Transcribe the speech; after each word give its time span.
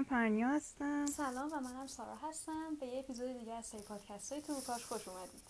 من 0.00 0.04
پرنیا 0.04 0.48
هستم. 0.48 1.06
سلام 1.06 1.52
و 1.52 1.60
منم 1.60 1.86
سارا 1.86 2.14
هستم. 2.14 2.76
به 2.80 2.86
یه 2.86 2.98
اپیزود 2.98 3.38
دیگه 3.38 3.52
از 3.52 3.66
سری 3.66 3.82
پادکست 3.82 4.32
های 4.32 4.42
تو 4.42 4.60
کاش 4.66 4.84
خوش 4.84 5.08
اومدید. 5.08 5.42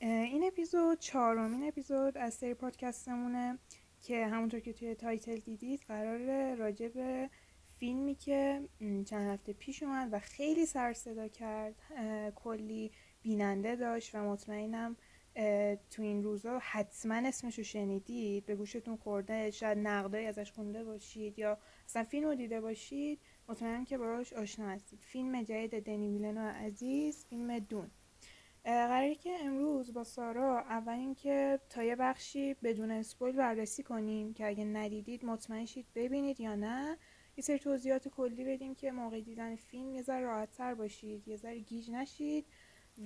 این 0.00 0.44
اپیزود 0.46 0.98
چهارمین 0.98 1.68
اپیزود 1.68 2.18
از 2.18 2.34
سری 2.34 2.54
پادکستمونه 2.54 3.58
که 4.02 4.26
همونطور 4.26 4.60
که 4.60 4.72
توی 4.72 4.94
title 4.94 5.36
دیدید 5.36 5.80
قراره 5.88 6.54
راجع 6.54 6.88
به 6.88 7.30
فیلمی 7.78 8.14
که 8.14 8.68
چند 8.80 9.30
هفته 9.30 9.52
پیش 9.52 9.82
اومد 9.82 10.08
و 10.12 10.18
خیلی 10.18 10.66
سر 10.66 10.83
و 10.83 10.92
صدا 10.92 11.28
کرد 11.28 11.74
کلی 12.34 12.92
بیننده 13.22 13.76
داشت 13.76 14.14
و 14.14 14.18
مطمئنم 14.18 14.96
تو 15.90 16.02
این 16.02 16.22
روزا 16.22 16.58
حتما 16.62 17.14
اسمشو 17.14 17.62
شنیدید. 17.62 18.46
به 18.46 18.56
گوشتون 18.56 18.96
خورده 18.96 19.50
شاید 19.50 19.78
نقدایی 19.78 20.26
ازش 20.26 20.52
خونده 20.52 20.84
باشید 20.84 21.38
یا 21.38 21.58
اصلا 21.86 22.04
فیلم 22.04 22.28
رو 22.28 22.34
دیده 22.34 22.60
باشید. 22.60 23.20
مطمئنم 23.48 23.84
که 23.84 23.98
باش 23.98 24.32
آشنا 24.32 24.68
هستید. 24.68 25.00
فیلم 25.02 25.42
جدید 25.42 25.84
دنی 25.84 26.08
ویلنو 26.08 26.48
عزیز 26.48 27.26
فیلم 27.26 27.58
دون. 27.58 27.90
قراره 28.64 29.14
که 29.14 29.36
امروز 29.40 29.92
با 29.92 30.04
سارا 30.04 30.60
اول 30.60 30.92
اینکه 30.92 31.60
تا 31.70 31.82
یه 31.82 31.96
بخشی 31.96 32.54
بدون 32.54 32.90
spoil 32.90 33.36
بررسی 33.36 33.82
کنیم 33.82 34.34
که 34.34 34.46
اگه 34.46 34.64
ندیدید 34.64 35.24
مطمئن 35.24 35.64
شید 35.64 35.86
ببینید 35.94 36.40
یا 36.40 36.54
نه. 36.54 36.98
یه 37.36 37.44
سری 37.44 37.58
توضیحات 37.58 38.08
کلی 38.08 38.44
بدیم 38.44 38.74
که 38.74 38.92
موقع 38.92 39.20
دیدن 39.20 39.56
فیلم 39.56 39.90
یه 39.90 40.02
ذره 40.02 40.20
راحت 40.20 40.60
باشید 40.60 41.28
یه 41.28 41.36
ذره 41.36 41.58
گیج 41.58 41.90
نشید 41.90 42.46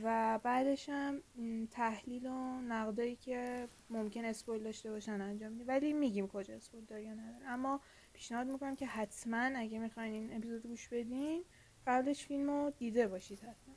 و 0.02 0.38
بعدش 0.42 0.88
هم 0.88 1.22
تحلیل 1.70 2.26
و 2.26 2.60
نقدایی 2.60 3.16
که 3.16 3.68
ممکنه 3.90 4.24
spoil 4.24 4.62
داشته 4.62 4.90
باشن 4.90 5.20
انجام 5.20 5.52
میدیم 5.52 5.68
ولی 5.68 5.92
میگیم 5.92 6.28
کجا 6.28 6.54
spoil 6.54 6.84
داره 6.84 7.02
یا 7.02 7.14
نداره. 7.14 7.46
اما 7.46 7.80
پیشنهاد 8.20 8.46
می‌کنم 8.46 8.76
که 8.76 8.86
حتما 8.86 9.36
اگه 9.36 9.78
می‌خواین 9.78 10.12
این 10.14 10.36
اپیزود 10.36 10.62
گوش 10.62 10.88
بدین 10.88 11.44
قبلش 11.86 12.24
فیلم 12.24 12.50
رو 12.50 12.70
دیده 12.70 13.08
باشید 13.08 13.40
حتما. 13.40 13.74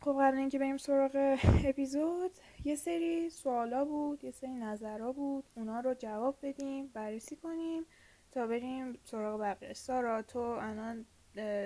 خب 0.00 0.12
قبل 0.20 0.36
اینکه 0.36 0.58
بریم 0.58 0.76
سراغ 0.76 1.38
اپیزود. 1.64 2.30
یه 2.64 2.74
سری 2.74 3.30
سوالا 3.30 3.84
بود 3.84 4.24
یه 4.24 4.30
سری 4.30 4.50
نظرها 4.50 5.12
بود. 5.12 5.44
اونا 5.54 5.80
رو 5.80 5.94
جواب 5.94 6.38
بدیم 6.42 6.86
بررسی 6.86 7.36
کنیم 7.36 7.84
تا 8.32 8.46
بریم 8.46 8.98
سراغ 9.04 9.40
بقیه. 9.40 9.72
سارا 9.72 10.22
تو 10.22 10.38
الان 10.38 11.06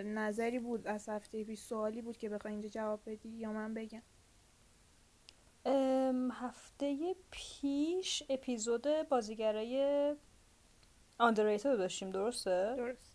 نظری 0.05 0.59
بود 0.59 0.87
از 0.87 1.09
هفته 1.09 1.45
پیش 1.45 1.59
سوالی 1.59 2.03
بود 2.03 2.17
که 2.17 2.29
بخوای 2.29 2.53
اینجا 2.53 2.69
جواب 2.69 3.01
بدی 3.07 3.29
یا 3.29 3.53
من 3.53 3.75
بگم؟ 3.75 4.03
هفته 6.33 7.15
پیش 7.31 8.23
اپیزود 8.29 8.87
بازیگرای 9.09 10.17
آندریتد 11.21 11.79
داشتیم 11.79 12.11
درسته؟ 12.11 12.75
درست. 12.77 13.11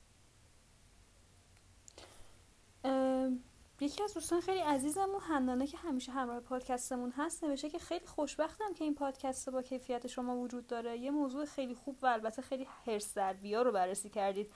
یکی 3.79 4.03
از 4.03 4.13
دوستان 4.13 4.41
خیلی 4.41 4.59
عزیزمون 4.59 5.21
هنانه 5.21 5.67
که 5.67 5.77
همیشه 5.77 6.11
همراه 6.11 6.39
پادکستمون 6.39 7.13
هست 7.17 7.43
نوشته 7.43 7.69
که 7.69 7.79
خیلی 7.79 8.05
خوشبختم 8.05 8.73
که 8.73 8.83
این 8.83 8.95
پادکست 8.95 9.49
با 9.49 9.61
کیفیت 9.61 10.07
شما 10.07 10.37
وجود 10.37 10.67
داره. 10.67 10.97
یه 10.97 11.11
موضوع 11.11 11.45
خیلی 11.45 11.75
خوب 11.75 11.97
و 12.01 12.05
البته 12.05 12.41
خیلی 12.41 12.67
هرس 12.85 13.13
در 13.13 13.33
بیا 13.33 13.61
رو 13.61 13.71
بررسی 13.71 14.09
کردید. 14.09 14.51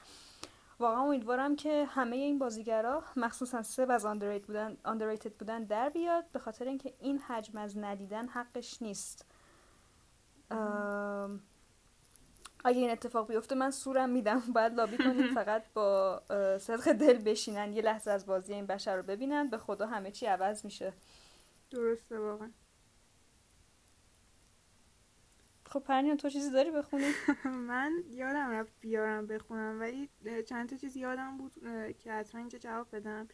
واقعا 0.80 1.02
امیدوارم 1.02 1.56
که 1.56 1.86
همه 1.90 2.16
این 2.16 2.40
بازیگرا 2.40 3.04
مخصوصا 3.16 3.64
سه 3.64 3.92
از 3.92 4.06
بودن 4.06 4.78
underrated 4.86 5.32
بودن 5.40 5.64
در 5.64 5.90
بیاد 5.90 6.26
به 6.32 6.40
خاطر 6.40 6.66
اینکه 6.66 6.94
این 7.00 7.20
حجم 7.20 7.58
از 7.58 7.78
ندیدن 7.78 8.28
حقش 8.28 8.82
نیست. 8.82 9.26
اگه 12.66 12.80
این 12.80 12.90
اتفاق 12.90 13.28
بیفته 13.28 13.56
من 13.56 13.72
سورم 13.72 14.10
میدم. 14.10 14.40
باید 14.56 14.74
لابی 14.74 14.98
کنید 14.98 15.34
فقط 15.40 15.64
با 15.74 16.22
صدق 16.60 16.92
دل 16.92 17.18
بشینن. 17.18 17.74
یه 17.74 17.82
لحظه 17.82 18.12
از 18.12 18.26
بازی 18.26 18.54
این 18.54 18.66
بشر 18.66 18.96
رو 18.96 19.04
ببینن. 19.04 19.48
به 19.48 19.58
خدا 19.58 19.88
همه 19.88 20.12
چی 20.12 20.26
عوض 20.26 20.66
میشه. 20.66 20.94
درسته 21.72 22.20
واقعا. 22.20 22.52
خب 25.70 25.80
پرنیان 25.80 26.18
تو 26.18 26.30
چیزی 26.30 26.52
داری 26.52 26.72
بخونی؟ 26.72 27.12
من 27.70 27.92
یادم 28.10 28.50
رفت 28.52 28.74
بیارم 28.82 29.28
بخونم 29.28 29.80
ولی 29.80 30.10
چند 30.48 30.70
تا 30.70 30.78
چیز 30.78 30.96
یادم 30.96 31.38
بود 31.38 31.54
که 32.00 32.12
حتما 32.12 32.40
اینجا 32.40 32.60
جواب 32.60 32.96
بدم. 32.96 33.28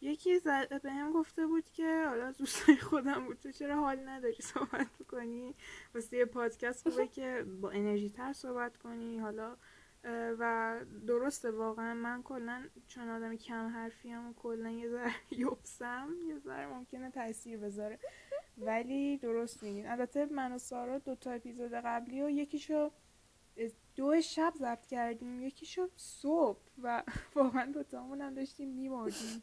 یکی 0.00 0.38
زد 0.38 0.82
به 0.82 0.92
هم 0.92 1.12
گفته 1.12 1.46
بود 1.46 1.70
که 1.70 2.04
حالا 2.08 2.32
دوستای 2.32 2.76
خودم 2.76 3.26
بود. 3.26 3.38
تو 3.38 3.52
چرا 3.52 3.76
حال 3.76 4.08
نداری 4.08 4.42
صحبت 4.42 5.02
کنی؟ 5.08 5.54
واسه 5.94 6.16
یه 6.16 6.24
پادکست 6.24 6.88
خوبه 6.88 7.06
که 7.06 7.46
با 7.60 7.70
انرژی 7.70 8.10
تر 8.10 8.32
صحبت 8.32 8.76
کنی. 8.76 9.18
حالا 9.18 9.56
و 10.38 10.74
درسته 11.06 11.50
واقعا 11.50 11.94
من 11.94 12.22
کلا 12.22 12.68
چون 12.88 13.08
آدم 13.08 13.36
کم 13.36 13.66
حرفی 13.68 14.10
هم 14.10 14.34
کلا 14.34 14.70
یه 14.70 14.88
ذره 14.88 15.14
یوبسم 15.40 16.08
یه 16.28 16.38
ذره 16.38 16.66
ممکنه 16.66 17.10
تاثیر 17.10 17.58
بذاره. 17.58 17.98
ولی 18.58 19.16
درست 19.16 19.62
میگین. 19.62 19.88
البته 19.88 20.24
من 20.24 20.52
و 20.52 20.58
سارا 20.58 20.98
دو 20.98 21.14
تا 21.14 21.30
اپیزود 21.30 21.72
قبلی 21.72 22.22
و 22.22 22.30
یکیشو 22.30 22.90
دو 23.96 24.20
شب 24.20 24.52
ضبط 24.58 24.86
کردیم. 24.86 25.40
یکیشو 25.40 25.88
صبح 25.96 26.60
و 26.82 27.02
واقعا 27.34 27.72
دوتامون 27.72 28.20
هم 28.20 28.34
داشتیم 28.34 28.68
میمردیم. 28.68 29.42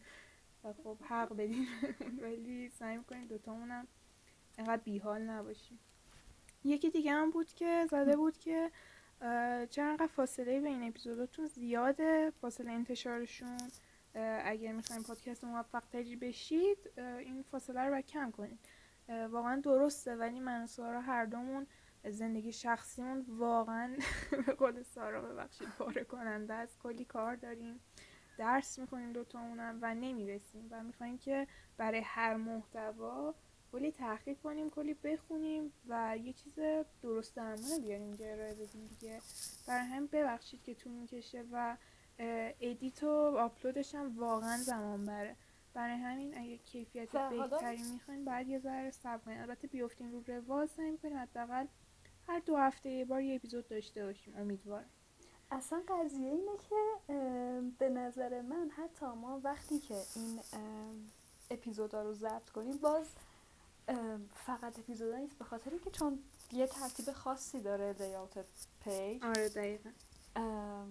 و 0.64 0.74
خب 0.74 0.98
حق 1.02 1.34
بدیم 1.34 1.68
ولی 2.24 2.70
سعی 2.70 2.98
می‌کنیم 2.98 3.30
هم 3.48 3.88
اینقدر 4.58 4.82
بیحال 4.84 5.22
نباشیم 5.22 5.80
یکی 6.64 6.90
دیگه 6.90 7.12
هم 7.12 7.30
بود 7.30 7.48
که 7.54 7.88
زده 7.92 8.16
بود 8.16 8.38
که 8.38 8.72
چرا 9.70 9.90
انقدر 9.90 10.08
فاصله 10.08 10.60
بین 10.60 10.88
اپیزوداتون 10.88 11.46
زیاده 11.46 12.32
فاصله 12.42 12.72
انتشارشون. 12.72 13.58
اگر 14.46 14.72
می‌خوایم 14.72 15.04
پادکست 15.04 15.44
موفق 15.44 15.84
تری 15.92 16.16
بشید 16.16 16.78
این 16.98 17.44
فاصله 17.44 17.82
رو 17.82 18.02
کم 18.02 18.32
کنید 18.32 18.60
واقعا 19.10 19.62
درسته 19.62 20.16
ولی 20.16 20.40
من 20.40 20.64
و 20.64 20.68
سارا 20.68 21.02
هر 21.02 21.26
دومون 21.26 21.68
زندگی 22.10 22.52
شخصیمون 22.52 23.26
واقعا 23.28 23.96
به 24.46 24.54
قول 24.54 24.84
سارا 24.84 25.22
ببخشید 25.22 25.68
پاره 25.78 26.04
کننده 26.04 26.54
از 26.54 26.78
کلی 26.80 27.06
کار 27.06 27.36
داریم. 27.36 27.80
درس 28.38 28.80
می‌کنیم 28.80 29.14
دوتامونم 29.14 29.80
و 29.82 29.96
نمی‌رسیم 29.96 30.68
و 30.72 30.84
می‌خوایم 30.84 31.18
که 31.18 31.48
برای 31.78 32.02
هر 32.06 32.36
محتوا 32.36 33.36
کلی 33.72 33.92
تحقیق 33.92 34.38
کنیم 34.38 34.70
کلی 34.70 34.94
بخونیم 34.94 35.74
و 35.88 36.18
یه 36.18 36.34
چیز 36.34 36.60
درست 37.02 37.36
درمونه 37.36 37.80
بیاریم 37.80 38.18
ارائه 38.20 38.54
بدیم 38.54 38.88
دیگه. 38.88 39.22
برای 39.68 39.86
همین 39.86 40.08
ببخشید 40.08 40.64
که 40.64 40.74
طول 40.74 40.92
می‌کشه 40.92 41.44
و 41.52 41.78
edit 42.62 43.04
و 43.04 43.38
آپلودش 43.38 43.96
هم 43.96 44.20
واقعا 44.20 44.58
زمان 44.58 45.06
بره. 45.06 45.36
برای 45.74 45.96
همین 45.96 46.38
اگه 46.38 46.58
کیفیت 46.58 47.12
بهتری 47.12 47.84
می‌خواین 47.94 48.26
باید 48.26 48.48
یه 48.48 48.60
ذره 48.60 48.92
صبر 48.92 49.18
کنیم 49.18 49.42
البته 49.42 49.68
بیفتیم 49.68 50.12
رو 50.12 50.24
روال 50.28 50.70
سعی 50.70 50.92
می‌کنیم 50.92 51.18
حداقل 51.18 51.66
هر 52.28 52.40
دو 52.40 52.58
هفته 52.58 52.90
یه 52.90 53.06
بار 53.06 53.22
یه 53.22 53.36
اپیزود 53.36 53.68
داشته 53.68 54.06
باشیم. 54.06 54.34
امیدوارم. 54.38 54.90
اصلا 55.54 55.82
قضیه 55.88 56.30
اینه 56.30 56.58
که 56.70 56.76
به 57.80 57.90
نظر 57.90 58.42
من 58.42 58.70
حتی 58.78 59.06
ما 59.06 59.42
وقتی 59.44 59.80
که 59.80 59.96
این 60.16 60.40
اپیزودا 61.52 62.04
رو 62.04 62.14
ضبط 62.14 62.50
کنیم 62.50 62.78
باز 62.78 63.08
فقط 64.46 64.80
اپیزودا 64.80 65.18
نیست 65.18 65.38
به 65.38 65.46
خاطر 65.46 65.72
اینکه 65.72 65.92
چون 65.92 66.20
یه 66.52 66.68
ترتیب 66.68 67.12
خاصی 67.12 67.62
داره 67.62 67.96
layout 68.00 68.46
پیج 68.84 69.24
آره 69.24 69.50
دقیقا. 69.50 69.90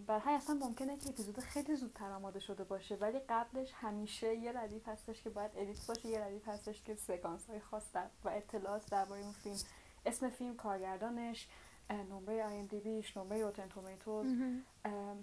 برای 0.06 0.34
اصلا 0.34 0.54
ممکنه 0.54 0.96
که 0.96 1.08
اپیزود 1.08 1.38
خیلی 1.38 1.76
زودتر 1.76 2.12
آماده 2.12 2.40
شده 2.40 2.64
باشه 2.64 2.94
ولی 2.94 3.18
قبلش 3.18 3.72
همیشه 3.74 4.34
یه 4.34 4.52
ردیف 4.52 4.88
هستش 4.88 5.22
که 5.22 5.30
باید 5.30 5.50
edit 5.56 5.86
باشه 5.86 6.08
یه 6.08 6.24
ردیف 6.24 6.48
هستش 6.48 6.82
که 6.82 6.94
سکانس 6.94 7.46
های 7.46 7.60
خاص 7.60 7.82
و 8.24 8.28
اطلاعات 8.28 8.90
درباره 8.90 9.22
اون 9.22 9.32
فیلم 9.32 9.58
اسم 10.06 10.30
فیلم 10.30 10.56
کارگردانش 10.56 11.48
نمره 11.90 12.44
آی 12.44 12.56
ام 12.56 12.66
دی 12.66 12.80
بیش 12.80 13.16
نمره 13.16 13.42
روتن 13.42 13.68
تومیتوز 13.68 14.26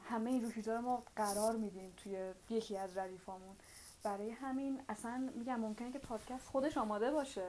همه 0.02 0.30
این 0.30 0.44
رو 0.44 0.74
رو 0.74 0.82
ما 0.82 1.04
قرار 1.16 1.56
میدیم 1.56 1.94
توی 1.98 2.34
یکی 2.50 2.78
از 2.78 2.98
ردیفامون. 2.98 3.56
برای 4.04 4.30
همین 4.30 4.82
اصلا 4.90 5.30
میگم 5.36 5.60
ممکنه 5.60 5.92
که 5.92 6.00
پادکست 6.00 6.48
خودش 6.48 6.78
آماده 6.78 7.12
باشه. 7.12 7.48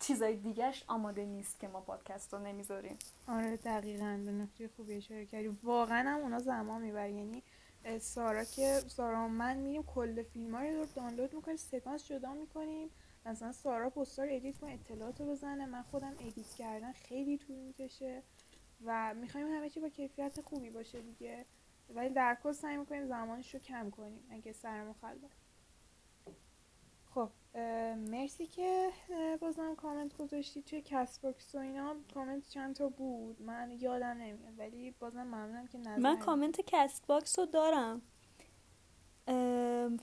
چیزای 0.00 0.36
دیگهش 0.36 0.84
آماده 0.86 1.24
نیست 1.24 1.60
که 1.60 1.68
ما 1.68 1.80
پادکست 1.80 2.34
رو 2.34 2.40
نمی‌ذاریم. 2.40 2.98
آره 3.28 3.56
دقیقا. 3.56 4.20
به 4.24 4.32
نکته 4.32 4.68
خوبی 4.76 4.94
اشاره 4.94 5.26
کردی. 5.26 5.48
واقعا 5.62 6.10
هم 6.10 6.20
اونا 6.20 6.38
زمان 6.38 6.82
می‌بره. 6.82 7.12
یعنی 7.12 7.42
سارا 8.00 8.44
که 8.44 8.80
سارا 8.86 9.28
من 9.28 9.56
میریم 9.56 9.82
کل 9.82 10.22
فیلم 10.22 10.54
ها 10.54 10.62
رو 10.62 10.86
دانلود 10.94 11.34
می‌کنیم 11.34 11.56
سکانس 11.56 12.06
جدا 12.06 12.34
می‌کنیم. 12.34 12.90
مثلا 13.26 13.52
سارا 13.52 13.90
پستا 13.90 14.13
رو 14.13 14.28
edit 14.30 14.58
کنه 14.58 14.72
اطلاعات 14.72 15.20
رو 15.20 15.26
بزنه. 15.26 15.66
من 15.66 15.82
خودم 15.82 16.12
edit 16.20 16.54
کردن 16.58 16.92
خیلی 16.92 17.38
طول 17.38 17.56
می‌کشه. 17.56 18.22
و 18.84 19.14
می‌خوایم 19.14 19.48
همه 19.48 19.70
چی 19.70 19.80
با 19.80 19.88
کیفیت 19.88 20.40
خوبی 20.40 20.70
باشه 20.70 21.00
دیگه. 21.00 21.46
ولی 21.94 22.08
در 22.14 22.38
کل 22.42 22.52
سعی 22.52 22.76
می‌کنیم 22.76 23.06
زمانش 23.06 23.54
رو 23.54 23.60
کم 23.60 23.90
کنیم 23.90 24.28
اگه 24.30 24.52
سرمون 24.52 24.94
خلوت. 25.00 25.30
خب 27.14 27.30
مرسی 27.96 28.46
که 28.46 28.90
بازم 29.40 29.74
کامنت 29.74 30.16
گذاشتید 30.16 30.64
توی 30.64 30.82
کست 30.82 31.18
باکس 31.18 31.54
و 31.54 31.58
اینا. 31.58 31.96
کامنت 32.14 32.48
چند 32.48 32.76
تا 32.76 32.88
بود؟ 32.88 33.42
من 33.42 33.70
یادم 33.70 34.06
نمیاد 34.06 34.58
ولی 34.58 34.90
بازم 34.90 35.22
ممنونم 35.22 35.66
که 35.66 35.78
نظر 35.78 35.96
من 35.96 36.18
کامنت 36.18 36.60
کست 36.66 37.06
باکس 37.06 37.38
رو 37.38 37.46
دارم. 37.46 38.02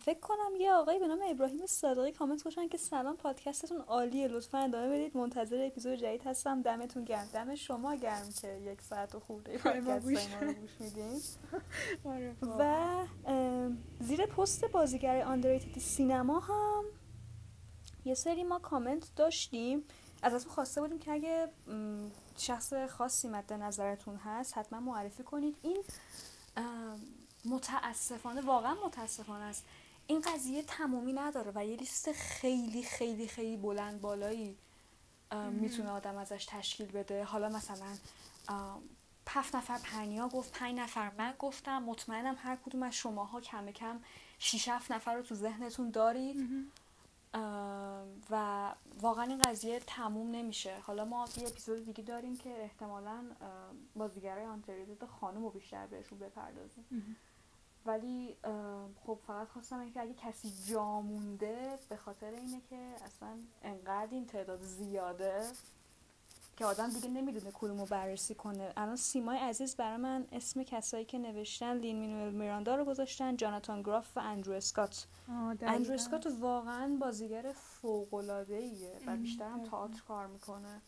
فکر 0.01 0.19
کنم 0.22 0.56
یه 0.60 0.74
آقایی 0.74 1.00
به 1.00 1.07
نام 1.07 1.19
ابراهیم 1.30 1.66
صادقی 1.66 2.12
کامنت 2.12 2.42
گذاشتن 2.42 2.68
که 2.68 2.77
سلام 2.77 3.18
پادکستتون 3.18 3.81
عالیه 3.81 4.27
لطفا 4.27 4.57
ادامه 4.57 4.89
بدید. 4.89 5.18
منتظر 5.18 5.66
اپیزود 5.66 5.95
جدید 5.95 6.27
هستم. 6.27 6.62
دمتون 6.62 7.04
گرم. 7.04 7.27
دم 7.33 7.56
شما 7.56 7.95
گرم 7.95 8.30
که 8.42 8.48
یک 8.48 8.81
ساعت 8.81 9.16
و 9.16 9.19
خورده 9.19 9.57
پادکست 9.57 9.88
ما 9.88 10.39
رو 10.39 10.54
گوش 10.62 10.69
میدین. 10.80 11.22
آره 12.06 12.36
و 12.60 13.06
زیر 14.00 14.25
پست 14.25 14.66
بازیگر 14.66 15.22
آندریتد 15.22 15.80
سینما 15.80 16.39
هم 16.39 16.83
یه 18.06 18.13
سری 18.13 18.44
ما 18.44 18.60
کامنت 18.60 19.16
داشتیم. 19.16 19.83
ازتون 20.24 20.51
خواسته 20.51 20.81
بودیم 20.81 21.00
که 21.00 21.12
اگه 21.12 21.48
شخص 22.38 22.74
خاصی 22.74 23.27
مد 23.27 23.54
نظرتون 23.54 24.16
هست 24.16 24.57
حتما 24.57 24.80
معرفی 24.80 25.24
کنید. 25.24 25.56
این 25.62 25.83
متاسفانه 27.45 28.42
واقعا 28.42 28.75
متاسفانه 28.86 29.44
است. 29.44 29.65
این 30.07 30.21
قضیه 30.21 30.63
تمومی 30.63 31.13
نداره 31.13 31.51
و 31.56 31.65
یه 31.65 31.75
لیست 31.75 32.12
خیلی 32.12 32.83
خیلی 32.83 33.27
خیلی 33.27 33.57
بلند 33.57 34.01
بالایی 34.01 34.57
می‌تونه 35.51 35.89
آدم 35.89 36.18
ازش 36.18 36.45
تشکیل 36.50 36.92
بده. 36.92 37.24
حالا 37.24 37.50
مثلا 37.50 37.97
هفت 39.30 39.56
نفر 39.56 39.80
پنیا 39.83 40.27
گفت 40.27 40.51
پنج 40.51 40.75
نفر 40.75 41.12
من 41.18 41.33
گفتم. 41.39 41.83
مطمئنم 41.83 42.36
هر 42.39 42.56
کدوم 42.56 42.83
از 42.83 42.94
شماها 42.94 43.42
کم 43.42 43.71
کم 43.71 44.00
شیش 44.39 44.68
هفت 44.68 44.91
نفر 44.91 45.15
رو 45.15 45.21
تو 45.21 45.36
ذهنتون 45.36 45.91
دارید. 45.91 46.69
و 48.30 48.74
واقعا 49.01 49.25
این 49.25 49.41
قضیه 49.41 49.80
تموم 49.80 50.31
نمیشه. 50.31 50.77
حالا 50.80 51.06
ما 51.06 51.27
یه 51.38 51.48
اپیزود 51.48 51.86
دیگه 51.86 52.03
داریم 52.03 52.38
که 52.38 52.62
احتمالا 52.62 53.24
بازیگرای 53.95 54.45
آنتریدت 54.45 55.06
خانم 55.06 55.44
رو 55.44 55.50
بیشتر 55.50 55.88
بهشون 55.88 56.19
بپردازیم. 56.19 57.15
ولی 57.86 58.38
خب 59.06 59.20
فقط 59.28 59.48
خواستم 59.48 59.80
اینکه 59.80 60.02
اگه 60.02 60.14
کسی 60.14 60.54
جا 60.68 61.02
مونده 61.02 61.80
به 61.90 61.96
خاطر 61.96 62.32
اینه 62.32 62.62
که 62.70 62.96
اصلا 63.06 63.40
انقدر 63.64 64.08
این 64.12 64.26
تعداد 64.26 64.62
زیاده 64.64 65.52
که 66.58 66.66
آدم 66.66 66.90
دیگه 66.90 67.10
نمی‌دونه 67.10 67.52
کدومو 67.54 67.86
بررسی 67.86 68.36
کنه. 68.36 68.74
الان 68.78 68.96
سیمای 68.96 69.38
عزیز 69.38 69.76
برای 69.76 69.98
من 69.98 70.28
اسم 70.32 70.64
کسایی 70.64 71.06
که 71.06 71.18
نوشتن 71.18 71.78
لین 71.78 72.00
مینوئل 72.00 72.34
میراندا 72.34 72.76
رو 72.76 72.86
گذاشتن 72.86 73.36
جاناتان 73.36 73.82
گراف 73.82 74.18
و 74.18 74.20
اندرو 74.20 74.54
اسکات. 74.54 75.08
اندرو 75.62 75.94
اسکات 75.94 76.28
واقعا 76.40 76.98
بازیگر 77.02 77.54
فوق 77.54 78.14
العاده 78.14 78.56
ایه 78.56 79.00
و 79.08 79.18
بیشتر 79.18 79.50
هم 79.50 79.64
تئاتر 79.64 80.02
کار 80.08 80.28
می‌کنه. 80.28 80.82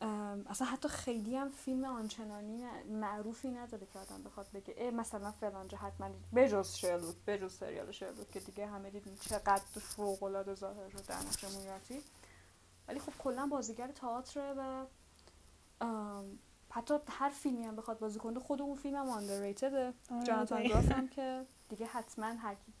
اصلا 0.00 0.66
حتی 0.66 0.88
خیلی 0.88 1.36
هم 1.36 1.50
فیلم 1.50 1.84
آنچنانی 1.84 2.64
معروفی 2.90 3.48
نداره 3.48 3.86
که 3.92 3.98
آدم 3.98 4.22
بخواد 4.22 4.46
بگه 4.54 4.74
ای 4.78 4.90
مثلا 4.90 5.32
فلان 5.32 5.66
حتما 5.66 5.78
حتما 5.78 6.10
بجز 6.34 6.74
شرلوک 6.74 7.16
بجز 7.26 7.52
سریال 7.52 7.92
شرلوک 7.92 8.30
که 8.30 8.40
دیگه 8.40 8.66
همه 8.66 8.90
دیدیم 8.90 9.16
چقدر 9.20 9.62
فوق 9.80 10.22
العاده 10.22 10.54
ظاهر 10.54 10.88
شد 10.88 11.06
در 11.06 11.16
نقش 11.16 11.44
ولی 12.88 13.00
خب 13.00 13.12
کلا 13.18 13.46
بازیگر 13.46 13.88
تئاتر 13.88 14.54
و 14.58 14.86
حتی 16.70 16.94
هر 17.08 17.30
فیلمی 17.30 17.64
هم 17.64 17.76
بخواد 17.76 17.98
بازی 17.98 18.18
کنه 18.18 18.40
خود 18.40 18.62
اون 18.62 18.76
فیلم 18.76 18.96
هم 18.96 19.08
آندرریتده 19.08 19.92
جاناتان 20.26 20.62
گراف 20.62 20.92
هم 20.92 21.08
که 21.08 21.46
دیگه 21.68 21.86
حتما 21.86 22.26
هر 22.26 22.54
کی 22.54 22.72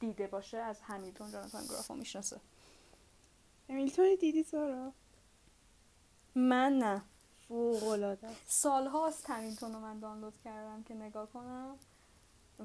دیده 0.00 0.26
باشه 0.26 0.56
از 0.58 0.80
همیلتون 0.80 1.30
جاناتان 1.30 1.66
گراف 1.66 1.86
رو 1.86 1.96
می‌شناسه. 1.96 2.40
همیلتون 3.68 4.16
دیدی 4.20 4.42
سارا 4.42 4.92
من 6.34 6.78
نه. 6.78 7.02
فوق 7.48 7.84
العاده 7.88 8.28
سالها 8.46 9.06
از 9.06 9.24
همیلتون 9.24 9.72
رو 9.72 9.78
من 9.78 9.98
دانلود 9.98 10.34
کردم 10.44 10.82
که 10.82 10.94
نگاه 10.94 11.30
کنم 11.30 11.76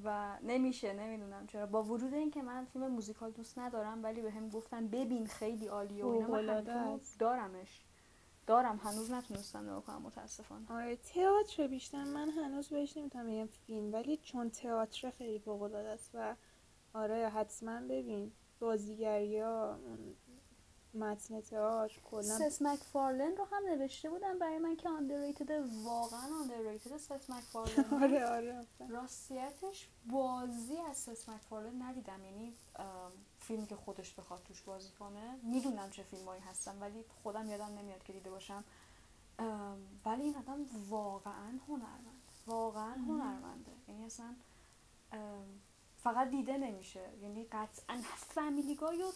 و 0.04 0.38
نمیشه 0.44 0.94
نمی‌دونم 0.94 1.48
چرا. 1.48 1.66
با 1.66 1.84
وجود 1.84 2.14
اینکه 2.14 2.42
من 2.42 2.66
فیلم 2.66 2.88
موزیکال 2.88 3.32
دوست 3.32 3.60
ندارم 3.60 4.04
ولی 4.04 4.22
به 4.22 4.32
هم 4.32 4.50
گفتن 4.50 4.88
ببین 4.88 5.28
خیلی 5.28 5.68
عالیه 5.68 6.06
و 6.06 6.08
اینا 6.08 6.62
دارمش. 7.20 7.82
دارم 8.48 8.78
هنوز 8.84 9.12
نتونستم 9.12 9.64
نگاه 9.64 9.84
کنم 9.84 10.02
متاسفانه. 10.02 10.66
آره 10.72 10.96
تئاتر 10.96 11.68
بیشتر 11.68 12.04
من 12.04 12.30
هنوز 12.30 12.70
بهش 12.70 12.98
نمی‌تونم 12.98 13.28
بگم 13.28 13.46
فیلم 13.46 13.94
ولی 13.94 14.18
چون 14.18 14.50
تئاتر 14.50 15.10
خیلی 15.10 15.40
فوق 15.40 15.62
العاده 15.62 15.90
است 15.90 16.12
و 16.14 16.36
آره 16.94 17.30
حتما 17.30 17.82
ببین 17.82 18.32
بازیگری 18.60 19.40
ها 19.40 19.80
متن 20.94 21.42
تئاتر 21.42 22.00
کلا. 22.12 22.22
سس 22.22 22.62
مکفارلن 22.62 23.38
رو 23.38 23.46
هم 23.52 23.64
نوشته 23.66 24.10
بودم 24.10 24.40
برای 24.40 24.58
من 24.58 24.76
که 24.76 24.90
underrated 24.90 25.52
واقعا 25.84 26.36
underrated 26.42 26.98
سس 26.98 27.30
مکفارلن 27.30 27.86
آره 28.04 28.26
آره 28.26 28.66
راستیتش 28.90 29.88
بازی 30.12 30.78
از 30.90 30.98
سس 30.98 31.30
مکفارلن 31.30 31.82
ندیدم. 31.82 32.24
یعنی 32.26 32.54
فیلمی 33.40 33.68
که 33.68 33.76
خودش 33.76 34.14
بخواد 34.14 34.44
توش 34.44 34.62
بازی 34.62 34.90
کنه. 35.00 35.36
می‌دونم 35.44 35.90
چه 35.90 36.04
فیلمایی 36.04 36.42
هستن 36.42 36.80
ولی 36.80 37.04
خودم 37.24 37.50
یادم 37.50 37.78
نمیاد 37.80 38.04
که 38.04 38.14
دیده 38.14 38.30
باشم. 38.30 38.64
ولی 40.06 40.24
این 40.24 40.36
آدم 40.36 40.66
واقعا 40.90 41.60
هنرمند. 41.68 42.22
واقعا 42.48 42.94
هنرمنده. 42.94 43.72
یعنی 43.88 44.06
اصلا 44.06 44.36
فقط 46.04 46.30
دیده 46.30 46.58
نمیشه. 46.58 47.10
یعنی 47.22 47.44
قطعا 47.52 48.02
فامیلیگای 48.36 48.98
رو 48.98 49.12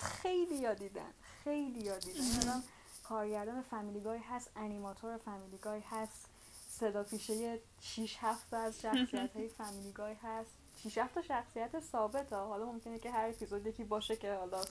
خیلی 0.00 0.56
یادیدن 0.56 1.14
خیلی 1.44 1.80
یادیدن 1.80 2.62
کارگردان 3.04 3.62
فامیلیگای 3.62 4.18
هست 4.18 4.50
انیماتور 4.56 5.16
فامیلیگای 5.16 5.80
هست 5.80 6.26
صدا 6.68 7.02
پیشه 7.02 7.58
6 7.80 8.16
7 8.20 8.54
از 8.54 8.80
شخصیت 8.80 9.36
های 9.36 9.48
فامیلیگای 9.48 10.14
هست. 10.14 10.50
6 10.84 10.98
7 10.98 11.14
تا 11.14 11.22
شخصیت 11.22 11.80
ثابت 11.80 12.32
ها 12.32 12.46
حالا 12.46 12.64
ممکنه 12.64 12.98
که 12.98 13.10
هر 13.10 13.28
اپیزود 13.28 13.66
یکی 13.66 13.84
باشه 13.84 14.16
که 14.16 14.34
حالا 14.34 14.62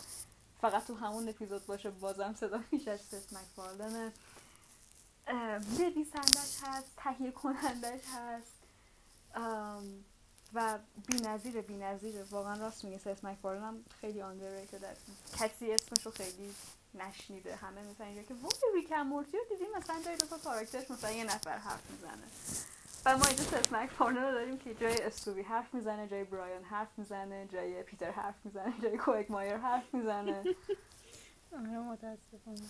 فقط 0.62 0.88
تو 0.88 0.96
همون 0.96 1.30
اپیزود 1.30 1.66
باشه 1.66 1.90
بازم 1.90 2.34
صدا 2.34 2.58
پیشش 2.58 3.00
سس 3.00 3.34
مکفارلنه 3.34 4.14
نویسندش 5.80 6.60
هست 6.64 6.88
تهیه 6.98 7.32
کنندش 7.32 8.02
هست 8.16 8.54
و 10.54 10.80
بی 11.08 11.16
نظیر 11.16 11.62
بی 11.62 11.78
نظیره 11.78 12.24
واقعا 12.24 12.60
راست 12.60 12.86
میگه 12.86 12.98
سس 12.98 13.24
مکفارلن 13.24 13.64
هم 13.64 13.86
خیلی 14.02 14.22
underrated 14.22 14.98
کسی 15.40 15.72
اسمش 15.72 16.06
رو 16.06 16.12
خیلی 16.12 16.56
نشنیده. 16.94 17.56
همه 17.56 17.84
مثلا 17.84 18.08
اینجا 18.08 18.22
که 18.24 18.34
وای 18.34 18.82
ریک 18.82 18.95
اند 18.95 19.02
مورتی 19.02 19.38
رو 19.38 19.44
دیدیم 19.50 19.68
مثلا 19.78 20.02
جای 20.06 20.18
دو 20.18 20.26
تا 20.26 20.38
کاراکترش 20.38 20.92
مثلا 20.92 21.12
یه 21.12 21.24
نفر 21.24 21.58
حرف 21.58 21.92
می‌زنه. 21.92 22.24
و 23.06 23.18
ما 23.18 23.26
اینجا 23.26 23.44
سس 23.44 23.74
مکفارلن 23.74 24.24
رو 24.24 24.32
داریم 24.32 24.58
که 24.58 24.74
جای 24.74 25.02
استویی 25.02 25.42
حرف 25.42 25.74
می‌زنه 25.74 26.08
جای 26.08 26.24
برایان 26.24 26.64
حرف 26.64 26.90
می‌زنه 26.98 27.48
جای 27.48 27.84
پیتر 27.84 28.12
حرف 28.12 28.36
می‌زنه 28.46 28.74
جای 28.84 28.98
کوئگمایر 28.98 29.58
حرف 29.58 29.94
می‌زنه. 29.94 30.44
آره 31.58 31.80
متاسفانه. 31.80 32.62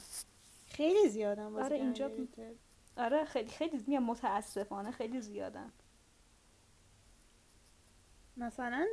خیلی 0.67 1.09
زیادن 1.09 1.55
آره 1.55 1.75
اینجا 1.75 2.11
آره 2.97 3.25
خیلی 3.25 3.49
خیلی 3.49 3.97
متاسفانه 3.97 4.91
خیلی 4.91 5.21
زیادن. 5.21 5.71
مثلا 8.39 8.87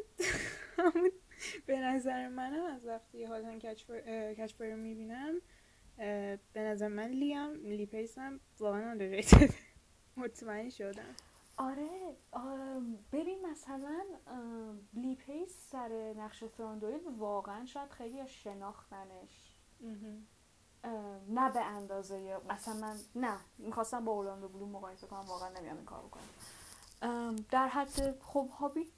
به 1.66 1.80
نظر 1.80 2.28
منم 2.28 2.64
از 2.64 2.86
وقتی 2.86 3.24
حالا 3.24 3.58
کچبر 3.58 4.66
رو 4.70 4.76
می‌بینم 4.76 5.40
به 6.52 6.60
نظر 6.62 6.88
من 6.88 7.08
لیم 7.08 7.52
لیپیس 7.54 8.18
هم 8.18 8.40
واقعا 8.58 8.90
آندرریتد 8.90 9.50
مطمئن 10.16 10.70
شدم. 10.70 11.14
آره 11.58 12.16
ببین 13.12 13.46
مثلا 13.46 14.04
لیپیس 14.94 15.70
سر 15.70 16.14
نقش 16.16 16.44
فراندویل 16.44 17.00
واقعا 17.18 17.64
شاید 17.64 17.90
خیلی 17.90 18.28
شناختنش. 18.28 19.56
نه 21.28 21.52
به 21.52 21.60
اندازه 21.64 22.40
مثلا 22.50 22.74
من 22.74 22.96
نه 23.14 23.38
می‌خواستم 23.58 24.04
با 24.04 24.12
اورلاندو 24.12 24.48
بلوم 24.48 24.70
مقایسه 24.70 25.06
کنم 25.06 25.24
واقعا 25.28 25.48
نمیام 25.48 25.76
این 25.76 25.84
کار 25.84 26.02
بکنم. 26.02 27.36
در 27.50 27.68
حد 27.68 28.20
خب 28.20 28.48
هابیت 28.48 28.92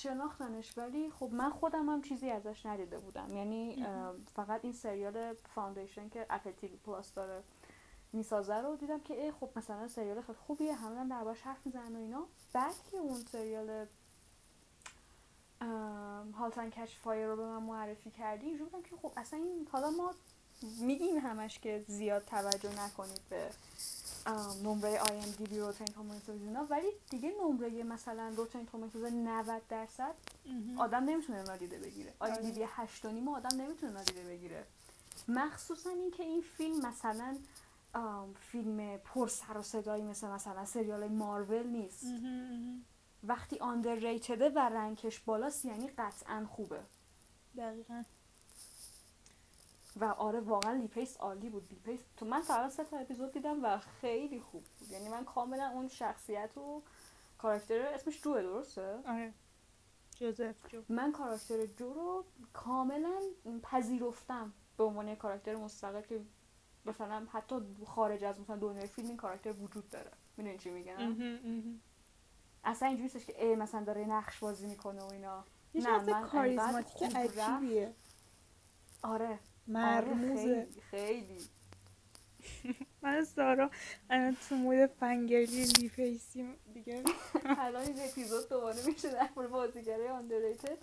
شناختنش 0.00 0.78
ولی 0.78 1.10
خب 1.10 1.28
من 1.32 1.50
خودم 1.50 1.88
هم 1.88 2.02
چیزی 2.02 2.30
ازش 2.30 2.66
ندیده 2.66 2.98
بودم. 2.98 3.36
یعنی 3.36 3.86
فقط 4.36 4.60
این 4.64 4.72
سریال 4.72 5.34
Foundation 5.34 6.08
که 6.08 6.26
Apple 6.30 6.52
TV 6.52 6.76
Plus 6.76 7.14
داره 7.14 7.42
می‌سازه 8.12 8.54
رو 8.54 8.76
دیدم 8.76 9.00
که 9.00 9.14
ای 9.14 9.32
خب 9.32 9.50
مثلا 9.56 9.88
سریال 9.88 10.20
خیلی 10.20 10.38
خوبیه 10.46 10.74
همه 10.74 11.00
هم 11.00 11.08
دربارش 11.08 11.42
حرف 11.42 11.66
می‌زنن 11.66 11.96
و 11.96 11.98
اینا. 11.98 12.26
بعد 12.52 12.74
که 12.90 12.96
اون 12.96 13.20
سریال 13.32 13.86
Halt 16.34 16.55
and 16.55 16.70
Catch 16.70 16.90
Fire 17.02 17.26
رو 17.26 17.36
به 17.36 17.42
من 17.42 17.62
معرفی 17.62 18.10
کردی 18.10 18.46
اینجور 18.46 18.68
بودم 18.68 18.82
که 18.82 18.96
خب 18.96 19.12
اصلا 19.16 19.38
این 19.38 19.68
حالا 19.72 19.90
ما 19.90 20.14
میگیم 20.80 21.16
همش 21.16 21.58
که 21.58 21.84
زیاد 21.88 22.24
توجه 22.24 22.84
نکنید 22.84 23.20
به 23.30 23.50
نمره 24.62 25.00
IMDb 25.00 25.58
Rotten 25.58 25.84
Tomatoes 25.84 26.42
اینا 26.42 26.66
ولی 26.70 26.86
دیگه 27.10 27.32
نمره 27.42 27.82
مثلا 27.82 28.32
Rotten 28.36 28.64
Tomatoes 28.64 29.04
90 29.04 29.62
درصد 29.68 30.14
آدم 30.78 31.04
نمی‌تونه 31.04 31.42
نادیده 31.42 31.78
بگیره. 31.78 32.14
IMDb 32.18 32.66
8 32.68 33.06
آدم 33.06 33.60
نمی‌تونه 33.60 33.92
نادیده 33.92 34.24
بگیره. 34.24 34.64
مخصوصا 35.28 35.90
اینکه 35.90 36.22
این 36.22 36.42
فیلم 36.42 36.86
مثلا 36.86 37.36
فیلم 38.40 38.96
پر 38.96 39.28
سر 39.28 39.58
و 39.58 39.62
صدایی 39.62 40.02
مثل 40.02 40.28
مثلا 40.28 40.64
سریال 40.64 41.08
مارول 41.08 41.66
نیست. 41.66 42.06
وقتی 43.24 43.58
underrated 43.58 43.94
ه 43.94 44.48
و 44.48 44.58
rank 44.58 44.99
ش 44.99 45.20
بالاست 45.20 45.64
یعنی 45.64 45.88
قطعا 45.88 46.46
خوبه. 46.50 46.80
دقیقا. 47.56 48.02
و 49.96 50.04
آره 50.04 50.40
واقعا 50.40 50.72
لی 50.72 50.90
پیس 50.90 51.16
عالی 51.16 51.50
بود 51.50 51.66
لی 51.70 51.82
پیس 51.82 52.00
تو 52.16 52.26
من 52.26 52.42
تا 52.42 52.68
سه 52.68 52.84
تا 52.84 52.98
اپیزود 52.98 53.32
دیدم 53.32 53.64
و 53.64 53.78
خیلی 53.78 54.40
خوب 54.40 54.64
بود. 54.78 54.88
یعنی 54.90 55.08
من 55.08 55.24
کاملا 55.24 55.70
اون 55.70 55.88
شخصیت 55.88 56.58
و 56.58 56.82
کاراکتر 57.38 57.80
اسمش 57.80 58.22
جوه 58.22 58.42
درسته؟ 58.42 58.98
آره. 59.06 59.32
جوزف 60.16 60.54
جو. 60.68 60.82
من 60.88 61.12
کاراکتر 61.12 61.66
جو 61.66 61.92
رو 61.92 62.24
کاملا 62.52 63.20
پذیرفتم 63.62 64.52
به 64.76 64.84
عنوان 64.84 65.14
کاراکتر 65.14 65.56
مستقل 65.56 66.00
که 66.00 66.20
مثلا 66.86 67.26
حتی 67.32 67.54
خارج 67.86 68.24
از 68.24 68.40
مثلا 68.40 68.56
دنیای 68.56 68.86
فیلم 68.86 69.08
این 69.08 69.16
کاراکتر 69.16 69.52
وجود 69.52 69.90
داره. 69.90 70.10
می‌دونی 70.36 70.58
چی 70.58 70.70
میگم؟ 70.70 71.16
اصلا 72.64 72.88
اینجوری 72.88 73.02
نیستش 73.02 73.26
که 73.26 73.44
ای 73.44 73.56
مثلا 73.56 73.84
داره 73.84 74.04
نقش 74.04 74.38
بازی 74.38 74.66
می‌کنه 74.66 75.02
و 75.02 75.12
اینا. 75.12 75.44
نه 75.74 75.98
من 75.98 76.28
کاریزماتیک 76.28 77.16
عجیبیه. 77.16 77.94
آره. 79.02 79.38
مرموزه. 79.68 80.68
خیلی. 80.90 81.38
من 83.02 83.24
سارا 83.24 83.70
الان 84.10 84.36
تو 84.48 84.54
مود 84.54 84.86
فنگرلی 84.86 85.64
لیفیسیم 85.64 86.56
دیگه. 86.74 87.02
الان 87.58 87.82
این 87.82 88.00
اپیزود 88.00 88.48
دوباره 88.48 88.86
میشه 88.86 89.10
در 89.10 89.28
مورد 89.36 89.50
بازیگره 89.50 90.10
آندرریتد 90.10 90.78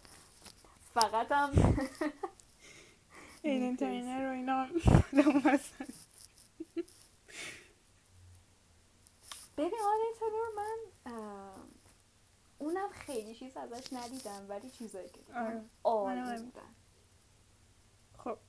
فقط 0.94 1.32
هم 1.32 1.52
این 3.44 3.78
ترینر 3.78 4.26
رو 4.26 4.32
اینا 4.32 4.68
ببین 9.58 9.80
آره 9.84 10.14
ترور 10.20 10.48
من 10.56 10.78
اونم 12.58 12.90
خیلی 12.90 13.36
چیز 13.36 13.58
ازش 13.58 13.94
ندیدم 13.94 14.46
ولی 14.50 14.70
چیزایی 14.70 15.10
که 15.10 15.22
دیدم 15.22 15.70
عالی 15.84 16.22
بودن 16.22 16.76
خب 18.18 18.30
عالی 18.30 18.40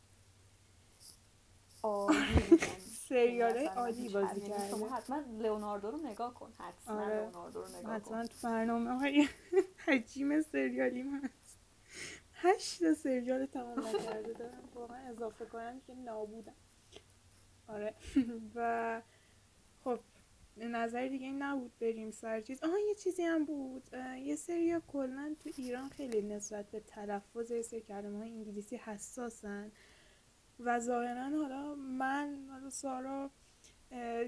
سریال 3.08 3.56
عادی 3.56 4.08
بازی 4.08 4.40
کرده 4.40 4.68
شما 4.70 4.88
حتما 4.88 5.22
لئوناردو 5.38 5.90
رو 5.90 5.98
نگاه 5.98 6.34
کن. 6.34 6.52
حتما 6.58 7.02
آره. 7.02 7.14
لئوناردو 7.14 7.62
رو 7.62 7.68
نگاه 7.68 7.94
حتما 7.94 8.26
تو 8.26 8.34
برنامه 8.42 8.98
های 8.98 9.28
حجیم 9.86 10.42
سریالی 10.42 11.02
هست. 11.02 11.58
هشت 12.32 12.92
سریال 12.92 13.46
تمام 13.46 13.86
نکرده 13.86 14.32
دارم. 14.32 14.68
واقعا 14.74 15.08
اضافه 15.08 15.44
کنم 15.46 15.80
که 15.86 15.94
نابودم. 15.94 16.54
آره. 17.68 17.94
و 18.54 19.02
خب 19.84 19.98
نظر 20.56 21.08
دیگه 21.08 21.26
این 21.26 21.42
نبود 21.42 21.72
بریم 21.80 22.10
سر 22.10 22.40
چیز. 22.40 22.62
آها 22.62 22.78
یه 22.78 22.94
چیزی 22.94 23.22
هم 23.22 23.44
بود. 23.44 23.82
یه 24.22 24.36
سری 24.36 24.76
کلا 24.88 25.36
تو 25.40 25.50
ایران 25.56 25.88
خیلی 25.88 26.22
نسبت 26.22 26.70
به 26.70 26.80
تلفظ 26.80 27.50
یه 27.50 27.62
سری 27.62 27.80
کلمه 27.80 28.18
های 28.18 28.30
انگلیسی 28.30 28.76
حساسن. 28.76 29.72
و 30.60 30.78
ظاهرا 30.78 31.28
حالا 31.28 31.74
من 31.74 32.46
حالا 32.50 32.70
سارا 32.70 33.30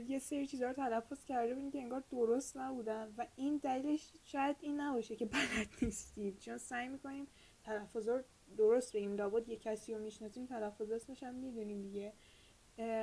یه 0.08 0.18
سری 0.18 0.46
چیزها 0.46 0.68
رو 0.68 0.74
تلفظ 0.74 1.24
کرده 1.24 1.54
بودیم 1.54 1.70
که 1.70 1.78
انگار 1.78 2.04
درست 2.10 2.56
نبودن 2.56 3.14
و 3.18 3.26
این 3.36 3.56
دلیلش 3.56 4.12
شاید 4.24 4.56
این 4.60 4.80
نباشه 4.80 5.16
که 5.16 5.26
بلد 5.26 5.68
نیستیم. 5.82 6.36
چون 6.36 6.58
سعی 6.58 6.88
می‌کنیم 6.88 7.26
تلفظ 7.64 8.08
رو 8.08 8.22
درست 8.56 8.96
بگیم. 8.96 9.16
لابد 9.16 9.48
یه 9.48 9.56
کسی 9.56 9.94
رو 9.94 10.00
می‌شناسیم 10.00 10.46
تلفظ 10.46 10.90
اسمش 10.90 11.22
هم 11.22 11.34
می‌دونیم 11.34 11.82
دیگه. 11.82 12.12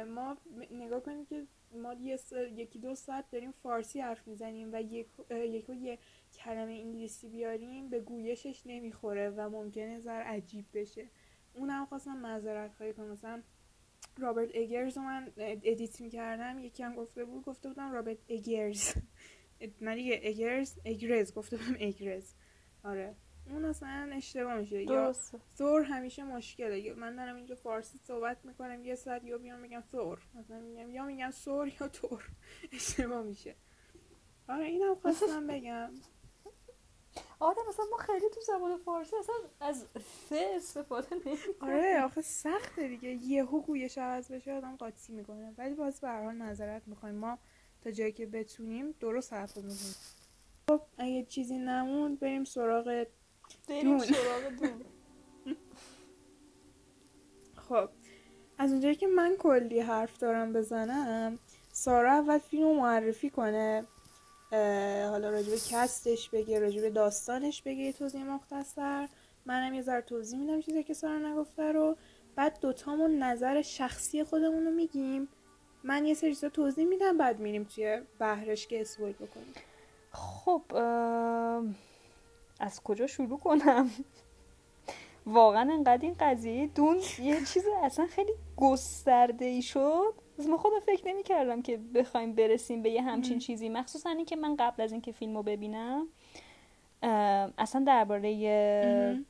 ما 0.06 0.38
نگاه 0.72 1.00
کنیم 1.00 1.26
که 1.26 1.48
ما 1.74 1.94
یکی 2.34 2.80
دو 2.80 2.96
ساعت 2.96 3.32
داریم 3.32 3.52
فارسی 3.52 4.02
حرف 4.02 4.28
می‌زنیم 4.28 4.70
و 4.74 4.82
یک 4.82 5.08
یه 5.82 6.00
کلمه 6.34 6.72
انگلیسی 6.72 7.30
بیاریم 7.30 7.90
به 7.90 8.00
گویشش 8.00 8.62
نمی‌خوره 8.66 9.30
و 9.30 9.50
ممکنه 9.50 10.00
ذره 10.00 10.22
عجیب 10.22 10.66
بشه. 10.74 11.08
اونم 11.54 11.86
خواستم 11.86 12.18
معذرت 12.18 12.74
خواهی 12.74 12.94
کنم. 12.94 13.08
مثلا 13.08 13.42
رابرت 14.18 14.56
اگرز 14.56 14.98
رو 14.98 15.04
من 15.04 15.32
edit 15.38 16.02
می‌کردم 16.02 16.60
یکی 16.60 16.84
هم 16.84 16.96
گفته 16.96 17.26
بود 17.26 17.44
گفته 17.44 17.70
بودم 17.70 17.92
رابرت 17.92 18.18
اگرز. 18.30 18.94
من 19.82 19.96
دیگه 19.96 20.22
اگرز 20.24 20.80
اگرز 20.86 21.34
گفته 21.34 21.58
بودم 21.58 21.76
اگرز. 21.80 22.34
آره. 22.84 23.16
اون 23.50 23.66
اصلا 23.66 24.10
اشتباه 24.14 24.58
میشه. 24.58 24.84
یا 24.84 25.14
ثور 25.58 25.82
همیشه 25.82 26.24
مشکله. 26.24 26.94
من 26.94 27.16
دارم 27.16 27.36
اینجا 27.36 27.56
فارسی 27.56 27.98
صحبت 27.98 28.46
می‌کنم 28.46 28.86
یه 28.86 28.96
ساعت 28.96 29.24
یا 29.24 29.38
بیام 29.38 29.60
میگم 29.60 29.84
ثور 29.92 30.20
مثلا 30.34 30.60
میگم 30.60 30.90
یا 30.92 31.06
میگم 31.06 31.32
ثور 31.32 31.68
یا 31.82 31.88
تور 31.88 32.30
اشتباه 32.74 33.24
میشه. 33.24 33.56
آره 34.50 34.66
اینم 34.66 34.96
خواستم 34.96 35.48
بگم. 35.48 35.92
آره 37.42 37.58
مثلا 37.70 37.86
ما 37.92 37.98
خیلی 37.98 38.30
تو 38.30 38.42
زبان 38.42 38.78
فارسی 38.78 39.16
اصلا 39.16 39.36
از 39.60 39.86
ف 40.30 40.34
استفاده 40.56 41.16
نمی 41.16 41.38
آره 41.62 42.02
آخه 42.04 42.22
سخته 42.22 42.88
دیگه. 42.88 43.10
یهو 43.10 43.62
گویش 43.62 43.98
عوض 43.98 44.32
بشه 44.32 44.54
آدم 44.54 44.76
قاطی 44.76 45.14
می‌کنه. 45.14 45.54
ولی 45.58 45.74
باز 45.74 46.00
به 46.02 46.08
هر 46.08 46.24
حال 46.24 46.36
نظرت 46.36 46.88
می‌خوایم. 46.88 47.16
ما 47.16 47.38
تا 47.82 47.92
جایی 47.92 48.12
که 48.12 48.26
بتونیم 48.26 48.96
درست 49.00 49.34
حرف 49.34 49.58
می‌زنیم. 49.58 49.96
خب 50.70 50.82
اگه 50.98 51.26
چیزی 51.26 51.58
نموند 51.58 52.20
بریم 52.20 52.44
سراغ 52.44 53.06
بریم 53.70 54.00
سراغ 54.00 54.50
دون. 54.60 54.86
خب 57.70 57.90
از 58.58 58.72
اونجایی 58.72 58.96
که 58.96 59.08
من 59.08 59.36
کلی 59.40 59.80
حرف 59.80 60.18
دارم 60.18 60.54
بزنم 60.54 61.40
سارا 61.72 62.12
اول 62.12 62.38
فیلم 62.38 62.76
معرفی 62.76 63.30
کنه. 63.30 63.86
حالا 65.10 65.30
راجب 65.30 65.54
کستش 65.70 66.30
بگه 66.30 66.60
راجب 66.60 66.90
داستانش 66.90 67.62
بگه 67.62 67.92
توضیح 67.92 68.24
مختصر. 68.24 69.10
منم 69.46 69.74
یه 69.74 69.82
ذره 69.82 70.02
توضیح 70.02 70.40
میدم 70.40 70.62
چیزی 70.62 70.84
که 70.84 70.94
سارا 70.94 71.18
نگفته 71.18 71.72
رو. 71.72 71.96
بعد 72.36 72.60
دوتامون 72.60 73.24
نظر 73.24 73.62
شخصی 73.62 74.24
خودمون 74.24 74.66
رو 74.66 74.72
میگیم. 74.72 75.28
من 75.84 76.06
یه 76.06 76.14
سری 76.14 76.36
توضیح 76.36 76.86
میدم 76.86 77.18
بعد 77.18 77.40
میریم 77.40 77.64
توی 77.64 78.02
بهرش 78.20 78.68
که 78.68 78.82
اسپویل 78.82 79.14
بکنیم. 79.14 79.54
خب 80.12 80.62
از 82.60 82.84
کجا 82.84 83.08
شروع 83.08 83.40
کنم؟ 83.40 83.90
واقعا 85.26 85.74
انقدر 85.74 86.02
این 86.02 86.16
قضیه 86.20 86.68
دون 86.68 86.98
یه 87.22 87.46
چیز 87.46 87.64
اصلا 87.84 88.08
خیلی 88.08 88.34
گسترده 88.58 89.46
ای 89.46 89.62
شد. 89.62 90.14
ما 90.50 90.58
خودم 90.58 90.80
فکر 90.80 91.08
نمی 91.08 91.24
کردم 91.24 91.62
که 91.62 91.78
بخوایم 91.78 92.36
برسیم 92.36 92.82
به 92.82 92.90
یه 92.90 93.02
همچین 93.02 93.40
چیزی. 93.40 93.70
مخصوصا 93.70 94.10
اینکه 94.10 94.36
من 94.36 94.56
قبل 94.56 94.84
از 94.84 94.92
اینکه 94.92 95.12
فیلم 95.12 95.38
رو 95.38 95.44
ببینم 95.44 96.08
اصلا 97.58 97.84
درباره 97.88 99.24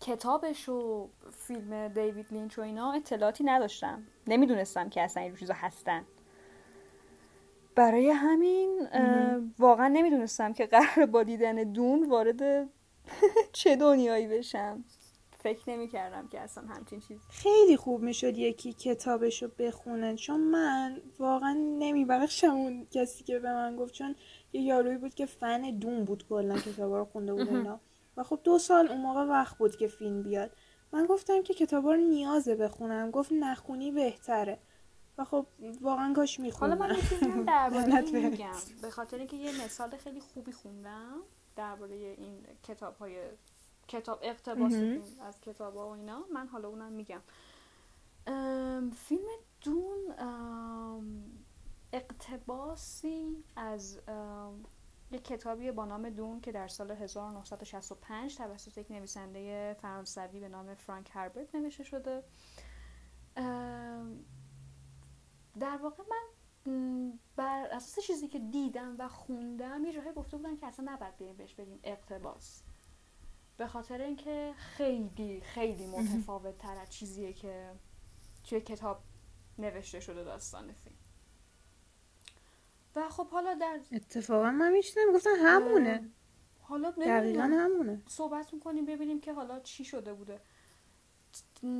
کتابش 0.00 0.68
و 0.68 1.08
فیلم 1.32 1.88
دیوید 1.88 2.26
لینچ 2.30 2.58
و 2.58 2.62
اینا 2.62 2.92
اطلاعاتی 2.92 3.44
نداشتم. 3.44 4.02
نمی‌دونستم 4.26 4.88
که 4.88 5.02
اصلا 5.02 5.22
این 5.22 5.36
چیزا 5.36 5.54
هستن. 5.56 6.04
برای 7.74 8.10
همین 8.10 8.88
واقعا 9.58 9.88
نمی‌دونستم 9.88 10.52
که 10.52 10.66
قرار 10.66 11.06
با 11.06 11.22
دیدن 11.22 11.54
دون 11.54 12.08
وارد 12.08 12.68
چه 13.52 13.76
دنیایی 13.76 14.26
بشم. 14.26 14.84
فکر 15.46 15.70
نمی 15.70 15.88
کردم 15.88 16.28
که 16.28 16.40
اصلا 16.40 16.64
همچین 16.64 17.00
چیز 17.00 17.18
خیلی 17.30 17.76
خوب 17.76 18.02
می‌شد 18.02 18.38
یکی 18.38 18.72
کتابش 18.72 19.42
رو 19.42 19.50
بخونه. 19.58 20.16
چون 20.16 20.40
من 20.40 21.02
واقعا 21.18 21.52
نمیبخشم 21.78 22.50
اون 22.50 22.86
کسی 22.90 23.24
که 23.24 23.38
به 23.38 23.52
من 23.52 23.76
گفت. 23.76 23.94
چون 23.94 24.14
یه 24.52 24.60
یارویی 24.60 24.98
بود 24.98 25.14
که 25.14 25.26
فن 25.26 25.78
دون 25.78 26.04
بود 26.04 26.28
کلا 26.28 26.58
کتابا 26.58 26.98
رو 26.98 27.04
خونده 27.04 27.34
بود 27.34 27.48
اینا. 27.48 27.80
و 28.16 28.22
خب 28.22 28.40
دو 28.44 28.58
سال 28.58 28.88
اون 28.88 29.00
موقع 29.00 29.24
وقت 29.24 29.58
بود 29.58 29.76
که 29.76 29.88
فیلم 29.88 30.22
بیاد. 30.22 30.50
من 30.92 31.06
گفتم 31.06 31.42
که 31.42 31.54
کتابا 31.54 31.94
رو 31.94 32.00
نیازه 32.00 32.54
بخونم. 32.54 33.10
گفت 33.10 33.32
نخونی 33.32 33.90
بهتره. 33.90 34.58
و 35.18 35.24
خب 35.24 35.46
واقعا 35.80 36.12
کاش 36.12 36.40
می‌خونم 36.40 36.82
حالا 36.82 36.94
من 36.94 37.44
درباره 37.44 38.10
میگم. 38.30 38.50
به 38.82 38.90
خاطر 38.90 39.18
اینکه 39.18 39.36
یه 39.36 39.64
مثال 39.64 39.96
خیلی 39.96 40.20
خوبی 40.20 40.52
خوندم 40.52 41.22
درباره 41.56 41.94
این 41.94 42.46
کتاب 42.62 42.96
های 42.96 43.16
کتاب 43.88 44.18
اقتباس 44.22 44.74
از 45.20 45.40
کتاب 45.40 45.76
ها 45.76 45.88
و 45.88 45.92
اینا 45.92 46.24
من 46.32 46.48
حالا 46.48 46.68
اونم 46.68 46.92
میگم. 46.92 47.22
فیلم 48.90 49.28
دون 49.60 50.14
اقتباسی 51.92 53.44
از 53.56 54.00
یک 55.10 55.24
کتابی 55.24 55.70
با 55.70 55.84
نام 55.84 56.10
دون 56.10 56.40
که 56.40 56.52
در 56.52 56.68
سال 56.68 56.90
1965 56.90 58.36
توسط 58.36 58.78
یک 58.78 58.90
نویسنده 58.90 59.76
فرانسوی 59.80 60.40
به 60.40 60.48
نام 60.48 60.74
فرانک 60.74 61.10
هربرت 61.12 61.54
نوشته 61.54 61.84
شده. 61.84 62.24
در 65.60 65.76
واقع 65.82 66.04
من 66.10 66.26
بر 67.36 67.66
اساس 67.72 68.06
چیزی 68.06 68.28
که 68.28 68.38
دیدم 68.38 68.96
و 68.98 69.08
خوندم 69.08 69.84
یه 69.84 69.92
جاهای 69.92 70.12
گفته 70.12 70.36
بودن 70.36 70.56
که 70.56 70.66
اصلا 70.66 70.92
نباید 70.92 71.16
بریم 71.16 71.36
بهش 71.36 71.54
بگیم 71.54 71.80
اقتباس. 71.82 72.62
به 73.56 73.66
خاطر 73.66 74.00
اینکه 74.00 74.54
خیلی 74.56 75.40
خیلی 75.40 75.86
متفاوت 75.86 76.58
تر 76.58 76.76
از 76.78 76.90
چیزیه 76.90 77.32
که 77.32 77.70
توی 78.44 78.60
کتاب 78.60 79.02
نوشته 79.58 80.00
شده 80.00 80.24
داستان 80.24 80.72
فیلم. 80.72 80.96
و 82.96 83.08
خب 83.08 83.28
حالا 83.28 83.54
در 83.54 83.80
اتفاقا 83.92 84.50
من 84.50 84.72
میشنم 84.72 85.12
گفتن 85.14 85.30
همونه. 85.38 86.10
حالا 86.60 86.90
دقیقا 86.90 87.42
همونه. 87.42 88.02
صحبت 88.06 88.54
می‌کنیم 88.54 88.86
ببینیم 88.86 89.20
که 89.20 89.32
حالا 89.32 89.60
چی 89.60 89.84
شده 89.84 90.14
بوده. 90.14 90.40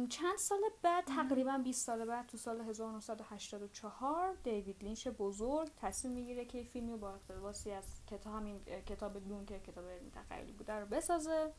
چند 0.08 0.38
سال 0.38 0.60
بعد 0.82 1.04
تقریبا 1.04 1.58
20 1.58 1.86
سال 1.86 2.04
بعد 2.04 2.26
تو 2.26 2.36
سال 2.36 2.60
1984 2.60 4.34
دیوید 4.34 4.84
لینچ 4.84 5.08
بزرگ 5.08 5.70
تصمیم 5.76 6.14
می‌گیره 6.14 6.44
که 6.44 6.62
فیلمی 6.62 6.96
با 6.96 7.14
اقتباسی 7.14 7.70
از 7.70 7.84
کتاب 8.06 8.34
همین 8.34 8.58
کتاب 8.64 9.18
Dune 9.18 9.46
که 9.46 9.58
کتاب 9.58 9.84
تخیلی 10.14 10.52
بوده 10.52 10.72
رو 10.72 10.86
بسازه. 10.86 11.52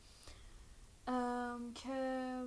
که 1.76 2.44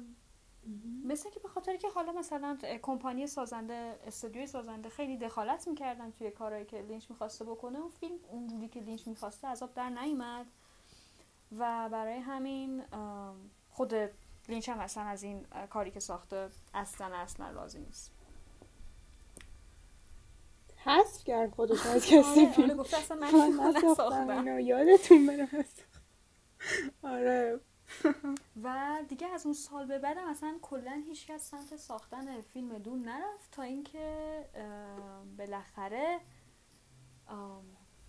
مثل 1.04 1.30
که 1.30 1.40
به 1.40 1.49
خاطر 1.49 1.76
که 1.76 1.88
حالا 1.88 2.12
مثلا 2.12 2.59
کمپانی 2.83 3.26
سازنده 3.26 3.99
استودیوی 4.04 4.47
سازنده 4.47 4.88
خیلی 4.88 5.16
دخالت 5.16 5.69
می‌کردن 5.69 6.11
توی 6.11 6.30
کارهایی 6.30 6.64
که 6.64 6.83
لینچ 6.83 7.11
می‌خواسته 7.11 7.45
بکنه 7.45 7.78
اون 7.78 7.90
فیلم 7.90 8.19
اونجوری 8.28 8.69
که 8.69 8.80
لینچ 8.80 9.07
می‌خواسته 9.07 9.49
از 9.49 9.57
آب 9.57 9.75
در 9.75 9.90
نیومد. 9.90 10.47
و 11.59 11.88
برای 11.92 12.19
همین 12.19 12.83
خود 13.71 13.95
لینچ 14.50 14.69
هم 14.69 14.78
اصلا 14.78 15.02
از 15.02 15.23
این 15.23 15.47
کاری 15.71 15.90
که 15.90 16.00
ساخته 16.00 16.49
اصلا 16.75 17.16
اصلا 17.16 17.50
راضی 17.50 17.78
نیست. 17.78 18.12
حذف 20.85 21.25
کرد 21.25 21.50
خودش 21.50 21.87
از 21.87 22.07
کسی 22.11 22.47
آره, 22.47 22.62
آره 22.64 22.75
گفته 22.75 22.99
اصلا 22.99 23.16
من 23.16 23.83
نساختم 23.85 24.59
یادتون 24.59 25.26
بره 25.26 25.49
آره. 27.02 27.61
و 28.62 28.99
دیگه 29.09 29.26
از 29.26 29.47
اون 29.47 29.54
سال 29.54 29.87
به 29.87 29.99
بعدم 29.99 30.26
اصلا 30.26 30.59
کلا 30.62 31.02
هیچکس 31.07 31.50
سمت 31.50 31.76
ساختن 31.76 32.40
فیلم 32.40 32.78
دون 32.78 33.02
نرفت 33.02 33.50
تا 33.52 33.62
اینکه 33.62 34.45
بالاخره 35.38 36.21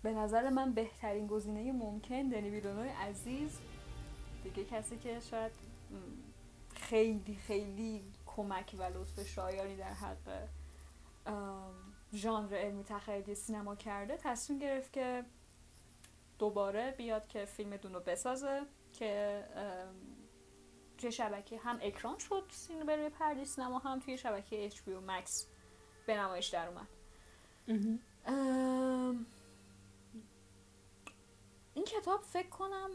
به 0.02 0.12
نظر 0.12 0.48
من 0.48 0.72
بهترین 0.72 1.26
گزینه 1.26 1.72
ممکن 1.72 2.22
دنی 2.22 2.50
ویلونوی 2.50 2.88
عزیز 2.88 3.58
دیگه 4.44 4.64
کسی 4.64 4.98
که 4.98 5.20
شاید 5.20 5.52
خیلی 6.82 7.36
خیلی 7.36 8.04
کمک 8.26 8.74
و 8.78 8.82
لطف 8.82 9.28
شایانی 9.28 9.76
در 9.76 9.92
حق 9.92 10.48
ژانر 12.14 12.54
علمی 12.54 12.84
تخیلی 12.84 13.34
سینما 13.34 13.76
کرده. 13.76 14.16
تصمیم 14.16 14.58
گرفت 14.58 14.92
که 14.92 15.24
دوباره 16.38 16.90
بیاد 16.90 17.26
که 17.26 17.44
فیلم 17.44 17.76
دونو 17.76 18.00
بسازه 18.00 18.62
که 18.92 19.44
توی 20.98 21.12
شبکه 21.12 21.58
هم 21.58 21.78
اکران 21.82 22.18
شد 22.18 22.44
سینما 22.50 22.84
بروی 22.84 23.08
پردی 23.08 23.44
سینما 23.44 23.78
هم 23.78 24.00
توی 24.00 24.18
شبکه 24.18 24.68
پی 24.84 24.94
مکس 25.06 25.46
به 26.06 26.16
نمایش 26.16 26.46
در 26.46 26.68
اومد. 26.68 26.88
این 31.74 31.84
کتاب 31.84 32.22
فکر 32.22 32.48
کنم 32.48 32.90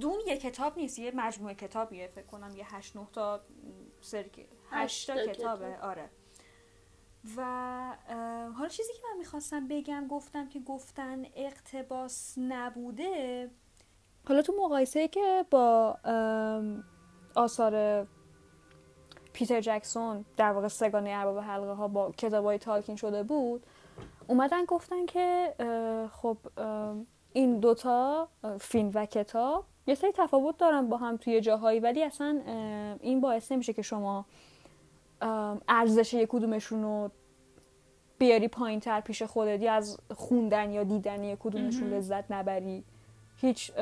دون 0.00 0.20
یه 0.26 0.36
کتاب 0.36 0.78
نیست 0.78 0.98
یه 0.98 1.12
مجموعه 1.14 1.54
کتابیه 1.54 2.08
فکر 2.08 2.26
کنم 2.26 2.56
یه 2.56 2.76
هشت 2.76 2.96
نه 2.96 3.06
تا 3.12 3.40
سری 4.00 4.30
هشت 4.70 5.10
تا 5.10 5.26
کتابه 5.26 5.78
آره. 5.78 6.10
و 7.36 7.42
حالا 8.56 8.68
چیزی 8.68 8.92
که 8.92 9.00
من 9.12 9.18
می‌خواستم 9.18 9.68
بگم 9.68 10.06
گفتم 10.08 10.48
که 10.48 10.60
گفتن 10.60 11.24
اقتباس 11.34 12.34
نبوده 12.38 13.50
حالا 14.28 14.42
تو 14.42 14.54
مقایسه 14.64 15.08
که 15.08 15.44
با 15.50 15.98
آثار 17.34 18.06
پیتر 19.32 19.60
جکسون 19.60 20.24
در 20.36 20.52
واقع 20.52 20.68
سگانه 20.68 21.10
ارباب 21.14 21.38
حلقه 21.38 21.72
ها 21.72 21.88
با 21.88 22.12
کتابای 22.12 22.58
تالکین 22.58 22.96
شده 22.96 23.22
بود 23.22 23.66
اومدن 24.26 24.64
گفتن 24.64 25.06
که 25.06 25.54
خب 26.12 26.38
این 27.32 27.60
دوتا 27.60 28.28
فیلم 28.60 28.90
و 28.94 29.06
کتاب 29.06 29.64
یه 29.86 29.94
سری 29.94 30.12
تفاوت 30.12 30.56
دارن 30.56 30.88
با 30.88 30.96
هم 30.96 31.16
توی 31.16 31.40
جاهایی 31.40 31.80
ولی 31.80 32.02
اصلا 32.02 32.40
این 33.00 33.20
باعث 33.20 33.52
نمیشه 33.52 33.72
که 33.72 33.82
شما 33.82 34.26
ارزش 35.68 36.14
یک 36.14 36.28
کدومشون 36.28 36.82
رو 36.82 37.10
بیاری 38.18 38.48
پایین 38.48 38.80
تر 38.80 39.00
پیش 39.00 39.22
خودت 39.22 39.62
یا 39.62 39.72
از 39.72 39.98
خوندن 40.14 40.72
یا 40.72 40.84
دیدن 40.84 41.24
یک 41.24 41.38
کدومشون 41.38 41.88
لذت 41.90 42.30
نبری. 42.30 42.84
هیچ 43.36 43.72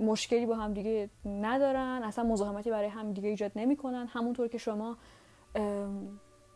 مشکلی 0.00 0.46
با 0.46 0.56
هم 0.56 0.74
دیگه 0.74 1.10
ندارن 1.24 2.02
اصلا 2.04 2.24
مزاحمتی 2.24 2.70
برای 2.70 2.88
هم 2.88 3.12
دیگه 3.12 3.28
ایجاد 3.28 3.52
نمی‌کنن. 3.56 4.06
همونطور 4.06 4.48
که 4.48 4.58
شما 4.58 4.96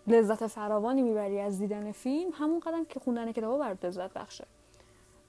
لذت 0.06 0.46
فراوانی 0.46 1.02
می‌بری 1.02 1.40
از 1.40 1.58
دیدن 1.58 1.92
فیلم 1.92 2.30
همون 2.34 2.60
قدم 2.60 2.84
که 2.84 3.00
خوندن 3.00 3.32
کتابا 3.32 3.58
برات 3.58 3.84
لذت 3.84 4.12
بخشه. 4.12 4.44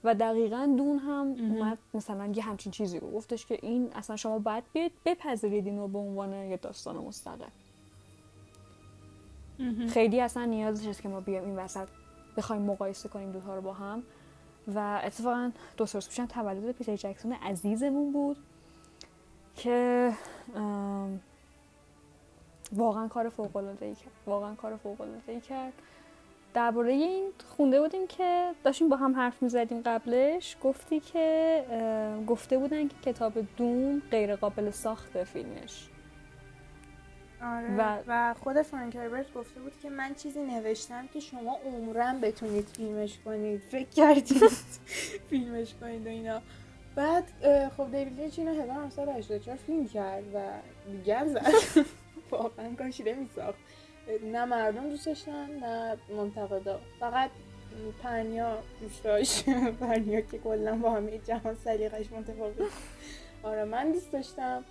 و 0.06 0.14
دقیقا 0.14 0.74
دون 0.76 0.98
هم 0.98 1.34
اومد 1.40 1.78
مثلا 1.94 2.26
یه 2.26 2.42
همچین 2.42 2.72
چیزی 2.72 3.00
رو 3.00 3.10
گفتش 3.10 3.46
که 3.46 3.58
این 3.62 3.92
اصلا 3.94 4.16
شما 4.16 4.38
باید 4.38 4.64
بیاید 4.72 4.92
بپذیرید 5.04 5.66
اینو 5.66 5.88
به 5.88 5.98
عنوان 5.98 6.32
یه 6.32 6.56
داستان 6.56 6.96
مستقل. 6.96 7.46
خیلی 9.88 10.20
اصلا 10.20 10.44
نیازش 10.44 10.86
هست 10.86 11.02
که 11.02 11.08
ما 11.08 11.20
بیایم 11.20 11.44
این 11.44 11.56
وسط 11.56 11.88
بخوایم 12.36 12.62
مقایسه 12.62 13.08
کنیم 13.08 13.32
دوتا 13.32 13.54
رو 13.54 13.60
با 13.60 13.72
هم. 13.72 14.02
و 14.74 15.00
اتفاقا 15.04 15.52
دو 15.76 15.86
سال 15.86 16.02
پیشم 16.02 16.26
تولد 16.26 16.72
پیتر 16.72 16.96
جکسون 16.96 17.32
عزیزمون 17.32 18.12
بود 18.12 18.36
که 19.56 20.12
واقعا 22.72 23.08
کار 23.08 23.28
فوق 23.28 23.56
العاده 23.56 23.86
ای 23.86 23.94
کرد. 23.94 24.12
واقعا 24.26 24.54
کار 24.54 24.76
فوق 24.76 25.00
العاده 25.00 25.32
ای 25.32 25.40
کرد. 25.40 25.72
درباره 26.56 26.92
این 26.92 27.28
خونده 27.56 27.80
بودیم 27.80 28.06
که 28.06 28.50
داشتیم 28.64 28.88
با 28.88 28.96
هم 28.96 29.16
حرف 29.16 29.42
می‌زدیم 29.42 29.82
قبلش 29.82 30.56
گفتی 30.62 31.00
که 31.00 31.64
گفته 32.26 32.58
بودن 32.58 32.88
که 32.88 32.96
کتاب 33.04 33.32
دوم 33.56 34.02
غیر 34.10 34.36
قابل 34.36 34.70
ساخته 34.70 35.24
فیلمش. 35.24 35.88
آره 37.42 37.76
و, 37.78 37.98
و 38.06 38.34
خود 38.34 38.62
فرانک 38.62 38.96
هربرت 38.96 39.34
گفته 39.34 39.60
بود 39.60 39.72
که 39.82 39.90
من 39.90 40.14
چیزی 40.14 40.42
نوشتم 40.42 41.06
که 41.06 41.20
شما 41.20 41.58
عمرن 41.64 42.20
بتونید 42.20 42.68
فیلمش 42.68 43.18
کنید. 43.24 43.60
فکر 43.60 43.88
کردید 43.88 44.42
فیلمش 45.30 45.74
کنید 45.80 46.06
و 46.06 46.08
اینا. 46.08 46.40
بعد 46.94 47.24
خب 47.76 47.90
دیوید 47.90 48.20
لینچ 48.20 48.38
اینو 48.38 48.62
1984 48.62 49.56
فیلم 49.56 49.88
کرد 49.88 50.24
و 50.34 50.38
گب 51.06 51.26
زد. 51.26 51.84
واقعا 52.30 52.74
کاشی 52.74 53.02
نمیساخت 53.02 53.58
نه 54.32 54.44
مردم 54.44 54.88
دوست 54.88 55.06
داشتن 55.06 55.50
نه 55.50 55.96
منتقدا. 56.16 56.80
فقط 57.00 57.30
پرنیا 58.02 58.58
دوست 58.80 59.04
داشت 59.04 59.44
که 60.30 60.38
کلا 60.44 60.76
با 60.76 60.90
همه 60.90 61.18
جهان 61.18 61.54
سلیقش 61.54 62.12
متفاوت. 62.12 62.54
آره 63.42 63.64
من 63.64 63.92
دوست 63.92 64.12
داشتم. 64.12 64.64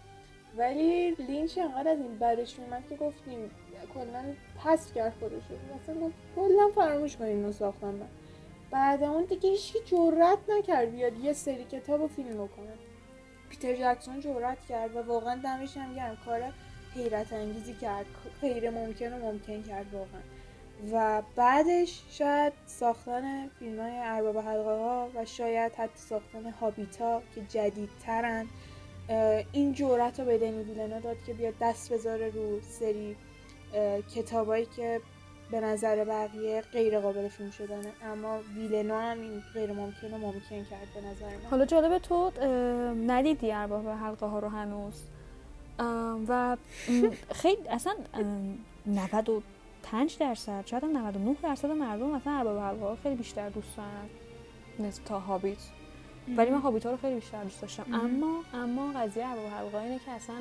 ولی 0.57 1.11
لینچ 1.11 1.57
انقدر 1.57 1.89
از 1.89 1.99
این 1.99 2.17
برش 2.17 2.59
میومد 2.59 2.83
که 2.89 2.95
گفتیم 2.95 3.51
کلا 3.93 4.23
پس 4.63 4.93
کرد 4.93 5.13
خودش 5.19 5.43
مثلا 5.75 6.11
کلا 6.35 6.69
فراموش 6.75 7.17
کنیم 7.17 7.37
اینو 7.37 7.51
ساختن. 7.51 7.87
من 7.87 8.07
بعد 8.71 9.03
اون 9.03 9.23
دیگه 9.23 9.49
هیچکی 9.49 9.79
جرأت 9.85 10.37
نکرد 10.49 10.91
بیاد 10.91 11.17
یه 11.17 11.33
سری 11.33 11.63
کتاب 11.63 12.01
و 12.01 12.07
فیلم 12.07 12.33
بکنه. 12.33 12.73
پیتر 13.49 13.75
جکسون 13.75 14.19
جرأت 14.19 14.65
کرد 14.69 14.95
و 14.95 15.01
واقعا 15.01 15.35
دمش 15.43 15.77
هم 15.77 15.95
گرم. 15.95 16.17
کار 16.25 16.53
حیرت 16.95 17.33
انگیزی 17.33 17.73
کرد 17.73 18.05
غیر 18.41 18.69
ممکن 18.69 19.13
و 19.13 19.31
ممکن 19.31 19.63
کرد 19.63 19.85
واقعا. 19.93 20.21
و 20.93 21.21
بعدش 21.35 22.01
شاید 22.09 22.53
ساختن 22.65 23.47
فیلم 23.47 23.79
های 23.79 23.97
ارباب 23.97 24.37
حلقه 24.37 24.69
ها 24.69 25.09
و 25.15 25.25
شاید 25.25 25.71
حتی 25.71 25.97
ساختن 26.09 26.49
هابیتا 26.49 27.21
که 27.35 27.41
جدیدترن 27.41 28.47
این 29.51 29.73
جورت 29.73 30.19
رو 30.19 30.25
به 30.25 30.37
دنی 30.37 30.63
ویلنا 30.63 30.99
داد 30.99 31.17
که 31.25 31.33
بیاد 31.33 31.53
دست 31.61 31.93
بذاره 31.93 32.29
رو 32.29 32.61
سری 32.61 33.15
کتابایی 34.15 34.67
که 34.75 35.01
به 35.51 35.59
نظر 35.59 36.05
بقیه 36.05 36.61
غیر 36.61 36.99
قابل 36.99 37.27
فیلم 37.27 37.51
شدنه. 37.51 37.91
اما 38.03 38.39
ویلنا 38.55 39.01
هم 39.01 39.21
این 39.21 39.41
غیر 39.53 39.71
ممکن 39.71 40.13
و 40.13 40.17
ممکن 40.17 40.63
کرد 40.63 40.87
به 40.95 41.01
نظر 41.01 41.37
من. 41.37 41.49
حالا 41.49 41.65
جالبه 41.65 41.99
تو 41.99 42.31
ندیدی 43.07 43.51
ارباب 43.51 43.87
حلقه 43.87 44.25
ها 44.25 44.39
رو 44.39 44.49
هنوز؟ 44.49 45.03
و 46.27 46.57
خیلی 47.31 47.67
اصلا 47.67 47.93
95 48.85 50.17
درصد 50.17 50.65
شاید 50.65 50.85
99 50.85 51.35
درصد 51.43 51.71
مردم 51.71 52.09
مثلا 52.09 52.33
ارباب 52.33 52.59
حلقه 52.59 52.85
ها 52.85 52.97
خیلی 53.03 53.15
بیشتر 53.15 53.49
دوست 53.49 53.77
دارن 53.77 54.09
نسبت 54.79 55.05
تا 55.05 55.19
هابیت. 55.19 55.57
ولی 56.37 56.51
من 56.51 56.61
هابیتا 56.61 56.91
رو 56.91 56.97
خیلی 56.97 57.15
بیشتر 57.15 57.43
دوست 57.43 57.61
داشتم. 57.61 57.93
اما 57.93 58.43
اما 58.53 58.91
قضیه 58.91 59.27
ارباب 59.27 59.47
حلقه 59.47 59.77
اینه 59.77 59.99
که 59.99 60.11
اصلا 60.11 60.35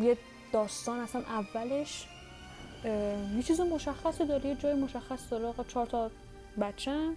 یه 0.00 0.16
داستان 0.52 1.00
اصلا 1.00 1.22
اولش 1.22 2.06
یه 3.36 3.42
چیز 3.42 3.60
مشخصی 3.60 4.26
داره 4.26 4.46
یه 4.46 4.54
جای 4.54 4.74
مشخص 4.74 5.30
داره. 5.30 5.46
آقا 5.46 5.64
چهار 5.64 5.86
تا 5.86 6.10
بچن 6.60 7.16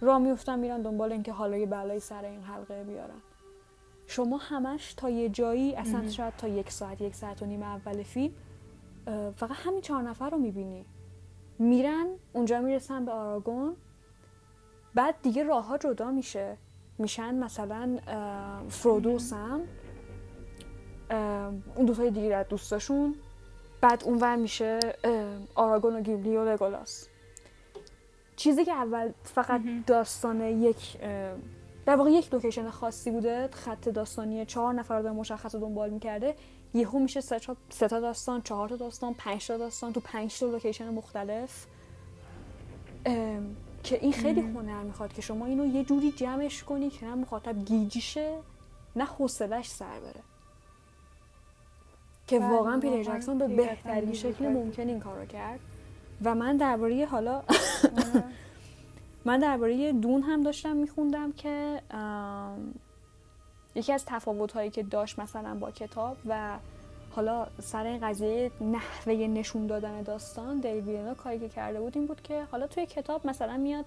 را 0.00 0.18
میفتن 0.18 0.58
میرن 0.58 0.82
دنبال 0.82 1.12
اینکه 1.12 1.32
حالا 1.32 1.56
یه 1.56 1.66
بلایی 1.66 2.00
سر 2.00 2.24
این 2.24 2.42
حلقه 2.42 2.84
بیارن. 2.84 3.20
شما 4.06 4.36
همش 4.36 4.94
تا 4.94 5.10
یه 5.10 5.28
جایی 5.28 5.74
اصلا 5.74 6.08
شاید 6.08 6.36
تا 6.36 6.48
یک 6.48 6.70
ساعت 6.70 7.00
یک 7.00 7.14
ساعت 7.14 7.42
و 7.42 7.46
نیم 7.46 7.62
اول 7.62 8.02
فیلم 8.02 8.34
فقط 9.36 9.50
همین 9.50 9.80
چهار 9.80 10.02
نفر 10.02 10.30
رو 10.30 10.38
می‌بینی. 10.38 10.84
میرن 11.58 12.06
اونجا 12.32 12.60
می‌رسن 12.60 13.04
به 13.04 13.12
آراگون 13.12 13.76
بعد 14.94 15.14
دیگه 15.22 15.44
راه 15.44 15.66
ها 15.66 15.78
جدا 15.78 16.10
میشه. 16.10 16.56
میشن 16.98 17.34
مثلا 17.34 17.98
فرودو 18.68 19.14
و 19.14 19.18
سم 19.18 19.60
اون 21.76 21.86
دوتای 21.86 22.10
دیگه 22.10 22.34
از 22.34 22.48
دوستاشون 22.48 23.14
بعد 23.80 24.04
اونور 24.04 24.36
میشه 24.36 24.80
آراگون 25.54 25.96
و 25.96 26.00
گیبلی 26.00 26.36
و 26.36 26.44
لگولاس. 26.48 27.08
چیزی 28.36 28.64
که 28.64 28.72
اول 28.72 29.12
فقط 29.22 29.60
داستان 29.86 30.40
یک 30.40 30.96
در 31.86 31.96
واقع 31.96 32.10
یک 32.10 32.34
لوکیشن 32.34 32.70
خاصی 32.70 33.10
بوده 33.10 33.48
خط 33.52 33.88
داستانی 33.88 34.46
چهار 34.46 34.74
نفر 34.74 35.00
رو 35.00 35.14
مشخص 35.14 35.54
رو 35.54 35.60
دنبال 35.60 35.90
می‌کرده. 35.90 36.34
یهو 36.74 36.98
میشه 36.98 37.20
سه 37.20 37.88
تا 37.88 38.00
داستان 38.00 38.42
چهار 38.42 38.68
تا 38.68 38.76
داستان 38.76 39.14
پنج 39.14 39.46
تا 39.46 39.56
داستان 39.56 39.92
تو 39.92 40.00
پنج 40.00 40.38
تا 40.38 40.46
لوکیشن 40.46 40.88
مختلف. 40.88 41.66
که 43.82 43.98
این 44.00 44.12
خیلی 44.12 44.40
هنر 44.40 44.82
می‌خواد 44.82 45.12
که 45.12 45.22
شما 45.22 45.46
اینو 45.46 45.66
یه 45.66 45.84
جوری 45.84 46.12
جمعش 46.12 46.62
کنی 46.62 46.90
که 46.90 47.06
نه 47.06 47.14
مخاطب 47.14 47.64
گیجیشه 47.64 48.34
نه 48.96 49.04
حوصلش 49.04 49.68
سر 49.68 50.00
بره. 50.00 50.22
که 52.26 52.38
بله، 52.38 52.48
واقعا 52.48 52.80
پیتر 52.80 53.02
جکسون 53.02 53.38
به 53.38 53.48
بهترین 53.48 54.12
شکل 54.12 54.48
ممکن 54.48 54.88
این 54.88 55.00
کار 55.00 55.20
رو 55.20 55.26
کرد. 55.26 55.60
و 56.24 56.34
من 56.34 56.56
درباره 56.56 57.06
حالا 57.06 57.42
من 59.26 59.38
درباره 59.38 59.92
دون 59.92 60.22
هم 60.22 60.42
داشتم 60.42 60.76
میخوندم 60.76 61.32
که 61.32 61.82
یکی 63.74 63.92
از 63.92 64.04
تفاوت 64.04 64.52
هایی 64.52 64.70
که 64.70 64.82
داشت 64.82 65.18
مثلا 65.18 65.54
با 65.54 65.70
کتاب 65.70 66.16
و 66.26 66.58
حالا 67.10 67.46
سر 67.60 67.86
این 67.86 68.08
قضیه 68.08 68.50
نحوه 68.60 69.14
نشون 69.14 69.66
دادن 69.66 70.02
داستان 70.02 70.60
دیویدنا 70.60 71.14
کاری 71.14 71.38
که 71.38 71.48
کرده 71.48 71.80
بود 71.80 71.96
این 71.96 72.06
بود 72.06 72.22
که 72.22 72.44
حالا 72.50 72.66
توی 72.66 72.86
کتاب 72.86 73.26
مثلا 73.26 73.56
میاد 73.56 73.84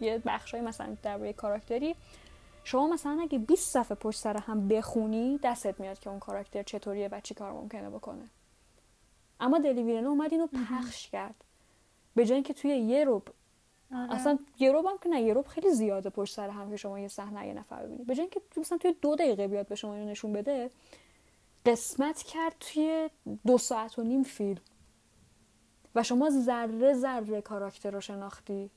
یه 0.00 0.22
بخشای 0.26 0.60
مثلا 0.60 0.96
درباره 1.02 1.32
کاراکتری. 1.32 1.94
شما 2.64 2.88
مثلا 2.88 3.18
اگه 3.22 3.38
20 3.38 3.72
صفحه 3.72 3.94
پشت 3.94 4.20
سر 4.20 4.36
هم 4.36 4.68
بخونی 4.68 5.40
دستت 5.44 5.80
میاد 5.80 5.98
که 5.98 6.10
اون 6.10 6.18
کاراکتر 6.18 6.62
چطوریه 6.62 7.08
و 7.12 7.20
چی 7.20 7.34
کار 7.34 7.52
ممکنه 7.52 7.90
بکنه. 7.90 8.28
اما 9.40 9.58
دلیویرنو 9.58 10.08
اومد 10.08 10.32
اینو 10.32 10.46
پخش 10.46 11.08
کرد. 11.10 11.34
به 12.14 12.26
جای 12.26 12.34
اینکه 12.34 12.54
توی 12.54 12.70
یه 12.70 13.04
روب 13.04 13.28
آره. 13.92 14.14
اصلا 14.14 14.38
یه 14.58 14.72
روب 14.72 14.86
هم 14.86 14.98
که 15.02 15.08
نه 15.08 15.22
یه 15.22 15.42
خیلی 15.42 15.70
زیاده 15.70 16.10
پشت 16.10 16.34
سر 16.34 16.48
هم 16.48 16.70
که 16.70 16.76
شما 16.76 17.00
یه 17.00 17.08
صحنه 17.08 17.46
یه 17.46 17.54
نفر 17.54 17.82
ببینید. 17.82 18.06
به 18.06 18.14
جای 18.14 18.22
اینکه 18.22 18.40
مثلا 18.56 18.78
توی 18.78 18.94
دو 19.02 19.16
دقیقه 19.16 19.48
بیاد 19.48 19.68
به 19.68 19.74
شما 19.74 19.94
اینو 19.94 20.10
نشون 20.10 20.32
بده 20.32 20.70
قسمت 21.66 22.22
کرد 22.22 22.56
توی 22.60 23.10
دو 23.46 23.58
ساعت 23.58 23.98
و 23.98 24.02
نیم 24.02 24.22
فیلم. 24.22 24.60
و 25.94 26.02
شما 26.02 26.30
ذره 26.30 26.94
ذره 26.94 27.40
کاراکتر 27.40 27.90
رو 27.90 28.00
شناختی. 28.00 28.70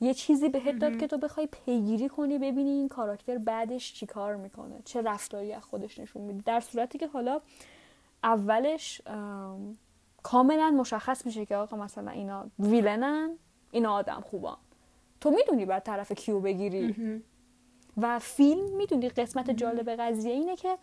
یه 0.00 0.14
چیزی 0.14 0.48
بهت 0.48 0.78
داد 0.78 0.96
که 0.96 1.06
تو 1.06 1.18
بخوای 1.18 1.46
پیگیری 1.46 2.08
کنی 2.08 2.38
ببینی 2.38 2.70
این 2.70 2.88
کاراکتر 2.88 3.38
بعدش 3.38 3.94
چی 3.94 4.06
کار 4.06 4.36
می‌کنه 4.36 4.82
چه 4.84 5.02
رفتاری 5.02 5.52
از 5.52 5.64
خودش 5.64 5.98
نشون 5.98 6.22
میده. 6.22 6.42
در 6.46 6.60
صورتی 6.60 6.98
که 6.98 7.06
حالا 7.06 7.40
اولش 8.22 9.02
کاملا 10.22 10.70
مشخص 10.70 11.26
میشه 11.26 11.46
که 11.46 11.56
آقا 11.56 11.76
مثلا 11.76 12.10
اینا 12.10 12.46
ویلنن 12.58 13.38
اینا 13.74 13.92
آدم 13.92 14.24
خوبان 14.30 14.56
تو 15.20 15.30
می‌دونی 15.30 15.64
بعد 15.66 15.82
طرف 15.82 16.12
کیو 16.12 16.40
بگیری. 16.40 17.22
و 17.96 18.18
فیلم 18.18 18.76
می‌دونی 18.76 19.08
قسمت 19.08 19.50
جالب 19.50 19.90
قضیه 19.90 20.32
اینه 20.32 20.56
که 20.56 20.78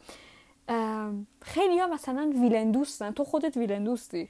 خیلی 1.41 1.79
ها 1.79 1.87
مثلا 1.87 2.31
ویلن 2.41 2.71
دوستن. 2.71 3.11
تو 3.11 3.23
خودت 3.23 3.57
ویلن 3.57 3.83
دوستی؟ 3.83 4.29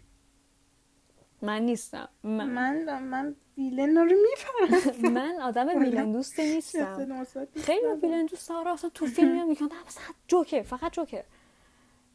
من 1.41 1.62
نیستم. 1.62 2.10
من. 2.24 2.47
من, 2.47 3.04
من 3.04 3.36
ویلن 3.58 3.97
رو 3.97 4.06
میفرم 4.06 5.12
من 5.17 5.41
آدم 5.41 5.67
ویلن 5.67 6.12
دوستی 6.12 6.54
نیستم. 6.54 7.15
خیلی 7.56 7.88
ویلن 8.02 8.26
دوست 8.26 8.52
اصلا 8.52 8.89
تو 8.89 9.06
فیلم 9.06 9.47
میگن 9.47 9.65
مثلا 9.65 10.04
جوکر 10.28 10.62
فقط 10.62 10.93
جوکر. 10.93 11.24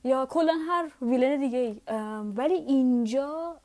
یا 0.07 0.27
کلا 0.27 0.53
هر 0.69 0.91
ویلن 1.03 1.41
دیگه 1.41 1.59
ای. 1.59 1.81
ولی 2.37 2.55
اینجا 2.55 3.61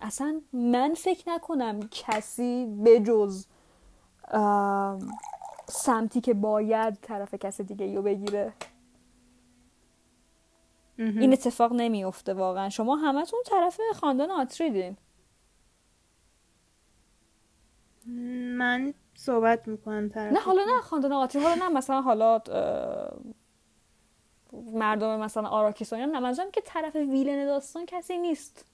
اصلا 0.00 0.40
من 0.52 0.94
فکر 0.94 1.30
نکنم 1.30 1.80
کسی 1.90 2.66
بجز 2.84 3.46
سمتی 5.68 6.20
که 6.20 6.34
باید 6.34 6.94
طرف 7.02 7.34
کسی 7.34 7.64
دیگه 7.64 7.94
رو 7.94 8.02
بگیره. 8.02 8.52
این 10.98 11.32
اتفاق 11.32 11.72
نمیفته 11.72 12.34
واقعا. 12.34 12.68
شما 12.68 12.96
همتون 12.96 13.40
طرف 13.46 13.80
خاندان 13.94 14.30
آتریدین 14.30 14.96
من 18.58 18.94
صحبت 19.14 19.68
می‌کنم 19.68 20.08
طرف 20.08 20.32
نه 20.32 20.40
حالا 20.40 20.62
نه 20.64 20.80
خاندان 20.80 21.12
آتری 21.12 21.42
حالا 21.42 21.54
نه 21.54 21.68
مثلا 21.68 22.00
حالا 22.00 22.38
مردم 24.52 25.20
مثلا 25.20 25.48
آراکیسانی 25.48 26.06
نه 26.06 26.20
منظورم 26.20 26.50
که 26.50 26.60
طرف 26.64 26.96
ویلن 26.96 27.46
داستان 27.46 27.86
کسی 27.86 28.18
نیست. 28.18 28.64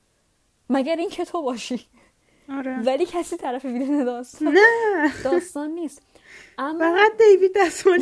مگر 0.70 0.96
اینکه 0.96 1.24
تو 1.24 1.42
باشی. 1.42 1.86
آره. 2.48 2.82
ولی 2.82 3.06
کسی 3.06 3.36
طرف 3.36 3.64
ویلن 3.64 4.04
داستان 4.04 4.48
نه. 4.48 5.22
داستان 5.24 5.70
نیست. 5.70 6.02
اما 6.58 6.78
فقط 6.78 7.12
دیوید 7.18 7.52
دستمال 7.56 7.98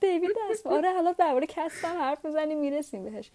دیوید 0.00 0.30
دست 0.50 0.66
آره 0.66 0.92
حالا 0.92 1.12
درباره 1.12 1.46
کستم 1.46 1.96
حرف 1.98 2.24
می‌زنیم 2.24 2.58
می‌رسیم 2.58 3.04
بهش. 3.04 3.30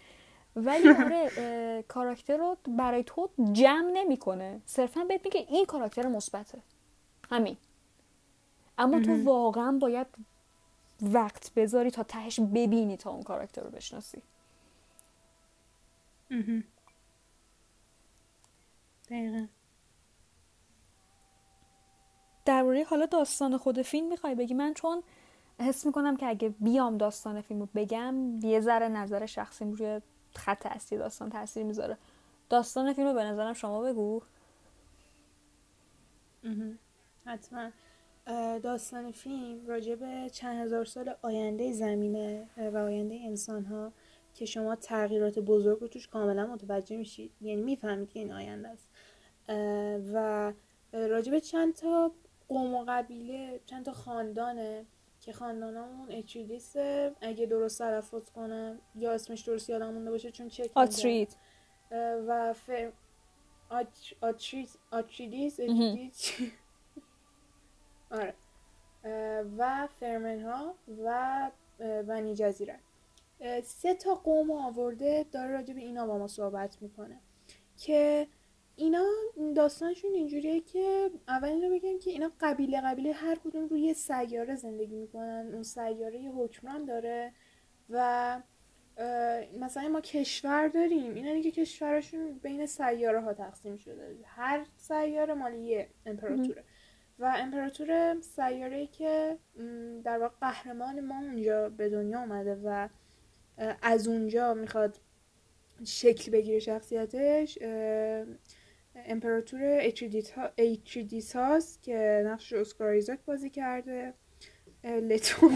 ولی 0.56 0.88
آره 0.88 1.84
کاراکتر 1.88 2.36
رو 2.36 2.56
برای 2.68 3.04
تو 3.04 3.28
جمع 3.52 3.90
نمی‌کنه. 3.90 4.60
صرفا 4.66 5.04
بهت 5.04 5.24
میگه 5.24 5.46
این 5.48 5.64
کاراکتر 5.64 6.06
مثبته. 6.06 6.58
همین. 7.30 7.56
اما 8.78 9.00
تو 9.00 9.24
واقعا 9.24 9.72
باید 9.72 10.06
وقت 11.02 11.54
بذاری 11.54 11.90
تا 11.90 12.02
تهش 12.02 12.40
ببینی 12.40 12.96
تا 12.96 13.10
اون 13.10 13.22
کاراکتر 13.22 13.62
رو 13.62 13.70
بشناسی. 13.70 14.22
دقیقا. 19.10 19.46
درباره 22.44 22.84
حالا 22.84 23.06
داستان 23.06 23.56
خود 23.56 23.82
فیلم 23.82 24.08
می‌خوای 24.08 24.34
بگی؟ 24.34 24.54
من 24.54 24.74
چون 24.74 25.02
حس 25.60 25.86
می‌کنم 25.86 26.16
که 26.16 26.26
اگه 26.26 26.48
بیام 26.48 26.98
داستان 26.98 27.40
فیلم 27.40 27.60
رو 27.60 27.68
بگم 27.74 28.38
یه 28.42 28.60
ذره 28.60 28.88
نظر 28.88 29.26
شخصیم 29.26 29.72
روی 29.72 30.00
خط 30.34 30.66
اصلی 30.66 30.98
داستان 30.98 31.30
تاثیر 31.30 31.62
می‌ذاره. 31.64 31.98
داستان 32.48 32.92
فیلم 32.92 33.08
رو 33.08 33.14
به 33.14 33.24
نظرم 33.24 33.52
شما 33.52 33.80
بگو. 33.80 34.22
حتما. 37.26 37.70
داستان 38.62 39.12
فیلم 39.12 39.66
راجع 39.66 39.94
به 39.94 40.30
چند 40.32 40.66
هزار 40.66 40.84
سال 40.84 41.14
آینده 41.22 41.72
زمینه 41.72 42.48
و 42.56 42.76
آینده 42.76 43.14
انسان 43.24 43.64
ها 43.64 43.92
که 44.34 44.44
شما 44.44 44.76
تغییرات 44.76 45.38
بزرگ 45.38 45.80
رو 45.80 45.88
توش 45.88 46.08
کاملا 46.08 46.46
متوجه 46.46 46.96
میشید. 46.96 47.30
یعنی 47.40 47.62
می‌فهمید 47.62 48.08
که 48.08 48.18
این 48.18 48.32
آینده 48.32 48.68
است. 48.68 48.88
و 50.14 50.52
راجع 50.92 51.30
به 51.30 51.40
چند 51.40 51.74
تا 51.74 52.12
قوم 52.48 52.74
و 52.74 52.84
قبیله 52.88 53.60
چند 53.66 53.84
تا 53.84 53.92
خاندانه 53.92 54.86
که 55.20 55.32
خاندانمون 55.32 56.12
اچریدیس 56.12 56.76
اگه 57.20 57.46
درست 57.46 57.78
تلفظ 57.78 58.30
کنم 58.30 58.78
یا 58.94 59.12
اسمش 59.12 59.40
درست 59.40 59.70
یادم 59.70 59.94
مونده 59.94 60.10
باشه 60.10 60.30
چون 60.30 60.48
چک 60.48 60.70
آترید 60.74 61.36
و 62.26 62.52
فر... 62.52 62.92
آترید 64.20 64.68
آتریدیس 64.90 65.60
آره. 68.14 68.34
و 69.58 69.88
فرمن 70.00 70.40
ها 70.40 70.74
و 71.04 71.50
بنی 71.80 72.34
جزیره. 72.34 72.78
سه 73.64 73.94
تا 73.94 74.14
قوم 74.14 74.50
آورده 74.50 75.26
داره 75.32 75.52
راجع 75.52 75.74
به 75.74 75.80
اینا 75.80 76.06
با 76.06 76.18
ما 76.18 76.26
صحبت 76.26 76.82
می‌کنه. 76.82 77.20
که 77.76 78.26
اینا 78.76 79.04
داستانشون 79.56 80.14
اینجوریه 80.14 80.60
که 80.60 81.10
اول 81.28 81.48
اینو 81.48 81.74
بگم 81.74 81.98
که 81.98 82.10
اینا 82.10 82.32
قبیله 82.40 82.80
قبیله 82.80 83.12
هر 83.12 83.34
کدوم 83.44 83.66
روی 83.66 83.94
سیاره 83.94 84.56
زندگی 84.56 84.96
می‌کنن. 84.96 85.50
اون 85.52 85.62
سیاره 85.62 86.18
یه 86.18 86.30
حکمران 86.30 86.84
داره 86.84 87.32
و 87.90 88.40
مثلا 89.60 89.88
ما 89.88 90.00
کشور 90.00 90.68
داریم. 90.68 91.14
اینا 91.14 91.32
دیگه 91.32 91.50
کشورشون 91.50 92.32
بین 92.32 92.66
سیاره 92.66 93.20
ها 93.20 93.34
تقسیم 93.34 93.76
شده. 93.76 94.16
هر 94.24 94.66
سیاره 94.76 95.34
مال 95.34 95.58
یه 95.58 95.88
امپراتوره. 96.06 96.64
و 97.18 97.34
امپراتور 97.38 98.20
سیاره 98.20 98.86
که 98.86 99.38
در 100.04 100.18
واقع 100.18 100.34
قهرمان 100.40 101.00
ما 101.00 101.18
اونجا 101.18 101.68
به 101.68 101.88
دنیا 101.88 102.20
اومده 102.20 102.60
و 102.64 102.88
از 103.82 104.08
اونجا 104.08 104.54
می‌خواد 104.54 105.00
شکل 105.84 106.32
بگیره 106.32 106.58
شخصیتش 106.58 107.58
امپراتور 108.96 109.60
ایتریدیس 110.56 111.36
هاست 111.36 111.82
که 111.82 112.22
نقش 112.26 112.52
اسکار 112.52 112.88
ایزاک 112.88 113.18
بازی 113.24 113.50
کرده 113.50 114.14
لتو. 114.84 115.50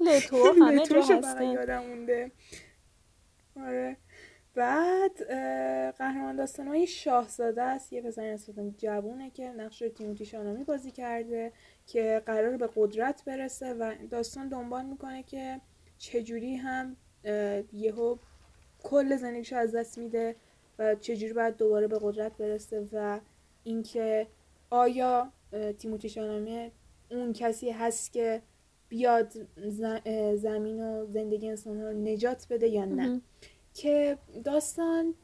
لتو 0.00 0.36
همه 0.36 0.86
جا 0.86 1.42
یادم 1.42 1.86
مونده. 1.86 2.32
آره. 3.56 3.96
بعد 4.54 5.24
قهرمان 5.98 6.36
داستان 6.36 6.68
های 6.68 6.86
شاهزاده 6.86 7.62
است. 7.62 7.92
یه 7.92 8.02
پسر 8.02 8.32
نسبتا 8.32 8.70
جوونه 8.78 9.30
که 9.30 9.48
نقش 9.48 9.82
تیموتی 9.94 10.24
شانامی 10.24 10.64
بازی 10.64 10.90
کرده 10.90 11.52
که 11.86 12.22
قرار 12.26 12.56
به 12.56 12.68
قدرت 12.76 13.24
برسه 13.24 13.74
و 13.74 13.94
داستان 14.10 14.48
دنبال 14.48 14.84
می‌کنه 14.84 15.22
که 15.22 15.60
چجوری 15.98 16.56
هم 16.56 16.96
یهو 17.72 18.16
کل 18.82 19.16
زندگیش 19.16 19.52
از 19.52 19.74
دست 19.74 19.98
میده 19.98 20.36
و 20.78 20.94
چجوری 20.94 21.32
باید 21.32 21.56
دوباره 21.56 21.86
به 21.88 21.98
قدرت 22.02 22.36
برسه 22.36 22.88
و 22.92 23.20
اینکه 23.64 24.26
آیا 24.70 25.32
تیموتی 25.78 26.08
شالامی 26.08 26.72
اون 27.10 27.32
کسی 27.32 27.70
هست 27.70 28.12
که 28.12 28.42
بیاد 28.88 29.32
زمین 30.36 30.80
و 30.80 31.06
زندگی 31.06 31.48
انسان 31.48 31.80
ها 31.80 31.88
رو 31.90 31.92
نجات 31.92 32.46
بده 32.50 32.68
یا 32.68 32.84
نه. 32.84 33.20
که 33.74 34.18
داستان 34.44 35.14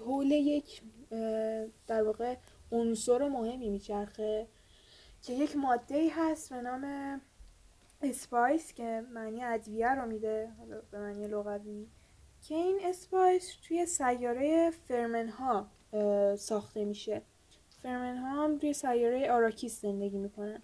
حول 0.00 0.30
یک 0.30 0.82
در 1.86 2.02
واقع 2.02 2.36
عنصر 2.72 3.28
مهمی 3.28 3.70
میچرخه 3.70 4.46
که 5.22 5.32
یک 5.32 5.56
ماده 5.56 5.94
ای 5.94 6.08
هست 6.08 6.50
به 6.52 6.60
نام 6.60 7.20
spice 8.02 8.72
که 8.72 9.04
معنی 9.14 9.44
ادویه 9.44 9.94
رو 9.94 10.06
میده 10.06 10.52
به 10.90 10.98
معنی 10.98 11.28
لغوی. 11.28 11.86
که 12.42 12.54
این 12.54 12.78
spice 12.82 13.56
توی 13.68 13.86
سیاره 13.86 14.70
فرمن 14.70 15.28
ها 15.28 15.66
ساخته 16.36 16.84
میشه. 16.84 17.22
فرمن 17.82 18.16
ها 18.16 18.44
هم 18.44 18.58
توی 18.58 18.72
سیاره 18.72 19.32
آراکیس 19.32 19.80
زندگی 19.80 20.18
می‌کنن. 20.18 20.62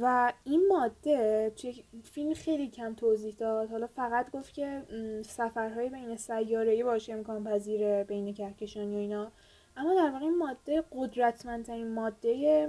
و 0.00 0.32
این 0.44 0.68
ماده 0.68 1.52
توی 1.56 1.84
فیلم 2.02 2.34
خیلی 2.34 2.68
کم 2.68 2.94
توضیح 2.94 3.34
داد. 3.34 3.70
حالا 3.70 3.86
فقط 3.86 4.30
گفت 4.30 4.54
که 4.54 4.82
سفرهای 5.24 5.88
بین 5.88 6.16
سیاره 6.16 6.84
باشه 6.84 7.12
امکان 7.12 7.44
پذیره 7.44 8.04
بین 8.04 8.34
کهکشانی 8.34 8.96
و 8.96 8.98
اینا. 8.98 9.32
اما 9.76 9.94
در 9.94 10.10
واقع 10.10 10.24
این 10.24 10.38
ماده 10.38 10.84
قدرتمندترین 10.92 11.94
ماده 11.94 12.66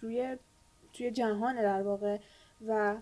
روی 0.00 0.36
توی 0.92 1.10
جهانه 1.10 1.62
در 1.62 1.82
واقع 1.82 2.18
و 2.66 2.96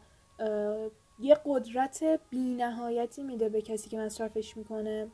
یه 1.20 1.36
قدرت 1.44 2.20
بینهایتی 2.30 3.22
میده 3.22 3.48
به 3.48 3.62
کسی 3.62 3.90
که 3.90 3.98
مصرفش 3.98 4.56
می‌کنه. 4.56 5.08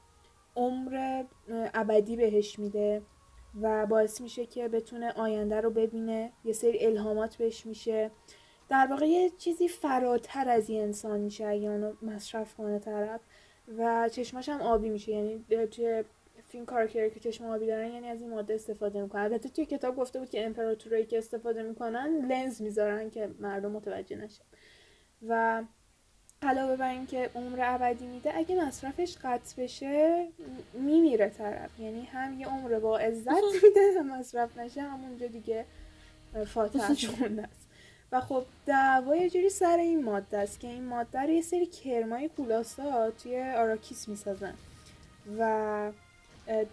عمر 0.57 1.25
ابدی 1.75 2.17
بهش 2.17 2.59
میده. 2.59 3.03
و 3.63 3.87
باعث 3.87 4.21
میشه 4.21 4.47
که 4.47 4.69
بتونه 4.69 5.13
آینده 5.13 5.61
رو 5.61 5.71
ببینه. 5.71 6.33
یه 6.45 6.53
سری 6.53 6.87
الهامات 6.87 7.37
بهش 7.37 7.67
میشه. 7.67 8.11
در 8.69 8.87
واقع 8.91 9.07
یه 9.07 9.31
چیزی 9.39 9.69
فراتر 9.69 10.49
از 10.49 10.71
این 10.71 10.83
انسان 10.83 11.21
میشه 11.21 11.47
اگه 11.47 11.93
مصرف 12.03 12.55
کنه 12.55 12.79
طرف. 12.79 13.21
و 13.79 14.09
چشماش 14.13 14.49
هم 14.49 14.61
آبی 14.61 14.89
میشه. 14.89 15.13
یعنی 15.13 15.45
توی 15.67 16.05
فیلم 16.49 16.67
کارکتری 16.67 17.11
که 17.11 17.21
چشم 17.21 17.45
آبی 17.45 17.67
دارن 17.67 17.93
یعنی 17.93 18.09
از 18.09 18.21
این 18.21 18.31
ماده 18.31 18.55
استفاده 18.55 19.03
می‌کنن. 19.03 19.23
البته 19.23 19.49
توی 19.49 19.67
کتاب 19.67 19.97
گفته 19.97 20.19
بود 20.19 20.31
که 20.31 20.47
امپراتورایی 20.47 21.07
که 21.07 21.19
استفاده 21.19 21.63
می‌کنن 21.63 22.27
لنز 22.29 22.63
می‌ذارن 22.63 23.11
که 23.11 23.31
مردم 23.41 23.73
متوجه 23.73 24.17
نشن 24.17 24.45
و 25.29 25.63
علاوه 26.47 26.77
بر 26.77 26.91
اینکه 26.91 27.31
عمر 27.35 27.59
ابدی 27.63 28.07
میده 28.07 28.37
اگه 28.37 28.67
مصرفش 28.67 29.17
قطع 29.25 29.63
بشه 29.63 30.27
میمیره 30.75 31.29
طرف. 31.29 31.81
یعنی 31.81 32.05
هم 32.05 32.41
یه 32.41 32.47
عمر 32.47 32.79
با 32.79 32.99
عزت 32.99 33.31
میده 33.63 33.81
هم 33.99 34.19
مصرف 34.19 34.59
نشه 34.59 34.83
همونجا 34.83 35.27
دیگه 35.27 35.65
فاتحش 36.47 37.09
خونده 37.09 37.43
است. 37.43 37.67
و 38.13 38.21
خب 38.21 38.45
دعوا 38.67 39.17
یه 39.17 39.31
جوری 39.31 39.51
سر 39.51 39.77
این 39.79 40.05
ماده 40.05 40.39
است 40.39 40.61
که 40.61 40.69
این 40.69 40.85
ماده 40.85 41.21
رو 41.21 41.31
یه 41.31 41.43
سری 41.43 41.67
کرمای 41.67 42.29
کولاسا 42.29 43.11
توی 43.11 43.43
آراکیس 43.43 44.09
می‌سازن. 44.09 44.55
و 45.39 45.91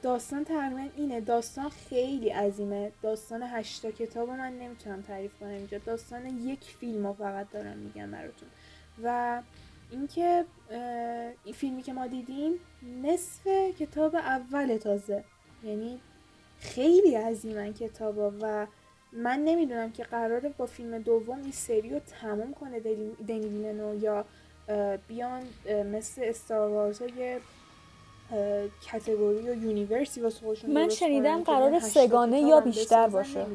داستان 0.02 0.44
تقریبا 0.44 0.88
اینه. 0.98 1.22
داستان 1.22 1.70
خیلی 1.70 2.30
عظیمه. 2.30 2.92
داستان 3.02 3.44
هشتا 3.44 3.92
کتاب 3.92 4.30
من 4.30 4.60
نمی‌تونم 4.60 5.02
تعریف 5.02 5.32
کنم 5.40 5.50
اینجا. 5.50 5.78
داستان 5.78 6.26
یک 6.26 6.64
فیلم 6.64 7.08
رو 7.08 7.14
فقط 7.14 7.52
دارم 7.52 7.78
میگم 7.78 8.12
براتون. 8.12 8.50
و 9.04 9.42
اینکه 9.94 10.46
این 11.44 11.54
فیلمی 11.54 11.82
که 11.82 11.94
ما 11.94 12.08
دیدیم 12.08 12.54
نصف 13.04 13.48
کتاب 13.80 14.16
اول 14.16 14.78
تازه. 14.78 15.24
یعنی 15.64 16.00
خیلی 16.60 17.16
عظیمن 17.16 17.74
کتابا 17.74 18.32
و 18.42 18.68
من 19.14 19.40
نمی‌دونم 19.40 19.92
که 19.92 20.04
قراره 20.04 20.50
با 20.50 20.66
فیلم 20.66 21.00
دوم 21.00 21.42
این 21.42 21.52
سری 21.52 21.90
رو 21.90 22.00
تموم 22.00 22.54
کنه 22.54 22.80
دنی 22.80 23.48
ویلنو 23.48 23.96
یا 23.96 24.26
بیان 25.08 25.44
مثل 25.92 26.22
استار 26.26 26.94
های 26.94 27.40
کتگوری 28.86 29.50
و 29.50 29.64
یونیورسی 29.64 30.22
واسه 30.22 30.40
خودشون 30.40 30.72
من 30.72 30.90
شنیدم 30.90 31.44
قرار 31.44 31.80
سگانه 31.80 32.40
یا 32.40 32.60
بیشتر 32.60 33.08
باشه. 33.08 33.46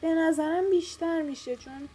به 0.00 0.08
نظرم 0.08 0.70
بیشتر 0.70 1.22
میشه 1.22 1.56
چون 1.56 1.88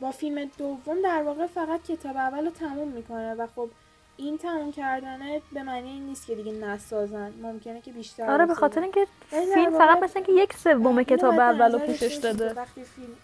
با 0.00 0.10
فیلم 0.10 0.50
دوم 0.58 1.02
در 1.04 1.22
واقع 1.22 1.46
فقط 1.46 1.82
کتاب 1.82 2.16
اول 2.16 2.44
رو 2.44 2.50
تموم 2.50 2.88
می‌کنه 2.88 3.34
و 3.34 3.46
خب 3.56 3.68
این 4.16 4.38
تموم 4.38 4.72
کردنه 4.72 5.42
به 5.52 5.62
معنی 5.62 5.88
این 5.90 6.06
نیست 6.06 6.26
که 6.26 6.34
دیگه 6.34 6.52
نسازن. 6.52 7.32
ممکنه 7.42 7.80
که 7.80 7.92
بیشتر 7.92 8.30
آره 8.30 8.46
به 8.46 8.54
خاطر 8.54 8.80
اینکه 8.80 9.06
فیلم 9.30 9.78
فقط 9.78 10.02
مثلا 10.02 10.22
که 10.22 10.32
یک 10.32 10.52
سوم 10.52 11.02
کتاب 11.02 11.38
اول 11.38 11.72
رو 11.72 11.78
پوشش 11.78 12.14
داده. 12.14 12.52
وقتی 12.52 12.84
فیلم 12.84 13.16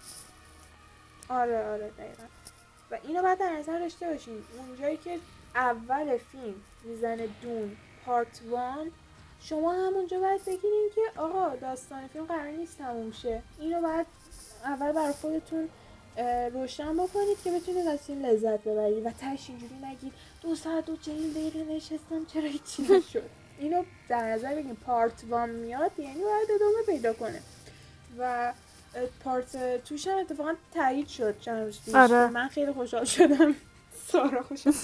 آره 1.28 1.70
آره 1.72 1.90
دقیقا. 1.98 2.22
و 2.90 2.98
اینو 3.08 3.22
بعد 3.22 3.38
در 3.38 3.52
نظر 3.52 3.78
داشته 3.78 4.08
باشین. 4.08 4.44
اونجایی 4.58 4.96
که 4.96 5.18
اول 5.54 6.16
فیلم 6.16 6.54
می‌زنه 6.84 7.28
دون 7.42 7.76
پارت 8.06 8.40
وان 8.50 8.90
شما 9.40 9.72
همونجا 9.72 10.20
باید 10.20 10.44
بگیرین 10.44 10.90
که 10.94 11.20
آقا 11.20 11.56
داستان 11.56 12.06
فیلم 12.06 12.24
قرار 12.24 12.46
نیست 12.46 12.78
تموم 12.78 13.12
شه. 13.12 13.42
اینو 13.58 13.80
بعد 13.80 14.06
اول 14.64 14.92
برای 14.92 15.12
خودتون 15.12 15.68
روشن 16.54 16.96
بکنید 16.96 17.36
که 17.44 17.50
بتونید 17.50 17.86
از 17.86 17.98
این 18.08 18.26
لذت 18.26 18.60
ببرید 18.60 19.06
و 19.06 19.10
تش 19.10 19.48
اینجوری 19.48 19.74
نگید. 19.84 20.12
دو 20.42 20.54
ساعت 20.54 20.88
و 20.88 20.96
چهل 20.96 21.30
دقیقه 21.30 21.64
نشستم 21.64 22.24
چرا 22.32 22.48
هیچی 22.48 22.82
نشد؟ 22.82 23.30
اینو 23.58 23.84
در 24.08 24.32
نظر 24.32 24.54
بگیم 24.54 24.74
پارت 24.74 25.24
وان 25.28 25.50
میاد 25.50 25.90
یعنی 25.98 26.20
باید 26.20 26.48
ادامه 26.54 26.82
پیدا 26.86 27.12
کنه. 27.12 27.42
و 28.18 28.52
پارت 29.24 29.84
توش 29.84 30.06
هم 30.06 30.18
اتفاقا 30.18 30.54
تایید 30.74 31.08
شد 31.08 31.40
چند 31.40 31.64
روز 31.64 31.80
پیش. 31.84 31.94
آره. 31.94 32.26
من 32.26 32.48
خیلی 32.48 32.72
خوشحال 32.72 33.04
شدم. 33.04 33.54
سارا 34.06 34.42
خوشحال 34.42 34.74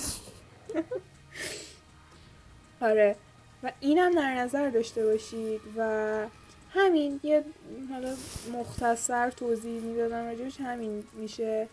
آره. 2.90 3.16
و 3.62 3.72
اینم 3.80 4.14
در 4.14 4.34
نظر 4.34 4.70
داشته 4.70 5.04
باشید 5.06 5.60
و 5.76 6.26
همین 6.74 7.20
یه 7.22 7.44
حالا 7.90 8.14
مختصر 8.52 9.30
توضیح 9.30 9.80
می‌دادم 9.82 10.24
راجبش 10.24 10.60
همین 10.60 11.04
میشه. 11.12 11.68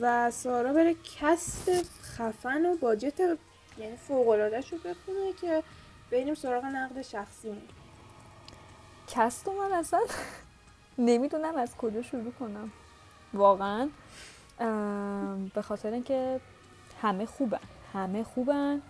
و 0.00 0.30
سارا 0.30 0.72
بره 0.72 0.94
cast 1.20 1.70
خفن 2.02 2.66
و 2.66 2.76
budget 2.76 3.20
یعنی 3.78 3.96
فوق‌العادش 3.96 4.72
رو 4.72 4.78
بخونه 4.78 5.32
که 5.40 5.62
بریم 6.10 6.34
سراغ 6.34 6.64
نقد 6.64 7.02
شخصی 7.02 7.52
cast 9.08 9.48
من 9.48 9.72
اصلا. 9.72 10.00
نمی‌دونم 10.98 11.56
از 11.56 11.76
کجا 11.76 12.02
شروع 12.02 12.32
کنم. 12.32 12.72
واقعا 13.34 13.88
به 15.54 15.62
خاطر 15.62 15.92
اینکه 15.92 16.40
همه 17.02 17.26
خوبن. 17.26 17.60
همه 17.92 18.24
خوبن. 18.24 18.82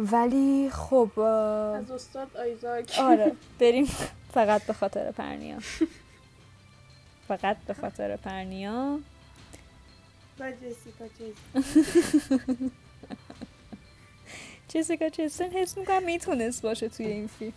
ولی 0.00 0.70
خب 0.70 1.20
از 1.20 1.90
استاد 1.90 2.36
آیزاک. 2.36 2.98
آره 2.98 3.32
بریم 3.60 3.84
فقط 4.34 4.62
به 4.62 4.72
خاطر 4.72 5.12
پرنیا. 5.12 5.58
فقط 7.28 7.56
به 7.66 7.74
خاطر 7.74 8.16
پرنیا. 8.16 9.00
و 10.40 10.52
جسیکا 10.52 11.04
جسیکا 14.74 15.08
چستن 15.08 15.50
حس 15.50 15.78
می‌کنم 15.78 16.02
می‌تونست 16.02 16.62
باشه 16.62 16.88
توی 16.88 17.06
این 17.06 17.26
فیلم. 17.26 17.52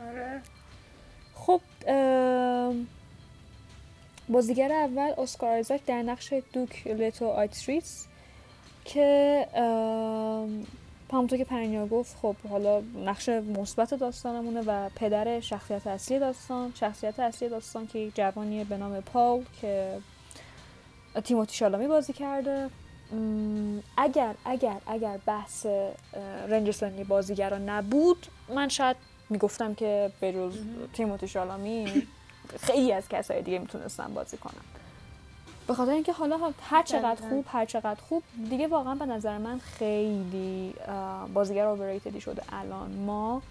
آره. 0.00 0.42
خب 1.34 1.60
بازیگر 4.28 4.72
اول 4.72 5.12
اسکار 5.18 5.50
آیزاک 5.50 5.84
در 5.86 6.02
نقش 6.02 6.32
دوک 6.52 6.86
لتو 6.86 7.26
آیتریس. 7.28 8.06
که 8.84 9.46
همونطور 11.12 11.38
که 11.38 11.44
پرنیا 11.44 11.86
گفت 11.86 12.16
خب 12.22 12.36
حالا 12.50 12.82
نقش 13.04 13.28
مثبت 13.28 13.94
داستانمونه 13.94 14.62
و 14.66 14.88
پدر 14.96 15.40
شخصیت 15.40 15.86
اصلی 15.86 16.18
داستان 16.18 16.72
شخصیت 16.74 17.20
اصلی 17.20 17.48
داستان 17.48 17.86
که 17.86 17.98
یک 17.98 18.16
جوانیه 18.16 18.64
به 18.64 18.76
نام 18.76 19.00
پاول 19.00 19.44
که 19.60 19.98
تیموتی 21.24 21.56
شالامی 21.56 21.86
بازی 21.86 22.12
کرده. 22.12 22.70
اگر 23.96 24.34
اگر 24.44 24.76
اگر 24.86 25.18
بحث 25.26 25.66
رنج 26.48 26.70
سنی 26.70 27.04
بازیگران 27.04 27.68
نبود 27.68 28.26
من 28.48 28.68
شاید 28.68 28.96
می‌گفتم 29.30 29.74
که 29.74 30.12
به 30.20 30.30
روز 30.30 30.58
تیموتی 30.92 31.28
شالامی 31.28 32.06
خیلی 32.60 32.92
از 32.92 33.08
کسای 33.08 33.42
دیگه 33.42 33.58
می‌تونستم 33.58 34.14
بازی 34.14 34.36
کنم 34.36 34.64
به 35.66 35.74
خاطر 35.74 35.92
اینکه 35.92 36.12
حالا 36.12 36.52
هر 36.62 36.82
چقدر 36.82 37.28
خوب 37.28 37.44
هر 37.48 37.64
چقدر 37.64 38.00
خوب 38.08 38.22
دیگه 38.50 38.68
واقعا 38.68 38.94
به 38.94 39.06
نظر 39.06 39.38
من 39.38 39.58
خیلی 39.58 40.74
بازیگر 41.34 41.66
اوورریتدی 41.66 42.20
شده 42.20 42.42
الان. 42.52 42.90
ما 42.90 43.42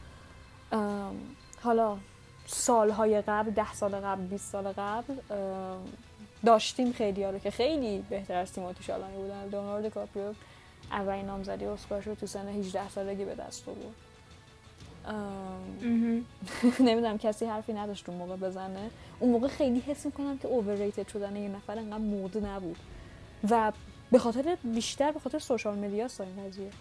حالا 1.63 1.97
سالهای 2.45 3.21
قبل 3.21 3.51
ده 3.51 3.73
سال 3.73 3.95
قبل 3.95 4.21
20 4.21 4.51
سال 4.51 4.73
قبل 4.77 5.15
داشتیم 6.45 6.91
خیلی 6.91 7.25
رو 7.25 7.39
که 7.39 7.51
خیلی 7.51 8.05
بهتر 8.09 8.35
از 8.35 8.53
تیموتی 8.53 8.83
شالانی 8.83 9.17
بودن. 9.17 9.49
لئوناردو 9.51 9.89
کاپریو 9.89 10.33
اولین 10.91 11.25
نامزدی 11.25 11.65
اسکار 11.65 12.01
شد 12.01 12.13
تو 12.13 12.27
سن 12.27 12.47
18 12.47 12.89
سالگی 12.89 13.25
به 13.25 13.35
دست 13.35 13.69
آورد. 13.69 14.10
نمی‌دونم 16.87 17.17
کسی 17.17 17.45
حرفی 17.45 17.73
نداشت 17.73 18.09
اون 18.09 18.17
موقع 18.17 18.35
بزنه. 18.35 18.89
اون 19.19 19.31
موقع 19.31 19.47
خیلی 19.47 19.79
حس 19.79 20.05
می‌کنم 20.05 20.37
که 20.37 20.47
اوورریتد 20.47 21.07
شدن 21.07 21.35
یه 21.35 21.49
نفر 21.49 21.77
انقدر 21.77 21.97
مود 21.97 22.45
نبود. 22.45 22.77
و 23.49 23.71
به 24.11 24.19
خاطر 24.19 24.57
بیشتر 24.63 25.11
به 25.11 25.19
خاطر 25.19 25.39
سوشال 25.39 25.77
مدیا 25.77 26.07
این 26.19 26.49
قضیه. 26.49 26.71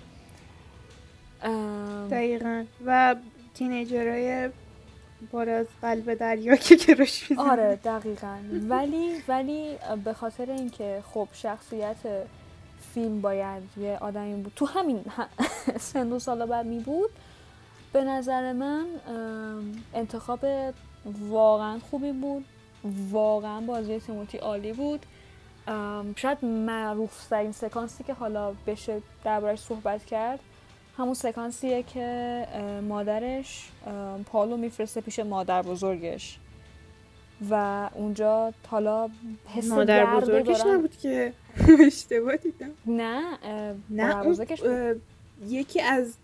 دقیقا. 2.10 2.64
و 2.86 3.16
تینیجرهای 3.54 4.50
بار 5.30 5.48
از 5.48 5.66
قلب 5.82 6.14
دریا 6.14 6.56
که 6.56 6.76
گروش 6.76 7.32
آره 7.32 7.76
دقیقا. 7.84 8.36
ولی 8.68 9.22
ولی 9.28 9.76
به 10.04 10.12
خاطر 10.12 10.50
اینکه 10.50 11.02
خب 11.14 11.28
شخصیت 11.32 11.96
فیلم 12.94 13.20
باید 13.20 13.62
یه 13.76 13.98
آدمی 14.00 14.42
بود. 14.42 14.52
تو 14.56 14.66
همین 14.66 15.04
سن 15.92 16.12
و 16.12 16.18
سالا 16.18 16.46
بعد 16.46 16.66
می 16.66 16.78
بود 16.78 17.10
به 17.92 18.04
نظر 18.04 18.52
من 18.52 18.86
انتخاب 19.94 20.40
واقعا 21.28 21.78
خوبی 21.78 22.12
بود. 22.12 22.44
واقعا 23.10 23.60
بازی 23.60 24.00
تیموتی 24.00 24.38
عالی 24.38 24.72
بود. 24.72 25.06
شاید 26.16 26.44
معروف 26.44 27.26
ترین 27.26 27.52
سکانسی 27.52 28.04
که 28.04 28.14
حالا 28.14 28.52
بشه 28.66 29.02
دربارش 29.24 29.58
صحبت 29.58 30.04
کرد 30.04 30.40
همون 30.96 31.14
سکانسیه 31.14 31.82
که 31.82 32.46
مادرش 32.88 33.68
پالو 34.26 34.56
میفرسته 34.56 35.00
پیش 35.00 35.18
مادر 35.18 35.62
بزرگش. 35.62 36.38
و 37.50 37.88
اونجا 37.94 38.52
حالا 38.68 39.08
حس 39.54 39.68
مادر 39.68 40.16
بزرگش 40.16 40.60
نبود 40.66 40.96
که 40.96 41.32
اشتباه 41.86 42.36
دیدم. 42.36 42.70
نه 42.86 43.38
نه 43.90 44.14
بزرگش 44.24 44.62
یکی 45.46 45.80
از 45.80 46.14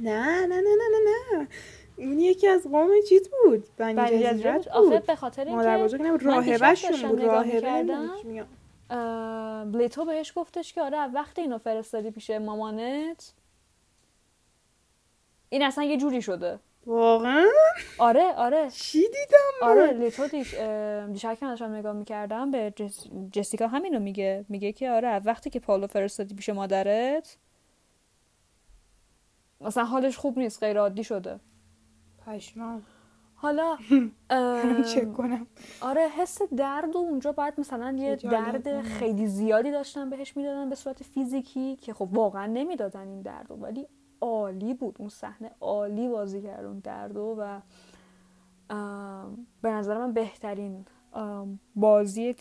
نه 0.00 0.46
نه 0.46 0.46
نه 0.46 0.60
نه 0.60 0.88
نه 0.92 1.38
نه. 1.38 1.48
اون 1.96 2.18
یکی 2.18 2.48
از 2.48 2.62
قوم 2.62 2.88
چیز 3.08 3.28
بود؟ 3.28 3.64
بنی 3.76 4.22
جزیرت 4.26 4.68
بود. 4.72 5.06
به 5.06 5.14
خاطر 5.14 5.44
اینکه 5.44 5.56
مادر 5.56 5.84
بزرگ 5.84 6.02
نبود 6.02 6.22
راهبشون 6.22 7.08
بود 7.08 7.20
راهبه 7.20 8.46
بلیتو 9.72 10.04
بهش 10.04 10.32
گفتش 10.36 10.72
که 10.72 10.82
آره 10.82 11.06
وقتی 11.06 11.40
اینو 11.40 11.58
فرستادی 11.58 12.10
پیش 12.10 12.30
مامانت 12.30 13.32
این 15.48 15.62
اصلا 15.62 15.84
یه 15.84 15.96
جوری 15.96 16.22
شده. 16.22 16.58
واقعا؟ 16.86 17.46
آره 17.98 18.32
آره. 18.32 18.70
چی 18.70 19.00
دیدم 19.00 19.68
آره 19.70 19.92
لیتو 19.92 20.26
دیش 20.26 20.54
دیشب 21.12 21.34
که 21.34 21.46
داشتم 21.46 21.74
نگاه 21.74 21.92
می‌کردم 21.92 22.50
به 22.50 22.72
جس... 22.76 23.06
جسیکا 23.32 23.66
همینو 23.66 23.98
میگه. 23.98 24.44
میگه 24.48 24.72
که 24.72 24.90
آره 24.90 25.18
وقتی 25.18 25.50
که 25.50 25.60
پالو 25.60 25.86
فرستادی 25.86 26.34
پیش 26.34 26.48
مادرت 26.48 27.36
مثلا 29.60 29.84
حالش 29.84 30.18
خوب 30.18 30.38
نیست 30.38 30.62
غیر 30.64 30.78
عادی 30.78 31.04
شده. 31.04 31.40
پشمان 32.26 32.82
حالا 33.34 33.76
چک 34.94 35.12
کنم. 35.12 35.46
آره 35.80 36.08
حس 36.08 36.38
درد 36.56 36.96
و 36.96 36.98
اونجا 36.98 37.32
باید 37.32 37.54
مثلا 37.60 37.96
یه 37.98 38.16
درد 38.16 38.82
خیلی 38.82 39.26
زیادی 39.26 39.70
داشتن 39.70 40.10
بهش 40.10 40.36
می‌دادن 40.36 40.68
به 40.68 40.74
صورت 40.74 41.02
فیزیکی 41.02 41.76
که 41.76 41.94
خب 41.94 42.08
واقعا 42.12 42.46
نمی‌دادن 42.46 43.08
این 43.08 43.22
درد 43.22 43.62
ولی 43.62 43.86
عالی 44.20 44.74
بود. 44.74 44.96
اون 44.98 45.08
صحنه 45.08 45.50
عالی 45.60 46.08
بازی 46.08 46.42
کرد 46.42 46.64
اون 46.64 46.78
دردو 46.78 47.36
و 47.38 47.60
به 49.62 49.70
نظر 49.70 49.98
من 49.98 50.12
بهترین 50.12 50.84
بازی 51.76 52.34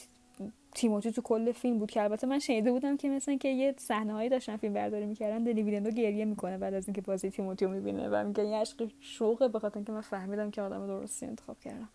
تیموتی 0.79 1.11
تو 1.11 1.21
کل 1.21 1.51
فیلم 1.51 1.79
بود 1.79 1.91
که 1.91 2.03
البته 2.03 2.27
من 2.27 2.39
شنیده 2.39 2.71
بودم 2.71 2.97
که 2.97 3.09
مثلا 3.09 3.35
که 3.35 3.47
یه 3.47 3.75
صحنه 3.77 4.13
هایی 4.13 4.29
داشتن 4.29 4.57
فیلم 4.57 4.73
برداری 4.73 5.05
می‌کردن 5.05 5.43
دلی 5.43 5.63
ویلندو 5.63 5.91
گریه 5.91 6.25
می‌کنه 6.25 6.57
بعد 6.57 6.73
از 6.73 6.87
اینکه 6.87 7.01
بازی 7.01 7.29
تیموتی 7.29 7.65
رو 7.65 7.71
می‌بینه 7.71 8.09
و 8.09 8.23
میگه 8.27 8.45
یه 8.45 8.57
عشق 8.57 8.91
شوقه 8.99 9.47
به 9.47 9.59
خاطر 9.59 9.75
اینکه 9.75 9.91
من 9.91 10.01
فهمیدم 10.01 10.51
که 10.51 10.61
آدم 10.61 10.87
درستی 10.87 11.25
انتخاب 11.25 11.59
کردم. 11.59 11.89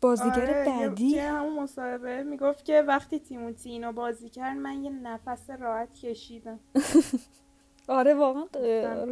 بازیگر 0.00 0.32
آره، 0.32 0.64
بعدی؟ 0.64 1.18
همون 1.18 1.62
مصاحبه 1.62 2.22
می‌گفت 2.22 2.64
که 2.64 2.82
وقتی 2.82 3.18
تیموتی 3.18 3.70
اینو 3.70 3.92
بازی 3.92 4.28
کرد 4.28 4.56
من 4.56 4.84
یه 4.84 4.90
نفس 4.90 5.50
راحت 5.50 5.92
کشیدم. 5.94 6.60
آره 7.88 8.14
واقعا 8.14 8.44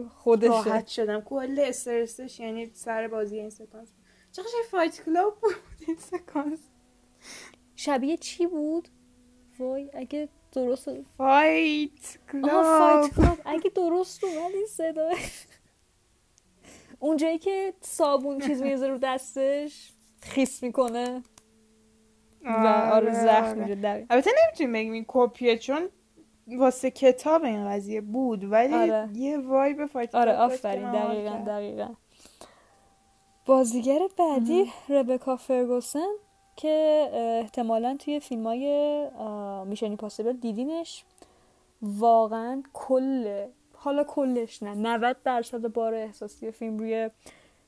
خودشه. 0.08 0.48
راحت 0.48 0.86
شدم. 0.86 1.20
کل 1.20 1.60
استرسش 1.62 2.40
یعنی 2.40 2.70
سر 2.72 3.08
بازی 3.08 3.38
این 3.38 3.50
سکانس 3.50 3.88
چقدر 4.32 4.48
Fight 4.70 5.04
Club 5.04 5.40
بود؟ 5.40 5.54
این 5.86 5.96
سکانس 5.96 6.60
شبیه 7.76 8.16
چی 8.16 8.46
بود؟ 8.46 8.88
وای 9.58 9.90
اگه 9.94 10.28
درست 10.52 11.02
Fight 11.02 12.18
Club. 12.32 13.38
اگه 13.44 13.70
درست 13.70 14.24
اومد 14.24 14.64
صدا 14.68 15.10
اونجایی 16.98 17.38
که 17.38 17.74
صابون 17.80 18.38
چیز 18.40 18.62
میزه 18.62 18.88
رو 18.88 18.98
دستش 18.98 19.92
خیس 20.22 20.62
می‌کنه. 20.62 21.22
و 22.44 22.48
آره, 22.48 22.90
آره، 22.90 23.14
زخم 23.14 23.62
آره. 23.62 24.06
البته 24.10 24.30
نمی‌تونیم 24.44 24.72
بگیم 24.72 24.92
این 24.92 25.04
کپیه 25.08 25.58
چون 25.58 25.88
واسه 26.46 26.90
کتاب 26.90 27.44
این 27.44 27.68
قضیه 27.68 28.00
بود 28.00 28.44
ولی 28.44 28.74
آره. 28.74 29.08
یه 29.14 29.38
وایب 29.38 29.86
فایت 29.86 30.14
آره 30.14 30.32
آفرین 30.32 30.92
دقیقا 30.92 31.44
دقیقا. 31.46 31.94
بازیگر 33.46 33.98
بعدی 34.18 34.72
ربکا 34.88 35.36
فرگوسن 35.36 36.08
که 36.56 37.08
احتمالا 37.12 37.96
توی 37.96 38.20
فیلم 38.20 38.46
های 38.46 39.08
میشنی 39.66 39.96
پاسیبل 39.96 40.32
دیدینش. 40.32 41.04
واقعا 41.82 42.62
کل 42.72 43.46
حالا 43.74 44.04
کلش 44.04 44.62
نه 44.62 44.74
90 44.74 45.16
درصد 45.24 45.72
بار 45.72 45.94
احساسی 45.94 46.50
فیلم 46.50 46.78
روی 46.78 47.10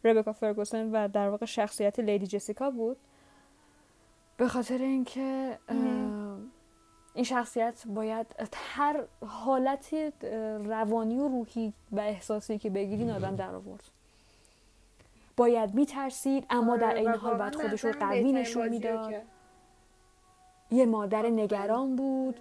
ربکا 0.05 0.33
فرگوسن 0.33 0.91
و 0.91 1.09
در 1.09 1.29
واقع 1.29 1.47
شخصیت 1.47 2.01
لیدی 2.01 2.27
جسیکا 2.27 2.71
بود. 2.71 2.97
به 4.37 4.49
خاطر 4.49 4.79
اینکه 4.79 5.59
این 7.15 7.25
شخصیت 7.25 7.83
باید 7.87 8.27
هر 8.55 9.05
حالت 9.27 9.95
روانی 10.65 11.19
و 11.19 11.29
روحی 11.29 11.73
و 11.93 12.01
احساسی 12.01 12.59
که 12.59 12.71
بگیرین 12.71 13.11
آدم 13.11 13.37
در 13.37 13.55
آورد 13.55 13.85
باید 15.37 15.75
میترسید 15.75 16.47
اما 16.51 16.77
در 16.77 16.95
این 16.95 17.15
حال 17.15 17.39
باید 17.39 17.55
خودش 17.55 17.85
رو 17.85 17.93
قوی 17.93 18.33
نشون 18.33 18.69
می‌داد. 18.69 19.15
یه 20.71 20.87
مادر 20.87 21.27
نگران 21.27 21.97
بود. 21.97 22.41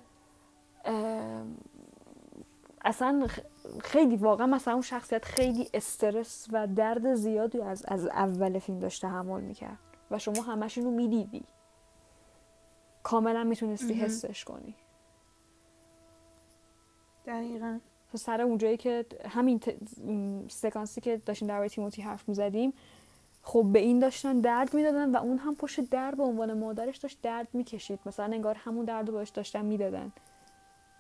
اصلا 2.86 3.28
خیلی 3.84 4.16
واقعا 4.16 4.48
مثلا 4.48 4.74
اون 4.74 4.82
شخصیت 4.82 5.26
خیلی 5.26 5.70
استرس 5.74 6.48
و 6.52 6.68
درد 6.68 7.16
زیادی 7.16 7.62
از, 7.62 7.86
از 7.88 8.06
اول 8.06 8.60
فیلم 8.60 8.80
داشته 8.80 9.08
تحمل 9.08 9.42
می‌کرد 9.42 9.80
و 10.12 10.20
شما 10.20 10.42
همش 10.42 10.78
اینو 10.78 10.92
می‌دیدی. 10.92 11.44
کاملا 13.04 13.44
می‌تونستی 13.44 13.94
حسش 13.94 14.44
کنی. 14.44 14.76
دقیقا. 17.26 17.80
سر 18.18 18.42
اونجایی 18.42 18.78
که 18.78 19.06
همین 19.30 19.62
سکانسی 20.50 21.02
که 21.02 21.22
داشتیم 21.26 21.48
در 21.48 21.68
تیموتی 21.68 22.02
حرف 22.02 22.30
می‌زدیم 22.30 22.74
خب 23.44 23.66
به 23.74 23.80
این 23.80 24.00
داشتن 24.00 24.40
درد 24.40 24.74
می‌دادن 24.74 25.16
و 25.16 25.18
اون 25.18 25.38
هم 25.38 25.56
پشت 25.56 25.90
درد 25.90 26.18
به 26.18 26.24
عنوان 26.24 26.54
مادرش 26.54 26.98
داشت 26.98 27.18
درد 27.22 27.48
می‌کشید. 27.54 28.00
مثلا 28.06 28.26
انگار 28.26 28.56
همون 28.56 28.86
درد 28.86 29.08
رو 29.08 29.14
باش 29.14 29.30
داشتن 29.30 29.66
می‌دادن. 29.66 30.12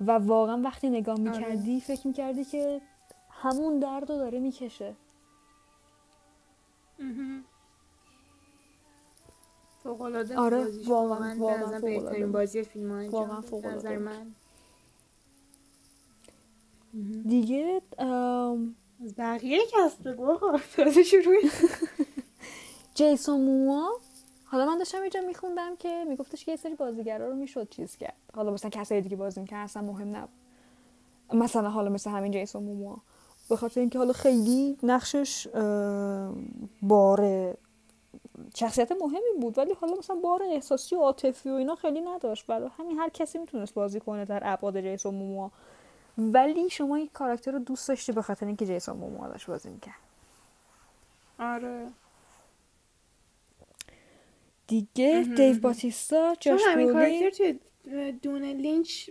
و 0.02 0.12
واقعا 0.12 0.62
وقتی 0.62 0.90
نگاه 0.90 1.20
آره. 1.20 1.24
می‌کردی 1.24 1.82
فکر 1.82 2.08
می‌کردی 2.08 2.44
که 2.44 2.82
همون 3.30 3.80
درد 3.80 4.10
رو 4.12 4.18
داره 4.18 4.40
می‌کشه. 4.40 4.96
فوقلاده 9.84 10.38
آره 10.38 10.68
واقعا 10.88 11.36
واقعا 11.40 11.80
بهترین 11.80 12.32
بازی 12.32 12.64
فیلم 12.64 13.10
واقعا 13.10 13.42
فوقلاده 13.42 13.98
من 13.98 14.32
دیگه 17.28 17.82
از 19.04 19.16
بقیه 19.18 19.60
کسب 19.72 20.16
گوه 20.16 20.62
تازه 20.76 21.04
شروع. 21.04 21.36
جیسون 22.96 23.42
موما. 23.42 23.92
حالا 24.46 24.66
من 24.66 24.78
داشتم 24.78 25.02
اینجا 25.02 25.22
میخوندم 25.28 25.76
که 25.76 26.06
میگفتش 26.10 26.46
که 26.46 26.52
یه 26.52 26.58
سری 26.58 26.76
بازیگرا 26.76 27.30
رو 27.30 27.36
می‌شد 27.36 27.70
چیز 27.70 27.98
کرد. 27.98 28.18
حالا 28.34 28.52
مثلا 28.52 28.70
کسایی 28.70 29.02
دیگه 29.02 29.16
بازی 29.16 29.42
می‌کنن 29.42 29.60
اصلا 29.60 29.84
مهم 29.84 30.16
نبود. 30.16 30.30
مثلا 31.34 31.70
حالا 31.70 31.90
مثل 31.90 32.10
همین 32.10 32.32
جیسون 32.32 32.64
موموا 32.64 32.98
به 33.50 33.56
خاطر 33.56 33.80
اینکه 33.80 33.98
حالا 33.98 34.14
خیلی 34.14 34.78
نقشش 34.84 35.48
بار 36.82 37.54
شخصیت 38.56 38.92
مهمی 38.92 39.42
بود 39.42 39.58
ولی 39.58 39.74
حالا 39.74 39.96
مثلا 39.96 40.16
بار 40.16 40.44
احساسی 40.44 40.96
و 40.96 41.00
عاطفی 41.00 41.50
و 41.50 41.54
اینا 41.54 41.76
خیلی 41.76 42.02
نداشت. 42.02 42.48
برای 42.48 42.70
همین 42.78 42.98
هر 43.00 43.10
کسی 43.10 43.38
می‌تونست 43.38 43.74
بازی 43.74 44.00
کنه 44.00 44.26
در 44.26 44.42
ابعاد 44.46 44.82
جیسون 44.82 45.16
موموا 45.16 45.52
ولی 46.18 46.70
شما 46.70 46.96
این 46.96 47.10
کاراکتر 47.14 47.52
رو 47.52 47.60
دوست 47.60 47.88
داشتی 47.88 48.12
به 48.12 48.22
خاطر 48.22 48.46
اینکه 48.46 48.66
جیسون 48.66 48.98
موموا 48.98 49.28
داشت 49.28 49.48
بازی 49.48 49.70
می‌کرد. 49.70 49.96
آره. 51.40 51.88
دیگه 54.68 55.28
دیو 55.36 55.60
باتیستا 55.60 56.36
جاش 56.40 56.62
همین 56.68 56.94
کاراکتر 56.94 57.30
توی 57.30 58.12
Dune 58.12 58.44
لینچ 58.44 59.10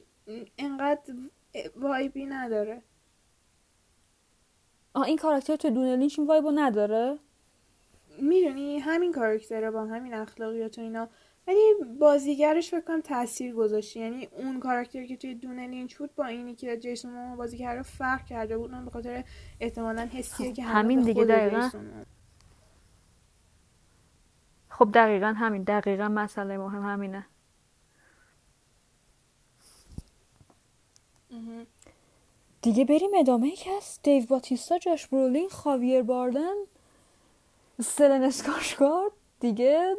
انقدر 0.58 1.14
vibe 1.76 2.16
ی 2.16 2.26
نداره. 2.26 2.82
آه 4.94 5.02
این 5.02 5.16
کاراکتر 5.16 5.56
تو 5.56 5.70
Dune 5.70 5.94
لینچ 5.94 6.18
این 6.18 6.28
vibe 6.28 6.46
و 6.46 6.50
نداره؟ 6.50 7.18
می‌دونی 8.18 8.78
همین 8.78 9.12
کاراکتره 9.12 9.70
با 9.70 9.84
همین 9.84 10.14
اخلاقیات 10.14 10.78
و 10.78 10.80
اینا. 10.80 11.08
ولی 11.46 11.60
بازیگرش 12.00 12.70
فکر 12.70 12.80
کنم 12.80 13.00
تاثیر 13.00 13.54
گذاشته. 13.54 14.00
یعنی 14.00 14.26
اون 14.26 14.60
کاراکتری 14.60 15.06
که 15.06 15.16
توی 15.16 15.34
Dune 15.34 15.66
لینچ 15.66 15.96
بود 15.96 16.14
با 16.14 16.26
اینی 16.26 16.54
که 16.54 16.76
جیسون 16.76 17.12
موموآ 17.12 17.36
بازی 17.36 17.58
کرده 17.58 17.82
فرق 17.82 18.24
کرده 18.24 18.58
بود. 18.58 18.70
من 18.70 18.84
به 18.84 18.90
خاطر 18.90 19.24
احتمالا 19.60 20.02
حسیه 20.02 20.52
که 20.52 20.62
همین 20.62 21.02
دیگه 21.02 21.24
دقیقا. 21.24 21.70
خب 24.68 24.90
دقیقا 24.94 25.26
همین. 25.26 25.62
دقیقا 25.62 26.08
مسئله 26.08 26.58
مهم 26.58 26.82
همینه. 26.82 27.26
دیگه 32.62 32.84
بریم 32.84 33.10
ادامه 33.18 33.56
کس. 33.56 33.98
دیو 34.02 34.26
باتیستا 34.26 34.78
جاش 34.78 35.06
برولین 35.06 35.48
خاویر 35.48 36.02
باردن 36.02 36.54
سلن 37.80 38.22
اسکارشگارد 38.22 39.12
دیگه. 39.40 39.96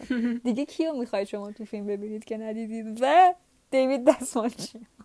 دیگه 0.44 0.64
کیو 0.64 0.92
می‌خواید 0.92 1.28
شما 1.28 1.52
تو 1.52 1.64
فیلم 1.64 1.86
ببینید 1.86 2.24
که 2.24 2.36
ندیدید؟ 2.36 2.98
و 3.00 3.34
دیوید 3.70 4.04
دستمالچیان. 4.04 4.86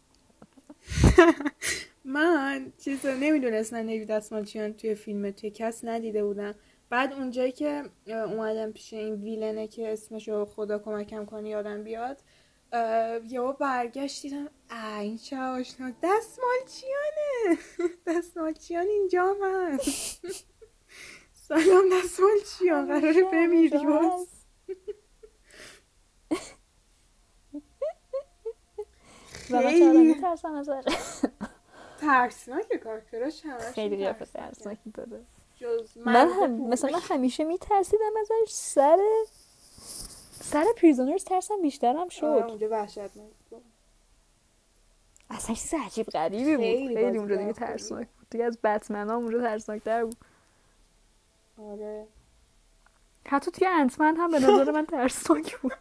من 2.05 2.73
چیز 2.83 3.05
نمی‌دونستم 3.05 3.87
دیوید 3.87 4.07
دستمالچیان 4.07 4.73
توی 4.73 4.95
فیلم 4.95 5.31
توی 5.31 5.51
کس 5.51 5.85
ندیده 5.85 6.23
بودم. 6.23 6.55
بعد 6.89 7.13
اونجایی 7.13 7.51
که 7.51 7.83
اومدم 8.07 8.71
پیش 8.71 8.93
این 8.93 9.15
ویلنه 9.15 9.67
که 9.67 9.93
اسمشو 9.93 10.45
خدا 10.45 10.79
کمکم 10.79 11.25
کنی 11.25 11.49
یادم 11.49 11.83
بیاد 11.83 12.21
یهو 13.29 13.53
برگشت 13.53 14.21
دیدم 14.21 14.49
این 14.99 15.17
چه 15.17 15.37
آشنا 15.37 15.91
دستمالچیانه! 16.03 17.57
دستمالچیان 18.07 18.87
اینجا 18.87 19.35
من 19.41 19.79
سلام 21.33 21.83
دستمالچیان 21.93 22.87
قراره 22.87 23.23
بمیری 23.23 23.77
باز. 23.77 24.27
خیلی 29.47 30.15
ترسناکه 32.01 32.77
کارکتراش 32.77 33.45
همش 33.45 33.61
خیلی 33.61 33.95
قیافه 33.95 34.25
ترسناکی 34.25 34.89
داره 34.89 35.25
من 35.95 36.29
هم 36.29 36.69
مثلا 36.69 36.99
همیشه 37.01 37.43
میترسیدم 37.43 38.11
ازش. 38.21 38.51
سر 38.51 38.99
سر 40.31 40.65
پریزونرز 40.77 41.23
ترسم 41.23 41.61
بیشترم 41.61 42.09
شد. 42.09 42.25
اونجا 42.25 42.69
وحشت 42.69 42.99
اصلا 45.29 45.55
چیز 45.55 45.73
عجیب 45.85 46.05
غریبی 46.05 46.55
بود. 46.57 46.65
خیلی 46.65 47.17
اونجا 47.17 47.35
دیگه 47.35 47.53
ترسناک 47.53 48.07
بود. 48.07 48.27
دیگه 48.29 48.45
از 48.45 48.57
بتمن 48.63 49.09
ها 49.09 49.15
اونجا 49.15 49.41
ترسناک 49.41 49.83
بود. 49.83 50.17
آره. 51.57 52.07
حتی 53.27 53.51
توی 53.51 53.67
انتمن 53.67 54.15
هم 54.17 54.31
به 54.31 54.37
نظر 54.39 54.71
من 54.71 54.85
ترسناک 54.85 55.57
بود. 55.57 55.73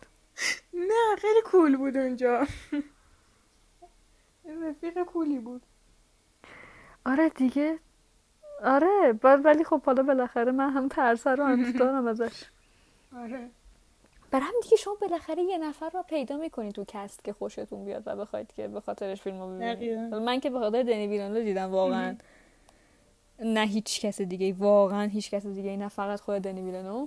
نه 0.75 1.17
خیلی 1.19 1.41
کول 1.45 1.77
بود 1.77 1.97
اونجا. 1.97 2.47
رفیق 4.63 5.03
کولی 5.03 5.39
بود. 5.39 5.63
آره 7.07 7.29
دیگه. 7.29 7.79
آره 8.65 9.19
ولی 9.23 9.65
خب 9.65 9.83
حالا 9.83 10.03
بالاخره 10.03 10.53
من 10.53 10.71
هم 10.71 10.89
ترسه 10.89 11.31
رو 11.31 11.45
هم 11.45 11.73
دارم 11.73 12.07
ازش. 12.07 12.45
آره. 13.17 13.51
برای 14.31 14.45
هم 14.47 14.53
دیگه 14.63 14.77
شما 14.77 14.95
بالاخره 15.01 15.43
یه 15.43 15.59
نفر 15.59 15.91
رو 15.91 16.03
پیدا 16.03 16.37
می‌کنید 16.37 16.75
تو 16.75 16.85
کست 16.89 17.25
که 17.25 17.33
خوشتون 17.33 17.85
بیاد 17.85 18.03
و 18.07 18.17
بخواید 18.17 18.53
که 18.53 18.69
به 18.69 18.81
خاطرش 18.81 19.23
فیلم 19.23 19.41
رو 19.41 19.59
ببینید 19.59 20.15
من 20.15 20.41
که 20.41 20.51
به 20.51 20.59
خاطر 20.59 20.83
دنی 20.83 21.07
ویلانو 21.07 21.41
دیدم 21.43 21.71
واقعا. 21.71 22.17
نه 23.45 23.67
هیچ 23.67 24.01
کس 24.01 24.21
دیگه 24.21 24.53
واقعا 24.53 25.09
هیچ 25.09 25.31
کس 25.31 25.47
دیگه 25.47 25.77
نه 25.77 25.89
فقط 25.89 26.21
خود 26.21 26.43
دنی 26.43 26.63
ویلانو 26.63 27.07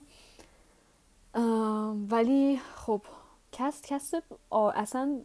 ولی 2.09 2.59
خب 2.75 3.01
cast 3.51 3.87
cast 3.87 4.17
اصلا 4.51 5.19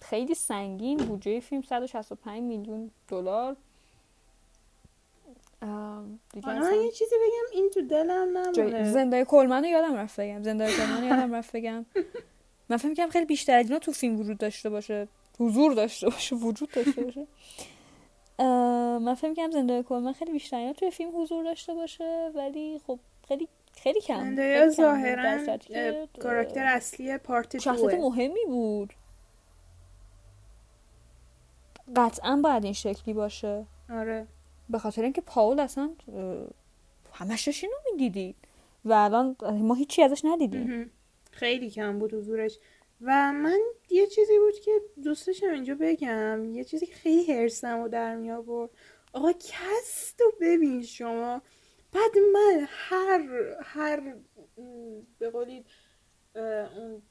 خیلی 0.00 0.34
سنگین 0.34 0.98
بودجه 0.98 1.40
فیلم 1.40 1.62
165 1.62 2.42
میلیون 2.42 2.90
دلار. 3.08 3.56
آره 6.44 6.76
یه 6.84 6.90
چیزی 6.90 7.14
بگم 7.16 7.58
این 7.60 7.70
تو 7.70 7.82
دلم 7.82 8.38
نمونه 8.38 8.92
زندایا 8.92 9.24
کلمن 9.24 9.64
یادم 9.64 9.94
رفت 9.94 10.20
بگم 10.20 10.42
زندایا 10.42 10.76
کلمن 10.76 11.04
یادم 11.04 11.34
رفت 11.34 11.56
بگم. 11.56 11.86
من 12.68 12.76
فکر 12.76 12.94
کنم 12.94 13.08
خیلی 13.10 13.26
بیشتر 13.26 13.58
از 13.58 13.66
اینا 13.66 13.78
تو 13.78 13.92
فیلم 13.92 14.20
وجود 14.20 14.38
داشته 14.38 14.70
باشه 14.70 15.08
حضور 15.40 15.74
داشته 15.74 16.08
باشه 16.08 16.36
وجود 16.36 16.70
داشته 16.70 17.04
باشه. 17.04 17.26
من 19.00 19.14
فکر 19.14 19.34
کنم 19.34 19.50
زندایا 19.50 19.82
کلمن 19.82 20.12
خیلی 20.12 20.32
بیشتر 20.32 20.56
اینا 20.56 20.72
توی 20.72 20.90
فیلم 20.90 21.22
حضور 21.22 21.44
داشته 21.44 21.74
باشه 21.74 22.30
ولی 22.34 22.80
خب 22.86 22.98
خیلی 23.28 23.48
خیلی 23.72 24.00
کم. 24.00 24.20
زندای 24.20 24.70
ظاهرا 24.70 26.06
کاراکتر 26.22 26.64
اصلی 26.64 27.18
پارت 27.18 27.58
شخصیت 27.58 27.94
مهمی 27.94 28.44
بود. 28.46 28.92
قطعا 31.96 32.40
باید 32.44 32.64
این 32.64 32.72
شکلی 32.72 33.14
باشه. 33.14 33.66
آره. 33.90 34.26
به 34.70 34.78
خاطر 34.78 35.02
اینکه 35.02 35.20
پاول 35.20 35.60
اصلا 35.60 35.90
همش 37.12 37.46
داشت 37.46 37.64
اینو 37.64 37.76
می‌دیدید 37.92 38.36
و 38.84 38.92
الان 38.92 39.36
ما 39.42 39.74
هیچی 39.74 40.02
ازش 40.02 40.24
ندیدیم. 40.24 40.90
خیلی 41.30 41.70
کم 41.70 41.98
بود 41.98 42.14
حضورش. 42.14 42.58
و 43.00 43.32
من 43.32 43.60
یه 43.90 44.06
چیزی 44.06 44.38
بود 44.38 44.60
که 44.60 44.72
دوستشم 45.04 45.50
اینجا 45.50 45.76
بگم. 45.80 46.54
یه 46.54 46.64
چیزی 46.64 46.86
که 46.86 46.94
خیلی 46.94 47.32
هرسم 47.32 47.78
و 47.80 47.88
در 47.88 48.16
می 48.16 48.30
آورد. 48.30 48.70
آقا 49.12 49.32
کست 49.32 50.20
رو 50.20 50.32
ببین 50.40 50.82
شما. 50.82 51.42
بعد 51.92 52.18
من 52.32 52.66
هر 52.68 53.20
هر 53.62 54.14
به 55.18 55.30
قولید 55.30 55.66
اون 56.34 57.02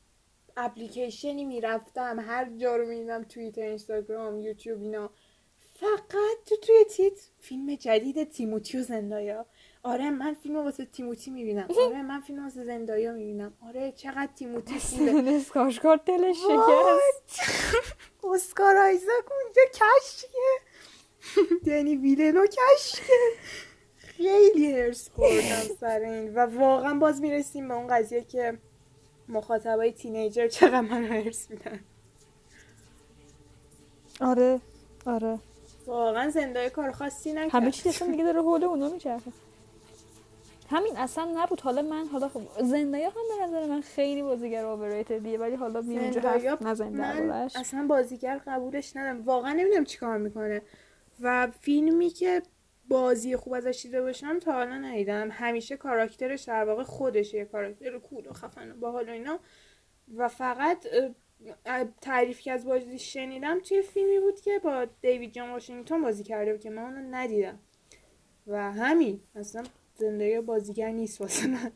اپلیکیشنی 0.57 1.45
می‌رفتم 1.45 2.19
هر 2.19 2.49
جا 2.57 2.75
رو 2.75 2.87
می‌دیدم 2.87 3.23
توییتر 3.23 3.61
اینستاگرام 3.61 4.39
یوتیوب 4.39 4.81
اینا. 4.81 5.11
فقط 5.59 6.37
تو 6.45 6.55
توی 6.55 6.85
تیت 6.89 7.29
فیلم 7.39 7.75
جدید 7.75 8.29
تیموتی 8.29 8.77
و 8.77 8.83
زندایا. 8.83 9.45
آره 9.83 10.09
من 10.09 10.33
فیلم 10.33 10.55
واسه 10.55 10.85
تیموتی 10.85 11.31
می‌بینم. 11.31 11.67
آره 11.87 12.01
من 12.01 12.21
فیلم 12.21 12.43
واسه 12.43 12.63
زندایا 12.63 13.13
می‌بینم. 13.13 13.53
آره 13.67 13.91
چقدر 13.91 14.29
تیموتی 14.35 14.79
خوبه. 14.79 15.35
اسکارشگارد 15.35 16.03
دلش 16.03 16.37
شکست. 16.37 17.51
اسکار 18.33 18.77
آیزاک 18.77 19.25
اونجا 19.43 19.61
کشکه. 19.73 20.27
دنی 21.65 21.95
ویلنو 21.95 22.45
کشکه. 22.45 23.13
خیلی 23.97 24.73
هرس 24.73 25.09
خوردم 25.09 25.75
سر 25.79 25.99
این. 25.99 26.35
و 26.35 26.39
واقعا 26.39 26.93
باز 26.93 27.21
می‌رسیم 27.21 27.67
به 27.67 27.73
اون 27.73 27.87
قضیه 27.87 28.23
که 28.23 28.57
مخاطبای 29.27 29.91
تینیجر 29.91 30.47
چقدر 30.47 30.81
من 30.81 31.03
هرس 31.03 31.49
میدن. 31.49 31.79
آره 34.21 34.61
آره. 35.05 35.39
واقعا 35.85 36.29
زنده 36.29 36.69
کار 36.69 36.91
خاصی 36.91 37.33
نکرد. 37.33 37.53
همه 37.53 37.71
چیز 37.71 38.03
دیگه 38.03 38.23
داره 38.23 38.41
حول 38.41 38.63
اونا 38.63 38.89
میچرخه. 38.89 39.31
همین 40.69 40.97
اصلا 40.97 41.33
نبود. 41.35 41.61
حالا 41.61 41.81
من 41.81 42.05
حالا 42.05 42.29
خب 42.29 42.41
زندایا 42.63 43.09
هم 43.09 43.15
به 43.37 43.45
نظر 43.45 43.65
من 43.65 43.81
خیلی 43.81 44.21
بازیگر 44.21 44.65
اوورریتدیه 44.65 45.37
ولی 45.37 45.55
حالا 45.55 45.81
می 45.81 45.99
اونجا 45.99 46.21
هست 46.21 46.61
نزن 46.61 46.89
من 46.89 47.31
اصلا 47.31 47.85
بازیگر 47.89 48.41
قبولش 48.47 48.95
ندارم. 48.95 49.21
واقعا 49.21 49.53
نمی‌دونم 49.53 49.83
چیکار 49.83 50.17
می‌کنه. 50.17 50.61
و 51.21 51.47
فیلمی 51.61 52.09
که 52.09 52.41
بازی 52.87 53.35
خوب 53.35 53.53
ازش 53.53 53.81
دیده 53.83 54.01
باشم 54.01 54.39
تا 54.39 54.51
حالا 54.51 54.77
ندیدم. 54.77 55.29
همیشه 55.31 55.77
کاراکترش 55.77 56.43
در 56.43 56.65
واقع 56.65 56.83
خودشه 56.83 57.37
یه 57.37 57.45
کاراکتر 57.45 57.99
کول 57.99 58.27
و 58.27 58.33
خفن 58.33 58.71
و 58.71 58.75
باحال 58.75 59.09
و 59.09 59.11
اینا. 59.11 59.39
و 60.15 60.27
فقط 60.27 60.87
تعریفی 62.01 62.43
که 62.43 62.51
از 62.51 62.65
بازی 62.65 62.99
شنیدم 62.99 63.59
توی 63.59 63.81
فیلمی 63.81 64.19
بود 64.19 64.41
که 64.41 64.59
با 64.63 64.85
دیوید 65.01 65.33
جان 65.33 65.51
واشنگتن 65.51 66.01
بازی 66.01 66.23
کرده 66.23 66.51
بود 66.51 66.61
که 66.61 66.69
من 66.69 66.83
اونو 66.83 67.15
ندیدم. 67.15 67.59
و 68.47 68.71
همین 68.71 69.21
اصلا 69.35 69.63
زندگی 69.99 70.39
بازیگر 70.39 70.91
نیست 70.91 71.21
واسه 71.21 71.47
من. 71.47 71.71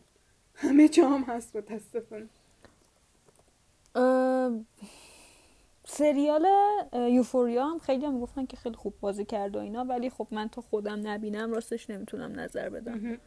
همه 0.55 0.89
جا 0.89 1.09
هم 1.09 1.23
هست 1.23 1.55
متاسفانه. 1.55 2.29
سریال 5.85 6.47
یوفوریا 6.93 7.67
هم 7.67 7.79
خیلی 7.79 8.05
هم 8.05 8.19
گفتن 8.19 8.45
که 8.45 8.57
خیلی 8.57 8.75
خوب 8.75 8.93
بازی 8.99 9.25
کرد 9.25 9.55
و 9.55 9.59
اینا 9.59 9.83
ولی 9.83 10.09
خب 10.09 10.27
من 10.31 10.49
تا 10.49 10.61
خودم 10.61 11.07
نبینم 11.07 11.53
راستش 11.53 11.89
نمی‌تونم 11.89 12.39
نظر 12.39 12.69
بدم. 12.69 13.19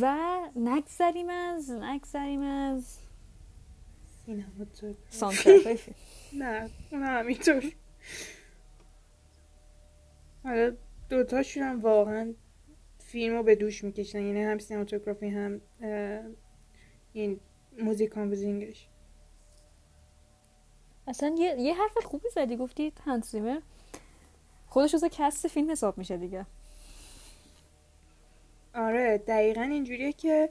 و 0.00 0.16
نگذریم 0.56 1.28
از 1.28 1.70
نگذریم 1.70 2.42
از 2.42 2.98
سانترک 5.10 5.94
نه 6.32 6.70
اون 6.92 7.02
همینطور. 7.02 7.72
حالا 10.44 10.76
دوتاشون 11.08 11.62
هم 11.62 11.80
واقعا 11.80 12.34
فیلم 12.98 13.36
رو 13.36 13.42
به 13.42 13.54
دوش 13.54 13.84
می‌کشن 13.84 14.22
یعنی 14.22 14.42
هم 14.42 14.58
سینماتوگرافی 14.58 15.28
هم 15.28 15.60
این 17.12 17.40
music 17.78 18.10
composing 18.10 18.69
ش. 18.69 18.88
اصلا 21.08 21.34
یه, 21.38 21.56
یه 21.58 21.74
حرف 21.74 21.98
خوبی 22.04 22.28
زدی 22.34 22.56
گفتی 22.56 22.92
هنس 23.04 23.28
زیمر 23.28 23.60
خودش 24.66 24.94
از 24.94 25.04
cast 25.12 25.48
فیلم 25.48 25.70
حساب 25.70 25.98
میشه 25.98 26.16
دیگه. 26.16 26.46
آره 28.74 29.18
دقیقا 29.18 29.62
اینجوریه 29.62 30.12
که 30.12 30.50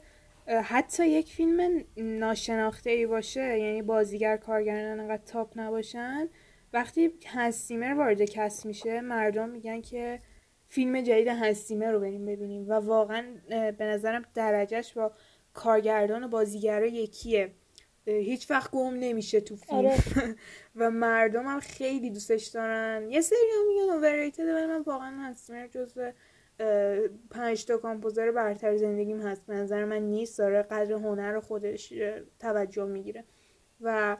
حتی 0.64 1.08
یک 1.08 1.32
فیلم 1.32 1.84
ناشناخته 1.96 2.90
ای 2.90 3.06
باشه 3.06 3.58
یعنی 3.58 3.82
بازیگر 3.82 4.36
کارگردان 4.36 5.00
انقدر 5.00 5.22
top 5.22 5.52
نباشن 5.56 6.28
وقتی 6.74 7.10
هنس 7.26 7.55
زیمر 7.55 7.94
وارد 7.94 8.22
cast 8.22 8.66
میشه 8.66 9.00
مردم 9.00 9.48
میگن 9.48 9.80
که 9.80 10.20
فیلم 10.68 11.00
جدید 11.00 11.28
هنس 11.28 11.55
زیمر 11.55 11.90
رو 11.90 12.00
بریم 12.00 12.26
ببینیم 12.26 12.68
و 12.68 12.72
واقعا 12.72 13.24
به 13.48 13.84
نظرم 13.84 14.24
درجهش 14.34 14.92
با 14.92 15.12
کارگردان 15.54 16.24
و 16.24 16.28
بازیگرا 16.28 16.86
یکیه. 16.86 17.52
هیچ 18.06 18.50
وقت 18.50 18.70
گم 18.70 18.94
نمیشه 18.94 19.40
تو 19.40 19.56
فیلم. 19.56 19.78
آره. 19.78 19.96
و 20.76 20.90
مردم 20.90 21.46
هم 21.46 21.60
خیلی 21.60 22.10
دوستش 22.10 22.46
دارن. 22.46 23.10
یه 23.10 23.20
سری 23.20 23.38
هم 23.58 23.68
میگن 23.68 23.94
overrated 23.94 24.48
ولی 24.48 24.66
من 24.66 24.82
واقعا 24.82 25.10
هنس 25.10 25.34
زیمر 25.34 25.66
جزو 25.66 26.10
پنج 27.30 27.64
تا 27.64 27.76
composer 27.76 28.30
برتر 28.30 28.76
زندگیم 28.76 29.20
هست. 29.20 29.46
به 29.46 29.54
نظر 29.54 29.84
من 29.84 30.02
نیست. 30.02 30.38
داره 30.38 30.62
قدر 30.62 30.92
هنر 30.92 31.40
خودش 31.40 31.92
توجه 32.38 32.84
می‌گیره. 32.84 33.24
و 33.80 34.16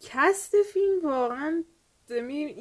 cast 0.00 0.62
فیلم 0.62 1.00
واقعا 1.02 1.64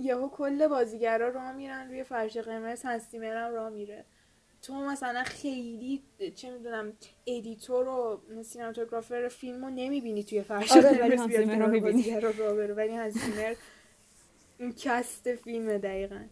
یهو 0.02 0.30
کل 0.30 0.68
بازیگرا 0.68 1.30
راه 1.30 1.52
میرن 1.52 1.88
روی 1.88 2.04
فرش 2.04 2.38
قرمز 2.38 2.82
هنس 2.86 3.11
زیمر 3.11 3.46
هم 3.46 3.54
راه 3.54 3.70
میره. 3.70 4.06
تو 4.62 4.74
مثلا 4.74 5.24
خیلی 5.24 6.04
چه 6.36 6.52
می‌دونم 6.52 6.94
editor 7.28 7.88
و 7.88 8.22
cinematographer 8.44 9.28
فیلم 9.28 9.66
رو 9.66 9.72
نمی‌بینی 9.72 10.24
توی 10.24 10.42
فرش 10.42 10.72
آره 10.72 10.90
قرمز 10.90 11.28
بیاد 11.28 12.24
رو 12.24 12.56
بره. 12.56 12.74
ولی 12.74 12.98
این 14.58 14.74
cast 14.74 15.36
فیلم 15.36 15.78
دقیقا. 15.78 16.24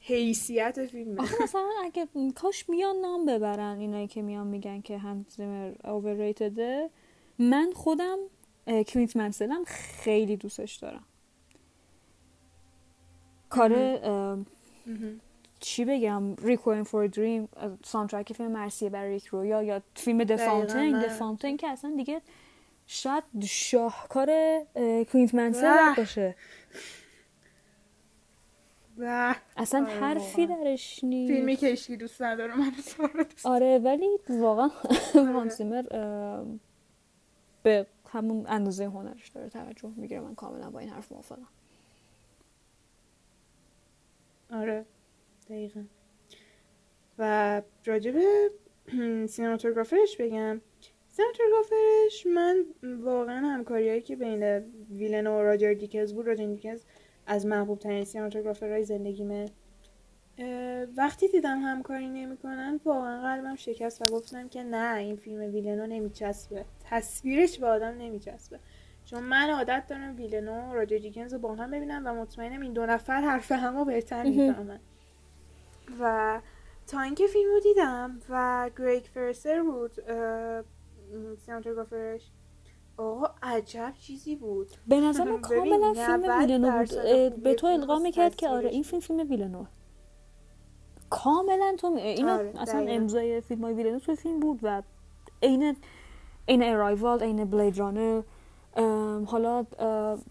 حیثیت 0.00 0.86
فیلم 0.86 1.20
آخه 1.20 1.42
مثلا 1.42 1.70
اگه 1.84 2.08
کاش 2.34 2.68
میان 2.68 2.96
نام 2.96 3.26
ببرن 3.26 3.78
اینایی 3.78 4.06
که 4.06 4.22
میان 4.22 4.46
میگن 4.46 4.80
که 4.80 4.98
هنس 4.98 5.30
زیمر 5.30 5.72
overrated 5.84 6.79
ه 6.79 6.90
من 7.38 7.72
خودم 7.74 8.18
کوینت 8.66 9.16
منسلم 9.16 9.64
خیلی 9.66 10.36
دوستش 10.36 10.74
دارم. 10.74 11.04
کار 13.50 13.72
چی 15.60 15.84
بگم؟ 15.84 16.36
ریکوین 16.36 16.82
فور 16.82 17.06
دریم 17.06 17.48
سانترک 17.84 18.32
فیلم 18.32 18.52
مرسیه 18.52 18.90
برای 18.90 19.10
ریک 19.10 19.26
رویا 19.26 19.62
یا 19.62 19.82
فیلم 19.94 20.24
دفانتین 20.24 21.00
دفانتین 21.00 21.56
که 21.56 21.68
اصلا 21.68 21.94
دیگه 21.96 22.22
شاید 22.86 23.24
شاهکار 23.44 24.28
کوینت 25.12 25.34
منسل 25.34 25.94
باشه 25.96 26.36
اصلا 29.56 29.80
آره 29.84 29.92
حرفی 30.00 30.46
درش 30.46 31.04
نیست. 31.04 31.32
فیلمی 31.32 31.56
که 31.56 31.72
اشکی 31.72 31.96
دوست 31.96 32.22
نداره 32.22 32.56
من 32.56 32.72
آره 33.44 33.78
ولی 33.78 34.08
واقعا 34.28 34.70
هانسیمر 35.14 35.82
به 37.62 37.86
همون 38.16 38.46
اندازه 38.48 38.84
هنرش 38.84 39.28
داره 39.28 39.48
توجه 39.48 39.92
می‌گیره. 39.96 40.20
من 40.20 40.34
کاملا 40.34 40.70
با 40.70 40.78
این 40.78 40.88
حرف 40.88 41.12
موافقم. 41.12 41.48
آره 44.52 44.84
دقیقا. 45.48 45.84
و 47.18 47.62
راجب 47.84 48.14
سینماتوگرافرش 49.26 50.16
بگم. 50.16 50.60
سینماتوگرافرش 51.08 52.26
من 52.26 52.64
واقعا 53.02 53.46
همکاریهایی 53.46 54.02
که 54.02 54.16
بین 54.16 54.42
ویلن 54.90 55.26
و 55.26 55.42
راجر 55.42 55.72
دیکز 55.72 56.14
بود 56.14 56.26
راجر 56.26 56.46
دیکز 56.46 56.84
از 57.26 57.46
محبوب 57.46 57.78
ترین 57.78 58.04
سینماتوگرافرهای 58.04 58.84
زندگیمه 58.84 59.46
وقتی 60.96 61.28
دیدم 61.28 61.58
همکاری 61.58 62.08
نمی‌کنن 62.08 62.80
واقعا 62.84 63.22
قلبم 63.22 63.56
شکست 63.56 64.02
و 64.02 64.06
گفتم 64.06 64.48
که 64.48 64.62
نه 64.62 64.96
این 64.96 65.16
فیلم 65.16 65.40
ویلنو 65.40 65.86
نمیچسبه. 65.86 66.64
تصویرش 66.90 67.58
به 67.58 67.66
آدم 67.66 67.94
نمیچسبه. 67.98 68.58
چون 69.04 69.22
من 69.22 69.50
عادت 69.50 69.84
دارم 69.88 70.16
ویلنو 70.16 70.70
و 70.70 70.74
راجر 70.74 70.98
دیکنز 70.98 71.32
رو 71.32 71.38
با 71.38 71.54
هم 71.54 71.70
ببینم 71.70 72.06
و 72.06 72.14
مطمئنم 72.14 72.60
این 72.60 72.72
دو 72.72 72.86
نفر 72.86 73.20
حرف 73.20 73.52
همو 73.52 73.84
بهتر 73.84 74.22
می‌فهمن. 74.22 74.80
و 76.00 76.40
تا 76.86 77.00
اینکه 77.00 77.26
فیلم 77.26 77.50
رو 77.50 77.60
دیدم 77.60 78.18
و 78.28 78.70
گریگ 78.78 79.04
فرسر 79.04 79.62
بود 79.62 79.92
سینماتوگرافرش 81.46 82.30
آقا 82.96 83.34
عجب 83.42 83.94
چیزی 84.00 84.36
بود. 84.36 84.70
به 84.86 85.00
نظر 85.00 85.24
من 85.24 85.40
کاملا 85.48 85.94
فیلم 85.94 86.38
ویلنو 86.38 86.84
بود. 86.84 87.42
به 87.42 87.54
تو 87.54 87.66
القا 87.66 87.98
می‌کرد 87.98 88.36
که 88.36 88.48
آره 88.48 88.68
این 88.68 88.82
فیلم 88.82 89.00
فیلم 89.00 89.30
ویلنو. 89.30 89.64
کاملا 91.10 91.74
تو 91.78 91.86
اینو 91.86 92.32
آره 92.32 92.52
اصلا 92.58 92.86
امضای 92.88 93.40
فیلم 93.40 93.64
های 93.64 93.74
ویلنو 93.74 93.98
تو 93.98 94.14
فیلم 94.14 94.40
بود 94.40 94.60
و 94.62 94.82
عین 95.42 95.76
عین 96.48 96.62
ارایوال 96.62 97.22
عین 97.22 97.44
Blade 97.44 97.78
Runner 97.78 98.22
حالا 99.26 99.66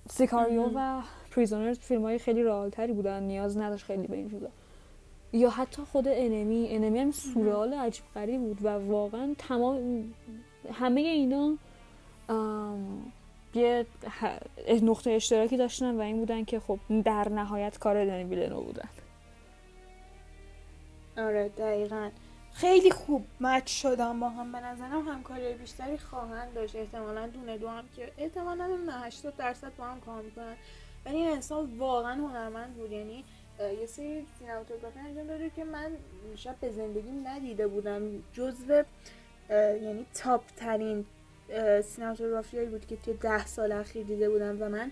سیکاریو 0.09 0.69
و 0.75 1.01
Prisoners 1.31 1.79
فیلم 1.79 2.01
های 2.01 2.19
خیلی 2.19 2.43
real 2.43 2.72
تری 2.72 2.93
بودن 2.93 3.23
نیاز 3.23 3.57
نداشت 3.57 3.85
خیلی 3.85 4.07
به 4.07 4.15
این 4.15 4.29
چیزا. 4.29 4.47
یا 5.33 5.49
حتی 5.49 5.81
خود 5.81 6.07
Enemy 6.07 6.67
Enemy 6.69 6.99
هم 6.99 7.11
surreal 7.11 7.73
عجیب 7.73 8.03
غریب 8.15 8.41
بود 8.41 8.65
و 8.65 8.67
واقعا 8.67 9.35
تمام 9.37 10.03
همه 10.73 11.01
اینا 11.01 11.57
یه 13.55 13.85
نقطه 14.83 15.11
اشتراکی 15.11 15.57
داشتن 15.57 15.95
و 15.95 16.01
این 16.01 16.17
بودن 16.17 16.43
که 16.43 16.59
خب 16.59 16.79
در 17.05 17.29
نهایت 17.29 17.77
کار 17.77 18.05
دنی 18.05 18.23
ویلنو 18.23 18.61
بودن. 18.61 18.89
آره 21.17 21.49
دقیقا. 21.49 22.09
خیلی 22.55 22.91
خوب 22.91 23.25
مچ 23.41 23.81
شدن 23.81 24.19
با 24.19 24.29
هم. 24.29 24.51
به 24.51 24.59
نظرم 24.59 25.07
همکاری 25.07 25.53
بیشتری 25.53 25.97
خواهند 25.97 26.53
داشت. 26.53 26.75
احتمالا 26.75 27.27
دونه 27.27 27.57
دو 27.57 27.69
هم 27.69 27.83
که 27.95 28.11
احتمالا 28.17 28.67
نه 28.67 28.91
80 28.91 29.37
درصد 29.37 29.75
با 29.77 29.85
هم 29.85 29.99
کار 30.01 30.21
می‌کنن. 30.21 30.55
ولی 31.05 31.17
این 31.17 31.31
انسان 31.31 31.77
واقعا 31.77 32.13
هنرمند 32.13 32.73
بود. 32.75 32.91
یعنی 32.91 33.23
یه 33.81 33.85
سری 33.85 34.25
سینماتوگرافی 34.39 34.99
انجام 34.99 35.27
داده 35.27 35.49
که 35.49 35.63
من 35.63 35.91
شاید 36.35 36.59
به 36.59 36.71
زندگی 36.71 37.11
ندیده 37.11 37.67
بودم. 37.67 38.01
جزو 38.33 38.83
یعنی 39.49 40.05
تاپ 40.13 40.43
ترین 40.55 41.05
سینماتوگرافی 41.83 42.65
بود 42.65 42.87
که 42.87 42.95
توی 42.95 43.13
ده 43.13 43.45
سال 43.45 43.71
اخیر 43.71 44.05
دیده 44.05 44.29
بودم 44.29 44.61
و 44.61 44.69
من 44.69 44.91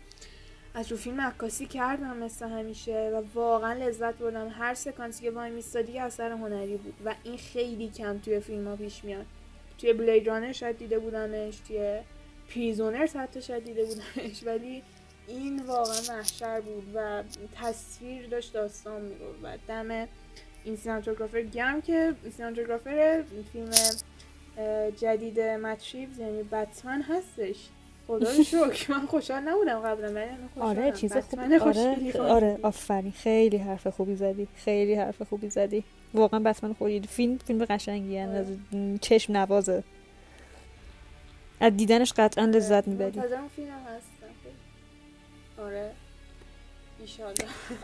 از 0.76 0.92
رو 0.92 0.98
فیلم 0.98 1.22
عکاسی 1.22 1.66
کردم 1.66 2.18
مثل 2.18 2.48
همیشه 2.48 3.12
و 3.14 3.24
واقعا 3.34 3.74
لذت 3.74 4.18
بردم. 4.18 4.50
هر 4.50 4.74
سکانسی 4.74 5.24
که 5.24 5.32
وای 5.32 5.52
میستادی 5.52 6.00
اثر 6.00 6.32
هنری 6.32 6.78
بود 6.78 6.94
و 7.06 7.16
این 7.24 7.38
خیلی 7.38 7.90
کم 7.90 8.20
توی 8.20 8.40
فیلم 8.40 8.68
ها 8.68 8.76
پیش 8.76 9.04
میاد. 9.04 9.26
توی 9.78 9.94
بلید 9.94 10.28
رانر 10.28 10.52
شاید 10.52 10.78
دیده 10.78 11.00
بودمش 11.00 11.58
توی 11.68 12.00
پریزونر 12.50 13.06
حتی 13.06 13.42
شاید 13.42 13.64
دیده 13.64 13.86
بودمش 13.86 14.44
ولی 14.46 14.84
این 15.28 15.66
واقعا 15.66 16.16
محشر 16.16 16.62
بود 16.62 16.92
و 16.96 17.24
تصویر 17.56 18.28
داشت 18.28 18.54
داستان 18.54 19.02
می‌گفت 19.02 19.40
و 19.44 19.58
دم 19.68 20.08
این 20.64 20.76
سینماتوگرافر 20.76 21.42
گم 21.42 21.82
که 21.82 22.16
سینماتوگرافر 22.38 23.24
فیلم 23.54 23.72
جدید 24.98 25.40
متریوز 25.40 26.20
یعنی 26.20 26.44
بتمن 26.44 27.02
هستش. 27.02 27.70
خدا 28.08 28.32
رو 28.32 28.44
شکر. 28.44 28.92
من 28.92 29.06
خوشحال 29.06 29.44
نبودم 29.44 29.80
قبلا 29.80 30.14
ولی 30.14 30.26
آره 30.60 30.92
چیز 30.92 31.18
خوبی 31.18 31.56
آره 31.56 32.20
آره 32.20 32.60
آفرین. 32.64 33.12
خیلی 33.12 33.58
حرف 33.58 33.88
خوبی 33.88 34.16
زدی. 34.16 34.48
خیلی 34.56 34.96
حرف 34.96 35.22
خوبی 35.22 35.50
زدی. 35.50 35.84
واقعا 36.14 36.40
بتمن 36.40 36.74
خوبی 36.74 37.00
فیلم 37.00 37.38
فیلم 37.38 37.66
قشنگی 37.66 38.18
از 38.18 38.46
چشم 39.02 39.38
نوازه. 39.38 39.84
از 41.60 41.78
دیدنش 41.78 42.14
قطعا 42.14 42.46
لذت 42.46 42.88
می‌بری. 42.88 43.22
فیلم 43.56 43.70
آره. 45.60 45.92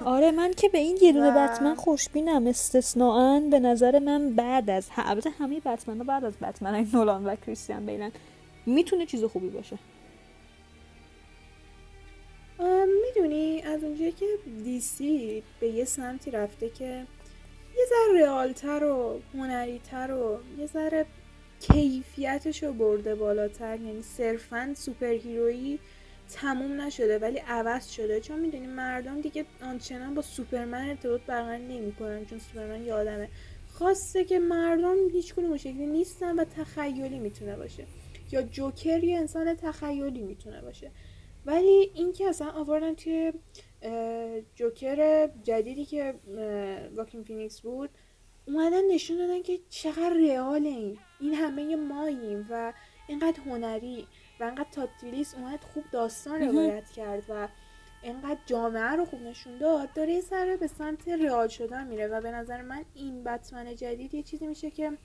آره 0.06 0.32
من 0.32 0.54
که 0.54 0.70
به 0.70 0.78
این 0.78 0.98
یه 1.02 1.14
دونه 1.14 1.32
بتمن 1.32 1.76
خوشبینم. 1.76 2.48
استثناا 2.48 3.40
به 3.40 3.60
نظر 3.60 4.00
من 4.00 4.36
بعد 4.36 4.70
از 4.70 4.88
البته 4.98 5.30
همه 5.30 5.60
بتمن 5.60 5.98
بعد 5.98 6.26
از 6.26 6.34
بتمن 6.42 6.88
نولان 6.94 7.26
و 7.26 7.36
کریستیان 7.36 7.86
بیلن 7.86 8.12
می‌تونه 8.66 9.06
چیز 9.06 9.24
خوبی 9.24 9.50
باشه. 9.50 9.78
می‌دونی 13.06 13.62
از 13.62 13.84
اونجایی 13.84 14.12
که 14.12 14.26
دیسی 14.64 15.44
به 15.60 15.68
یه 15.68 15.86
سمتی 15.86 16.32
رفته 16.32 16.70
که 16.70 17.06
یه 17.78 17.86
ذره 17.90 18.22
رئالتر 18.22 18.84
و 18.84 19.20
هنریتر 19.34 20.12
و 20.12 20.40
یه 20.60 20.68
ذره 20.68 21.06
کیفیتش 21.60 22.64
رو 22.64 22.74
برده 22.74 23.16
بالاتر 23.16 23.80
یعنی 23.80 24.02
صرفا 24.02 24.74
سوپر 24.78 25.08
هیرویی 25.12 25.80
تموم 26.30 26.82
نشده 26.82 27.20
ولی 27.20 27.38
عوض 27.38 27.90
شده. 27.90 28.20
چون 28.20 28.40
می‌دونی 28.40 28.68
مردم 28.68 29.22
دیگه 29.22 29.46
آنچنان 29.62 30.16
با 30.16 30.22
سوپرمن 30.22 30.90
ارتباط 30.90 31.22
برقرار 31.22 31.58
نمی‌کنن 31.58 32.26
چون 32.26 32.40
سوپرمن 32.40 32.86
یه 32.86 32.94
آدمه. 32.94 33.30
خواسته 33.74 34.26
که 34.26 34.40
مردم 34.40 35.10
هیچ 35.12 35.34
کدوم 35.34 35.58
شکلی 35.58 35.86
نیستن 35.86 36.40
و 36.40 36.44
تخیلی 36.44 37.20
می‌تونه 37.20 37.56
باشه. 37.56 37.86
یا 38.32 38.42
جوکر 38.42 39.04
یه 39.04 39.18
انسان 39.18 39.56
تخیلی 39.56 40.22
می‌تونه 40.22 40.62
باشه. 40.62 40.92
ولی 41.46 41.92
این 41.94 42.12
که 42.12 42.28
اصلا 42.28 42.50
آوردن 42.52 42.96
توی 42.96 43.34
جوکر 44.56 45.30
جدیدی 45.44 45.86
که 45.86 46.14
واکین 46.96 47.24
فینیکس 47.24 47.62
بود 47.62 47.90
اومدن 48.48 48.92
نشون 48.92 49.18
دادن 49.18 49.42
که 49.42 49.60
چقدر 49.70 50.14
real 50.14 50.66
این 50.66 50.98
این 51.20 51.34
همه 51.34 51.76
ماییم 51.76 52.48
و 52.50 52.74
اینقدر 53.08 53.40
هنری 53.46 54.08
و 54.40 54.44
اینقدر 54.44 54.70
تاتویلیس 54.72 55.36
اومد 55.36 55.64
خوب 55.74 55.84
داستان. 55.92 56.42
روایت 56.42 56.92
کرد 56.92 57.24
و 57.30 57.48
اینقدر 58.04 58.40
جامعه 58.46 58.92
رو 58.92 59.06
خوب 59.06 59.22
نشون 59.22 59.58
داد 59.58 59.94
داره 59.94 60.14
یه 60.14 60.22
سر 60.22 60.58
به 60.60 60.68
سمت 60.68 61.08
رئال 61.08 61.48
شدن 61.48 61.88
میره 61.88 62.08
و 62.08 62.22
به 62.22 62.32
نظر 62.32 62.62
من 62.62 62.86
این 62.94 63.24
بتمن 63.24 63.76
جدید 63.76 64.14
یه 64.14 64.24
چیزی 64.24 64.48
میشه 64.48 64.72
که 64.72 64.98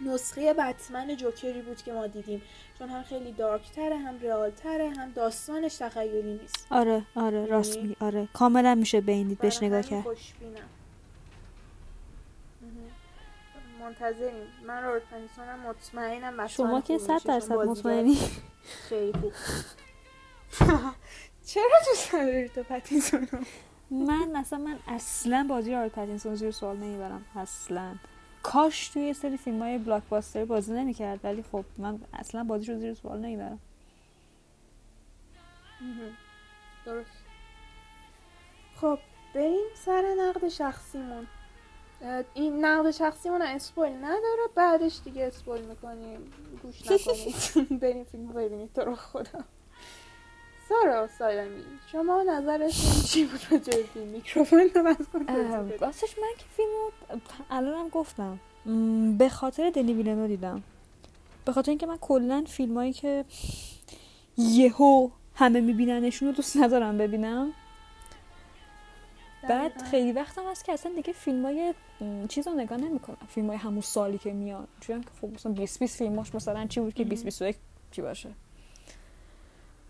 نسخه 0.00 0.52
بتمن 0.54 1.16
جوکری 1.16 1.62
بود 1.62 1.82
که 1.82 1.92
ما 1.92 2.06
دیدیم. 2.06 2.42
چون 2.78 2.88
هم 2.88 3.02
خیلی 3.02 3.32
دارکتره 3.32 3.96
هم 3.98 4.18
رئالتره 4.22 4.90
هم 4.90 5.10
داستانش 5.12 5.74
تخیلی 5.76 6.22
نیست. 6.22 6.66
آره 6.70 7.02
آره 7.16 7.46
راست 7.46 7.76
یعنی- 7.76 7.88
میگی. 7.88 7.96
آره. 8.04 8.28
کاملا 8.32 8.74
میشه 8.74 9.00
به 9.00 9.12
این 9.12 9.28
دید 9.28 9.38
بهش 9.38 9.62
نگاه 9.62 9.82
کرد. 9.82 10.02
خوشبینم. 10.02 10.68
منتظریم. 13.80 14.46
من 14.66 14.82
رابرت 14.82 15.02
پتینسونم 15.02 15.60
مطمئنم 15.60 16.46
شما 16.46 16.80
که 16.80 16.98
صد 16.98 17.20
درصد 17.24 17.52
مطمئنی؟ 17.52 18.18
خیلی 18.88 19.12
خوب. 19.12 19.32
چرا 21.46 21.78
دوست 21.88 22.14
نداری 22.14 22.48
تو 22.48 22.62
پتینسون 22.62 23.28
رو؟ 23.32 23.38
من 23.90 24.36
اصلا 24.36 24.58
من 24.58 24.78
اصلا 24.88 25.46
بازی 25.48 25.72
رابرت 25.72 25.92
پتینسون 25.92 26.34
زیر 26.34 26.50
سوال 26.50 26.76
نمی‌برم. 26.76 27.24
اصلا. 27.36 27.94
کاش 28.44 28.88
توی 28.88 29.02
یه 29.02 29.12
سری 29.12 29.36
فیلم 29.36 29.62
های 29.62 29.78
blockbuster 29.78 30.44
بازی 30.44 30.72
نمی‌کرد 30.72 31.20
ولی 31.24 31.44
خب 31.52 31.64
من 31.78 31.98
اصلا 32.12 32.44
بازیش 32.44 32.68
رو 32.68 32.78
زیر 32.78 32.94
سوال 32.94 33.20
نمی‌برم. 33.20 33.58
درست. 36.86 37.10
خب 38.80 38.98
بریم 39.34 39.66
سر 39.74 40.14
نقد 40.18 40.48
شخصیمون. 40.48 41.26
این 42.34 42.64
نقد 42.64 42.90
شخصیمون 42.90 43.42
اسپویل 43.42 43.92
نداره 43.92 44.42
بعدش 44.54 45.00
دیگه 45.04 45.26
اسپویل 45.26 45.64
می‌کنیم 45.64 46.32
گوش 46.62 46.82
نکنید 46.90 47.80
بریم 47.80 48.04
فیلم 48.04 48.28
ببینید 48.28 48.72
تو 48.72 48.80
رو 48.80 48.94
خدا 48.94 49.44
سارا 50.68 51.08
سالمی 51.18 51.64
شما 51.92 52.22
نظرتون 52.22 53.02
چی 53.06 53.24
بود؟ 53.24 53.40
راجع 53.50 53.76
به 53.76 53.82
فیلم 53.82 54.06
میکروفون 54.06 54.70
رو 54.74 54.82
بس 54.82 54.96
کن. 55.12 55.26
راستش 55.80 56.18
من 56.18 56.28
که 56.38 56.44
فیلمو 56.56 57.20
الانم 57.50 57.88
گفتم. 57.88 58.40
به 59.18 59.28
خاطر 59.28 59.70
دنی 59.70 59.92
ویلنو 59.92 60.26
دیدم. 60.26 60.62
به 61.44 61.52
خاطر 61.52 61.70
اینکه 61.70 61.86
من 61.86 61.96
کلا 61.96 62.44
فیلمایی 62.46 62.92
که 62.92 63.24
یهو 64.38 65.10
همه 65.34 65.60
میبیننشون 65.60 66.28
رو 66.28 66.34
دوست 66.34 66.56
ندارم 66.56 66.98
ببینم. 66.98 67.52
بعد. 69.48 69.82
خیلی 69.82 70.12
وقتم 70.12 70.42
هست 70.50 70.64
که 70.64 70.72
اصلا 70.72 70.92
دیگه 70.96 71.12
فیلم 71.12 71.46
های 71.46 71.74
چیز 72.28 72.48
رو 72.48 72.54
نگاه 72.54 72.78
نمی‌کنم. 72.78 73.16
فیلم 73.28 73.46
های 73.46 73.56
همون 73.56 73.80
سالی 73.80 74.18
که 74.18 74.32
میاد. 74.32 74.68
چون 74.80 75.00
که 75.00 75.08
خب 75.20 75.28
مثلا 75.28 75.52
20 75.52 75.78
20 75.78 75.98
فیلماش 75.98 76.34
مثلا 76.34 76.66
چی 76.66 76.80
بود 76.80 76.94
که 76.94 77.04
20 77.04 77.24
21 77.24 77.56
چی 77.90 78.02
باشه؟ 78.02 78.30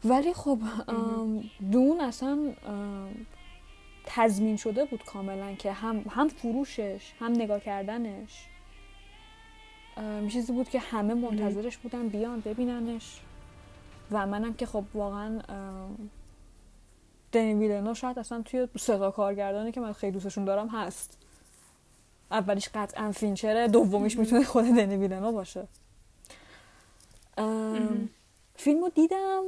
ولی 0.04 0.34
خب 0.34 0.58
دون 1.72 2.00
اصلا 2.00 2.52
تضمین 4.04 4.56
شده 4.56 4.84
بود 4.84 5.04
کاملا 5.04 5.54
که 5.54 5.72
هم 5.72 6.04
هم 6.10 6.28
فروشش 6.28 7.12
هم 7.20 7.32
نگاه 7.32 7.60
کردنش. 7.60 8.46
چیزی 10.28 10.52
بود 10.52 10.68
که 10.68 10.78
همه 10.78 11.14
منتظرش 11.14 11.76
بودن 11.76 12.08
بیان 12.08 12.40
ببیننش. 12.40 13.20
و 14.10 14.26
منم 14.26 14.54
که 14.54 14.66
خب 14.66 14.84
واقعا 14.94 15.40
دنی 17.32 17.54
ویلنو 17.54 17.94
شاید 17.94 18.18
اصلا 18.18 18.42
توی 18.42 18.68
صدا 18.78 19.10
کارگردانی 19.10 19.72
که 19.72 19.80
من 19.80 19.92
خیلی 19.92 20.12
دوستشون 20.12 20.44
دارم 20.44 20.68
هست. 20.68 21.18
اولیش 22.30 22.68
قطعا 22.74 23.12
فینچره 23.12 23.68
دومیش 23.68 24.18
می‌تونه 24.18 24.44
خود 24.44 24.64
دنی 24.64 25.08
باشه. 25.08 25.66
ام، 27.38 28.08
فیلمو 28.56 28.88
دیدم. 28.88 29.42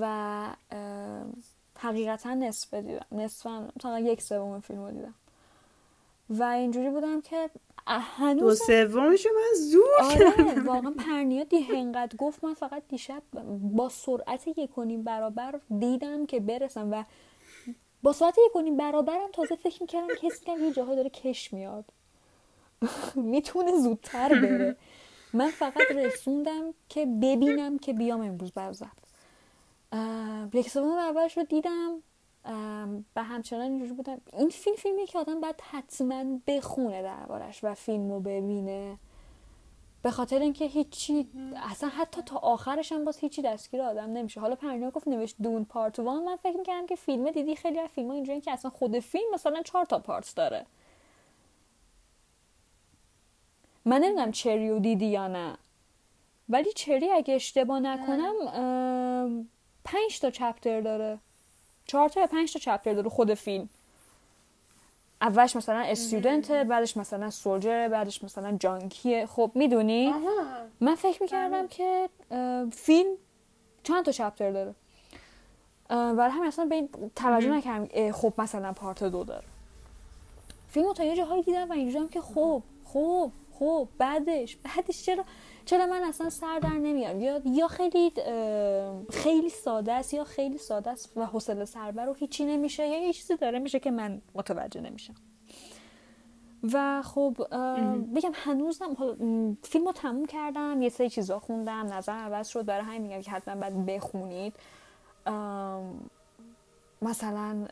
و 0.00 0.46
حقیقتا 1.76 2.34
نصف 2.34 2.74
دیدم. 2.74 3.06
نصفا 3.12 3.68
مثلا 3.76 3.98
یک 3.98 4.22
سوم 4.22 4.60
فیلم 4.60 4.84
رو 4.84 4.90
دیدم. 4.90 5.14
و 6.30 6.42
اینجوری 6.42 6.90
بودم 6.90 7.20
که 7.20 7.50
دو 7.86 8.00
هنوز 8.00 8.62
سومشو 8.62 9.28
من 9.28 9.58
زور 9.58 9.88
آره 10.02 10.60
واقعا 10.60 10.90
پرنیا 10.90 11.44
دی 11.44 11.66
انقدر 11.70 12.16
گفت 12.16 12.44
من 12.44 12.54
فقط 12.54 12.82
دیشب 12.88 13.22
با 13.62 13.88
سرعت 13.88 14.48
یک 14.48 14.78
و 14.78 14.84
نیم 14.84 15.04
برابر 15.04 15.60
دیدم 15.78 16.26
که 16.26 16.40
برسم 16.40 16.92
و 16.92 17.04
با 18.02 18.12
سرعت 18.12 18.38
یک 18.46 18.56
و 18.56 18.60
نیم 18.60 18.76
برابرم 18.76 19.30
تازه 19.32 19.56
فکر 19.56 19.82
می‌کردم 19.82 20.06
که 20.20 20.26
حس 20.26 20.48
یه 20.48 20.72
جاها 20.72 20.94
داره 20.94 21.10
کش 21.10 21.52
میاد. 21.52 21.84
می‌تونه 23.14 23.78
زودتر 23.78 24.28
بره. 24.28 24.76
من 25.32 25.50
فقط 25.50 25.90
رسوندم 25.94 26.74
که 26.88 27.06
ببینم 27.06 27.78
که 27.78 27.92
بیام 27.92 28.20
امروز 28.20 28.52
بر 28.52 28.72
ضبط 29.94 30.54
اه، 30.54 30.60
یک 30.60 30.70
سوم 30.70 30.98
اولش 30.98 31.36
رو 31.36 31.44
دیدم. 31.44 32.02
و 33.16 33.24
همچنان 33.24 33.62
اینجوری 33.62 33.92
بودم. 33.92 34.20
این 34.32 34.48
فیلم 34.48 34.76
فیلمیه 34.76 35.06
که 35.06 35.18
آدم 35.18 35.40
باید 35.40 35.60
حتما 35.70 36.24
بخونه 36.46 37.02
دربارش 37.02 37.64
و 37.64 37.74
فیلم 37.74 38.10
رو 38.10 38.20
ببینه. 38.20 38.98
به 40.02 40.10
خاطر 40.10 40.38
اینکه 40.38 40.64
هیچی 40.64 41.28
اصلا 41.70 41.88
حتی 41.88 42.22
تا 42.22 42.36
آخرش 42.36 42.92
هم 42.92 43.04
باز 43.04 43.18
هیچی 43.18 43.42
دستگیر 43.42 43.82
آدم 43.82 44.12
نمیشه. 44.12 44.40
حالا 44.40 44.54
پرنیا 44.54 44.90
گفت 44.90 45.08
نوشت 45.08 45.36
دون 45.42 45.64
پارت 45.64 45.98
وان 45.98 46.24
من 46.24 46.36
فکر 46.36 46.56
می‌کردم 46.56 46.86
که 46.86 46.96
فیلم 46.96 47.30
دیدی 47.30 47.56
خیلی 47.56 47.78
از 47.78 47.90
فیلم 47.90 48.10
اینجوری 48.10 48.40
که 48.40 48.52
اصلا 48.52 48.70
خود 48.70 48.98
فیلم 48.98 49.34
مثلا 49.34 49.62
چهار 49.62 49.84
تا 49.84 49.98
پارت 49.98 50.32
داره. 50.36 50.66
من 53.84 53.98
نمی‌دونم 53.98 54.32
چری 54.32 54.70
رو 54.70 54.78
دیدی 54.78 55.06
یا 55.06 55.28
نه. 55.28 55.56
ولی 56.48 56.72
چری 56.72 57.10
اگه 57.10 57.34
اشتباه 57.34 57.80
نکنم 57.80 58.34
پنج 59.84 60.20
تا 60.20 60.30
چپتر 60.30 60.80
داره. 60.80 61.18
چهار 61.86 62.08
تا 62.08 62.20
یا 62.20 62.26
پنج 62.26 62.52
تا 62.52 62.58
چپتر 62.58 62.94
داره 62.94 63.08
خود 63.08 63.34
فیلم. 63.34 63.68
اولش 65.22 65.56
مثلا 65.56 65.78
استودنت 65.78 66.50
بعدش 66.50 66.96
مثلا 66.96 67.30
سولجر 67.30 67.88
بعدش 67.88 68.24
مثلا 68.24 68.56
جانکیه. 68.56 69.26
خب 69.26 69.50
می‌دونی؟ 69.54 70.14
من 70.80 70.94
فکر 70.94 71.22
می‌کردم 71.22 71.68
که 71.68 72.08
اه، 72.30 72.70
فیلم 72.70 73.10
چند 73.82 74.04
تا 74.04 74.12
چپتر 74.12 74.50
داره. 74.50 74.74
برای 75.88 76.30
همین 76.30 76.46
اصلا 76.46 76.64
به 76.64 76.74
این 76.74 76.88
توجه 77.16 77.50
نکردم. 77.50 78.12
خب 78.12 78.32
مثلا 78.38 78.72
پارت 78.72 79.04
دو 79.04 79.24
داره. 79.24 79.44
فیلم 80.70 80.86
رو 80.86 80.92
تا 80.92 81.04
یه 81.04 81.16
جاهایی 81.16 81.42
دیدم 81.42 81.68
و 81.68 81.72
اینجورم 81.72 82.08
که 82.08 82.20
خب 82.20 82.62
خب 82.84 83.30
خب 83.58 83.88
بعدش 83.98 84.56
بعدش 84.56 85.02
چرا؟ 85.02 85.24
چرا 85.70 85.86
من 85.86 86.02
اصلا 86.02 86.30
سر 86.30 86.58
در 86.58 86.68
نمیام 86.68 87.20
یا 87.20 87.42
یا 87.44 87.68
خیلی 87.68 88.12
خیلی 89.10 89.48
ساده 89.48 89.92
است 89.92 90.14
یا 90.14 90.24
خیلی 90.24 90.58
ساده 90.58 90.90
است 90.90 91.16
و 91.16 91.26
حوصله 91.26 91.64
سربر 91.64 92.08
و 92.08 92.14
هیچی 92.14 92.44
نمیشه 92.44 92.86
یا 92.86 93.06
یه 93.06 93.12
چیزی 93.12 93.36
داره 93.36 93.58
میشه 93.58 93.80
که 93.80 93.90
من 93.90 94.22
متوجه 94.34 94.80
نمیشم. 94.80 95.14
و 96.72 97.02
خب 97.02 97.36
بگم 98.14 98.32
هنوزم 98.34 98.96
فیلم 99.62 99.86
رو 99.86 99.92
تموم 99.92 100.26
کردم 100.26 100.82
یه 100.82 100.88
سری 100.88 101.10
چیزا 101.10 101.38
خوندم 101.38 101.92
نظر 101.92 102.12
عوض 102.12 102.48
شد 102.48 102.64
برای 102.64 102.84
همین 102.84 103.02
میگم 103.02 103.20
که 103.20 103.30
حتما 103.30 103.54
باید 103.54 103.86
بخونید. 103.86 104.52
مثلا 107.02 107.66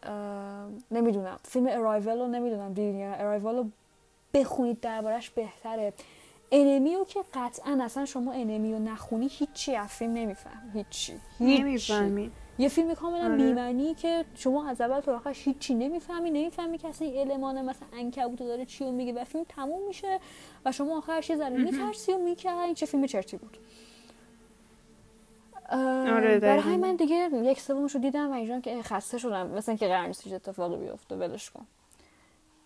نمی‌دونم 0.91 1.39
فیلم 1.45 1.67
ارایول 1.71 2.19
رو 2.19 2.27
نمی‌دونم 2.27 2.73
دیدین 2.73 3.07
ارایول 3.07 3.57
رو 3.57 3.67
بخونید 4.35 4.81
دربارش 4.81 5.31
بهتره. 5.31 5.93
Enemy 6.53 6.96
و 6.96 7.05
که 7.05 7.21
قطعا 7.35 7.79
اصلا 7.83 8.05
شما 8.05 8.33
Enemy 8.33 8.71
و 8.71 8.79
نخونی 8.79 9.29
هیچی 9.31 9.77
از 9.77 9.89
فیلم 9.89 10.13
نمی‌فهمی 10.13 10.71
هیچی. 10.75 11.13
نمی‌فهمی. 11.41 12.31
یه 12.59 12.69
فیلم 12.69 12.95
کاملا 12.95 13.25
آره. 13.25 13.37
بیمعنی 13.37 13.95
که 13.95 14.25
شما 14.35 14.69
از 14.69 14.81
اول 14.81 15.01
تا 15.01 15.17
آخر 15.17 15.33
هیچی 15.33 15.75
نمی‌فهمی 15.75 16.31
نمی‌فهمی 16.31 16.79
که 16.79 16.89
اصلا 16.89 17.09
این 17.09 17.31
المان 17.31 17.65
مثلا 17.65 17.89
عنکبوت 17.93 18.39
داره 18.39 18.65
چی 18.65 18.85
رو 18.85 18.93
میگه 18.93 19.13
و 19.13 19.25
فیلم 19.25 19.45
تموم 19.49 19.87
میشه 19.89 20.21
و 20.65 20.73
شما 20.73 20.99
آخرش 20.99 21.31
یه 21.31 21.37
ذره 21.37 21.57
میترسی 21.57 22.13
و 22.13 22.19
میگی 22.19 22.49
این 22.49 22.75
چه 22.75 22.87
فیلم 22.87 23.07
چرتی 23.07 23.37
بود. 23.37 23.59
آره، 25.71 26.39
برای 26.39 26.77
من 26.77 26.97
دیگه 26.97 27.31
یک 27.33 27.61
سومش 27.61 27.95
رو 27.95 28.01
دیدم 28.01 28.31
و 28.31 28.35
اینجا 28.35 28.61
که 28.61 28.83
خسته 28.83 29.19
شدم. 29.19 29.47
مثلا 29.47 29.77
که 29.77 29.89
قرار 29.89 30.07
نیست 30.07 30.33
اتفاقی 30.33 30.77
بیفته 30.77 31.17
ولش 31.17 31.51
کن. 31.51 31.67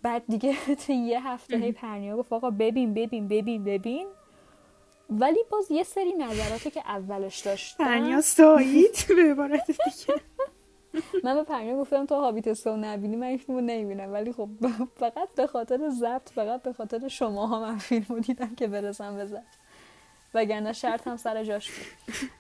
بعد 0.03 0.23
دیگه 0.29 0.55
تو 0.87 0.93
یه 0.93 1.29
هفته 1.29 1.57
هی 1.57 1.73
پرنیا 1.73 2.17
گفت 2.17 2.33
آقا 2.33 2.51
ببین 2.51 2.95
ببین 2.95 3.29
ببین 3.29 3.65
ببین. 3.65 4.07
ولی 5.11 5.39
باز 5.51 5.71
یه 5.71 5.83
سری 5.83 6.13
نظراتی 6.13 6.71
که 6.71 6.81
اولش 6.81 7.39
داشتم. 7.39 7.85
پرنیا 7.85 8.21
سایید 8.21 9.05
به 9.09 9.23
عبارت 9.33 9.67
دیگه. 9.67 10.21
من 11.25 11.35
به 11.35 11.43
پرنیا 11.43 11.77
گفتم 11.77 12.07
تو 12.07 12.15
هابیت 12.15 12.53
سو 12.53 12.77
نبینی 12.77 13.17
من 13.17 13.27
این 13.27 13.39
فیلمو 13.39 13.61
نمی‌بینم. 13.61 14.13
ولی 14.13 14.33
خب 14.33 14.49
فقط 15.01 15.29
به 15.37 15.47
خاطر 15.47 15.89
ضبط 15.89 16.29
فقط 16.31 16.63
به 16.63 16.73
خاطر 16.73 17.09
شما 17.09 17.47
ها 17.47 17.61
من 17.61 17.79
فیلمو 17.79 18.19
دیدم 18.21 18.55
که 18.55 18.67
برسم 18.69 19.17
به 19.17 19.27
ضبط. 19.27 19.43
وگرنه 20.35 20.73
شرط 20.73 21.09
هم 21.09 21.17
سر 21.17 21.45
جاش 21.45 21.71
بود. 21.71 21.87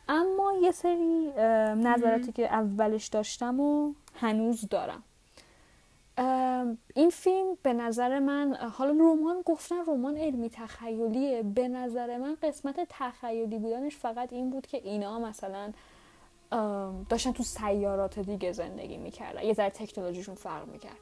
اما 0.08 0.52
یه 0.62 0.70
سری 0.70 1.32
نظراتی 1.76 2.32
که 2.32 2.46
اولش 2.54 3.06
داشتم 3.06 3.60
و 3.60 3.94
هنوز 4.20 4.68
دارم. 4.68 5.02
این 6.94 7.10
فیلم 7.10 7.58
به 7.62 7.72
نظر 7.72 8.18
من 8.18 8.54
حالا 8.54 8.90
رمان 8.90 9.42
گفتن 9.44 9.84
رمان 9.86 10.16
علمی 10.16 10.50
تخیلیه. 10.50 11.42
به 11.42 11.68
نظر 11.68 12.18
من 12.18 12.36
قسمت 12.42 12.86
تخیلی 12.88 13.58
بودنش 13.58 13.96
فقط 13.96 14.32
این 14.32 14.50
بود 14.50 14.66
که 14.66 14.76
اینا 14.78 15.18
مثلا 15.18 15.72
داشتن 17.08 17.32
تو 17.32 17.42
سیارات 17.42 18.18
دیگه 18.18 18.52
زندگی 18.52 18.96
می‌کردن. 18.96 19.42
یه 19.42 19.52
ذره 19.52 19.70
تکنولوژیشون 19.70 20.34
فرق 20.34 20.68
می‌کرد. 20.68 20.98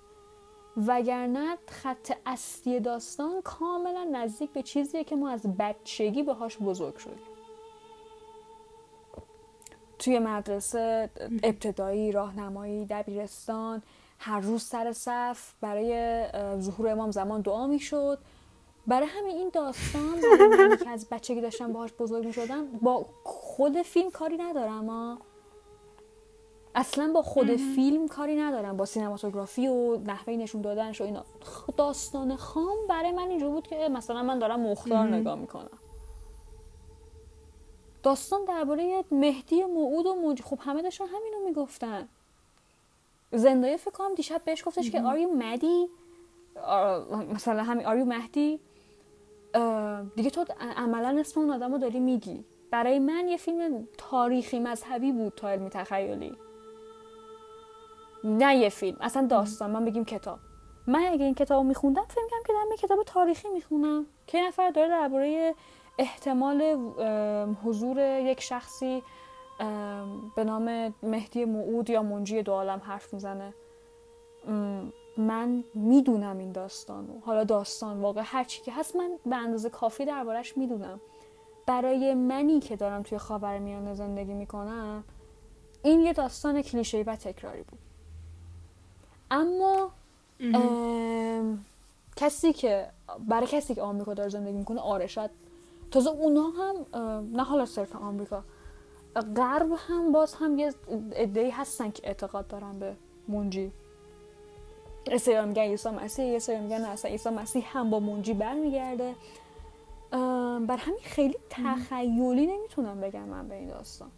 وگرنه 0.87 1.57
خط 1.69 2.13
اصلی 2.27 2.81
داستان 2.81 3.43
کاملا 3.43 4.05
نزدیک 4.13 4.51
به 4.53 4.63
چیزیه 4.63 5.05
که 5.05 5.17
ما 5.17 5.31
از 5.31 5.57
بچگی 5.59 6.23
باهاش 6.23 6.59
بزرگ 6.59 6.97
شدیم. 6.97 7.19
توی 9.99 10.19
مدرسه 10.19 11.11
ابتدایی 11.43 12.13
راهنمایی 12.13 12.87
دبیرستان 12.91 13.83
هر 14.23 14.41
روز 14.41 14.63
سر 14.63 14.93
صف 14.93 15.53
برای 15.61 16.25
ظهور 16.61 16.89
امام 16.89 17.11
زمان 17.11 17.41
دعا 17.41 17.67
می‌شد. 17.67 18.19
برای 18.87 19.09
همین 19.09 19.37
این 19.37 19.51
داستان 19.53 20.21
برای 20.51 20.77
که 20.77 20.91
از 20.91 21.09
بچگی 21.11 21.41
داشتم 21.41 21.73
باهاش 21.73 21.93
بزرگ 21.93 22.27
می 22.27 22.33
شدم 22.33 22.67
با 22.83 23.07
خود 23.25 23.83
فیلم 23.83 24.11
کاری 24.11 24.37
ندارم 24.37 24.91
ها 24.91 25.19
اصلا 26.75 27.13
با 27.15 27.23
خود 27.23 27.57
فیلم 27.57 28.09
کاری 28.09 28.37
ندارم. 28.37 28.77
با 28.77 28.85
سینماتوگرافی 28.85 29.69
و 29.69 29.97
نحوه 29.97 30.37
نشون 30.37 30.61
دادنش 30.61 31.01
و 31.01 31.05
اینا. 31.05 31.25
داستان 31.77 32.37
خام 32.37 32.77
برای 32.89 33.13
من 33.13 33.29
اینجور 33.29 33.51
بود 33.51 33.67
که 33.67 33.89
مثلا 33.89 34.23
من 34.23 34.39
دارم 34.39 34.61
مختار 34.61 35.07
نگاه 35.07 35.35
می‌کنم. 35.35 35.79
داستان 38.03 38.45
درباره 38.45 39.05
مهدی 39.11 39.65
موعود 39.65 40.07
و 40.07 40.15
موج 40.15 40.43
خب 40.43 40.59
همه 40.61 40.83
داشتن 40.83 41.05
همینو 41.05 41.45
می‌گفتن. 41.45 42.09
زندایی 43.33 43.77
فکر 43.77 43.91
کنم 43.91 44.15
دیشب 44.15 44.43
بهش 44.45 44.67
گفتش 44.67 44.91
که 44.91 45.03
آریو 45.03 45.29
مدی 45.29 45.87
مثلا 47.35 47.63
همین 47.63 47.87
آریو 47.87 48.05
مهدی 48.05 48.61
دیگه 50.17 50.31
تو 50.31 50.45
عملا 50.77 51.21
اسم 51.21 51.41
اون 51.41 51.51
آدم 51.51 51.73
رو 51.73 51.79
داری 51.79 52.01
میگی. 52.01 52.45
برای 52.71 52.99
من 52.99 53.29
یه 53.29 53.37
فیلم 53.37 53.89
تاریخی 53.99 54.59
مذهبی 54.59 55.13
بود 55.13 55.33
تا 55.37 55.49
علمی 55.49 55.71
تخیلی. 55.71 56.37
نه 58.25 58.57
یه 58.57 58.69
فیلم 58.69 58.97
اصلا 59.01 59.27
داستان 59.27 59.71
من 59.71 59.85
بگیم 59.85 60.05
کتاب. 60.05 60.39
من 60.87 61.05
اگه 61.07 61.25
این 61.25 61.35
کتاب 61.35 61.59
رو 61.59 61.69
میخوندم 61.69 62.05
فکر 62.09 62.23
می‌کنم 62.25 62.43
که 62.47 62.53
دارم 62.53 62.71
یه 62.71 62.77
کتاب 62.77 63.03
تاریخی 63.03 63.49
می‌خونم. 63.49 64.07
که 64.27 64.41
نفر 64.41 64.71
داره 64.71 64.89
درباره 64.89 65.55
احتمال 65.99 66.63
حضور 67.65 67.99
یک 68.01 68.41
شخصی 68.41 69.03
به 70.37 70.45
نام 70.45 70.95
مهدی 71.03 71.45
موعود 71.45 71.91
یا 71.91 72.03
منجی 72.03 72.43
دو 72.43 72.53
عالم 72.53 72.79
حرف 72.85 73.15
می‌زنه. 73.15 73.55
من 75.17 75.65
می‌دونم 75.75 76.39
این 76.39 76.53
داستان 76.53 77.07
رو. 77.09 77.21
حالا 77.21 77.45
داستان 77.45 78.01
واقع 78.01 78.23
هر 78.25 78.45
چی 78.45 78.63
که 78.63 78.73
هست 78.73 78.97
من 78.97 79.11
به 79.27 79.37
اندازه 79.37 79.71
کافی 79.71 80.05
دربارش 80.05 80.57
می‌دونم. 80.57 81.01
برای 81.67 82.15
منی 82.15 82.61
که 82.61 82.77
دارم 82.77 83.03
توی 83.03 83.19
خاورمیانه 83.19 83.95
زندگی 83.95 84.33
می‌کنم 84.35 85.05
این 85.83 86.01
یه 86.01 86.13
داستان 86.13 86.63
کلیشه‌ای 86.63 87.05
و 87.05 87.17
تکراری 87.17 87.63
بود. 87.63 87.79
اما 89.31 89.91
ام، 90.41 91.65
کسی 92.17 92.53
که 92.53 92.87
برای 93.29 93.47
کسی 93.47 93.75
که 93.75 93.83
آمریکا 93.83 94.15
داره 94.15 94.29
زندگی 94.29 94.59
می‌کنه 94.59 94.81
آره 94.81 95.07
شاید. 95.07 95.31
تازه 95.91 96.11
اونا 96.11 96.43
هم 96.43 96.87
نه 97.37 97.43
حالا 97.45 97.67
صرف 97.67 97.97
آمریکا. 97.97 98.43
غرب 99.17 99.69
هم 99.89 100.13
باز 100.13 100.35
هم 100.35 100.59
یه 100.59 100.75
عده‌ای 101.17 101.51
هستن 101.51 101.91
که 101.91 102.09
اعتقاد 102.09 102.49
دارن 102.49 102.79
به 102.79 102.97
منجی 103.29 103.73
یه 105.07 105.19
سری 105.19 105.47
میگن 105.47 105.63
عیسی 105.63 105.89
مسیح 105.89 106.25
یه 106.25 106.39
سری 106.39 106.61
میگن 106.61 106.85
اصلا 106.85 107.11
عیسی 107.11 107.31
مسیح 107.31 107.79
هم 107.79 107.91
با 107.91 108.01
منجی 108.01 108.35
برمیگرده. 108.35 109.15
بر 110.67 110.77
همین 110.77 111.01
خیلی 111.03 111.39
تخیلی 111.51 112.47
نمی‌تونم 112.47 113.01
بگم 113.01 113.29
من 113.29 113.49
به 113.49 113.55
این 113.55 113.69
داستان. 113.69 114.11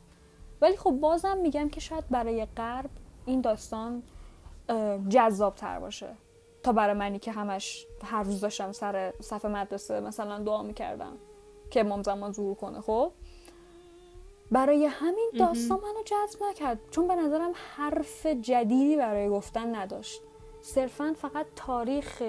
ولی 0.60 0.76
خب 0.76 0.90
بازم 0.90 1.36
میگم 1.36 1.68
که 1.68 1.80
شاید 1.80 2.08
برای 2.10 2.46
غرب 2.56 2.90
این 3.26 3.40
داستان 3.40 4.02
جذاب 5.08 5.54
تر 5.54 5.80
باشه. 5.80 6.08
تا 6.62 6.72
برای 6.72 6.94
منی 6.94 7.18
که 7.18 7.32
همش 7.32 7.86
هر 8.04 8.22
روز 8.22 8.40
داشتم 8.40 8.72
سر 8.72 9.12
صف 9.20 9.44
مدرسه 9.44 10.00
مثلا 10.00 10.38
دعا 10.38 10.62
می‌کردم 10.62 11.12
که 11.70 11.80
امام 11.80 12.02
زمان 12.02 12.32
ظهور 12.32 12.54
کنه 12.54 12.80
خب؟ 12.80 13.12
برای 14.52 14.86
همین 14.86 15.30
داستان 15.38 15.78
منو 15.78 16.02
جذب 16.04 16.38
نکرد. 16.50 16.78
چون 16.90 17.08
به 17.08 17.14
نظرم 17.14 17.52
حرف 17.76 18.26
جدیدی 18.26 18.96
برای 18.96 19.28
گفتن 19.28 19.76
نداشت. 19.76 20.22
صرفا 20.60 21.14
فقط 21.18 21.46
تاریخ 21.56 22.22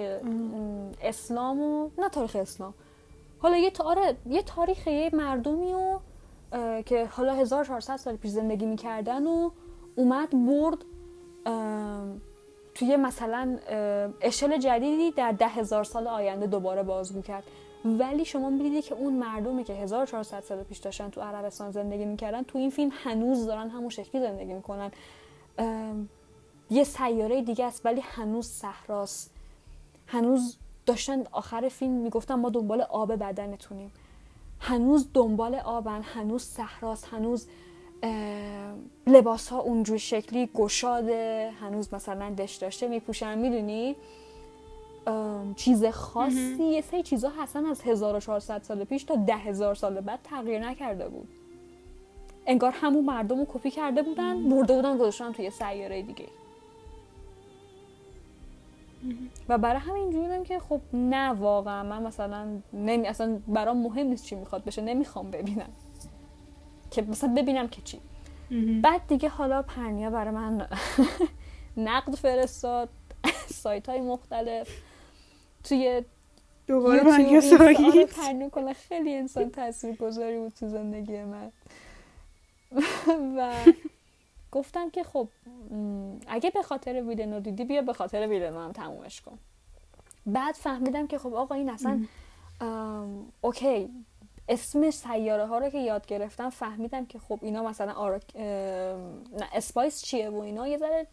اسلام 1.02 1.62
و 1.62 1.90
نه 1.98 2.10
تاریخ 2.10 2.36
اسلام. 2.36 2.74
حالا 3.40 3.58
یه 3.58 3.70
تا- 3.72 3.84
آره، 3.84 4.16
یه 4.30 4.42
تاریخ 4.44 4.88
یه 4.88 5.10
مردمی 5.14 5.74
و 5.74 6.00
که 6.86 7.06
حالا 7.06 7.34
1400 7.34 7.98
سال 7.98 8.16
پیش 8.16 8.32
زندگی 8.32 8.66
می‌کردن 8.66 9.28
و 9.28 9.50
اومد 9.96 10.30
برد 10.48 10.78
توی 12.76 12.96
مثلا 12.96 13.58
اشل 14.22 14.58
جدیدی 14.58 15.12
در 15.12 15.32
ده 15.32 15.48
هزار 15.48 15.84
سال 15.84 16.08
آینده 16.08 16.48
دوباره 16.48 16.84
بازگو 16.84 17.22
کرد 17.22 17.44
ولی 17.86 18.26
شما 18.26 18.50
می‌دیدی 18.50 18.82
که 18.82 18.96
اون 18.96 19.14
مردمی 19.14 19.64
که 19.64 19.74
1400 19.74 20.40
سال 20.42 20.64
پیش 20.64 20.78
داشتن 20.78 21.10
تو 21.10 21.22
عربستان 21.22 21.72
زندگی 21.72 22.06
می‌کردن 22.06 22.44
تو 22.44 22.58
این 22.58 22.70
فیلم 22.70 22.92
هنوز 22.94 23.46
دارن 23.46 23.70
همون 23.70 23.90
شکلی 23.90 24.22
زندگی 24.22 24.54
می‌کنن. 24.54 24.92
یه 26.70 26.84
سیاره 26.84 27.42
دیگه 27.42 27.66
است 27.66 27.86
ولی 27.86 28.02
هنوز 28.04 28.48
صحراست. 28.48 29.32
هنوز 30.08 30.58
داشتن 30.86 31.24
آخر 31.32 31.70
فیلم 31.70 31.92
می‌گفتن 31.92 32.36
ما 32.36 32.50
دنبال 32.50 32.82
آب 32.82 33.16
بدنتونیم. 33.16 33.92
هنوز 34.60 35.08
دنبال 35.14 35.56
آبن 35.56 36.02
هنوز 36.04 36.44
صحراست 36.44 37.08
هنوز 37.12 37.48
لباس 39.08 39.48
ها 39.50 39.60
اونجور 39.60 39.98
شکلی 39.98 40.50
گشاده 40.54 41.52
هنوز 41.62 41.94
مثلا 41.94 42.30
دش 42.30 42.56
داشته 42.56 42.88
میپوشن 42.88 43.38
می‌دونی؟ 43.38 43.96
چیز 45.56 45.86
خاصی 45.86 46.64
یه 46.64 46.82
سری 46.82 47.04
چیزا 47.04 47.30
هستن 47.30 47.66
از 47.66 47.82
1400 47.82 48.64
سال 48.64 48.84
پیش 48.84 49.04
تا 49.04 49.16
10000 49.16 49.76
سال 49.76 50.02
بعد 50.02 50.20
تغییر 50.24 50.70
نکرده 50.70 51.10
بود. 51.10 51.28
انگار 52.46 52.72
همون 52.72 53.06
مردم 53.06 53.40
رو 53.40 53.46
کپی 53.54 53.72
کرده 53.72 54.02
بودن 54.04 54.50
برده 54.50 54.76
بودن 54.76 54.98
گذاشتن 54.98 55.32
توی 55.32 55.50
سیاره 55.50 56.02
دیگه. 56.02 56.26
و 59.50 59.58
برای 59.58 59.80
همین 59.80 60.12
جورم 60.12 60.44
که 60.44 60.60
خب 60.60 60.82
نه 60.94 61.30
واقعا 61.30 61.84
من 61.84 62.04
مثلا 62.04 62.48
نمی 62.74 63.08
اصلا 63.08 63.40
برام 63.48 63.78
مهم 63.78 64.08
نیست 64.08 64.26
چی 64.26 64.36
می‌خواد 64.36 64.64
بشه 64.64 64.82
نمی‌خوام 64.82 65.32
ببینم. 65.32 65.70
که 66.92 67.02
مثلا 67.02 67.34
ببینم 67.34 67.68
که 67.68 67.82
چی. 67.82 68.00
بعد 68.82 69.02
دیگه 69.08 69.30
حالا 69.30 69.62
پرنیا 69.62 70.10
برای 70.10 70.34
من 70.34 70.68
نقد 71.78 72.16
فرستاد 72.16 72.90
سایت 73.64 73.90
های 73.90 74.02
مختلف. 74.02 74.70
توی 75.64 76.04
دوباره 76.68 76.98
یوتیوب، 76.98 77.12
پرنیا 77.12 77.30
اینستا. 77.30 78.24
آره، 78.28 78.50
کلا 78.50 78.74
خیلی 78.74 79.16
انسان 79.16 79.50
تاثیر 79.50 79.96
گذاری 79.96 80.38
بود 80.38 80.54
تو 80.54 80.68
زندگی 80.68 81.24
من. 81.24 81.52
و 83.38 83.54
گفتم 84.52 84.90
که 84.90 85.04
خب 85.04 85.28
اگه 86.28 86.50
به 86.50 86.62
خاطر 86.62 87.02
ویلن 87.02 87.34
رو 87.34 87.40
دیدی 87.40 87.66
بیا 87.66 87.82
به 87.82 87.94
خاطر 87.94 88.28
ویلن 88.28 88.56
هم 88.56 88.72
تمومش 88.72 89.22
کن. 89.22 89.40
بعد 90.26 90.56
فهمیدم 90.56 91.08
که 91.08 91.18
خب 91.18 91.34
آقا 91.34 91.56
این 91.56 91.70
اصلا 91.70 92.06
okay. 93.42 93.90
اسم 94.50 94.92
سیاره 94.92 95.46
ها 95.46 95.58
رو 95.58 95.70
که 95.70 95.78
یاد 95.78 96.06
گرفتم 96.06 96.50
فهمیدم 96.50 97.06
که 97.06 97.20
خب 97.20 97.40
اینا 97.42 97.64
مثلا. 97.64 98.20
نه 98.36 99.50
spice 99.54 100.02
چیه 100.04 100.30
و 100.30 100.38
اینا. 100.38 100.68
یه 100.68 100.78
ذره 100.78 101.08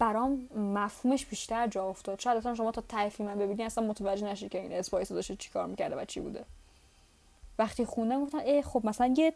برام 0.00 0.48
مفهومش 0.56 1.26
بیشتر 1.26 1.66
جا 1.66 1.88
افتاد. 1.88 2.20
شاید 2.20 2.36
اصلا 2.36 2.54
شما 2.54 2.72
تا 2.72 2.80
ته 2.80 3.22
من 3.22 3.38
ببینی 3.38 3.62
اصلا 3.62 3.86
متوجه 3.86 4.26
نشی 4.26 4.48
که 4.48 4.60
این 4.60 4.72
spice 4.72 5.12
داشته 5.12 5.36
چیکار 5.36 5.66
می‌کرده 5.66 5.96
و 5.96 6.04
چی 6.04 6.20
بوده. 6.20 6.44
وقتی 7.58 7.84
خوندم 7.84 8.24
گفتم 8.24 8.38
ای 8.38 8.62
خب 8.62 8.80
مثلا 8.84 9.14
یه 9.16 9.32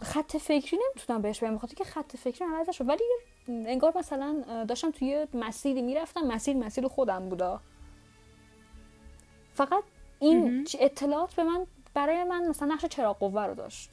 خط 0.00 0.36
فکری 0.36 0.78
نمی‌تونم 0.88 1.22
بهش 1.22 1.42
بگم 1.42 1.56
بخاطر 1.56 1.74
که 1.74 1.84
خط 1.84 2.16
فکری 2.16 2.48
عوض 2.48 2.70
شد 2.74 2.88
ولی 2.88 3.04
انگار 3.48 3.92
مثلا 3.96 4.64
داشتم 4.68 4.90
توی 4.90 5.26
مسیری 5.34 5.82
می‌رفتم 5.82 6.20
مسیر 6.20 6.56
مسیر 6.56 6.88
خودم 6.88 7.28
بودا. 7.28 7.60
فقط 9.54 9.84
این 10.20 10.66
اطلاعات 10.80 11.34
به 11.34 11.44
من 11.44 11.66
برای 11.94 12.24
من 12.24 12.48
مثلا 12.48 12.74
نقش 12.74 12.84
چراغ 12.84 13.18
قوه 13.18 13.42
رو 13.42 13.54
داشت. 13.54 13.90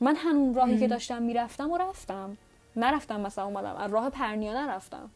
من 0.00 0.16
هنون 0.16 0.54
راهی 0.54 0.78
که 0.78 0.88
داشتم 0.88 1.22
می‌رفتم 1.22 1.70
و 1.70 1.78
رفتم. 1.78 2.36
نرفتم 2.76 3.20
مثلا 3.20 3.44
اومدم. 3.44 3.76
از 3.76 3.92
راه 3.92 4.10
پرنیا 4.10 4.52
نرفتم. 4.52 5.10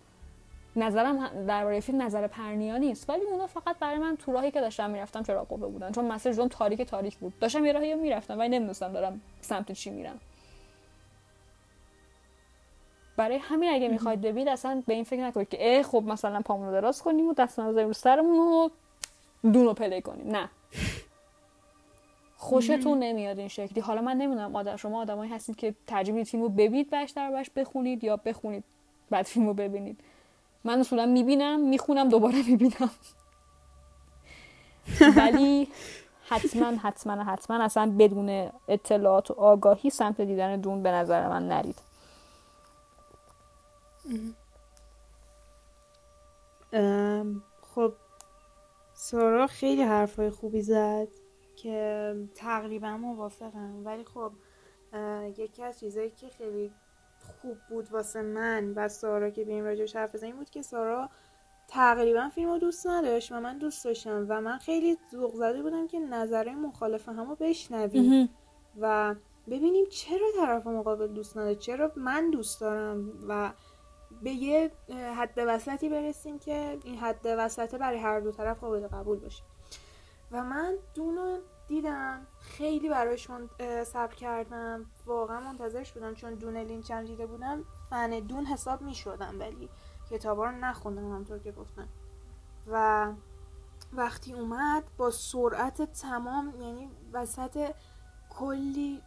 نظرم 0.77 1.47
درباره 1.47 1.81
فیلم 1.81 2.03
نظر 2.03 2.27
پرنیا 2.27 2.77
نیست. 2.77 3.11
ولی 3.11 3.23
اونا 3.23 3.47
فقط 3.47 3.79
برای 3.79 3.99
من 3.99 4.17
تو 4.17 4.33
راهی 4.33 4.51
که 4.51 4.61
داشتم 4.61 4.91
می‌رفتم 4.91 5.23
چرا 5.23 5.45
قوه 5.45 5.69
بودن. 5.69 5.93
چون 5.93 6.05
مسیر 6.05 6.33
جون 6.33 6.49
تاریک 6.49 6.83
تاریک 6.83 7.17
بود. 7.19 7.39
داشتم 7.39 7.65
یه 7.65 7.73
راهی 7.73 7.95
می‌رفتم 7.95 8.39
ولی 8.39 8.49
نمی‌دونستم 8.49 8.93
دارم 8.93 9.21
سمت 9.41 9.73
چی 9.73 9.91
میرم. 9.91 10.21
برای 13.17 13.37
همین 13.37 13.71
اگه 13.73 13.89
می‌خواید 13.89 14.21
ببینید 14.21 14.49
اصلا 14.49 14.83
به 14.87 14.95
این 14.95 15.05
فکر 15.05 15.23
نکنید 15.23 15.49
که 15.49 15.59
اه 15.61 15.83
خب 15.83 16.03
مثلا 16.07 16.41
پامونو 16.41 16.73
دراز 16.73 17.03
کنیم 17.03 17.29
و 17.29 17.35
دست 17.35 17.59
رو 17.59 17.93
سرمون 17.93 18.39
و 18.39 18.69
دونو 19.53 19.75
پلی 19.75 20.03
کنیم. 20.03 20.31
نه. 20.31 20.49
خوشتون 22.41 22.99
نمیاد 22.99 23.39
این 23.39 23.49
شکلی. 23.49 23.81
حالا 23.81 24.01
من 24.01 24.17
نمی‌دونم 24.17 24.57
آدم 24.57 24.77
شما 24.77 25.01
آدمایی 25.01 25.31
هستید 25.31 25.57
که 25.57 25.75
ترجیح 25.87 26.15
می‌دید 26.15 26.31
فیلمو 26.31 26.49
ببینید 26.49 26.91
بهش 26.91 27.11
دربارش 27.11 27.51
بخونید 27.51 28.05
یا 28.05 28.17
بخونید 28.17 28.65
بعد 29.11 29.27
فیلمو 29.27 29.55
ببینید. 29.55 30.01
من 30.65 30.81
اصولا 30.81 31.07
می‌بینم 31.07 31.61
می‌خونم 31.61 32.09
دوباره 32.09 32.43
می‌بینم. 32.49 32.91
ولی 35.17 35.69
حتما 36.29 36.67
حتما 36.67 37.25
حتما 37.25 37.65
اصلا 37.65 37.95
بدون 37.99 38.51
اطلاعات 38.69 39.31
و 39.31 39.35
آگاهی 39.35 39.91
سمت 39.91 40.21
دیدن 40.21 40.61
دون 40.61 40.83
به 40.83 40.91
نظر 40.91 41.29
من 41.29 41.49
نرید. 41.49 41.79
خب 47.75 47.93
سارا 48.95 49.47
خیلی 49.47 49.83
حرفای 49.83 50.31
خوبی 50.31 50.63
زد. 50.63 51.09
که 51.63 52.15
تقریبا 52.35 52.97
موافقم. 52.97 53.87
ولی 53.87 54.05
خب 54.05 54.33
یکی 55.39 55.63
از 55.63 55.81
چیزایی 55.81 56.11
که 56.11 56.29
خیلی 56.29 56.73
خوب 57.43 57.59
بود 57.69 57.93
واسه 57.93 58.23
من 58.23 58.73
و 58.77 58.89
سارا 58.89 59.31
که 59.31 59.45
بیم 59.45 59.65
راجعش 59.65 59.97
حرف 59.97 60.15
بزنیم 60.15 60.37
بود 60.37 60.51
که 60.51 60.63
سارا 60.63 61.09
تقریبا 61.69 62.29
فیلم 62.29 62.51
رو 62.51 62.59
دوست 62.59 62.87
نداشت 62.87 63.33
و 63.33 63.41
من 63.41 63.59
دوست 63.59 63.85
داشتم 63.85 64.27
و 64.29 64.41
من 64.41 64.59
خیلی 64.59 64.97
ذوق 65.13 65.35
زده 65.35 65.63
بودم 65.63 65.87
که 65.87 65.99
نظرهای 65.99 66.55
مخالف 66.57 67.09
همو 67.09 67.35
بشنویم 67.35 68.29
و 68.81 69.15
ببینیم 69.47 69.87
چرا 69.91 70.27
طرف 70.41 70.67
مقابل 70.67 71.07
دوست 71.07 71.37
نداره 71.37 71.55
چرا 71.55 71.93
من 71.97 72.31
دوست 72.31 72.61
دارم 72.61 73.13
و 73.29 73.53
به 74.23 74.31
یه 74.31 74.71
حد 75.17 75.35
وسطی 75.37 75.89
برسیم 75.89 76.39
که 76.39 76.79
این 76.85 76.97
حد 76.97 77.21
وسطه 77.25 77.79
برای 77.79 77.99
هر 77.99 78.21
دو 78.21 78.33
طرف 78.33 78.61
قابل 78.61 78.87
قبول 78.87 79.19
باشه. 79.19 79.43
و 80.33 80.45
من 80.45 80.75
دونو 80.95 81.39
دیدم. 81.69 82.27
خیلی 82.41 82.89
برایش 82.89 83.29
صبر 83.85 84.15
کردم. 84.15 84.87
واقعا 85.07 85.41
منتظرش 85.41 85.93
بودم. 85.93 86.15
چون 86.15 86.35
دون 86.35 86.57
لینچم 86.57 87.05
دیده 87.05 87.27
بودم 87.27 87.65
فن 87.91 88.11
دون 88.21 88.45
حساب 88.47 88.83
می 88.83 88.95
شدم 88.95 89.41
ولی 89.41 89.69
کتابا 90.11 90.45
رو 90.45 90.51
نخوندم 90.51 91.13
همطور 91.13 91.39
که 91.39 91.53
گفتم. 91.53 91.89
و 92.67 93.13
وقتی 93.93 94.33
اومد 94.33 94.85
با 94.97 95.11
سرعت 95.11 95.83
تمام 95.83 96.55
یعنی 96.61 96.91
وسط 97.13 97.71
کلی 98.31 99.03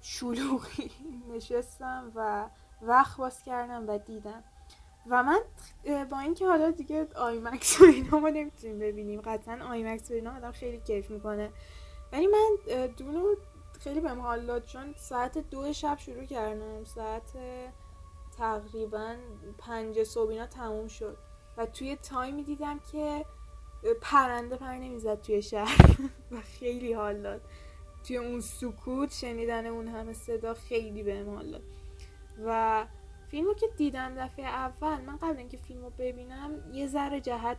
شلوغی 0.00 0.90
نشستم 1.34 2.12
و 2.14 2.48
وقت 2.82 3.16
باز 3.16 3.42
کردم 3.42 3.88
و 3.88 3.98
دیدم. 3.98 4.44
و 5.10 5.22
من 5.22 5.40
با 6.10 6.18
اینکه 6.18 6.46
حالا 6.46 6.70
دیگه 6.70 7.08
آیمکس 7.14 7.80
و 7.80 7.84
اینا 7.84 8.18
ما 8.18 8.28
نمی‌تونیم 8.28 8.78
ببینیم 8.78 9.20
قطعا 9.20 9.64
آیمکس 9.68 10.10
و 10.10 10.14
اینا 10.14 10.36
آدم 10.36 10.52
خیلی 10.52 10.80
کیف 10.80 11.10
می‌کنه. 11.10 11.50
ولی 12.12 12.26
من 12.26 12.56
Dune 12.96 13.26
و 13.26 13.34
خیلی 13.80 14.00
بهم 14.00 14.20
حال 14.20 14.46
داد 14.46 14.64
چون 14.64 14.94
ساعت 14.96 15.38
دو 15.38 15.72
شب 15.72 15.98
شروع 15.98 16.24
کردم. 16.24 16.84
ساعت 16.84 17.32
تقریبا 18.38 19.16
پنج 19.58 20.02
صبح 20.02 20.30
اینا 20.30 20.46
تموم 20.46 20.88
شد. 20.88 21.16
و 21.56 21.66
توی 21.66 21.96
time 21.96 22.33
ی 22.33 22.42
دیدم 22.42 22.80
که 22.92 23.24
پرنده 24.00 24.56
پر 24.56 24.72
نمی‌زد 24.72 25.20
توی 25.20 25.42
شهر. 25.42 25.96
و 26.32 26.40
خیلی 26.40 26.92
حال 26.92 27.22
داد. 27.22 27.40
توی 28.06 28.16
اون 28.16 28.40
سکوت 28.40 29.12
شنیدن 29.12 29.66
اون 29.66 29.88
همه 29.88 30.12
صدا 30.12 30.54
خیلی 30.54 31.02
بهم 31.02 31.34
حال 31.34 31.50
داد. 31.50 31.62
و 32.44 32.86
فیلمو 33.30 33.54
که 33.54 33.66
دیدم 33.76 34.14
دفعه 34.14 34.46
اول 34.46 35.00
من 35.00 35.16
قبل 35.16 35.36
اینکه 35.36 35.56
فیلمو 35.56 35.90
ببینم 35.90 36.72
یه 36.72 36.86
ذره 36.86 37.20
جهت 37.20 37.58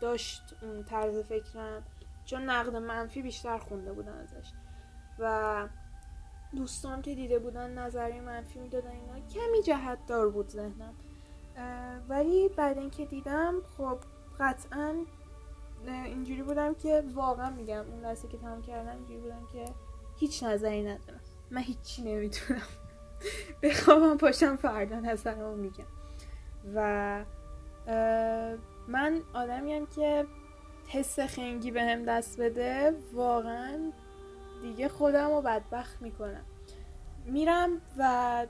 داشت 0.00 0.42
اون 0.62 0.84
طرز 0.84 1.18
فکرم. 1.18 1.82
چون 2.24 2.42
نقد 2.42 2.76
منفی 2.76 3.22
بیشتر 3.22 3.58
خونده 3.58 3.92
بودن 3.92 4.12
ازش. 4.12 4.52
و 5.18 5.68
دوستان 6.56 7.02
که 7.02 7.14
دیده 7.14 7.38
بودن 7.38 7.78
نظری 7.78 8.20
منفی 8.20 8.58
می‌دادن 8.58 8.90
اینا 8.90 9.28
کمی 9.28 9.62
جهت 9.62 10.06
دار 10.06 10.30
بود 10.30 10.48
ذهنم. 10.48 10.94
ولی 12.08 12.48
بعد 12.48 12.78
اینکه 12.78 13.06
دیدم 13.06 13.54
خب 13.76 13.98
قطعا 14.40 14.94
اینجوری 15.86 16.42
بودم 16.42 16.74
که 16.74 17.04
واقعا 17.14 17.50
میگم 17.50 17.84
اون 17.90 18.00
لحظه 18.00 18.28
که 18.28 18.38
تمام 18.38 18.62
کردم 18.62 18.96
اینجوری 18.96 19.20
بودم 19.20 19.46
که 19.52 19.64
هیچ 20.16 20.42
نظری 20.42 20.82
ندارم. 20.82 21.20
من 21.50 21.62
هیچی 21.62 22.02
نمی‌تونم 22.02 22.62
بخوابم 23.62 24.16
پاشم 24.16 24.56
فردا 24.56 25.00
نظرمو 25.00 25.56
میگم 25.56 25.84
و 26.74 27.24
من 28.88 29.20
آدمیم 29.34 29.86
که 29.86 30.26
حس 30.88 31.20
خنگی 31.20 31.70
به 31.70 31.82
هم 31.82 32.04
دست 32.04 32.40
بده 32.40 32.94
واقعا 33.12 33.92
دیگه 34.62 34.88
خودم 34.88 35.30
رو 35.30 35.42
بدبخت 35.42 36.02
می‌کنم. 36.02 36.44
میرم 37.26 37.80
و 37.98 38.46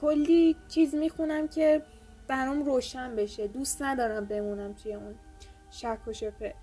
کلی 0.00 0.56
چیز 0.68 0.94
می‌خونم 0.94 1.48
که 1.48 1.82
برام 2.28 2.64
روشن 2.64 3.16
بشه. 3.16 3.46
دوست 3.46 3.82
ندارم 3.82 4.24
بمونم 4.24 4.72
توی 4.72 4.94
اون 4.94 5.14
شک 5.70 5.98
و 6.06 6.12
شپه 6.12 6.54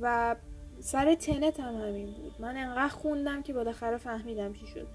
و 0.00 0.36
سر 0.80 1.14
تنت 1.14 1.60
هم 1.60 1.74
همین 1.74 2.06
بود. 2.06 2.34
من 2.38 2.56
انقدر 2.56 2.88
خوندم 2.88 3.42
که 3.42 3.52
بالاخره 3.52 3.96
فهمیدم 3.96 4.52
چی 4.52 4.66
شد. 4.66 4.86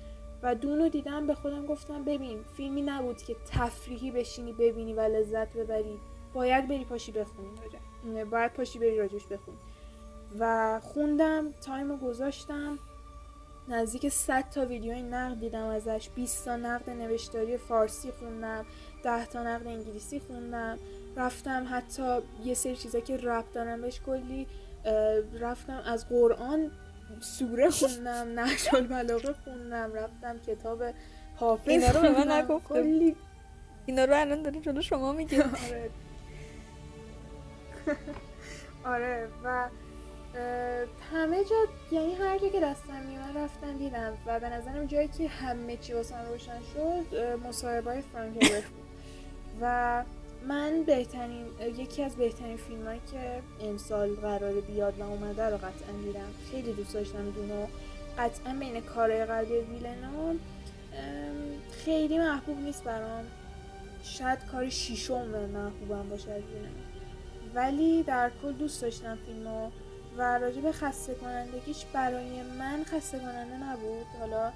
و 0.44 0.56
دونو 0.56 0.90
دیدم 0.90 1.28
به 1.28 1.34
خودم 1.34 1.66
گفتم 1.66 2.04
ببین 2.04 2.44
فیلمی 2.58 2.82
نبود 2.82 3.22
که 3.22 3.36
تفریحی 3.52 4.12
بشینی 4.12 4.54
ببینی 4.54 4.94
و 4.94 5.00
لذت 5.00 5.54
ببری. 5.54 6.00
باید 6.34 6.68
بری 6.68 6.86
پاشی 6.86 7.12
بخونی. 7.12 7.50
باید 8.32 8.54
پاشی 8.54 8.80
بری 8.80 8.98
راجش 8.98 9.26
بخونی. 9.26 9.58
و 10.40 10.80
خوندم 10.84 11.52
تایم 11.52 11.98
گذاشتم. 11.98 12.80
نزدیک 13.70 14.10
100 14.10 14.50
تا 14.50 14.66
ویدیوی 14.66 15.02
نقد 15.02 15.40
دیدم 15.40 15.66
ازش. 15.66 16.10
20 16.16 16.46
تا 16.46 16.56
نقد 16.56 16.90
نوشتاری 16.90 17.58
فارسی 17.58 18.12
خوندم. 18.12 18.66
10 19.04 19.26
تا 19.26 19.44
نقد 19.44 19.68
انگلیسی 19.68 20.20
خوندم. 20.20 20.78
رفتم 21.16 21.68
حتی 21.70 22.20
یه 22.44 22.54
سری 22.54 22.76
چیزا 22.76 23.00
که 23.00 23.18
رب 23.18 23.46
دارم 23.54 23.82
بهش 23.82 24.00
کلی 24.06 24.48
رفتم 25.40 25.82
از 25.86 26.10
قرآن 26.10 26.72
سوره 27.20 27.70
خوندم 27.70 28.40
نهج 28.40 28.70
البلاغه 28.74 29.34
خوندم 29.34 29.94
رفتم 29.94 30.40
کتاب 30.40 30.84
حافظ 31.36 31.70
اینا 31.70 31.92
رو 31.92 32.02
به 32.02 32.10
من 32.10 32.32
نگفتم 32.32 33.16
اینا 33.86 34.06
رو 34.06 34.20
الان 34.20 34.42
داری 34.42 34.60
جلو 34.60 34.82
شما 34.82 35.14
میگه 35.14 35.44
آره. 35.44 35.90
آره 38.96 39.28
و 39.44 39.70
همه 41.14 41.44
جا 41.44 41.56
یعنی 41.92 42.16
هر 42.16 42.38
جا 42.38 42.50
که 42.50 42.60
دستم 42.60 43.02
میومد 43.08 43.38
رفتم 43.38 43.78
دیدم 43.78 44.18
و 44.26 44.40
به 44.40 44.50
نظرم 44.50 44.86
جایی 44.86 45.08
که 45.08 45.28
همه 45.28 45.78
چی 45.78 45.94
واسم 45.94 46.26
روشن 46.30 46.60
شد 46.74 47.16
مصاحبه 47.48 47.92
های 47.92 48.02
فرانک 48.02 48.34
بود 48.34 48.64
و 49.62 50.04
من 50.48 50.84
بهترین 50.84 51.46
یکی 51.78 52.04
از 52.04 52.16
بهترین 52.16 52.58
فیلم 52.58 53.00
که 53.12 53.42
امسال 53.62 54.16
قرار 54.16 54.62
بیاد 54.62 55.00
و 55.00 55.04
اومده 55.04 55.46
رو 55.46 55.58
قطعا 55.58 55.92
دیدم. 56.04 56.30
خیلی 56.52 56.74
دوست 56.74 56.94
داشتم 56.94 57.32
دونو 57.32 57.68
قطعا 58.18 58.54
بین 58.54 58.82
کارهای 58.82 59.26
قبلی 59.26 59.60
ویلنا 59.60 60.36
خیلی 61.72 62.20
محبوب 62.20 62.60
نیست 62.60 62.84
برام. 62.84 63.26
شاید 64.04 64.46
کار 64.52 64.70
شیشم 64.70 65.28
محبوبم 65.28 66.10
باشه 66.10 66.32
از 66.32 66.42
ولی 67.56 68.04
در 68.04 68.32
کل 68.42 68.52
دوست 68.52 68.82
داشتم 68.82 69.18
فیلمو 69.26 69.70
و 70.18 70.38
راجع 70.38 70.62
به 70.62 70.72
خسته 70.72 71.16
کنندگیش 71.16 71.86
برای 71.94 72.42
من 72.42 72.84
خسته 72.84 73.20
کننده 73.20 73.64
نبود. 73.64 74.06
حالا 74.20 74.52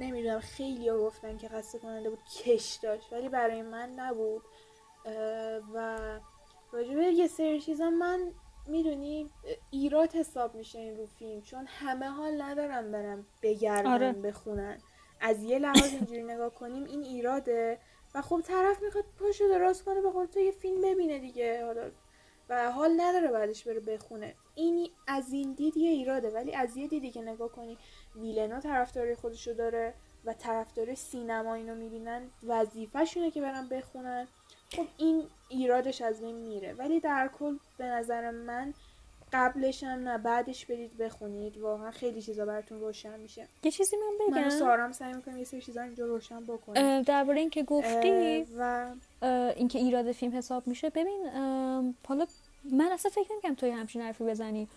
نمی‌دونم 0.00 0.40
خیلی 0.40 0.88
ها 0.88 0.98
گفتن 0.98 1.36
که 1.36 1.48
خسته 1.48 1.78
کننده 1.78 2.10
بود 2.10 2.18
کش 2.44 2.78
داشت. 2.82 3.12
ولی 3.12 3.28
برای 3.28 3.62
من 3.62 3.90
نبود. 3.90 4.42
و 5.74 5.98
راجع 6.72 6.94
به 6.94 7.04
یه 7.04 7.26
سری 7.26 7.60
چیزا 7.60 7.90
من 7.90 8.32
می‌دونی 8.66 9.30
ایراد 9.70 10.12
حساب 10.12 10.54
میشه 10.54 10.78
این 10.78 10.96
رو 10.96 11.06
فیلم 11.06 11.42
چون 11.42 11.66
همه 11.66 12.06
حال 12.06 12.42
ندارم 12.42 12.92
برم 12.92 13.26
بگردن 13.42 13.86
آره. 13.86 14.12
بخونن. 14.12 14.78
از 15.20 15.42
یه 15.42 15.58
لحاظ 15.58 15.92
اینجوری 15.92 16.22
نگاه 16.22 16.54
کنیم 16.54 16.84
این 16.84 17.02
ایراده 17.02 17.78
و 18.14 18.22
خب 18.22 18.40
طرف 18.40 18.82
می‌خواد 18.82 19.04
پاشو 19.18 19.48
دراز 19.48 19.84
کنه 19.84 20.00
به 20.00 20.26
تو 20.26 20.40
یه 20.40 20.50
فیلم 20.50 20.80
ببینه 20.80 21.18
دیگه 21.18 21.64
حالا 21.64 21.90
و 22.48 22.72
حال 22.72 23.00
نداره 23.00 23.28
بعدش 23.28 23.64
بره 23.64 23.80
بخونه. 23.80 24.34
این 24.54 24.90
از 25.06 25.32
این 25.32 25.52
دید 25.52 25.76
یه 25.76 25.90
ایراده 25.90 26.30
ولی 26.30 26.54
از 26.54 26.76
یه 26.76 26.88
دیدی 26.88 27.10
که 27.10 27.22
نگاه 27.22 27.48
کنی 27.48 27.78
ویلنا 28.16 28.60
طرفداری 28.60 29.14
خودشو 29.14 29.52
داره 29.52 29.94
و 30.24 30.32
طرفدار 30.32 30.94
سینما 30.94 31.54
اینو 31.54 31.74
می‌بینن 31.74 32.30
وظیفهشونه 32.46 33.30
که 33.30 33.40
برن 33.40 33.68
بخونن. 33.68 34.28
خب 34.72 34.86
این 34.96 35.22
ایرادش 35.48 36.02
از 36.02 36.20
بین 36.20 36.36
میره. 36.36 36.72
ولی 36.72 37.00
در 37.00 37.30
کل 37.38 37.56
به 37.78 37.84
نظر 37.84 38.30
من 38.30 38.74
قبلش 39.32 39.84
هم 39.84 40.08
نه 40.08 40.18
بعدش 40.18 40.66
برید 40.66 40.98
بخونید. 40.98 41.58
واقعا 41.58 41.90
خیلی 41.90 42.22
چیزا 42.22 42.46
براتون 42.46 42.80
روشن 42.80 43.20
میشه. 43.20 43.48
یه 43.62 43.70
چیزی 43.70 43.96
من 43.96 44.26
بگم؟ 44.26 44.42
من 44.42 44.50
سارام 44.50 44.92
سعی 44.92 45.12
می‌کنم 45.12 45.38
یه 45.38 45.44
سری 45.44 45.60
چیزا 45.60 45.82
اینجا 45.82 46.06
روشن 46.06 46.44
بکنم 46.44 47.02
درباره 47.02 47.40
اینکه 47.40 47.62
گفتی 47.62 48.46
و 48.58 48.90
اینکه 49.56 49.78
ایراد 49.78 50.12
فیلم 50.12 50.36
حساب 50.36 50.66
میشه. 50.66 50.90
ببین 50.90 51.30
حالا 52.08 52.26
من 52.72 52.92
اصلا 52.92 53.10
فکر 53.10 53.32
نمی‌کنم 53.32 53.54
توی 53.54 53.70
همچین 53.70 54.02
حرفی 54.02 54.24
بزنی. 54.24 54.68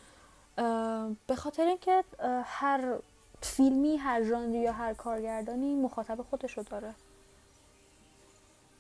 به 1.28 1.36
خاطر 1.36 1.64
اینکه 1.64 2.04
هر 2.44 2.96
فیلمی 3.42 3.98
هر 3.98 4.24
ژانری 4.24 4.60
یا 4.60 4.72
هر 4.72 4.94
کارگردانی 4.94 5.76
مخاطب 5.76 6.22
خودشو 6.22 6.62
داره. 6.62 6.94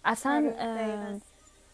اصلا 0.07 0.53
آره، 0.59 1.21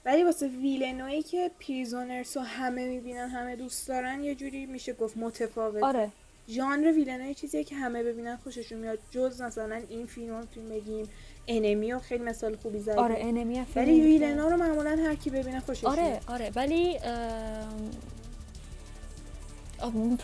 ولی 0.06 0.24
واسه 0.24 0.48
ویلنوی 0.48 1.22
که 1.22 1.52
Prisoners 1.68 2.38
رو 2.38 2.44
همه 2.44 2.88
می‌بینن 2.88 3.30
همه 3.30 3.56
دوست 3.56 3.88
دارن 3.88 4.24
یه 4.24 4.36
جوری 4.36 4.66
میشه 4.66 4.94
گفت 4.94 5.18
متفاوت. 5.18 5.84
آره. 5.84 6.12
ژانر 6.50 6.92
ویلنوی 6.92 7.34
چیزیه 7.34 7.64
که 7.64 7.76
همه 7.76 8.04
ببینن 8.04 8.36
خوششون 8.36 8.78
میاد. 8.78 9.00
جز 9.12 9.42
مثلا 9.42 9.82
این 9.90 10.06
فیلم 10.06 10.36
رو 10.56 10.62
بگیم 10.70 11.10
Enemy 11.48 12.00
خیلی 12.00 12.24
مثال 12.24 12.56
خوبی 12.56 12.80
زدی 12.80 12.98
آره 12.98 13.16
Enemy 13.20 13.66
ولی 13.76 14.02
ویلنوا 14.02 14.48
رو 14.48 14.58
معمولا 14.58 14.90
هر 14.90 15.16
کی 15.16 15.30
ببینه 15.30 15.60
خوشش 15.60 15.84
آره 15.84 16.20
آره 16.28 16.52
ولی 16.56 16.98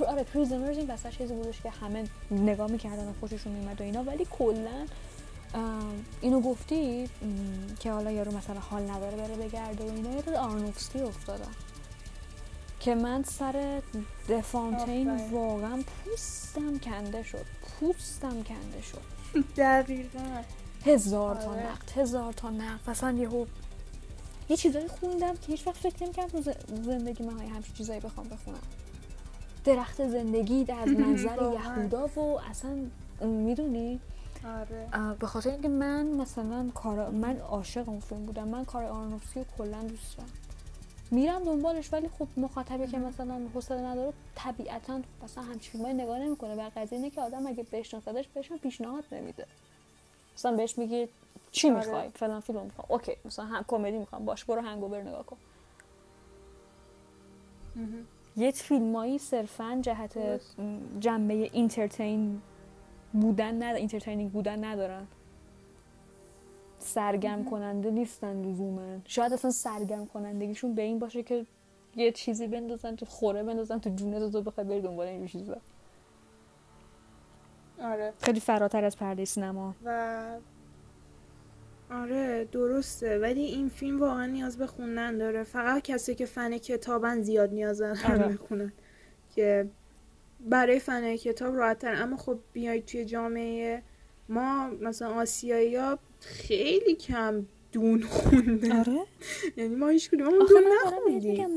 آره 0.07 0.23
پریزنرز 0.33 0.77
این 0.77 0.87
واسه 0.87 1.11
چیزی 1.11 1.33
بودش 1.33 1.61
که 1.61 1.69
همه 1.69 2.03
نگاه 2.31 2.71
می‌کردن 2.71 3.07
و 3.07 3.13
خوششون 3.19 3.53
میمد 3.53 3.81
و 3.81 3.83
اینا. 3.83 4.03
ولی 4.03 4.27
کلا 4.31 4.85
اینو 6.21 6.41
گفتی 6.41 7.09
که 7.79 7.91
حالا 7.91 8.11
یارو 8.11 8.37
مثلا 8.37 8.59
حال 8.59 8.89
نداره 8.89 9.17
بره 9.17 9.35
بگرده 9.35 9.83
و 9.83 9.95
اینا 9.95 10.11
یاد 10.11 10.29
آرنوفسکی 10.29 10.99
افتادم. 10.99 11.51
که 12.79 12.95
من 12.95 13.23
سر 13.23 13.81
دفانتین 14.29 15.29
واقعا 15.31 15.83
پوستم 16.05 16.77
کنده 16.77 17.23
شد 17.23 17.45
پوستم 17.79 18.43
کنده 18.43 18.81
شد. 18.91 19.01
دقیقا. 19.57 20.41
هزار 20.85 21.35
تا 21.35 21.51
آره. 21.51 21.71
نقد 21.71 21.91
هزار 21.95 22.33
تا 22.33 22.49
نقد. 22.49 22.89
اصلا 22.89 23.11
یهو 23.11 23.45
یه 24.49 24.57
چیزایی 24.57 24.87
خوندم 24.87 25.33
که 25.33 25.47
هیچ 25.47 25.67
وقت 25.67 25.77
فکر 25.77 26.03
نمی‌کردم 26.03 26.41
تو 26.41 26.51
زندگی 26.83 27.23
من 27.23 27.39
همچین 27.39 27.75
چیزایی 27.75 27.99
بخوام 27.99 28.27
بخونم. 28.27 28.61
درخت 29.65 30.07
زندگی 30.07 30.63
در 30.63 30.85
منظر 30.99 31.51
یهودا 31.53 32.07
و 32.07 32.39
اصلا 32.49 32.75
می‌دونی؟ 33.21 33.99
آره. 34.45 35.15
به 35.19 35.27
خاطر 35.27 35.49
اینکه 35.49 35.67
من 35.67 36.05
مثلا 36.05 36.69
کار 36.75 37.09
من 37.09 37.37
عاشق 37.37 37.89
اون 37.89 37.99
فیلم 37.99 38.25
بودم. 38.25 38.47
من 38.47 38.65
کار 38.65 38.83
آرنوفسکی 38.83 39.45
کلا 39.57 39.81
دوست 39.81 40.17
دارم. 40.17 40.29
میرم 41.11 41.43
دنبالش 41.43 41.93
ولی 41.93 42.09
خب 42.19 42.27
مخاطبی 42.37 42.87
که 42.87 42.97
مثلا 42.97 43.41
حوصله 43.53 43.81
نداره 43.81 44.13
طبیعتا 44.35 45.01
مثلا 45.23 45.43
همچین 45.43 45.71
فیلمای 45.71 45.93
نگاه 45.93 46.19
نمی‌کنه. 46.19 46.55
و 46.55 46.69
قضیه 46.75 46.97
اینه 46.97 47.09
که 47.09 47.21
آدم 47.21 47.47
اگه 47.47 47.65
بشناسدش 47.71 48.27
بهش 48.27 48.51
پیشنهاد 48.51 49.03
نمیده. 49.11 49.45
مثلا 50.35 50.55
بهش 50.55 50.77
میگی 50.77 51.07
چی 51.51 51.69
آره. 51.69 51.77
می‌خوای؟ 51.77 52.09
فلان 52.09 52.39
فیلم 52.39 52.61
می‌خوام. 52.61 52.87
اوکی 52.89 53.15
مثلا 53.25 53.45
هم 53.45 53.65
کمدی 53.67 53.97
می‌خوام. 53.97 54.25
باش 54.25 54.45
برو 54.45 54.61
هنگوور 54.61 55.01
نگاه 55.01 55.25
کن. 55.25 55.37
یه 58.37 58.51
فیلمایی 58.51 59.17
صرفا 59.17 59.79
جهت 59.81 60.17
جنبه 60.99 61.33
entertain 61.33 62.41
بودن 63.13 63.55
ندارن 63.55 63.75
entertaining 63.75 64.31
بودن 64.31 64.63
ندارن. 64.63 65.07
سرگرم 66.79 67.45
کننده 67.45 67.91
نیستن 67.91 68.41
لزوما. 68.45 68.97
شاید 69.05 69.33
اصلا 69.33 69.51
سرگرم 69.51 70.05
کنندگیشون 70.05 70.75
به 70.75 70.81
این 70.81 70.99
باشه 70.99 71.23
که 71.23 71.45
یه 71.95 72.11
چیزی 72.11 72.47
بندازن 72.47 72.95
تو 72.95 73.05
خوره 73.05 73.43
بندازن 73.43 73.79
تو 73.79 73.89
جونه 73.89 74.29
تو 74.29 74.41
بخوای 74.41 74.67
بری 74.67 74.81
دنبال 74.81 75.07
این 75.07 75.27
چیزا. 75.27 75.57
آره. 77.81 78.13
خیلی 78.21 78.39
فراتر 78.39 78.83
از 78.83 78.97
پرده 78.97 79.25
سینما. 79.25 79.75
و 79.85 80.23
آره 81.91 82.45
درسته. 82.51 83.19
ولی 83.19 83.41
این 83.41 83.69
فیلم 83.69 83.99
واقعا 84.01 84.25
نیاز 84.25 84.57
به 84.57 84.67
خوندن 84.67 85.17
داره. 85.17 85.43
فقط 85.43 85.81
کسی 85.81 86.15
که 86.15 86.25
فن 86.25 86.57
کتابن 86.57 87.21
زیاد 87.21 87.53
نیاز 87.53 87.77
دارن 87.79 88.11
آره. 88.11 88.27
بخونن 88.33 88.73
که 89.35 89.69
برای 90.39 90.79
فن 90.79 91.15
کتاب 91.15 91.55
راحتتر. 91.55 92.01
اما 92.01 92.17
خب 92.17 92.39
بیاید 92.53 92.85
توی 92.85 93.05
جامعه 93.05 93.83
ما 94.29 94.67
مثلا 94.67 95.09
آسیایی 95.09 95.75
ها 95.75 95.99
خیلی 96.19 96.95
کم 96.95 97.45
دون 97.71 98.03
خونده. 98.03 98.79
آره؟ 98.79 99.05
یعنی 99.57 99.75
ما 99.75 99.87
هیچ 99.87 100.09
کدوم 100.09 100.29
دون 100.29 100.63
نخوندیم. 100.85 101.47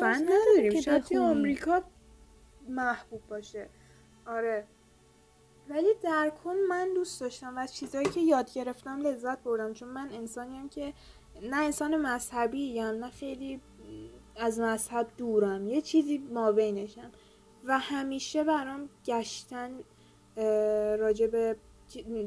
فن 0.00 0.28
نداریم 0.28 0.80
شاید 0.80 1.02
توی 1.02 1.16
آمریکا 1.16 1.82
محبوب 2.68 3.20
باشه. 3.28 3.68
آره. 4.26 4.64
ولی 5.68 5.94
در 6.02 6.32
کن 6.44 6.56
من 6.68 6.94
دوست 6.94 7.20
داشتم 7.20 7.56
و 7.56 7.58
از 7.58 7.74
چیزهایی 7.74 8.08
که 8.08 8.20
یاد 8.20 8.52
گرفتم 8.52 9.00
لذت 9.00 9.42
بردم. 9.42 9.72
چون 9.72 9.88
من 9.88 10.08
انسانیم 10.12 10.68
که 10.68 10.92
نه 11.42 11.56
انسان 11.56 11.96
مذهبی 11.96 12.78
هم 12.78 12.94
نه 12.94 13.10
خیلی 13.10 13.60
از 14.36 14.60
مذهب 14.60 15.06
دورم. 15.16 15.68
یه 15.68 15.80
چیزی 15.80 16.18
ما 16.18 16.52
بینشم. 16.52 17.10
و 17.64 17.78
همیشه 17.78 18.44
برام 18.44 18.88
گشتن 19.06 19.70
راجع 20.98 21.26
به 21.26 21.56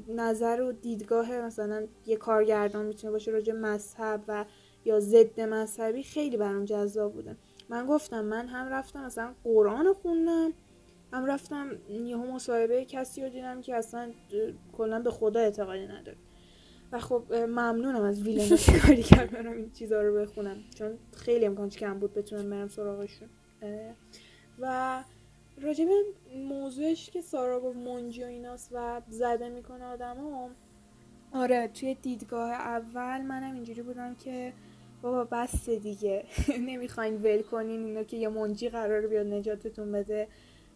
نظر 0.08 0.62
و 0.62 0.72
دیدگاه 0.72 1.32
مثلا 1.32 1.88
یه 2.06 2.16
کارگردان 2.16 2.86
می‌تونه 2.86 3.12
باشه 3.12 3.32
راجع 3.32 3.54
مذهب 3.54 4.24
و 4.28 4.46
یا 4.86 5.00
ضد 5.00 5.42
مذهبی 5.42 6.04
خیلی 6.04 6.38
برام 6.38 6.66
جذاب 6.66 7.14
بوده 7.14 7.36
من 7.70 7.86
گفتم 7.86 8.26
من 8.26 8.48
هم 8.48 8.68
رفتم 8.68 9.06
مثلا 9.06 9.34
قرآن 9.44 9.94
خوندم 9.94 10.54
هم 11.14 11.26
رفتم 11.26 11.70
یهو 11.90 12.32
مصاحبه 12.32 12.86
کسی 12.86 13.24
رو 13.24 13.30
دیدم 13.30 13.62
که 13.62 13.76
اصلا 13.76 14.12
کلا 14.78 15.00
به 15.00 15.12
خدا 15.12 15.40
اعتقادی 15.40 15.88
نداره. 15.88 16.18
و 16.92 17.00
خب 17.00 17.34
ممنونم 17.34 18.02
از 18.02 18.22
ویلنا 18.22 18.58
که 18.58 18.80
کاری 18.80 19.06
برم 19.32 19.54
این 19.54 19.72
چیزا 19.72 20.02
رو 20.02 20.16
بخونم 20.16 20.58
چون 20.76 20.98
خیلی 21.18 21.46
امکانش 21.46 21.78
کم 21.78 22.00
بود 22.00 22.14
بتونم 22.14 22.50
برم 22.50 22.68
سراغشون. 22.68 23.30
و 24.60 25.04
راجب 25.62 25.88
موضوعش 26.36 27.10
که 27.10 27.22
سارا 27.22 27.60
گفت 27.60 27.78
منجی 27.78 28.24
و 28.24 28.28
ایناست 28.28 28.70
و 28.72 29.01
زده 29.10 29.49
می‌کنه 29.49 29.86
آدم 29.86 30.18
ها 30.18 30.49
آره 31.34 31.68
توی 31.68 31.95
دیدگاه 31.95 32.51
اول 32.51 33.22
منم 33.22 33.54
اینجوری 33.54 33.82
بودم 33.82 34.16
که 34.16 34.54
بابا 35.01 35.24
بس 35.24 35.70
دیگه. 35.70 36.26
نمی‌خواین 36.70 37.16
ول 37.16 37.41
کنین 37.41 37.86
اینو 37.86 38.04
که 38.04 38.18
یه 38.18 38.30
منجی 38.30 38.70
قرار 38.70 39.08
بیاد 39.08 39.28
نجاتتون 39.28 39.91
بده. 39.91 40.28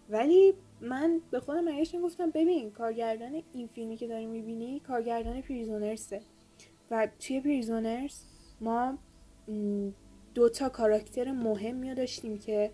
ولی 0.10 0.54
من 0.82 1.22
به 1.32 1.40
خودم 1.40 1.64
مگهش 1.64 1.96
گفتم 2.04 2.32
ببین 2.32 2.72
کارگردان 2.72 3.44
این 3.54 3.68
فیلمی 3.68 3.98
که 3.98 4.08
داری 4.08 4.26
می‌بینی 4.26 4.80
کارگردان 4.80 5.42
پریزونرسه 5.42 6.22
و 6.92 7.08
توی 7.20 7.42
پریزونرز 7.42 8.22
ما 8.62 8.98
دوتا 10.34 10.70
کاراکتر 10.70 11.32
مهمی 11.32 11.96
داشتیم 11.96 12.38
که 12.38 12.72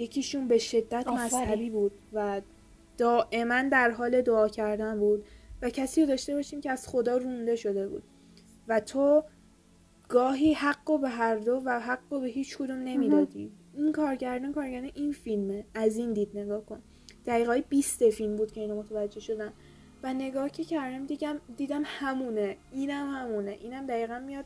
یکیشون 0.00 0.48
به 0.48 0.58
شدت 0.58 1.08
مذهبی 1.08 1.70
بود 1.70 1.92
و 2.12 2.40
دائما 2.98 3.62
در 3.62 3.90
حال 3.90 4.22
دعا 4.22 4.48
کردن 4.48 4.98
بود 4.98 5.24
و 5.62 5.70
کسی 5.70 6.00
رو 6.00 6.06
داشته 6.06 6.34
باشیم 6.34 6.60
که 6.60 6.70
از 6.70 6.88
خدا 6.88 7.16
رونده 7.16 7.56
شده 7.56 7.88
بود. 7.88 8.02
و 8.68 8.80
تو 8.80 9.24
گاهی 10.08 10.52
حق 10.52 10.90
و 10.90 10.98
به 10.98 11.08
هر 11.08 11.36
دو 11.36 11.62
و 11.64 11.80
حق 11.80 12.12
و 12.12 12.20
به 12.20 12.26
هیچ 12.26 12.58
کدوم 12.58 12.78
نمی‌دادی. 12.78 13.52
این 13.74 13.92
کارگردان 13.92 14.52
کارگردان 14.52 14.90
این 14.94 15.12
فیلمه. 15.12 15.64
از 15.74 15.96
این 15.96 16.12
دید 16.12 16.38
نگاه 16.38 16.64
کن. 16.66 16.82
دقیقای 17.26 17.62
20 17.68 18.10
فیلم 18.10 18.36
بود 18.36 18.52
که 18.52 18.60
اینو 18.60 18.78
متوجه 18.78 19.20
شدم. 19.20 19.52
و 20.02 20.14
نگاه 20.14 20.50
که 20.50 20.64
کردم 20.64 21.06
دیدم 21.06 21.40
دیدم 21.56 21.82
همونه. 21.84 22.56
اینم 22.72 23.08
همونه. 23.08 23.50
اینم 23.50 23.86
دقیقا 23.86 24.18
میاد 24.18 24.44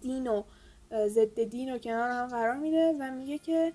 دین 0.00 0.26
و 0.26 0.42
ضد 1.08 1.42
دین 1.42 1.74
و 1.74 1.78
کنار 1.78 2.10
هم 2.10 2.26
قرار 2.26 2.56
میده 2.56 2.94
و 3.00 3.10
میگه 3.10 3.38
که 3.38 3.72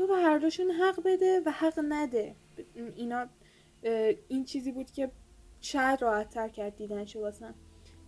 تو 0.00 0.06
به 0.06 0.16
هر 0.16 0.38
دوشون 0.38 0.70
حق 0.70 1.02
بده 1.04 1.40
و 1.46 1.50
حق 1.50 1.80
نده. 1.88 2.34
اینا 2.96 3.26
این 4.28 4.44
چیزی 4.44 4.72
بود 4.72 4.90
که 4.90 5.10
شاید 5.60 6.02
راحت 6.02 6.28
تر 6.30 6.48
کرد 6.48 6.76
دیدنش 6.76 7.16
واسم. 7.16 7.54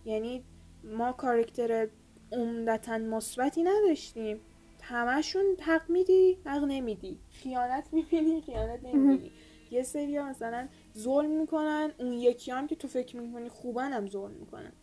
یعنی 0.05 0.43
ما 0.83 1.11
کارکتر 1.11 1.87
عمدتا 2.31 2.97
مثبتی 2.97 3.63
نداشتیم. 3.63 4.41
همشون 4.81 5.45
حق 5.61 5.89
میدی 5.89 6.37
حق 6.45 6.63
نمیدی. 6.63 7.19
خیانت 7.29 7.87
می‌بینی 7.91 8.41
خیانت 8.41 8.83
نمی‌بینی. 8.83 9.31
یه 9.71 9.83
سری 9.83 10.19
مثلا 10.19 10.67
ظلم 10.97 11.31
می‌کنن 11.31 11.91
اون 11.99 12.13
یکی 12.13 12.51
هم 12.51 12.67
که 12.67 12.75
تو 12.75 12.87
فکر 12.87 13.17
می‌کنی 13.17 13.49
خوبن 13.49 13.93
هم 13.93 14.07
ظلم 14.07 14.33
می‌کنن. 14.33 14.73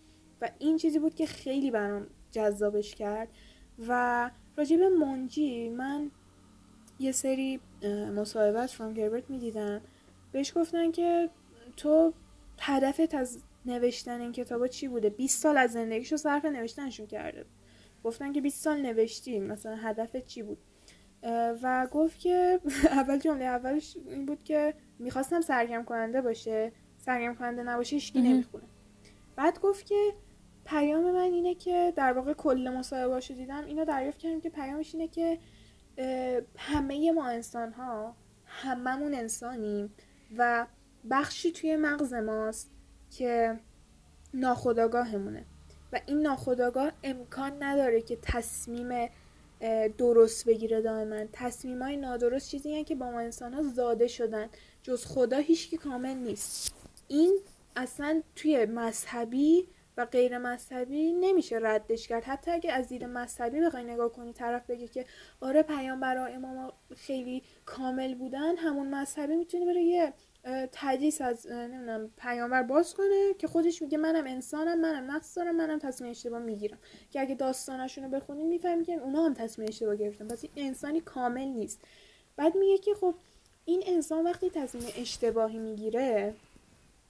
و 0.40 0.50
این 0.58 0.76
چیزی 0.76 0.98
بود 0.98 1.14
که 1.14 1.26
خیلی 1.26 1.70
برام 1.70 2.06
جذابش 2.30 2.94
کرد. 2.94 3.28
و 3.88 4.30
راجب 4.56 4.82
منجی 4.82 5.68
من 5.68 6.10
یه 7.00 7.12
سری 7.12 7.60
مصاحبه 8.16 8.60
از 8.60 8.74
فرانک 8.74 8.98
هربرت 8.98 9.30
می‌دیدم 9.30 9.80
بهش 10.32 10.52
گفتن 10.56 10.90
که 10.90 11.30
تو 11.76 12.12
هدفت 12.60 13.14
از 13.14 13.38
نوشتن 13.66 14.20
این 14.20 14.32
کتابا 14.32 14.68
چی 14.68 14.88
بوده؟ 14.88 15.10
20 15.10 15.42
سال 15.42 15.56
از 15.56 15.72
زندگیشو 15.72 16.16
صرف 16.16 16.44
نوشتنشون 16.44 17.06
کرده 17.06 17.44
گفتن 18.04 18.32
که 18.32 18.40
20 18.40 18.64
سال 18.64 18.80
نوشتیم 18.80 19.44
مثلا 19.44 19.76
هدفت 19.76 20.26
چی 20.26 20.42
بود؟ 20.42 20.58
و 21.62 21.88
گفت 21.92 22.18
که 22.18 22.60
اول 22.84 23.18
جمله 23.18 23.44
اولش 23.44 23.96
این 24.08 24.26
بود 24.26 24.44
که 24.44 24.74
می‌خواستم 24.98 25.40
سرگرم 25.40 25.84
کننده 25.84 26.20
باشه. 26.20 26.72
سرگرم 26.98 27.34
کننده 27.34 27.62
نباشه 27.62 27.96
هیچکی 27.96 28.20
نمی‌خونه. 28.20 28.64
بعد 29.36 29.60
گفت 29.60 29.86
که 29.86 30.14
پیام 30.64 31.10
من 31.10 31.20
اینه 31.20 31.54
که 31.54 31.92
در 31.96 32.12
واقع 32.12 32.32
کل 32.32 32.74
مصاحبه 32.78 33.20
دیدم. 33.20 33.64
اینو 33.64 33.84
دریافت 33.84 34.18
کردم 34.18 34.40
که 34.40 34.50
پیامش 34.50 34.94
اینه 34.94 35.08
که 35.08 35.38
همه 36.56 37.12
ما 37.12 37.28
انسان 37.28 37.72
ها 37.72 38.14
هممون 38.46 39.14
انسانیم 39.14 39.94
و 40.38 40.66
بخشی 41.10 41.52
توی 41.52 41.76
مغز 41.76 42.14
ماست 42.14 42.70
که 43.10 43.58
ناخداگاهمونه 44.34 45.44
و 45.92 46.00
این 46.06 46.22
ناخداگاه 46.22 46.92
امکان 47.04 47.62
نداره 47.62 48.02
که 48.02 48.18
تصمیم 48.22 49.08
درست 49.98 50.44
بگیره 50.44 50.80
دائما. 50.80 51.24
تصمیم 51.32 51.82
های 51.82 51.96
نادرست 51.96 52.50
چیزی 52.50 52.84
که 52.84 52.94
با 52.94 53.10
ما 53.10 53.20
انسان 53.20 53.54
ها 53.54 53.62
زاده 53.62 54.06
شدن 54.06 54.48
جز 54.82 55.06
خدا 55.06 55.36
هیچکی 55.36 55.76
کامل 55.76 56.14
نیست. 56.14 56.74
این 57.08 57.38
اصلا 57.76 58.22
توی 58.36 58.66
مذهبی 58.66 59.68
و 59.96 60.06
غیر 60.06 60.38
مذهبی 60.38 61.12
نمیشه 61.12 61.58
ردش 61.62 62.08
کرد. 62.08 62.24
حتی 62.24 62.50
اگه 62.50 62.72
از 62.72 62.88
دید 62.88 63.04
مذهبی 63.04 63.60
بخوای 63.60 63.84
نگاه 63.84 64.12
کنی 64.12 64.32
طرف 64.32 64.66
بگه 64.70 64.88
که 64.88 65.04
آره 65.40 65.62
پیامبرا 65.62 66.26
امام 66.26 66.72
خیلی 66.96 67.42
کامل 67.66 68.14
بودن 68.14 68.56
همون 68.56 68.94
مذهبی 68.94 69.36
می‌تونه 69.36 69.66
بره 69.66 69.82
یه 69.82 70.12
تدریس 70.72 71.20
از 71.20 71.46
نمی‌دونم 71.46 72.10
پیامبر 72.18 72.62
باز 72.62 72.94
کنه 72.94 73.34
که 73.38 73.46
خودش 73.46 73.82
میگه 73.82 73.98
منم 73.98 74.26
انسانم 74.26 74.80
منم 74.80 75.10
نقص 75.10 75.36
دارم 75.38 75.56
منم 75.56 75.78
تصمیم 75.78 76.10
اشتباه 76.10 76.40
می‌گیرم. 76.40 76.78
که 77.10 77.20
اگه 77.20 77.34
داستانشون 77.34 78.10
بخونیم 78.10 78.46
می‌فهمیم 78.46 78.84
که 78.84 78.92
اونا 78.92 79.24
هم 79.24 79.34
تصمیم 79.34 79.68
اشتباه 79.68 79.96
گرفتن. 79.96 80.28
پس 80.28 80.44
این 80.54 80.66
انسانی 80.66 81.00
کامل 81.00 81.48
نیست. 81.48 81.80
بعد 82.36 82.56
میگه 82.56 82.78
که 82.78 82.94
خب 82.94 83.14
این 83.64 83.82
انسان 83.86 84.24
وقتی 84.24 84.50
تصمیم 84.50 84.84
اشتباهی 84.96 85.58
می‌گیره 85.58 86.34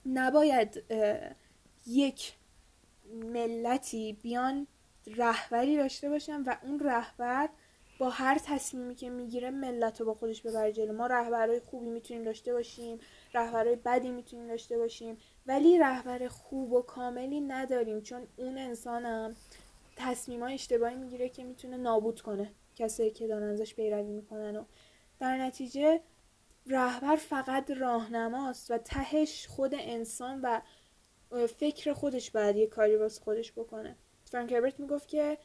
نباید 0.05 0.83
یک 1.87 2.33
ملتی 3.13 4.13
بیان 4.13 4.67
رهبری 5.07 5.77
داشته 5.77 6.09
باشن 6.09 6.41
و 6.41 6.55
اون 6.63 6.79
رهبر 6.79 7.49
با 7.99 8.09
هر 8.09 8.39
تصمیمی 8.45 8.95
که 8.95 9.09
می‌گیره 9.09 9.49
ملت 9.49 9.99
رو 9.99 10.05
با 10.05 10.13
خودش 10.13 10.41
ببره 10.41 10.73
جلو. 10.73 10.93
ما 10.93 11.07
رهبرهای 11.07 11.59
خوبی 11.59 11.89
می‌تونیم 11.89 12.23
داشته 12.23 12.53
باشیم 12.53 12.99
رهبرهای 13.33 13.75
بدی 13.75 14.11
می‌تونیم 14.11 14.47
داشته 14.47 14.77
باشیم 14.77 15.17
ولی 15.47 15.79
رهبر 15.79 16.27
خوب 16.27 16.73
و 16.73 16.81
کاملی 16.81 17.41
نداریم 17.41 18.01
چون 18.01 18.27
اون 18.37 18.57
انسانم 18.57 19.35
تصمیم 19.95 20.43
اشتباهی 20.43 20.95
می‌گیره 20.95 21.29
که 21.29 21.43
می‌تونه 21.43 21.77
نابود 21.77 22.21
کنه 22.21 22.51
کسایی 22.75 23.11
که 23.11 23.27
دارن 23.27 23.49
ازش 23.49 23.75
پیروی 23.75 24.11
می‌کنن. 24.11 24.55
و 24.55 24.63
در 25.19 25.37
نتیجه 25.37 26.01
رهبر 26.67 27.15
فقط 27.15 27.71
راهنماست 27.71 28.71
و 28.71 28.77
تهش 28.77 29.47
خود 29.47 29.75
انسان 29.75 30.41
و 30.41 30.61
فکر 31.57 31.93
خودش 31.93 32.31
باید 32.31 32.55
یه 32.55 32.67
کاری 32.67 32.95
واسه 32.95 33.21
خودش 33.23 33.51
بکنه. 33.51 33.95
فرانک 34.25 34.51
هربرت 34.51 34.79
می‌گفت 34.79 35.07
که 35.07 35.37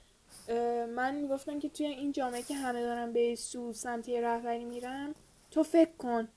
من 0.89 1.15
می‌گفتم 1.15 1.59
که 1.59 1.69
توی 1.69 1.87
این 1.87 2.13
جامعه 2.13 2.43
که 2.43 2.55
همه 2.55 2.83
دارن 2.83 3.13
به 3.13 3.35
سو 3.35 3.73
سمتی 3.73 4.21
رهبری 4.21 4.65
میرن 4.65 5.15
تو 5.51 5.63
فکر 5.63 5.93
کن. 5.99 6.29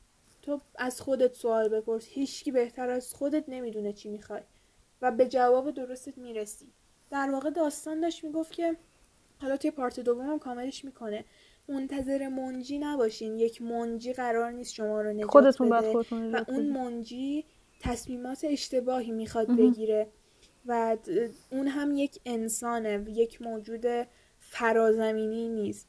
تو 0.41 0.61
از 0.75 1.01
خودت 1.01 1.33
سوال 1.33 1.69
بپرس. 1.69 2.05
هیچکی 2.07 2.51
بهتر 2.51 2.89
از 2.89 3.13
خودت 3.13 3.43
نمی‌دونه 3.47 3.93
چی 3.93 4.09
می‌خوای. 4.09 4.41
و 5.01 5.11
به 5.11 5.27
جواب 5.27 5.71
درستت 5.71 6.17
می‌رسی. 6.17 6.73
در 7.11 7.29
واقع 7.31 7.49
داستان 7.49 7.99
داشت 7.99 8.23
می‌گفت 8.23 8.51
که 8.51 8.75
حالا 9.41 9.57
توی 9.57 9.71
پارت 9.71 9.99
دوم 9.99 10.39
کاملش 10.39 10.85
می‌کنه. 10.85 11.25
منتظر 11.67 12.27
منجی 12.27 12.79
نباشین. 12.79 13.35
یک 13.35 13.61
منجی 13.61 14.13
قرار 14.13 14.51
نیست 14.51 14.73
شما 14.73 15.01
رو 15.01 15.13
نجات 15.13 15.31
خودتون 15.31 15.69
بده. 15.69 15.91
خودتون 15.91 16.35
و 16.35 16.43
اون 16.47 16.69
منجی 16.69 17.45
تصمیمات 17.79 18.45
اشتباهی 18.49 19.11
می‌خواد 19.11 19.55
بگیره 19.57 20.07
و 20.65 20.97
اون 21.51 21.67
هم 21.67 21.97
یک 21.97 22.19
انسانه 22.25 23.05
یک 23.09 23.41
موجود 23.41 23.85
فرازمینی 24.39 25.49
نیست. 25.49 25.87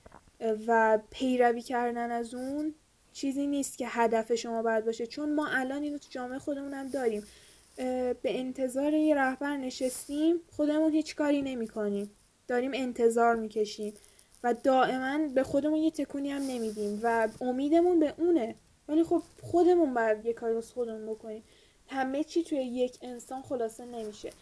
و 0.66 0.98
پیروی 1.10 1.62
کردن 1.62 2.10
از 2.10 2.34
اون 2.34 2.74
چیزی 3.12 3.46
نیست 3.46 3.78
که 3.78 3.86
هدف 3.88 4.34
شما 4.34 4.62
باید 4.62 4.84
باشه. 4.84 5.06
چون 5.06 5.34
ما 5.34 5.46
الان 5.46 5.82
اینو 5.82 5.98
تو 5.98 6.06
جامعه 6.10 6.38
خودمون 6.38 6.74
هم 6.74 6.86
داریم. 6.86 7.22
به 7.76 8.14
انتظار 8.24 8.94
یه 8.94 9.14
رهبر 9.14 9.56
نشستیم 9.56 10.36
خودمون 10.56 10.92
هیچ 10.92 11.16
کاری 11.16 11.42
نمی 11.42 11.68
کنیم 11.68 12.10
داریم 12.48 12.70
انتظار 12.74 13.36
می‌کشیم. 13.36 13.94
و 14.44 14.54
دائما 14.54 15.28
به 15.34 15.42
خودمون 15.42 15.78
یه 15.78 15.90
تکونی 15.90 16.30
هم 16.30 16.42
نمیدیم. 16.42 17.00
و 17.02 17.28
امیدمون 17.40 18.00
به 18.00 18.14
اونه. 18.18 18.54
ولی 18.88 19.04
خب 19.04 19.22
خودمون 19.42 19.94
باید 19.94 20.26
یه 20.26 20.32
کاری 20.32 20.54
واسه 20.54 20.74
خودمون 20.74 21.06
بکنیم. 21.06 21.42
همه 21.90 22.24
چی 22.24 22.42
توی 22.44 22.58
یک 22.58 22.98
انسان 23.02 23.42
خلاصه 23.42 23.84
نمیشه. 23.84 24.32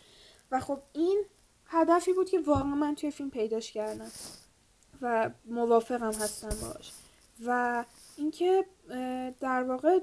و 0.50 0.60
خب 0.60 0.78
این 0.92 1.24
هدفی 1.66 2.12
بود 2.12 2.30
که 2.30 2.38
واقعا 2.38 2.74
من 2.74 2.94
توی 2.94 3.10
فیلم 3.10 3.30
پیداش 3.30 3.72
کردم 3.72 4.10
و 5.02 5.30
موافقم 5.44 6.12
هستم 6.12 6.68
باش 6.68 6.92
و 7.46 7.84
اینکه 8.16 8.64
در 9.40 9.62
واقع 9.62 9.98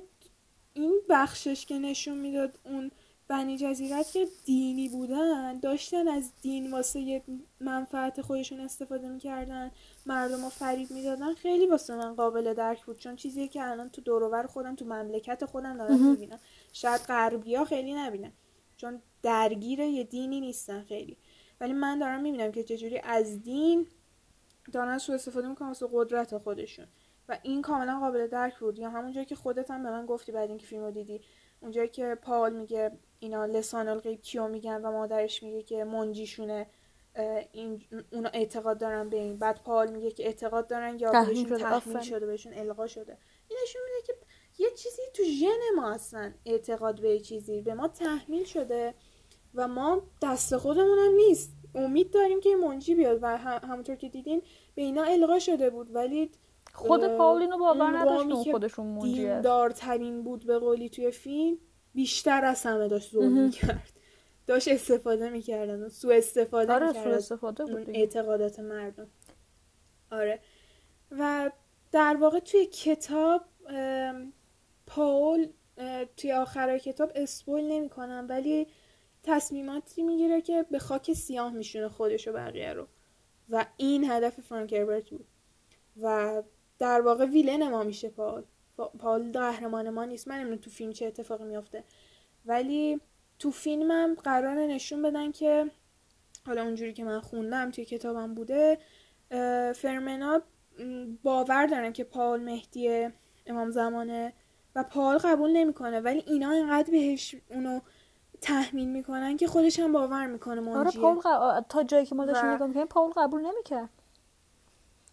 این 0.73 1.01
بخشش 1.09 1.65
که 1.65 1.79
نشون 1.79 2.17
می‌داد 2.17 2.59
اون 2.63 2.91
بنی 3.27 3.57
جزیرت 3.57 4.11
که 4.11 4.27
دینی 4.45 4.89
بودن 4.89 5.59
داشتن 5.59 6.07
از 6.07 6.31
دین 6.41 6.71
واسه 6.71 7.21
منفعت 7.59 8.21
خودشون 8.21 8.59
استفاده 8.59 9.07
می‌کردن 9.07 9.71
مردم 10.05 10.43
رو 10.43 10.49
فریب 10.49 10.91
می‌دادن 10.91 11.33
خیلی 11.33 11.65
واسه 11.65 11.95
من 11.95 12.15
قابل 12.15 12.53
درک 12.53 12.85
بود. 12.85 12.99
چون 12.99 13.15
چیزی 13.15 13.47
که 13.47 13.63
الان 13.63 13.89
تو 13.89 14.01
دورور 14.01 14.47
خودم 14.47 14.75
تو 14.75 14.85
مملکت 14.85 15.45
خودم 15.45 15.77
دارم 15.77 16.09
می‌بینم. 16.09 16.39
شاید 16.75 17.01
غربی 17.01 17.55
ها 17.55 17.65
خیلی 17.65 17.93
نبینن. 17.93 18.31
چون 18.77 19.01
درگیر 19.21 19.79
یه 19.79 20.03
دینی 20.03 20.39
نیستن 20.39 20.83
خیلی. 20.83 21.17
ولی 21.59 21.73
من 21.73 21.99
دارم 21.99 22.21
می‌بینم 22.21 22.51
که 22.51 22.63
چجوری 22.63 22.99
از 22.99 23.41
دین 23.41 23.87
دارن 24.73 24.97
سو 24.97 25.13
استفاده 25.13 25.47
می‌کنن 25.47 25.67
واسه 25.67 25.87
قدرت 25.93 26.37
خودشون. 26.37 26.87
و 27.29 27.39
این 27.43 27.61
کاملا 27.61 27.99
قابل 27.99 28.27
درک 28.27 28.59
بود. 28.59 28.79
یا 28.79 28.89
همون 28.89 29.11
جایی 29.11 29.25
که 29.25 29.35
خودت 29.35 29.71
هم 29.71 29.83
به 29.83 29.89
من 29.89 30.05
گفتی 30.05 30.31
بعد 30.31 30.49
اینکه 30.49 30.65
فیلمو 30.65 30.91
دیدی. 30.91 31.21
اونجایی 31.59 31.89
که 31.89 32.15
پال 32.21 32.53
میگه 32.53 32.91
اینا 33.19 33.45
لسان 33.45 33.87
الغیب 33.87 34.21
کیو 34.21 34.47
میگن 34.47 34.81
و 34.81 34.91
مادرش 34.91 35.43
میگه 35.43 35.63
که 35.63 35.83
منجیشونه 35.83 36.67
این 37.51 37.81
اونا 38.11 38.29
اعتقاد 38.29 38.77
دارن 38.77 39.09
به 39.09 39.17
این. 39.17 39.37
بعد 39.37 39.63
پال 39.63 39.91
میگه 39.91 40.11
که 40.11 40.25
اعتقاد 40.25 40.67
دارن 40.67 40.99
یا 40.99 41.11
بهشون 41.11 41.57
تحمیل 41.57 42.01
شده 42.01 42.25
بهشون 42.25 42.53
القا 42.53 42.87
شده. 42.87 43.17
این 43.47 43.59
نشون 43.63 43.81
میده 43.85 44.07
که 44.07 44.13
یه 44.57 44.69
چیزی 44.77 45.01
تو 45.13 45.23
ژن 45.23 45.75
ما 45.75 45.91
هستن 45.91 46.35
اعتقاد 46.45 47.01
به 47.01 47.19
چیزی 47.19 47.61
به 47.61 47.73
ما 47.73 47.87
تحمیل 47.87 48.43
شده 48.43 48.93
و 49.55 49.67
ما 49.67 50.01
دست 50.21 50.57
خودمون 50.57 50.97
هم 50.99 51.15
نیست. 51.15 51.51
امید 51.75 52.11
داریم 52.11 52.39
که 52.39 52.55
منجی 52.55 52.95
بیاد 52.95 53.19
و 53.21 53.37
همونطور 53.37 53.95
که 53.95 54.09
دیدین 54.09 54.41
به 54.75 54.81
اینا 54.81 55.03
القا 55.03 55.39
شده 55.39 55.69
بود. 55.69 55.95
ولی 55.95 56.31
خود 56.73 57.17
پاولینو 57.17 57.57
باور 57.57 57.97
نداشت 57.97 58.51
خودشون 58.51 58.85
منجی 58.85 59.41
دارترین 59.41 60.23
بود 60.23 60.45
به 60.45 60.59
قولی 60.59 60.89
توی 60.89 61.11
فیلم 61.11 61.57
بیشتر 61.93 62.45
از 62.45 62.63
همه 62.63 62.87
داشت 62.87 63.11
ظلم 63.11 63.45
می‌کرد. 63.45 63.91
داشت 64.47 64.67
استفاده 64.67 65.29
می‌کردن 65.29 65.83
و 65.83 65.89
سو 65.89 66.09
استفاده 66.09 66.73
آره 66.73 66.87
می‌کردن 66.87 67.03
سو 67.03 67.17
استفاده 67.17 67.65
بود 67.65 67.89
اعتقادات 67.89 68.59
مردم. 68.59 69.07
آره. 70.11 70.39
و 71.11 71.51
در 71.91 72.17
واقع 72.19 72.39
توی 72.39 72.65
کتاب 72.65 73.41
پاول 74.87 75.47
توی 76.17 76.31
آخر 76.31 76.77
کتاب 76.77 77.11
اسپویل 77.15 77.65
نمی‌کنم 77.67 78.25
ولی 78.29 78.67
تصمیماتی 79.23 80.03
می‌گیره 80.03 80.41
که 80.41 80.65
به 80.71 80.79
خاک 80.79 81.13
سیاه 81.13 81.53
میشونه 81.53 81.89
خودش 81.89 82.27
و 82.27 82.33
بقیه 82.33 82.73
رو. 82.73 82.87
و 83.49 83.65
این 83.77 84.11
هدف 84.11 84.39
فرانک 84.39 84.73
هربرت 84.73 85.09
بود. 85.09 85.27
و 86.01 86.43
در 86.79 87.01
واقع 87.01 87.25
ویلن 87.25 87.69
ما 87.69 87.83
میشه 87.83 88.09
پال 88.09 88.43
پال 88.99 89.31
قهرمان 89.31 89.89
ما 89.89 90.05
نیست. 90.05 90.27
من 90.27 90.57
تو 90.57 90.69
فیلم 90.69 90.91
چه 90.91 91.05
اتفاقی 91.05 91.43
میافته. 91.43 91.83
ولی 92.45 93.01
تو 93.39 93.51
فیلمم 93.51 94.15
قرار 94.23 94.55
نشون 94.55 95.01
بدن 95.01 95.31
که 95.31 95.71
حالا 96.45 96.63
اونجوری 96.63 96.93
که 96.93 97.03
من 97.03 97.19
خوندم 97.19 97.71
توی 97.71 97.85
کتابم 97.85 98.33
بوده 98.33 98.77
فرمنا 99.75 100.41
باور 101.23 101.65
دارن 101.65 101.93
که 101.93 102.03
پال 102.03 102.41
مهدی 102.41 103.09
امام 103.45 103.71
زمانه 103.71 104.33
و 104.75 104.83
پال 104.83 105.17
قبول 105.17 105.51
نمی‌کنه 105.51 105.99
ولی 105.99 106.23
اینا 106.27 106.51
اینقدر 106.51 106.91
بهش 106.91 107.35
اونو 107.49 107.79
تحمیل 108.41 108.89
می‌کنن 108.89 109.37
که 109.37 109.47
خودش 109.47 109.79
هم 109.79 109.91
باور 109.91 110.25
می‌کنه 110.25 110.61
منجیه. 110.61 111.03
آره 111.03 111.19
پاول 111.21 111.61
تا 111.69 111.83
جایی 111.83 112.05
که 112.05 112.15
ما 112.15 112.25
داشتیم 112.25 112.49
نگاه 112.49 112.67
می‌کنیم 112.67 112.85
پاول 112.85 113.11
قبول 113.11 113.41
نمی‌کرد. 113.41 113.89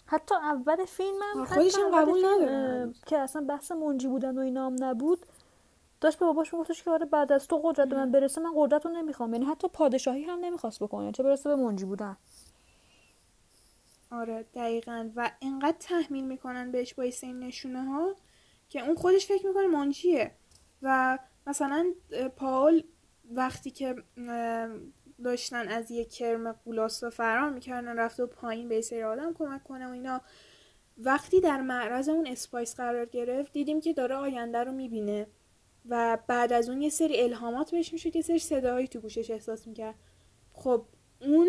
حتی 0.07 0.35
اول 0.35 0.85
فیلم 0.85 1.19
هم 1.23 1.45
خودش 1.45 1.79
هم 1.79 2.01
قبول 2.01 2.25
نداره. 2.25 2.95
که 3.07 3.19
اصلا 3.19 3.45
بحث 3.45 3.73
منجی 3.73 4.09
بودن 4.09 4.39
و 4.39 4.41
اینا 4.41 4.67
هم 4.67 4.77
نبود. 4.81 5.27
داشت 6.01 6.19
به 6.19 6.27
باباش 6.27 6.55
میگفتش 6.55 6.83
که 6.83 6.91
آره 6.91 7.07
بعد 7.07 7.33
از 7.33 7.49
تو 7.49 7.59
قدرت 7.59 7.89
به 7.89 7.97
من 7.97 8.13
برسه 8.13 8.41
من 8.41 8.53
قدرت 8.57 8.87
رو 8.87 8.93
نمی‌خوام. 8.93 9.35
یعنی 9.35 9.47
حتی 9.47 9.69
پادشاهی 9.69 10.25
هم 10.25 10.39
نمی‌خواست 10.41 10.83
بکنه 10.83 11.13
چه 11.13 11.23
برسه 11.23 11.49
به 11.49 11.57
منجی 11.57 11.85
بودن. 11.85 12.17
آره 14.11 14.45
دقیقا. 14.55 15.11
و 15.17 15.31
انقدر 15.43 15.77
تحمیل 15.81 16.25
می‌کنن 16.25 16.73
بهش 16.73 16.95
با 16.95 17.03
این 17.23 17.39
نشونه 17.39 17.85
ها 17.85 18.15
که 18.73 18.87
اون 18.87 18.95
خودش 18.95 19.27
فکر 19.27 19.47
می‌کنه 19.47 19.67
منجیه. 19.67 20.31
و 20.83 21.19
مثلا 21.47 21.93
پاول 22.37 22.83
وقتی 23.31 23.71
که 23.71 23.95
داشتن 25.25 25.69
از 25.69 25.91
یک 25.91 26.11
کرم 26.11 26.53
قولاسا 26.53 27.11
فرار 27.11 27.51
می‌کردن 27.51 27.97
رفته 27.97 28.23
و 28.23 28.27
پایین 28.27 28.69
به 28.69 28.81
سری 28.81 29.03
آدم 29.03 29.35
کمک 29.35 29.65
کنه 29.65 29.87
و 29.87 29.91
اینا. 29.91 30.21
وقتی 30.99 31.41
در 31.41 31.61
معرض 31.61 32.09
اون 32.09 32.27
اسپایس 32.27 32.77
قرار 32.77 33.07
گرفت 33.07 33.53
دیدیم 33.53 33.81
که 33.81 33.93
داره 33.93 34.15
آینده 34.15 34.59
رو 34.59 34.73
می‌بینه 34.73 35.27
و 35.89 36.19
بعد 36.27 36.53
از 36.53 36.69
اون 36.69 36.83
یه 36.83 36.91
سری 36.91 37.21
الهامات 37.21 37.71
بهش 37.71 37.93
می‌شد 37.93 38.17
یه 38.17 38.23
سری 38.23 38.39
صداهایی 38.39 38.89
تو 38.89 39.01
گوشش 39.01 39.31
احساس 39.31 39.67
می‌کرد. 39.67 39.95
خب 40.53 40.85
اون 41.21 41.49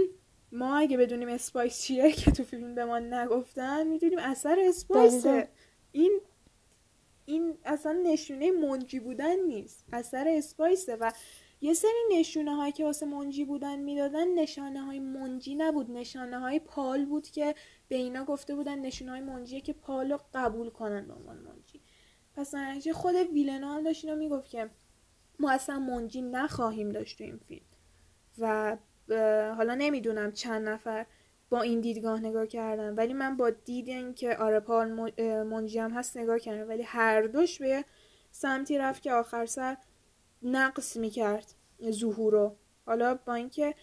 ما 0.52 0.78
اگه 0.78 0.98
بدونیم 0.98 1.30
اسپایس 1.30 1.82
چیه 1.82 2.12
که 2.12 2.32
تو 2.32 2.44
فیلم 2.44 2.76
به 2.76 2.86
ما 2.86 3.00
نگفتن 3.00 3.88
می‌دونیم 3.88 4.20
اثر 4.20 4.60
اسپایسه. 4.68 5.50
این 5.92 6.22
این 7.26 7.58
اصلا 7.66 7.92
نشونه 8.04 8.52
منجی 8.52 9.00
بودن 9.00 9.40
نیست. 9.40 9.86
اثر 9.94 10.28
اسپایسه 10.28 10.96
و 10.96 11.12
یه 11.62 11.74
سری 11.74 12.20
نشونه 12.20 12.56
هایی 12.56 12.72
که 12.72 12.84
واسه 12.86 13.06
منجی 13.06 13.46
بودن 13.46 13.80
می‌دادن 13.80 14.34
نشانه 14.34 14.82
های 14.82 15.00
منجی 15.00 15.56
نبود. 15.56 15.92
نشانه 15.92 16.40
های 16.40 16.60
پال 16.60 17.06
بود 17.06 17.28
که 17.28 17.56
به 17.88 17.96
اینا 17.96 18.26
گفته 18.26 18.56
بودن 18.56 18.80
نشانه 18.80 19.12
های 19.12 19.22
منجیه 19.22 19.62
که 19.62 19.74
پال 19.74 20.12
رو 20.12 20.20
قبول 20.34 20.70
کنن 20.70 21.08
به 21.08 21.14
عنوان 21.14 21.38
منجی. 21.38 21.82
پس 22.36 22.56
نتیجه 22.56 22.94
خود 22.94 23.16
ویلنا 23.16 23.74
هم 23.74 23.84
داشت 23.84 24.06
اینو 24.06 24.18
می‌گفت 24.18 24.50
که 24.50 24.70
ما 25.40 25.52
اصلا 25.52 25.80
منجی 25.80 26.22
نخواهیم 26.22 26.90
داشت 26.90 27.18
تو 27.18 27.24
این 27.24 27.38
فیلم. 27.38 27.66
و 28.40 28.78
حالا 29.58 29.76
نمی‌دونم 29.76 30.32
چند 30.32 30.70
نفر 30.70 31.06
با 31.54 31.62
این 31.62 31.82
دیدگاه 31.82 32.20
نگاه 32.20 32.48
کردن 32.48 32.96
ولی 32.96 33.14
من 33.14 33.38
با 33.38 33.50
دید 33.50 34.16
که 34.16 34.38
آره 34.38 34.60
پال 34.60 34.92
منجی 35.44 35.80
هست 35.80 36.18
نگاه 36.18 36.40
کردم. 36.40 36.70
ولی 36.70 36.84
هر 36.84 37.22
دوش 37.22 37.60
به 37.60 37.86
سمتی 38.32 38.78
رفت 38.78 39.02
که 39.02 39.12
آخر 39.12 39.46
سر 39.46 39.78
نقص 40.42 40.98
می‌کرد 40.98 41.46
ظهور 41.90 42.34
رو. 42.34 42.56
حالا 42.86 43.20
با 43.26 43.34
اینکه 43.34 43.76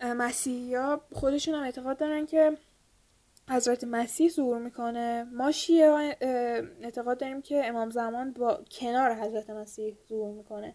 مسیحی 0.00 0.74
ها 0.74 1.00
خودشون 1.12 1.54
هم 1.54 1.62
اعتقاد 1.62 1.98
دارن 1.98 2.26
که 2.26 2.58
حضرت 3.50 3.84
مسیح 3.84 4.30
ظهور 4.30 4.58
می‌کنه 4.58 5.24
ما 5.32 5.52
شیعه 5.52 6.16
اعتقاد 6.80 7.18
داریم 7.18 7.42
که 7.42 7.66
امام 7.66 7.90
زمان 7.90 8.32
با 8.32 8.64
کنار 8.70 9.14
حضرت 9.14 9.50
مسیح 9.50 9.96
ظهور 10.08 10.32
می‌کنه. 10.32 10.74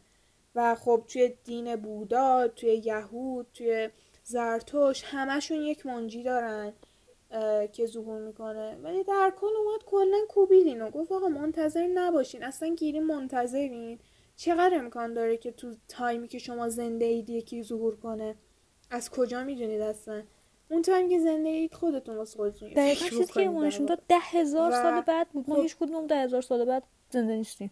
و 0.55 0.75
خب 0.75 1.03
توی 1.07 1.33
دین 1.43 1.75
بودا 1.75 2.47
توی 2.47 2.69
یهود 2.85 3.47
توی 3.53 3.89
زرتوش 4.31 5.03
همشون 5.05 5.57
یک 5.57 5.85
منجی 5.85 6.23
دارن 6.23 6.73
که 7.73 7.85
ظهور 7.85 8.21
می‌کنه. 8.21 8.75
ولی 8.83 9.03
در 9.03 9.33
کل 9.41 9.55
اومد 9.65 9.83
کلا 9.85 10.17
کوبیدین 10.29 10.81
و 10.81 10.89
گفت 10.89 11.11
آقا 11.11 11.27
منتظر 11.27 11.87
نباشین. 11.93 12.43
اصلا 12.43 12.75
گیریم 12.75 13.03
منتظرین. 13.03 13.99
چقدر 14.35 14.77
امکان 14.77 15.13
داره 15.13 15.37
که 15.37 15.51
تو 15.51 15.75
تایمی 15.87 16.27
که 16.27 16.39
شما 16.39 16.69
زنده 16.69 17.05
اید 17.05 17.29
یکی 17.29 17.63
ظهور 17.63 17.95
کنه؟ 17.95 18.35
از 18.91 19.09
کجا 19.09 19.43
می‌دونید 19.43 19.81
اصلا؟ 19.81 20.23
اون 20.69 20.81
تایم 20.81 21.09
که 21.09 21.19
زنده 21.19 21.49
اید 21.49 21.73
خودتون 21.73 22.17
واسه 22.17 22.37
خودتون 22.37 22.69
دقیقا 22.69 23.09
چیزی 23.09 23.33
که 23.33 23.47
نشون 23.47 23.85
داد 23.85 24.01
ده 24.07 24.19
هزار 24.19 24.71
سال 24.71 25.01
بعد 25.01 25.29
بود. 25.29 25.49
ما 25.49 25.55
خب. 25.55 25.61
هیچ 25.61 25.75
کدوم 25.75 26.07
ده 26.07 26.15
هزار 26.15 26.41
سال 26.41 26.65
بعد 26.65 26.83
زنده 27.09 27.35
نیستیم. 27.35 27.71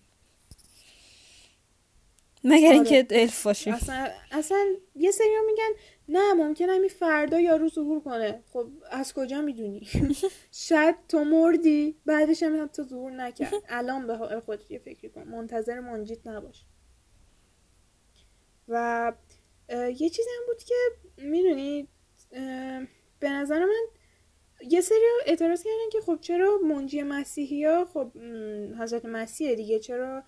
مگر 2.43 2.67
آره. 2.67 2.75
اینکه 2.75 3.07
الف 3.09 3.43
باشیم. 3.43 3.73
اصلا 3.73 4.07
اصلا 4.31 4.65
یه 4.95 5.11
سری 5.11 5.27
میگن 5.47 5.69
نه 6.11 6.33
ممکنه 6.33 6.71
همین 6.71 6.89
فردا 6.89 7.39
یارو 7.39 7.69
ظهور 7.69 7.99
کنه. 7.99 8.43
خب 8.53 8.67
از 8.91 9.13
کجا 9.13 9.41
می‌دونی؟ 9.41 9.87
شاید 10.51 10.95
تو 11.07 11.23
مردی 11.23 11.97
بعدش 12.05 12.43
هم 12.43 12.67
تو 12.67 12.83
ظهور 12.83 13.11
نکرد. 13.11 13.53
الان 13.69 14.07
به 14.07 14.39
خود 14.39 14.65
یه 14.69 14.79
فکری 14.79 15.09
کن. 15.09 15.23
منتظر 15.23 15.79
منجیت 15.79 16.27
نباش. 16.27 16.65
و 18.67 19.13
یه 19.69 20.09
چیزی 20.09 20.29
هم 20.37 20.45
بود 20.47 20.63
که 20.63 20.75
می‌دونی 21.17 21.87
به 23.19 23.29
نظر 23.29 23.65
من 23.65 23.85
یه 24.69 24.81
سری 24.81 24.97
اعتراض 25.25 25.63
کردن 25.63 25.89
که 25.91 26.01
خب 26.01 26.17
چرا 26.21 26.57
منجی 26.57 27.03
مسیحی 27.03 27.65
ها 27.65 27.85
خب 27.85 28.11
حضرت 28.79 29.05
مسیح 29.05 29.55
دیگه 29.55 29.79
چرا 29.79 30.23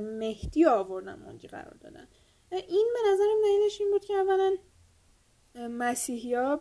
مهدی 0.00 0.64
آوردن 0.64 1.18
منجی 1.18 1.48
قرار 1.48 1.74
دادن؟ 1.80 2.08
این 2.52 2.88
به 2.94 3.10
نظرم 3.12 3.42
دلیلش 3.44 3.80
این 3.80 3.90
بود 3.90 4.04
که 4.04 4.14
اولا 4.14 4.56
مسیحی 5.70 6.34
ها 6.34 6.60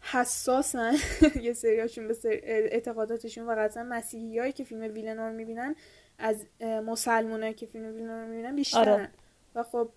حساسن. 0.00 0.94
یه 1.42 1.52
سریاشون 1.52 2.08
به 2.08 2.16
اعتقاداتشون 2.24 3.46
و 3.46 3.54
قطعا 3.58 3.82
مسیحی 3.82 4.38
هایی 4.38 4.52
که 4.52 4.64
فیلم 4.64 4.94
ویلنور 4.94 5.30
می‌بینن 5.30 5.74
از 6.18 6.46
مسلمان 6.60 7.52
که 7.52 7.66
فیلم 7.66 7.94
ویلنور 7.94 8.26
می‌بینن 8.26 8.56
بیشترن. 8.56 8.88
آره. 8.88 9.08
و 9.54 9.62
خب 9.62 9.88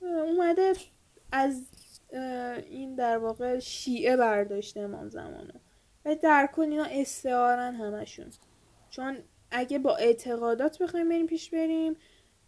اومده 0.00 0.72
از 1.32 1.62
این 2.66 2.94
در 2.94 3.18
واقع 3.18 3.58
شیعه 3.58 4.16
برداشته 4.16 4.80
امام 4.80 5.08
زمانو. 5.08 5.52
و 6.04 6.14
در 6.14 6.48
کل 6.54 6.62
اینا 6.62 6.86
استعارن 6.90 7.74
همشون. 7.74 8.26
چون 8.90 9.18
اگه 9.50 9.78
با 9.78 9.96
اعتقادات 9.96 10.82
بخوایم 10.82 11.08
بریم 11.08 11.26
پیش 11.26 11.50
بریم 11.50 11.96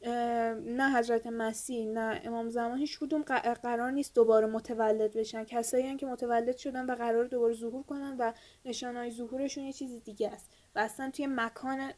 نه 0.06 0.96
حضرت 0.96 1.26
مسیح 1.26 1.86
نه 1.86 2.20
امام 2.24 2.48
زمان 2.48 2.78
هیچ 2.78 2.98
کدوم 2.98 3.22
قرار 3.62 3.90
نیست 3.90 4.14
دوباره 4.14 4.46
متولد 4.46 5.12
بشن. 5.16 5.44
کسایی 5.44 5.96
که 5.96 6.06
متولد 6.06 6.56
شدن 6.56 6.86
و 6.90 6.94
قرار 6.94 7.24
دوباره 7.24 7.54
ظهور 7.54 7.82
کنن 7.82 8.16
و 8.18 8.32
نشانهای 8.64 9.10
ظهورشون 9.10 9.64
یه 9.64 9.72
چیز 9.72 10.02
دیگه 10.04 10.30
است 10.30 10.50
و 10.74 10.78
اصلا 10.78 11.10
توی 11.10 11.26
مکان 11.30 11.90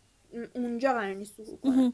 اونجا 0.55 0.93
قرار 0.93 1.15
نیست 1.15 1.43
ظهور 1.43 1.61
کنن. 1.61 1.93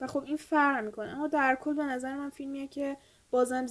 و 0.00 0.06
خب 0.06 0.24
این 0.24 0.36
فرق 0.36 0.84
می‌کنه. 0.84 1.10
اما 1.10 1.26
در 1.26 1.58
کل 1.60 1.74
به 1.74 1.84
نظر 1.84 2.16
من 2.16 2.30
فیلمیه 2.30 2.66
که 2.66 2.96
بازم 3.30 3.66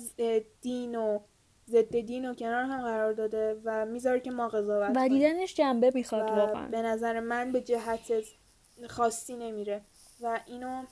دین 0.61 0.95
و 0.95 1.19
ضد 1.67 1.99
دین 1.99 2.29
و 2.29 2.33
کنار 2.33 2.63
هم 2.63 2.81
قرار 2.81 3.13
داده 3.13 3.61
و 3.63 3.85
می‌ذاره 3.85 4.19
که 4.19 4.31
ما 4.31 4.47
قضاوت 4.47 4.91
و 4.95 5.09
دیدنش 5.09 5.55
جنبه 5.55 5.91
می‌خواد 5.95 6.21
واقعا. 6.21 6.67
به 6.67 6.81
نظر 6.81 7.19
من 7.19 7.51
به 7.51 7.61
جهت 7.61 8.11
خاصی 8.87 9.35
نمیره. 9.35 9.81
و 10.21 10.39
اینو 10.45 10.83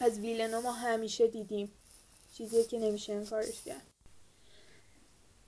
از 0.00 0.20
ویلنا 0.20 0.60
ما 0.60 0.72
همیشه 0.72 1.28
دیدیم. 1.28 1.70
چیزی 2.32 2.64
که 2.64 2.78
نمیشه 2.78 3.12
انکارش 3.12 3.62
کرد. 3.64 3.86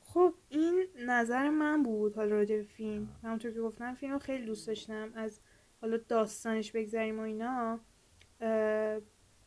خب 0.04 0.34
این 0.48 0.86
نظر 0.98 1.48
من 1.48 1.82
بود 1.82 2.14
حالا 2.14 2.30
راجع 2.30 2.56
به 2.56 2.62
فیلم. 2.62 3.08
همونطور 3.22 3.50
که 3.50 3.60
گفتم 3.60 3.94
فیلم 3.94 4.18
خیلی 4.18 4.46
دوست 4.46 4.66
داشتم. 4.66 5.12
از 5.14 5.40
حالا 5.80 5.96
داستانش 5.96 6.72
بگذریم 6.72 7.20
و 7.20 7.22
اینا 7.22 7.80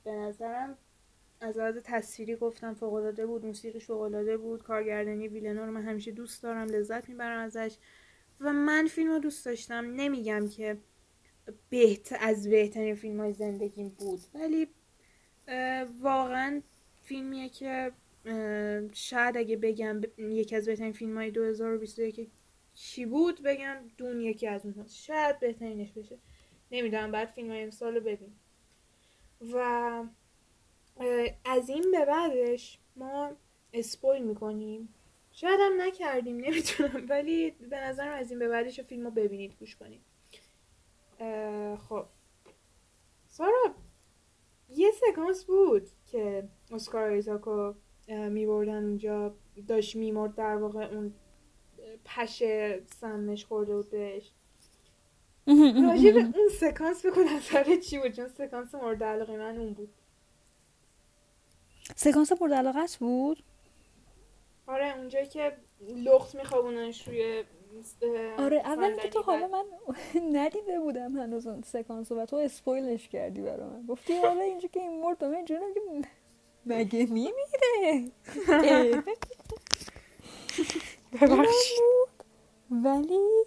به 0.03 0.11
نظرم 0.11 0.77
از 1.41 1.57
لحاظ 1.57 1.77
تصویری 1.83 2.35
گفتم 2.35 2.73
فوقالعاده 2.73 3.25
بود 3.25 3.45
موسیقیش 3.45 3.85
فوقالعاده 3.85 4.37
بود. 4.37 4.63
کارگردانی 4.63 5.27
ویلنا 5.27 5.65
رو 5.65 5.71
من 5.71 5.83
همیشه 5.83 6.11
دوست 6.11 6.43
دارم 6.43 6.67
لذت 6.67 7.09
می‌برم 7.09 7.39
ازش. 7.39 7.75
و 8.39 8.53
من 8.53 8.87
فیلم 8.87 9.11
رو 9.11 9.19
دوست 9.19 9.45
داشتم. 9.45 9.85
نمیگم 9.95 10.49
که 10.49 10.77
بهت 11.69 12.15
از 12.19 12.47
بهترین 12.47 12.95
فیلم 12.95 13.19
های 13.19 13.33
زندگیم 13.33 13.89
بود 13.89 14.21
ولی 14.33 14.67
واقعا 16.01 16.61
فیلمیه 17.03 17.49
که 17.49 17.91
شاید 18.93 19.37
اگه 19.37 19.57
بگم 19.57 20.01
یکی 20.17 20.55
از 20.55 20.65
بهترین 20.65 20.93
فیلم 20.93 21.17
های 21.17 21.31
2021 21.31 22.29
چی 22.73 23.05
بود 23.05 23.43
بگم 23.43 23.77
دون 23.97 24.21
یکی 24.21 24.47
از 24.47 24.65
اونها. 24.65 24.87
شاید 24.87 25.39
بهترینش 25.39 25.91
بشه. 25.91 26.17
نمی‌دونم 26.71 27.11
بعد 27.11 27.27
فیلم 27.27 27.51
های 27.51 27.63
امسال 27.63 27.95
رو 27.95 28.01
ببین. 28.01 28.33
و 29.53 29.57
از 31.45 31.69
این 31.69 31.91
به 31.91 32.05
بعدش 32.05 32.79
ما 32.95 33.31
اسپویل 33.73 34.23
می‌کنیم. 34.23 34.93
شاید 35.31 35.59
هم 35.59 35.81
نکردیم 35.81 36.37
نمی‌تونم 36.37 37.05
ولی 37.09 37.51
به 37.51 37.79
نظرم 37.79 38.13
از 38.13 38.29
این 38.29 38.39
به 38.39 38.47
بعدش 38.47 38.79
فیلم 38.79 39.03
رو 39.03 39.11
ببینید 39.11 39.55
گوش 39.59 39.75
کنید. 39.75 40.01
خب. 41.89 42.05
سارا 43.27 43.75
یه 44.69 44.91
سکانس 44.91 45.43
بود 45.43 45.89
که 46.05 46.49
اسکار 46.71 47.09
ایزاکو 47.09 47.73
میبردن 48.07 48.83
اونجا. 48.83 49.35
داشت 49.67 49.95
میمرد 49.95 50.35
در 50.35 50.55
واقع 50.55 50.83
اون 50.83 51.13
پشه 52.05 52.81
سمش 53.01 53.45
خورده 53.45 53.75
بود 53.75 53.89
بهش 53.89 54.31
اون 55.47 56.49
سکانس 56.59 57.05
بکن 57.05 57.27
اثر 57.27 57.75
چی 57.75 57.97
بود؟ 57.97 58.11
چون 58.11 58.27
سکانس 58.27 58.75
مورد 58.75 59.03
علاقه 59.03 59.37
من 59.37 59.57
اون 59.57 59.73
بود. 59.73 59.89
سکانس 61.95 62.31
مورد 62.41 62.53
علاقت 62.53 62.97
بود؟ 62.97 63.43
آره 64.67 64.97
اونجایی 64.97 65.27
که 65.27 65.57
لخت 65.95 66.35
میخوابوننش 66.35 67.07
روی 67.07 67.43
آره 68.37 68.57
اول 68.57 68.95
که 68.95 69.09
تو 69.09 69.21
حالا 69.21 69.47
من 69.47 69.63
ندیده 70.39 70.79
بودم 70.79 71.17
هنوز 71.17 71.47
اون 71.47 71.61
سکانس 71.61 72.11
و 72.11 72.25
تو 72.25 72.35
اسپویلش 72.35 73.09
کردی 73.09 73.41
برای 73.41 73.69
من. 73.69 73.85
گفتی 73.85 74.17
حالا 74.17 74.41
اینجا 74.41 74.67
که 74.67 74.79
این 74.79 75.01
مرد 75.01 75.23
من 75.23 75.45
که 75.45 75.59
مگه 76.65 77.05
میمیره؟ 77.05 78.11
ولی 82.71 83.43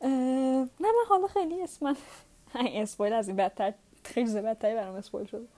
نه 0.00 0.68
من 0.80 1.04
حالا 1.08 1.26
خیلی 1.26 1.62
اسم 1.62 1.96
اسپویل 2.54 3.12
از 3.12 3.28
این 3.28 3.36
بدتر 3.36 3.74
خیلی 4.04 4.32
بدتری 4.40 4.74
برام 4.74 4.94
اسپویل 4.94 5.26
شد. 5.26 5.48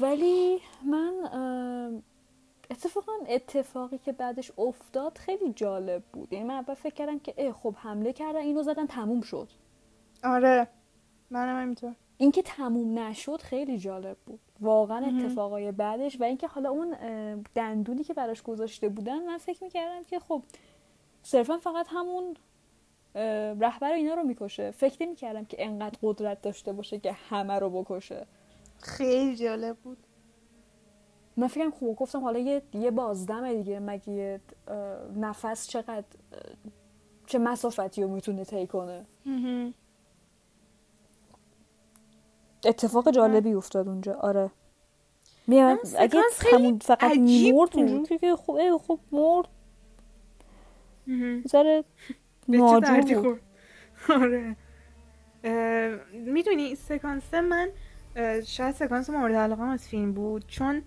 ولی 0.00 0.60
من 0.84 2.02
اتفاقا 2.70 3.12
اتفاقی 3.28 3.98
که 3.98 4.12
بعدش 4.12 4.52
افتاد 4.58 5.18
خیلی 5.18 5.52
جالب 5.52 6.02
بود. 6.12 6.32
یعنی 6.32 6.44
من 6.44 6.54
اول 6.54 6.74
فکر 6.74 6.94
کردم 6.94 7.18
که 7.18 7.34
اه 7.36 7.52
خب 7.52 7.74
حمله 7.76 8.12
کردن 8.12 8.40
اینو 8.40 8.62
زدن 8.62 8.86
تموم 8.86 9.20
شد. 9.20 9.48
آره 10.24 10.68
منم 11.30 11.62
همینطور. 11.62 11.94
اینکه 12.18 12.42
تموم 12.42 12.98
نشد 12.98 13.40
خیلی 13.40 13.78
جالب 13.78 14.16
بود. 14.26 14.40
واقعا 14.60 15.06
اتفاقای 15.06 15.72
بعدش 15.72 16.20
و 16.20 16.24
اینکه 16.24 16.46
حالا 16.46 16.70
اون 16.70 16.96
دندونی 17.54 18.04
که 18.04 18.14
براش 18.14 18.42
گذاشته 18.42 18.88
بودن 18.88 19.18
من 19.24 19.38
فکر 19.38 19.64
می‌کردم 19.64 20.04
که 20.04 20.18
خب 20.18 20.42
صرفا 21.22 21.58
فقط 21.58 21.86
همون 21.90 22.36
رهبر 23.60 23.92
اینا 23.92 24.14
رو 24.14 24.22
می‌کشه. 24.22 24.70
فکر 24.70 25.02
نمی‌کردم 25.06 25.44
که 25.44 25.64
انقدر 25.64 25.98
قدرت 26.02 26.42
داشته 26.42 26.72
باشه 26.72 26.98
که 26.98 27.12
همه 27.12 27.58
رو 27.58 27.82
بکشه. 27.82 28.26
خیلی 28.78 29.36
جالب 29.36 29.76
بود. 29.76 30.05
من 31.36 31.46
فکرم 31.46 31.70
خوب 31.70 31.96
گفتم 31.96 32.20
حالا 32.20 32.38
یه, 32.38 32.62
یه 32.74 32.90
بازدم 32.90 33.52
دیگه 33.52 33.80
مگه 33.80 34.40
نفس 35.16 35.68
چقدر 35.68 36.04
چه 37.26 37.38
مسافتی 37.38 38.02
رو 38.02 38.08
می‌تونه 38.08 38.44
طی 38.44 38.66
کنه؟ 38.66 39.04
اتفاق 42.64 43.10
جالبی 43.10 43.52
افتاد 43.52 43.88
اونجا. 43.88 44.12
آره. 44.12 44.50
میاد 45.46 45.78
اگه 45.98 46.20
همون 46.52 46.78
فقط 46.78 47.02
مرد 47.02 47.76
اونجوری 47.76 48.18
که 48.18 48.36
خب 48.36 48.78
خب 48.78 49.00
مرد. 49.12 49.48
بذاره 51.44 51.84
ناجور 52.48 53.22
بود. 53.22 53.40
آره. 54.22 54.56
می‌دونی 56.12 56.74
سکانس 56.74 57.34
من 57.34 57.68
شاید 58.46 58.74
سکانس 58.74 59.10
مورد 59.10 59.34
علاقه 59.34 59.62
از 59.62 59.88
فیلم 59.88 60.12
بود 60.12 60.46
چون 60.46 60.82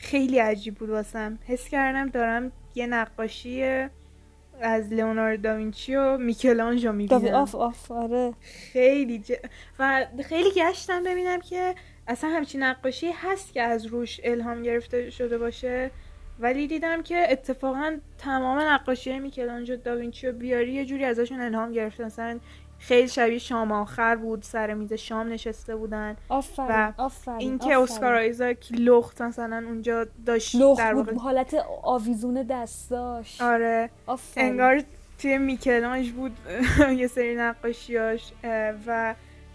خیلی 0.00 0.38
عجیب 0.38 0.74
بود 0.74 0.90
واسم. 0.90 1.38
حس 1.46 1.68
کردم 1.68 2.08
دارم 2.08 2.52
یه 2.74 2.86
نقاشی 2.86 3.86
از 4.60 4.92
لئوناردو 4.92 5.42
داوینچی 5.42 5.96
و 5.96 6.18
میکلانژو 6.18 6.92
می‌بینم. 6.92 7.34
آف 7.34 7.54
آف 7.54 7.90
آره. 7.90 8.34
خیلی 8.72 9.18
ج... 9.18 9.32
و 9.78 10.06
خیلی 10.24 10.50
گشتم 10.56 11.04
ببینم 11.04 11.40
که 11.40 11.74
اصلا 12.08 12.30
همچین 12.30 12.62
نقاشی 12.62 13.10
هست 13.10 13.52
که 13.52 13.62
از 13.62 13.86
روش 13.86 14.20
الهام 14.24 14.62
گرفته 14.62 15.10
شده 15.10 15.38
باشه. 15.38 15.90
ولی 16.40 16.66
دیدم 16.66 17.02
که 17.02 17.26
اتفاقا 17.30 17.98
تمام 18.18 18.58
نقاشی 18.58 19.18
میکلانجو 19.18 19.76
داوینچی 19.76 20.26
و 20.26 20.32
بیاری 20.32 20.72
یه 20.72 20.84
جوری 20.84 21.04
ازشون 21.04 21.40
الهام 21.40 21.72
گرفته 21.72 22.04
مثلا 22.04 22.40
خیلی 22.80 23.08
شبیه 23.08 23.38
شام 23.38 23.72
آخر 23.72 24.16
بود 24.16 24.42
سر 24.42 24.74
میز 24.74 24.92
شام 24.92 25.28
نشسته 25.28 25.76
بودن. 25.76 26.16
آفرین 26.28 26.68
و 26.68 27.30
اینکه 27.38 27.78
اسکار 27.78 28.14
آیزاک 28.14 28.72
لخت 28.72 29.22
مثلا 29.22 29.62
اونجا 29.66 30.06
داشت 30.26 30.56
در 30.78 30.94
واقع 30.94 31.14
حالت 31.14 31.56
آویزون 31.82 32.42
دستاش 32.42 33.40
آره. 33.40 33.90
آفرین. 34.06 34.46
انگار 34.46 34.82
توی 35.18 35.38
میکلانج 35.38 36.10
بود 36.10 36.36
یه 37.00 37.06
سری 37.06 37.34
نقاشیاش 37.34 38.32
و 38.86 39.14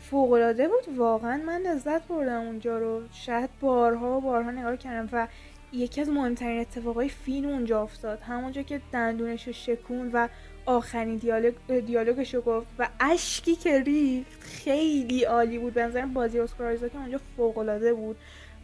فوق 0.10 0.31
العاده 0.31 0.68
بود. 0.68 0.97
واقعا 0.97 1.38
من 1.38 1.61
لذت 1.61 2.07
بردم 2.07 2.41
اونجا 2.41 2.77
رو. 2.77 3.02
شاید 3.11 3.49
بارها 3.61 4.18
و 4.18 4.22
بارها 4.22 4.52
نگاه 4.52 4.77
کردم 4.77 5.10
و 5.11 5.27
یکی 5.73 6.02
از 6.02 6.10
مهمترین 6.10 6.61
اتفاقای 6.61 7.10
فیلم 7.10 7.49
اونجا 7.49 7.81
افتاد. 7.81 8.22
همونجا 8.22 8.61
که 8.61 8.81
دندونش 8.91 9.47
رو 9.47 9.53
شکون 9.53 10.10
و 10.14 10.27
آخرین 10.65 11.15
دیالوگ 11.17 11.53
دیالوگش 11.85 12.33
رو 12.33 12.41
گفت 12.41 12.67
و 12.79 12.89
اشکی 12.99 13.55
که 13.55 13.83
ریخت 13.83 14.43
خیلی 14.43 15.23
عالی 15.23 15.57
بود. 15.59 15.73
بنظرم 15.73 16.13
بازی 16.13 16.39
اسکار 16.39 16.77
که 16.77 16.97
اونجا 16.97 17.19
فوق 17.37 17.57
العاده 17.57 17.93
بود. 17.93 18.17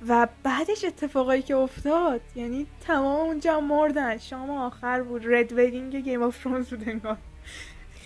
و 0.08 0.28
بعدش 0.44 0.86
اتفاقایی 0.86 1.42
که 1.42 1.56
افتاد 1.56 2.22
یعنی 2.36 2.68
تمام 2.88 3.20
اونجا 3.28 3.60
مردن. 3.60 4.18
شام 4.18 4.50
آخر 4.50 5.02
بود. 5.04 5.22
Red 5.26 5.52
Wedding 5.54 5.96
Game 5.96 6.24
of 6.24 6.44
Thrones 6.44 6.70
بود 6.70 6.90
انگار. 6.90 7.18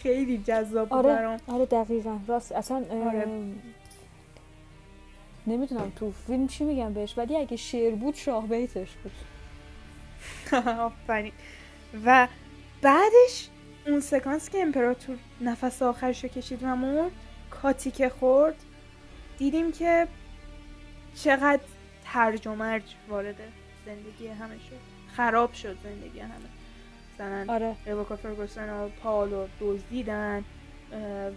خیلی 0.04 0.38
جذاب 0.38 0.90
بود 0.90 0.98
آره 0.98 1.10
برام. 1.10 1.40
آره 1.48 1.66
دقیقا. 1.66 2.20
راست. 2.28 2.52
اصلا 2.52 2.78
آره. 2.78 3.26
نمی‌دونم 5.48 5.92
تو 5.96 6.12
فیلم 6.28 6.48
چی 6.48 6.64
میگم 6.64 6.94
بهش 6.94 7.18
ولی 7.18 7.38
اگه 7.38 7.58
شعر 7.58 7.96
بود 7.96 8.16
شاه 8.16 8.48
بیتش 8.48 8.90
بود. 9.04 9.12
آفرین. 10.80 11.32
و 12.06 12.28
بعدش 12.82 13.50
اون 13.88 14.00
سکانس 14.00 14.50
که 14.50 14.62
امپراتور 14.62 15.18
نفس 15.42 15.82
آخرش 15.82 16.24
رو 16.24 16.30
کشید 16.30 16.64
و 16.64 16.76
مرد 16.76 17.12
cut 17.50 17.81
ی 17.81 17.92
که 17.92 18.10
خورد 18.10 18.56
دیدیم 19.38 19.72
که 19.72 20.08
چقدر 21.16 21.60
هرج 22.06 22.48
و 22.48 22.56
مرج 22.56 22.84
وارد 23.10 23.36
زندگی 23.86 24.28
همه 24.28 24.56
شد. 24.56 24.96
خراب 25.16 25.54
شد 25.54 25.78
زندگی 25.84 26.20
همه. 26.20 26.32
مثلا 27.14 27.54
آره. 27.54 27.76
ریبکا 27.86 28.16
فرگوسن 28.16 28.70
و 28.70 28.90
پال 28.90 29.19
رو 29.19 29.48
دزدیدن 29.62 30.44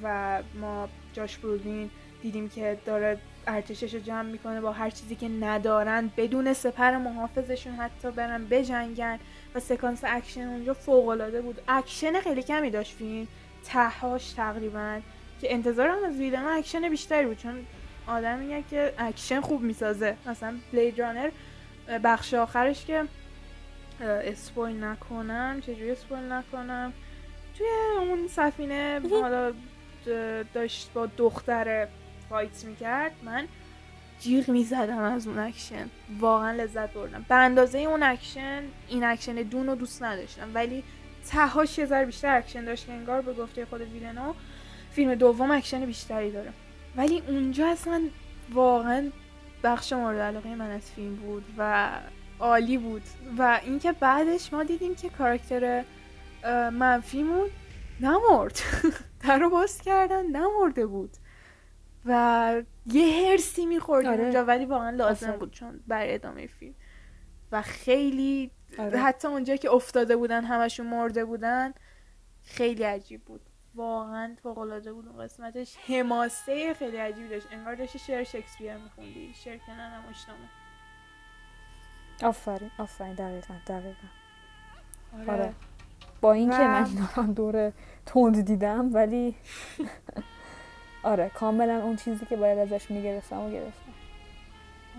و 0.03 0.39
ما 0.61 0.89
جاش 1.13 1.39
برولین 1.39 1.91
دیدیم 2.23 2.49
که 2.49 2.79
داره 2.87 3.19
ارتشش 3.47 3.95
رو 3.95 4.01
جمع 4.01 4.31
می‌کنه 4.31 4.61
با 4.61 4.73
هر 4.73 4.91
چیزی 4.91 5.15
که 5.15 5.29
ندارن 5.29 6.11
بدون 6.17 6.53
سپر 6.53 6.97
محافظشون 6.97 7.75
حتی 7.75 8.11
برن 8.11 8.45
بجنگن. 8.45 9.19
و 9.59 9.61
سکانس 9.61 10.01
اکشن 10.05 10.49
اونجا 10.49 10.75
فوق 10.75 11.09
العاده 11.09 11.43
بود. 11.43 11.61
اکشن 11.69 12.21
خیلی 12.21 12.43
کمی 12.43 12.71
داشت 12.71 12.93
فیلم. 12.97 13.29
تهاش 13.65 14.33
تقریبا. 14.33 15.01
که 15.41 15.55
انتظارم 15.55 16.05
از 16.05 16.17
ویلنو 16.17 16.45
اکشن 16.45 16.89
بیشتری 16.89 17.27
بود. 17.27 17.39
چون 17.39 17.67
آدم 18.07 18.39
میگه 18.39 18.65
که 18.71 18.93
اکشن 18.99 19.41
خوب 19.41 19.63
می‌سازه. 19.63 20.17
مثلا 20.27 20.55
Blade 20.73 21.01
Runner 21.01 21.31
بخش 22.05 22.35
آخرش 22.35 22.85
که 22.85 23.05
spoil 24.01 24.85
نکنم. 24.85 25.61
چجوری 25.61 25.91
spoil 25.91 26.33
نکنم؟ 26.33 26.93
توی 27.59 27.67
اون 27.99 28.29
سفینه 28.29 29.01
حالا 29.11 29.53
داشت 30.55 30.91
با 30.95 31.07
دختر 31.07 31.89
fight 32.29 32.65
می‌کرد. 32.65 33.13
من 33.23 33.49
جیغ 34.21 34.51
می‌زدم 34.51 34.99
از 34.99 35.27
اون 35.27 35.39
اکشن. 35.39 35.91
واقعا 36.19 36.53
لذت 36.53 36.93
بردم. 36.93 37.25
به 37.29 37.35
اندازه 37.35 37.79
اون 37.79 38.03
اکشن 38.03 38.63
این 38.89 39.05
اکشن 39.05 39.35
Dune 39.35 39.67
رو 39.67 39.75
دوست 39.75 40.03
نداشتم. 40.03 40.51
ولی 40.55 40.85
تهاش 41.29 41.79
یه 41.79 41.87
ذره 41.87 42.05
بیشتر 42.07 42.37
اکشن 42.37 42.65
داشت 42.65 42.87
که 42.87 42.93
انگار 42.93 43.21
به 43.23 43.33
گفته 43.33 43.65
خود 43.65 43.81
ویلنو 43.81 44.35
فیلم 44.91 45.15
دوم 45.15 45.51
اکشن 45.51 45.87
بیشتری 45.87 46.33
داره. 46.33 46.53
ولی 46.97 47.23
اونجا 47.29 47.69
اصلا 47.69 48.03
واقعا 48.53 49.11
بخش 49.63 49.93
مورد 49.93 50.19
علاقه 50.19 50.55
من 50.55 50.71
از 50.71 50.91
فیلم 50.91 51.17
بود 51.17 51.45
و 51.59 51.91
عالی 52.41 52.79
بود. 52.79 53.03
و 53.39 53.61
اینکه 53.65 53.93
بعدش 53.93 54.53
ما 54.53 54.63
دیدیم 54.63 54.95
که 54.95 55.09
کاراکتر 55.09 55.85
منفیمون 56.73 57.49
نمرد. 58.01 58.61
در 59.27 59.39
رو 59.39 59.51
باز 59.51 59.81
کردن 59.81 60.27
نمرده 60.27 60.87
بود. 60.87 61.11
و 62.09 62.63
یه 62.87 63.31
حرصی 63.31 63.67
میخوردیم 63.67 64.11
آره. 64.11 64.23
اونجا 64.23 64.45
ولی 64.45 64.65
واقعا 64.65 64.91
لازم 64.91 65.33
بود 65.33 65.51
چون 65.51 65.81
برای 65.87 66.15
ادامه 66.15 66.47
فیلم. 66.47 66.75
و 67.53 67.63
خیلی 67.63 68.51
آره. 68.79 68.99
حتی 68.99 69.29
اونجا 69.29 69.57
که 69.57 69.71
افتاده 69.73 70.17
بودن 70.17 70.45
همشون 70.45 70.87
مرده 70.87 71.25
بودن 71.25 71.75
خیلی 72.43 72.83
عجیب 72.83 73.25
بود. 73.25 73.41
واقعا 73.75 74.37
فوقالعاده 74.43 74.93
بود 74.93 75.09
اون 75.09 75.25
قسمتش. 75.25 75.77
حماسه 75.87 76.75
خیلی 76.75 76.97
عجیبی 76.97 77.29
داشت. 77.29 77.47
انگار 77.51 77.75
داشتی 77.75 77.99
شعر 77.99 78.25
شکسپیر 78.25 78.77
میخوندی. 78.77 79.33
شعر 79.35 79.59
کنن 79.59 80.01
نماشنامه 80.03 80.49
آفرین 82.23 82.71
آفرین. 82.79 83.15
دقیقا 83.15 83.55
دقیقا. 83.67 84.09
آره, 85.13 85.33
آره. 85.33 85.55
با 86.21 86.33
اینکه 86.33 86.57
و... 86.57 86.87
من 87.17 87.33
دور 87.33 87.73
تند 88.07 88.41
دیدم 88.41 88.95
ولی 88.95 89.35
آره 91.09 91.31
کاملا 91.35 91.83
اون 91.83 91.97
چیزی 91.97 92.27
که 92.27 92.37
باید 92.37 92.59
ازش 92.59 92.91
می‌گرفتم 92.91 93.41
و 93.41 93.51
گرفتم. 93.51 93.93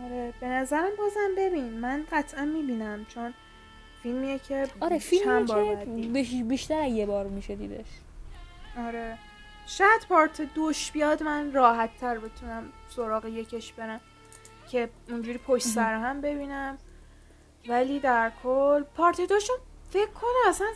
آره 0.05 0.33
به 0.39 0.47
نظرم 0.47 0.89
بازم 0.97 1.29
ببین 1.37 1.79
من 1.79 2.05
قطعا 2.11 2.45
می‌بینم 2.45 3.05
چون 3.05 3.33
فیلمیه 4.03 4.39
که 4.39 4.67
آره 4.79 4.99
فیلمیه 4.99 6.25
که 6.25 6.43
بیشتر 6.43 6.87
یه 6.87 7.05
بار 7.05 7.27
میشه 7.27 7.55
دیدش. 7.55 7.85
آره. 8.77 9.17
شاید 9.67 10.05
پارت 10.09 10.41
دوش 10.41 10.91
بیاد 10.91 11.23
من 11.23 11.53
راحت 11.53 11.97
تر 11.97 12.17
بتونم 12.17 12.63
سراغ 12.89 13.25
یکش 13.25 13.73
برم 13.73 13.99
که 14.71 14.89
اونجوری 15.09 15.37
پشت 15.37 15.65
سر 15.65 15.93
هم 15.93 16.21
ببینم. 16.21 16.77
ولی 17.67 17.99
در 17.99 18.31
کل 18.43 18.83
پارت 18.83 19.21
دوشو 19.21 19.53
فکر 19.89 20.11
کنم 20.11 20.49
اصلا 20.49 20.67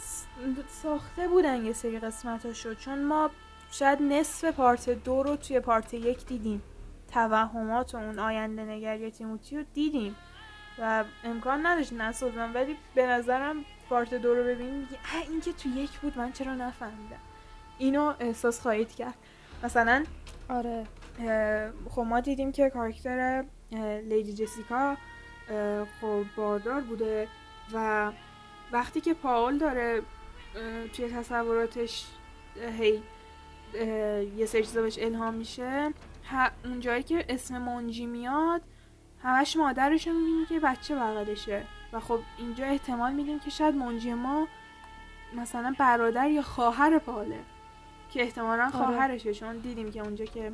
ساخته 0.84 1.28
بودن 1.28 1.66
یه 1.66 1.74
سری 1.74 2.00
قسمتاشو 2.00 2.74
چون 2.74 3.04
ما 3.04 3.30
شاید 3.74 4.02
نصف 4.02 4.46
پارت 4.46 4.90
دو 4.90 5.24
رو 5.24 5.36
توی 5.36 5.60
پارت 5.60 5.94
یک 5.94 6.26
دیدیم. 6.26 6.62
توهمات 7.14 7.96
و 7.96 7.98
اون 7.98 8.20
آینده 8.20 8.66
نگری 8.66 9.12
تیموتی 9.12 9.58
رو 9.58 9.64
دیدیم. 9.74 10.16
و 10.80 11.04
امکان 11.24 11.66
نداشت 11.66 11.94
نسازم 11.94 12.52
ولی 12.54 12.78
به 12.96 13.08
نظرم 13.08 13.56
پارت 13.90 14.14
دو 14.14 14.36
رو 14.36 14.44
ببینیم 14.44 14.88
این 15.30 15.42
که 15.42 15.54
تو 15.54 15.70
یک 15.70 16.00
بود 16.00 16.18
من 16.18 16.32
چرا 16.32 16.56
نفهمیدم؟ 16.56 17.20
اینو 17.78 18.14
احساس 18.20 18.62
خواهید 18.62 18.96
کرد. 18.96 19.16
مثلا 19.64 20.04
آره. 20.50 20.88
خب 21.90 22.02
ما 22.02 22.20
دیدیم 22.20 22.52
که 22.52 22.70
کاراکتر 22.70 23.44
لیدی 24.10 24.34
جسیکا 24.34 24.98
خب 26.02 26.24
باردار 26.36 26.82
بوده 26.82 27.28
و 27.74 28.12
وقتی 28.72 29.02
که 29.02 29.14
پاول 29.14 29.58
داره 29.58 30.02
توی 30.94 31.10
تصوراتش 31.10 32.06
هی 32.80 33.04
یه 34.38 34.46
سری 34.46 34.64
چیزا 34.64 34.82
بهش 34.82 35.00
الهام 35.00 35.34
میشه. 35.34 35.94
اونجایی 36.66 37.04
که 37.04 37.26
اسم 37.30 37.58
مونجی 37.58 38.06
میاد 38.06 38.62
همش 39.24 39.58
مادرش 39.58 40.08
رو 40.08 40.14
می‌بینی 40.14 40.46
که 40.46 40.60
بچه 40.60 40.96
بغلشه. 40.96 41.64
و 41.94 42.00
خب 42.00 42.20
اینجا 42.38 42.66
احتمال 42.66 43.14
میدیم 43.14 43.40
که 43.40 43.50
شاید 43.50 43.76
مونجی 43.76 44.14
ما 44.14 44.48
مثلا 45.36 45.76
برادر 45.80 46.30
یا 46.30 46.42
خواهر 46.42 47.00
پاله 47.00 47.40
که 48.12 48.22
احتمالا 48.22 48.64
آره. 48.64 48.72
خواهرشه. 48.72 49.34
چون 49.34 49.58
دیدیم 49.58 49.92
که 49.92 50.02
اونجا 50.02 50.26
که 50.26 50.52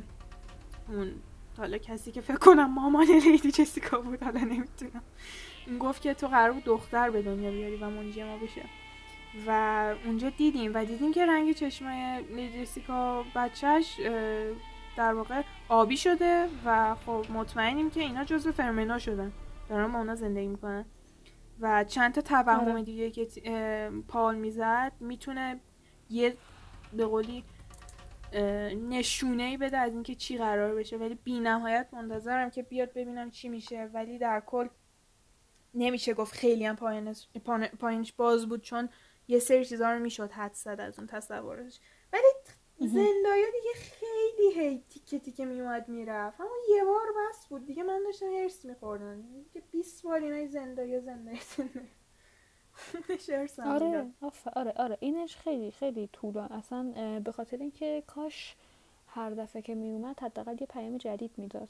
اون 0.88 1.12
حالا 1.58 1.78
کسی 1.78 2.12
که 2.12 2.20
فکر 2.20 2.36
کنم 2.36 2.74
مامان 2.74 3.06
لیدی 3.06 3.50
جسیکا 3.50 4.00
بود 4.00 4.22
حالا 4.22 4.40
نمی‌تونم. 4.40 5.02
این 5.66 5.78
گفت 5.78 6.02
که 6.02 6.14
تو 6.14 6.26
قرار 6.26 6.52
بود 6.52 6.64
دختر 6.64 7.10
به 7.10 7.22
دنیا 7.22 7.50
بیاری 7.50 7.76
و 7.76 7.90
منجی 7.90 8.24
ما 8.24 8.36
بشه. 8.36 8.62
و 9.46 9.50
اونجا 10.04 10.30
دیدیم 10.30 10.74
و 10.74 10.84
دیدیم 10.84 11.12
که 11.12 11.26
رنگ 11.26 11.52
چشمای 11.52 12.22
لیدی 12.22 12.62
جسیکا 12.62 13.24
بچهش 13.34 14.00
در 14.96 15.14
واقع 15.14 15.42
آبی 15.68 15.96
شده 15.96 16.48
و 16.64 16.94
خب 17.06 17.24
مطمئنیم 17.34 17.90
که 17.90 18.00
اینا 18.00 18.24
جزو 18.24 18.52
فرمنا 18.52 18.98
شدن. 18.98 19.32
دارن 19.68 19.92
با 19.92 19.98
اونا 19.98 20.14
زندگی 20.14 20.46
می‌کنن. 20.46 20.84
و 21.60 21.84
چند 21.84 22.14
تا 22.14 22.20
توهم 22.20 22.68
آره. 22.68 22.82
دیگه 22.82 23.10
که 23.10 23.90
پال 24.08 24.36
می‌زد 24.36 24.92
می‌تونه 25.00 25.60
یه 26.10 26.36
به 26.92 27.06
قولی 27.06 27.44
نشونه 28.88 29.42
ای 29.42 29.56
بده 29.56 29.78
از 29.78 29.92
اینکه 29.92 30.14
چی 30.14 30.38
قرار 30.38 30.74
بشه. 30.74 30.96
ولی 30.96 31.14
بی 31.14 31.40
نهایت 31.40 31.88
منتظرم 31.92 32.50
که 32.50 32.62
بیاد 32.62 32.92
ببینم 32.92 33.30
چی 33.30 33.48
میشه. 33.48 33.90
ولی 33.94 34.18
در 34.18 34.42
کل 34.46 34.68
نمیشه 35.74 36.14
گفت 36.14 36.34
خیلی 36.34 36.64
هم 36.64 36.76
پایینش 37.78 38.12
باز 38.12 38.48
بود 38.48 38.62
چون 38.62 38.88
یه 39.30 39.38
سری 39.38 39.64
چیزا 39.64 39.92
رو 39.92 39.98
می‌شد 39.98 40.30
حد 40.32 40.54
زد 40.54 40.80
از 40.80 40.98
اون 40.98 41.06
تصورش. 41.08 41.80
ولی 42.12 42.22
زندایا 42.78 43.46
دیگه 43.52 43.72
خیلی 43.74 44.60
هی 44.60 44.84
تیکه 44.90 45.18
تیکه 45.18 45.44
میومد 45.44 45.88
می‌رفت. 45.88 46.40
اما 46.40 46.50
یه 46.76 46.84
بار 46.84 47.06
بس 47.18 47.46
بود. 47.46 47.66
دیگه 47.66 47.82
من 47.82 48.02
داشتم 48.04 48.26
هرس 48.26 48.64
میخوردم. 48.64 49.22
دیگه 49.22 49.66
20 49.72 50.02
بار 50.02 50.20
اینای 50.20 50.48
زندایا 50.48 51.00
زندایا 51.00 51.38
زندایا 51.48 51.80
آره 53.74 54.12
آره 54.56 54.72
آره. 54.76 54.96
اینش 55.00 55.36
خیلی 55.36 55.70
خیلی 55.70 56.08
طولان 56.12 56.52
اصلا 56.52 57.20
به 57.24 57.32
خاطر 57.32 57.56
اینکه 57.56 58.02
کاش 58.06 58.56
هر 59.06 59.30
دفعه 59.30 59.62
که 59.62 59.74
میومد 59.74 60.20
حداقل 60.20 60.56
یه 60.60 60.66
پیام 60.66 60.98
جدید 60.98 61.30
می‌داد. 61.36 61.68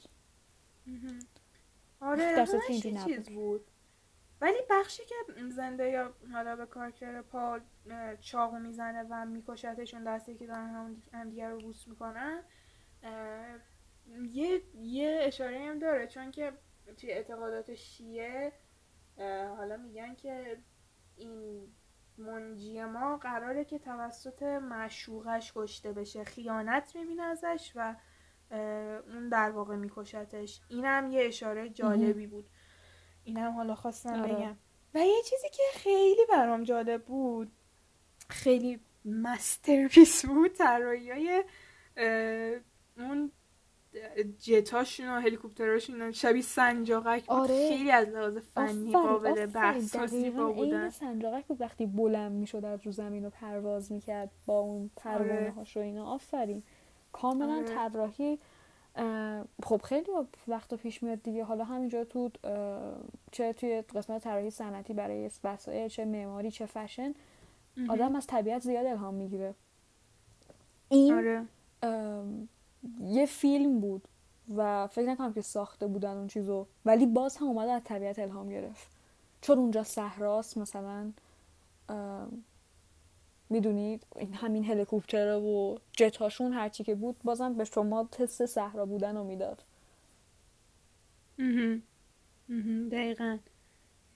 آره 2.01 2.35
در 2.35 2.45
چیز 3.05 3.29
بود؟ 3.29 3.70
ولی 4.41 4.57
بخشی 4.69 5.03
که 5.05 5.15
زنده 5.49 5.89
یا 5.89 6.13
حالا 6.33 6.55
به 6.55 6.65
کارکتر 6.65 7.21
پال 7.21 7.61
چاقو 8.19 8.59
می‌زنه 8.59 9.03
و 9.09 9.25
میکشتشون 9.25 10.03
دستی 10.03 10.35
که 10.35 10.47
دارن 10.47 10.95
هم 11.13 11.29
دیگر 11.29 11.49
رو 11.49 11.59
بوس 11.59 11.87
می‌کنن 11.87 12.43
یه 14.31 14.61
یه 14.75 15.19
اشاره 15.21 15.59
هم 15.59 15.79
داره. 15.79 16.07
چون 16.07 16.31
که 16.31 16.53
توی 16.97 17.11
اعتقادات 17.11 17.75
شیعه 17.75 18.53
حالا 19.57 19.77
میگن 19.77 20.15
که 20.15 20.57
این 21.17 21.67
منجی 22.17 22.83
ما 22.83 23.17
قراره 23.17 23.65
که 23.65 23.79
توسط 23.79 24.43
معشوقش 24.43 25.51
کشته 25.55 25.93
بشه. 25.93 26.23
خیانت 26.23 26.95
می‌بینه 26.95 27.23
ازش 27.23 27.71
و 27.75 27.95
اون 29.07 29.29
در 29.29 29.51
واقع 29.51 29.75
میکشتش. 29.75 30.61
اینم 30.69 31.07
یه 31.11 31.25
اشاره 31.25 31.69
جالبی 31.69 32.27
بود. 32.27 32.49
اینم 33.23 33.51
حالا 33.51 33.75
خواستم 33.75 34.21
آره. 34.21 34.33
بگم 34.33 34.57
و 34.93 34.99
یه 34.99 35.21
چیزی 35.29 35.49
که 35.49 35.63
خیلی 35.73 36.21
برام 36.29 36.63
جالب 36.63 37.03
بود 37.03 37.51
خیلی 38.29 38.79
مسترپیس 39.05 40.25
بود 40.25 40.53
طراحی 40.53 41.11
های 41.11 41.43
اون 42.97 43.31
جتاشون 44.39 45.09
و 45.09 45.19
هلیکوپتراشون 45.19 46.11
شبیه 46.11 46.41
سنجاقک 46.41 47.25
بود 47.25 47.37
آره. 47.37 47.69
خیلی 47.69 47.91
از 47.91 48.07
لحاظ 48.07 48.37
فنی 48.37 48.91
قابل 48.91 49.45
بحث 49.45 49.95
و 49.95 50.07
زیبا 50.07 50.51
بودن 50.51 50.89
سنجاقک 50.89 51.45
بود 51.45 51.61
وقتی 51.61 51.85
بلند 51.85 52.31
می‌شد 52.31 52.65
از 52.65 52.85
رو 52.85 52.91
زمین 52.91 53.23
رو 53.23 53.29
پرواز 53.29 53.91
می‌کرد 53.91 54.31
با 54.45 54.59
اون 54.59 54.91
پروانه 54.95 55.33
آره. 55.33 55.51
هاش 55.51 55.77
و 55.77 55.79
اینا 55.79 56.05
آفرین 56.05 56.63
کاملا 57.11 57.55
آره. 57.55 57.63
طراحی 57.65 58.39
خب 59.63 59.81
خیلی 59.83 60.11
وقت 60.47 60.73
پیش 60.73 61.03
میاد 61.03 61.23
دیگه. 61.23 61.43
حالا 61.43 61.63
همینجا 61.63 62.03
تو 62.03 62.31
چه 63.31 63.53
توی 63.53 63.81
قسمت 63.81 64.23
طراحی 64.23 64.49
صنعتی 64.49 64.93
برای 64.93 65.29
وسایل 65.43 65.87
چه 65.87 66.05
معماری 66.05 66.51
چه 66.51 66.65
فشن 66.65 67.13
آدم 67.89 68.15
از 68.15 68.27
طبیعت 68.27 68.61
زیاد 68.61 68.85
الهام 68.85 69.13
می‌گیره. 69.13 69.55
این 70.89 71.13
آره. 71.13 71.45
یه 73.01 73.25
فیلم 73.25 73.79
بود 73.79 74.07
و 74.55 74.87
فکر 74.87 75.05
نکنم 75.05 75.33
که 75.33 75.41
ساخته 75.41 75.87
بودن 75.87 76.17
اون 76.17 76.27
چیزو 76.27 76.67
ولی 76.85 77.05
باز 77.05 77.37
هم 77.37 77.47
اومده 77.47 77.71
از 77.71 77.81
طبیعت 77.83 78.19
الهام 78.19 78.49
گرفت. 78.49 78.87
چون 79.41 79.57
اونجا 79.57 79.83
صحراست 79.83 80.57
مثلا 80.57 81.11
می‌دونید 83.51 84.07
این 84.15 84.33
همین 84.33 84.65
هلیکوپتر 84.65 85.35
و 85.35 85.79
جتاشون 85.91 86.53
هرچی 86.53 86.83
که 86.83 86.95
بود 86.95 87.15
بازم 87.23 87.53
به 87.53 87.63
شما 87.63 88.09
تست 88.11 88.45
صحرا 88.45 88.85
بودن 88.85 89.17
رو 89.17 89.23
می‌داد. 89.23 89.63
دقیقا. 92.91 93.37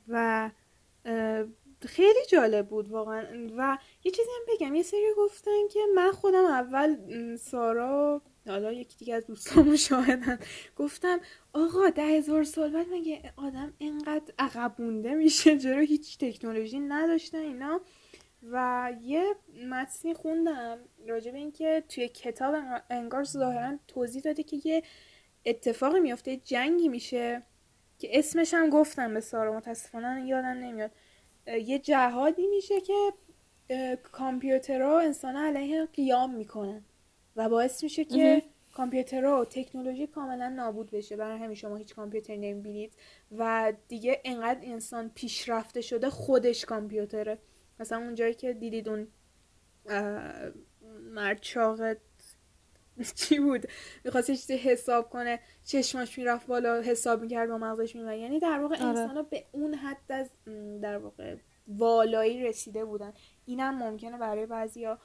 و 0.07 0.51
خیلی 1.85 2.19
جالب 2.29 2.67
بود 2.67 2.89
واقعا. 2.89 3.49
و 3.57 3.77
یه 4.03 4.11
چیزی 4.11 4.29
هم 4.29 4.55
بگم. 4.55 4.75
یه 4.75 4.83
سری 4.83 5.05
گفتن 5.17 5.67
که 5.71 5.79
من 5.95 6.11
خودم 6.11 6.45
اول 6.45 6.95
سارا 7.35 8.21
حالا 8.47 8.71
یکی 8.71 8.97
دیگه 8.97 9.15
از 9.15 9.25
دوستامو 9.27 9.77
شاهدن 9.77 10.39
گفتم 10.75 11.19
آقا 11.53 11.89
ده 11.89 12.03
هزار 12.03 12.43
سال 12.43 12.71
بعد 12.71 12.87
مگه 12.91 13.33
آدم 13.37 13.73
اینقدر 13.77 14.33
عقب 14.39 14.81
مونده 14.81 15.15
میشه؟ 15.15 15.59
چرا 15.59 15.81
هیچ 15.81 16.17
تکنولوژی 16.17 16.79
نداشتن 16.79 17.37
اینا؟ 17.37 17.81
و 18.51 18.91
یه 19.01 19.35
متنی 19.69 20.13
خوندم 20.13 20.79
راجع 21.07 21.31
به 21.31 21.37
اینکه 21.37 21.83
توی 21.89 22.07
کتاب 22.07 22.55
انگار 22.89 23.23
ظاهرا 23.23 23.77
توضیح 23.87 24.21
داده 24.21 24.43
که 24.43 24.61
یه 24.63 24.83
اتفاقی 25.45 25.99
میافته 25.99 26.37
جنگی 26.37 26.89
میشه 26.89 27.41
که 27.99 28.19
اسمش 28.19 28.53
هم 28.53 28.69
گفتم 28.69 29.13
به 29.13 29.19
سارا 29.19 29.53
متاسفانه 29.57 30.27
یادم 30.27 30.47
نمیاد. 30.47 30.91
یه 31.47 31.79
جهادی 31.79 32.47
میشه 32.47 32.81
که 32.81 33.13
کامپیوترها 34.11 34.99
انسان 34.99 35.35
علیه 35.35 35.85
قیام 35.85 36.35
می‌کنن 36.35 36.85
و 37.35 37.49
باعث 37.49 37.83
میشه 37.83 38.05
که 38.05 38.43
کامپیوترها 38.73 39.41
و 39.41 39.45
تکنولوژی 39.45 40.07
کاملا 40.07 40.49
نابود 40.49 40.91
بشه. 40.91 41.15
برای 41.15 41.39
همین 41.39 41.55
شما 41.55 41.75
هیچ 41.75 41.95
کامپیوتر 41.95 42.35
نمی‌بینید 42.35 42.93
و 43.37 43.73
دیگه 43.87 44.21
انقدر 44.25 44.59
انسان 44.63 45.11
پیشرفته 45.15 45.81
شده 45.81 46.09
خودش 46.09 46.65
کامپیوتره. 46.65 47.37
مثلا 47.79 47.97
اونجایی 47.97 48.33
که 48.33 48.53
دیدید 48.53 48.89
اون 48.89 49.07
مرد 51.01 51.39
چاقت 51.41 51.97
چی 53.15 53.39
بود؟ 53.39 53.65
می‌خواست 54.03 54.27
چیزی 54.27 54.57
حساب 54.57 55.09
کنه 55.09 55.39
چشماش 55.65 56.17
می‌رفت 56.17 56.47
بالا 56.47 56.81
حساب 56.81 57.21
می‌کرد 57.21 57.49
با 57.49 57.57
مغزش 57.57 57.95
میمد 57.95 58.17
یعنی 58.17 58.39
در 58.39 58.59
واقع 58.59 58.75
آره. 58.75 58.85
انسان 58.85 59.27
به 59.29 59.45
اون 59.51 59.73
حد 59.73 60.11
از 60.11 60.29
در 60.81 60.97
واقع 60.97 61.35
والایی 61.67 62.43
رسیده 62.43 62.85
بودن. 62.85 63.13
اینم 63.45 63.75
ممکنه 63.77 64.17
برای 64.17 64.45
بعضیا 64.45 64.99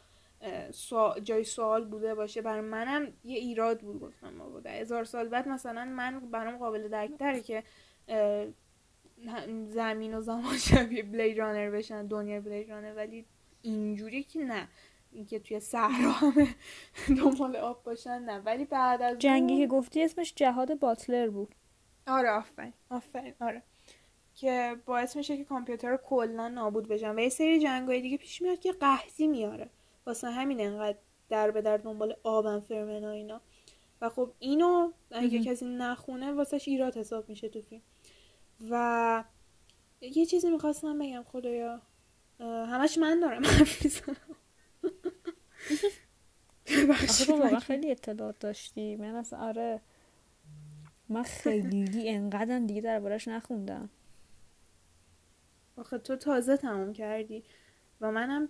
جای 1.23 1.45
سوال 1.45 1.85
بوده 1.85 2.15
باشه. 2.15 2.43
برای 2.43 2.61
منم 2.61 3.13
یه 3.25 3.39
ایراد 3.39 3.81
بود 3.81 4.01
گفتم 4.01 4.31
ما 4.31 4.49
بوده 4.49 4.71
هزار 4.71 5.05
سال 5.05 5.29
بعد 5.29 5.49
مثلا 5.49 5.85
من 5.85 6.21
برام 6.31 6.59
قابل 6.59 6.89
درک 6.89 7.43
که 7.43 7.63
زمین 9.69 10.15
و 10.15 10.21
زمان 10.21 10.57
شبیه 10.59 11.03
بلید 11.03 11.39
رانر 11.39 11.71
بشن 11.71 12.07
دنیا 12.07 12.41
بلید 12.41 12.71
رانر 12.71 12.95
ولی 12.97 13.25
اینجوری 13.63 14.23
که 14.23 14.39
نه. 14.39 14.69
اینکه 15.13 15.39
توی 15.39 15.61
صحرا 15.61 16.11
همه 16.11 16.55
دنبال 17.09 17.57
آب 17.57 17.83
باشن 17.83 18.19
نه. 18.19 18.39
ولی 18.39 18.65
بعد 18.65 19.03
از 19.03 19.19
جنگی 19.19 19.59
که 19.59 19.67
گفتی 19.67 20.05
اسمش 20.05 20.33
جهاد 20.37 20.79
باتلر 20.79 21.29
بود. 21.29 21.55
آره 22.07 22.31
آفرین. 22.31 22.73
آفرین. 22.91 23.35
آره. 23.41 23.63
که 24.35 24.77
باعث 24.87 25.17
میشه 25.17 25.37
که 25.37 25.45
کامپیوتر 25.45 25.97
کلا 25.97 26.49
نابود 26.49 26.89
بشن. 26.89 27.15
و 27.15 27.19
یه 27.19 27.29
سری 27.29 27.61
جنگای 27.61 28.01
دیگه 28.01 28.17
پیش 28.17 28.43
میاد 28.43 28.59
که 28.59 28.73
قحطی 28.73 29.27
میاره. 29.27 29.71
واسه 30.07 30.31
همین 30.31 30.61
انقدر 30.61 30.99
در 31.29 31.51
به 31.51 31.63
در 31.63 31.77
دنبال 31.77 32.17
آبن 32.23 32.61
فرمن 32.61 33.05
و 33.05 33.09
اینا. 33.09 33.41
و 34.01 34.09
خب 34.09 34.33
اینو 34.39 34.93
اگه 35.11 35.39
کسی 35.39 35.65
نخونه 35.67 36.33
واسهش 36.33 36.69
ایراد 36.69 36.97
حساب 36.97 37.29
میشه 37.29 37.49
تو 37.49 37.63
فیلم. 37.63 37.83
و 38.71 39.25
یه 40.01 40.27
چیزی 40.27 40.51
می‌خواستم 40.51 40.99
بگم 40.99 41.23
خدایا. 41.23 41.83
همش 42.41 42.99
من 42.99 43.21
دارم 43.21 43.43
حرف 43.45 44.09
واقعا 47.29 47.59
خیلی 47.59 47.91
اطلاعات 47.91 48.39
داشتی 48.39 48.97
من 48.97 49.15
اصلا 49.15 49.39
آره. 49.39 49.81
من 51.09 51.23
خیلی 51.23 52.09
انقدرم 52.09 52.67
دیگه 52.67 52.81
دربارش 52.81 53.29
نخوندم. 53.29 53.91
آخه 55.77 55.99
تو 55.99 56.17
تازه 56.17 56.57
تموم 56.57 56.93
کردی 56.93 57.45
و 58.01 58.13
منم 58.13 58.49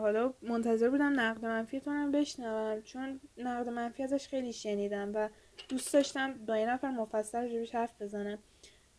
حالا 0.00 0.34
منتظر 0.42 0.90
بودم 0.90 1.20
نقد 1.20 1.44
منفیتونم 1.44 2.12
بشنوم. 2.12 2.82
چون 2.82 3.20
نقد 3.36 3.68
منفی 3.68 4.02
ازش 4.02 4.28
خیلی 4.28 4.52
شنیدم 4.52 5.10
و 5.14 5.28
دوست 5.68 5.92
داشتم 5.94 6.32
با 6.32 6.58
یه 6.58 6.66
نفر 6.66 6.90
مفصل 6.90 7.42
راجبش 7.42 7.74
حرف 7.74 8.02
بزنم. 8.02 8.38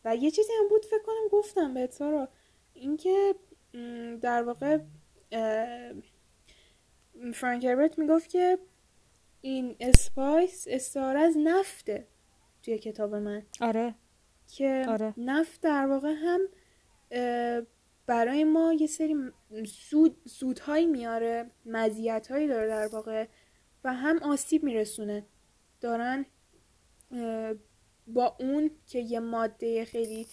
و 0.06 0.16
یه 0.16 0.32
چیزی 0.32 0.54
هم 0.60 0.70
بود 0.70 0.86
فکر 0.86 1.04
کنم 1.06 1.28
گفتم 1.32 1.74
به 1.74 1.88
سارا. 1.92 2.30
اینکه 2.74 3.36
در 4.22 4.44
واقع 4.44 4.80
فرانک 7.34 7.66
هربرت 7.66 8.00
می‌گفت 8.00 8.30
که 8.30 8.60
این 9.42 9.76
اسپایس 9.80 10.68
استعاره 10.70 11.20
از 11.20 11.38
نفته 11.38 12.08
توی 12.64 12.78
کتاب 12.78 13.16
من. 13.16 13.44
آره. 13.62 13.96
که 14.48 14.86
آره. 14.90 15.14
نفت 15.18 15.62
در 15.62 15.86
واقع 15.88 16.14
هم 16.18 16.40
برای 18.06 18.44
ما 18.44 18.74
یه 18.74 18.88
سری 18.88 19.16
سود 19.68 20.18
سودهایی 20.26 20.86
میاره 20.86 21.52
مزیتهایی 21.66 22.48
داره 22.48 22.68
در 22.68 22.88
واقع 22.88 23.28
و 23.84 23.94
هم 23.94 24.24
آسیب 24.24 24.64
میرسونه. 24.64 25.26
دارن 25.82 26.26
با 28.08 28.36
اون 28.40 28.72
که 28.88 29.00
یه 29.00 29.20
ماده 29.20 29.86
خیلی 29.86 30.28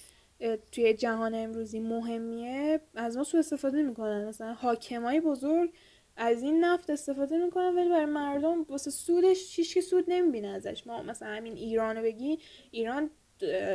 توی 0.73 0.95
جهان 0.95 1.35
امروزی 1.35 1.81
مهمیه 1.81 2.81
از 2.95 3.17
ما 3.17 3.25
سو 3.25 3.39
استفاده 3.39 3.83
می‌کنن. 3.83 4.29
مثلا 4.29 4.53
حاکمای 4.53 5.21
بزرگ 5.21 5.73
از 6.17 6.43
این 6.43 6.65
نفت 6.65 6.91
استفاده 6.91 7.39
می‌کنن 7.39 7.75
ولی 7.77 7.89
برای 7.89 8.05
مردم 8.05 8.63
واسه 8.63 8.91
سودش 8.91 9.59
هیچ 9.59 9.79
سود 9.79 10.05
نمی‌بینه 10.09 10.49
ازش. 10.49 10.87
ما 10.87 11.03
مثلا 11.03 11.29
همین 11.29 11.57
ایرانو 11.57 12.03
بگی 12.03 12.39
ایران 12.71 13.11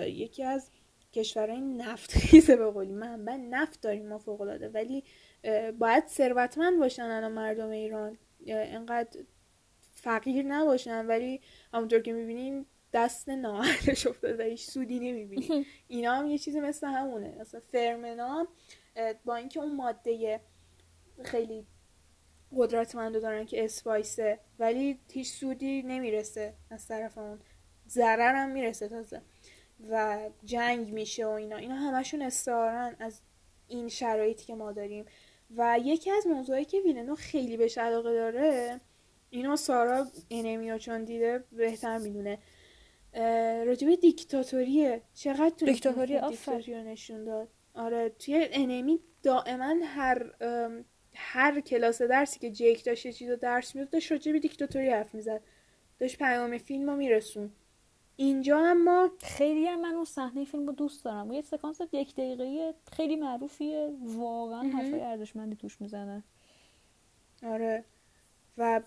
یکی 0.06 0.44
از 0.44 0.69
کشورهای 1.14 1.61
نفت 1.61 2.11
خیزه 2.11 2.56
به 2.56 2.72
قولی. 2.72 2.94
منبع 2.94 3.36
نفت 3.36 3.82
داریم 3.82 4.07
ما 4.07 4.18
فوق 4.18 4.41
العاده 4.41 4.69
ولی 4.69 5.03
باید 5.80 6.07
ثروتمند 6.07 6.80
باشن 6.80 7.03
الان 7.03 7.32
مردم 7.32 7.69
ایران. 7.69 8.18
انقدر 8.48 9.19
فقیر 9.94 10.45
نباشن. 10.45 11.06
ولی 11.06 11.41
همونطور 11.74 11.99
که 11.99 12.14
می‌بینیم 12.14 12.65
دست 12.94 13.30
نااهلش 13.30 14.08
افتاده 14.08 14.44
هیچ 14.44 14.66
سودی 14.70 15.00
نمی‌بینیم 15.00 15.66
اینا 15.88 16.14
هم 16.16 16.28
یه 16.28 16.38
چیزی 16.38 16.60
مثل 16.60 16.88
همونه. 16.88 17.36
مثلا 17.40 17.60
فرمنا 17.60 18.48
با 19.26 19.36
اینکه 19.36 19.60
اون 19.60 19.76
ماده 19.76 20.42
خیلی 21.24 21.66
قدرتمند 22.56 23.22
دارن 23.22 23.46
که 23.46 23.66
اسپایسه 23.66 24.40
ولی 24.60 25.00
هیچ 25.12 25.28
سودی 25.28 25.82
نمی‌رسه 25.82 26.54
از 26.70 26.88
طرف 26.88 27.18
اون. 27.18 27.40
ضرر 27.90 28.36
هم 28.36 28.50
می‌رسه 28.50 28.88
تازه. 28.88 29.22
و 29.90 30.20
جنگ 30.46 30.94
میشه 30.94 31.26
و 31.26 31.30
اینا. 31.30 31.56
اینا 31.56 31.76
همشون 31.76 32.22
استعارن 32.22 32.96
از 33.00 33.22
این 33.68 33.90
شرایطی 33.90 34.46
که 34.46 34.56
ما 34.56 34.72
داریم. 34.72 35.06
و 35.56 35.80
یکی 35.84 36.12
از 36.12 36.28
موضوعی 36.28 36.66
که 36.66 36.82
ویلنو 36.82 37.16
خیلی 37.16 37.58
بهش 37.58 37.78
علاقه 37.78 38.14
داره 38.14 38.80
اینو 39.30 39.56
سارا 39.56 40.08
Enemy 40.32 40.70
و 40.70 40.78
چون 40.78 41.04
دیده 41.04 41.44
بهتر 41.52 41.98
می‌دونه. 41.98 42.38
راجبه 43.65 43.95
دیکتاتوریه 43.95 45.02
چقدر 45.14 45.49
تو 45.49 45.65
دیکتاتوری 45.65 46.19
دیکتاتوری 46.30 46.84
نشون 46.84 47.23
داد. 47.23 47.48
آره 47.73 48.10
توی 48.10 48.48
Enemy 48.52 48.99
دائما 49.23 49.76
هر 49.84 50.31
هر 51.15 51.60
کلاس 51.61 52.02
درسی 52.02 52.39
که 52.39 52.52
جیک 52.52 52.84
داشت 52.84 53.06
یه 53.06 53.14
چیز 53.14 53.31
درس 53.31 53.76
می‌داد 53.76 53.89
داشت 53.89 54.11
راجبه 54.11 54.39
دیکتاتوری 54.39 54.89
حرف 54.89 55.15
می‌زد. 55.15 55.41
داشت 55.99 56.18
پیام 56.18 56.57
فیلم 56.57 56.89
رو 56.89 56.95
می‌رسوند 56.95 57.52
اینجا 58.15 58.60
هم 58.60 58.84
ما 58.84 59.11
خیلی 59.22 59.68
هم 59.68 59.81
من 59.81 59.95
اون 59.95 60.06
صحنه 60.06 60.45
فیلم 60.45 60.68
رو 60.68 60.73
دوست 60.73 61.06
دارم. 61.06 61.31
یه 61.31 61.41
سکانس 61.41 61.81
یک 61.91 62.15
دقیقه 62.15 62.73
خیلی 62.91 63.15
معروفیه. 63.15 63.94
واقعا 64.02 64.61
حرفای 64.61 65.02
ارزشمندی 65.02 65.56
توش 65.56 65.81
می‌زنه. 65.81 66.23
آره. 67.44 67.85
و 68.57 68.81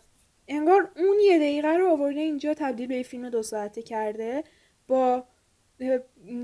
انگار 0.51 0.91
اون 0.97 1.17
یه 1.21 1.39
دقیقه 1.39 1.77
رو 1.77 1.91
آورده 1.91 2.21
اینجا 2.21 2.55
تبدیل 2.55 2.87
به 2.87 3.03
فیلم 3.03 3.29
دو 3.29 3.43
ساعته 3.43 3.83
کرده 3.83 4.45
با 4.89 5.25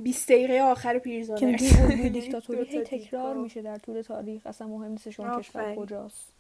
20 0.03 0.33
دقیقه 0.33 0.61
آخر 0.61 0.99
پیرزونر 0.99 1.57
که 1.57 2.09
دیکتاتوری 2.15 2.83
تکرار 2.83 3.37
میشه 3.37 3.62
در 3.62 3.78
طول 3.78 4.03
تاریخ. 4.03 4.47
اصلا 4.47 4.69
مهم 4.69 4.91
نیست 4.91 5.11
شما 5.11 5.41
کشور 5.41 5.74
کجاست. 5.74 6.33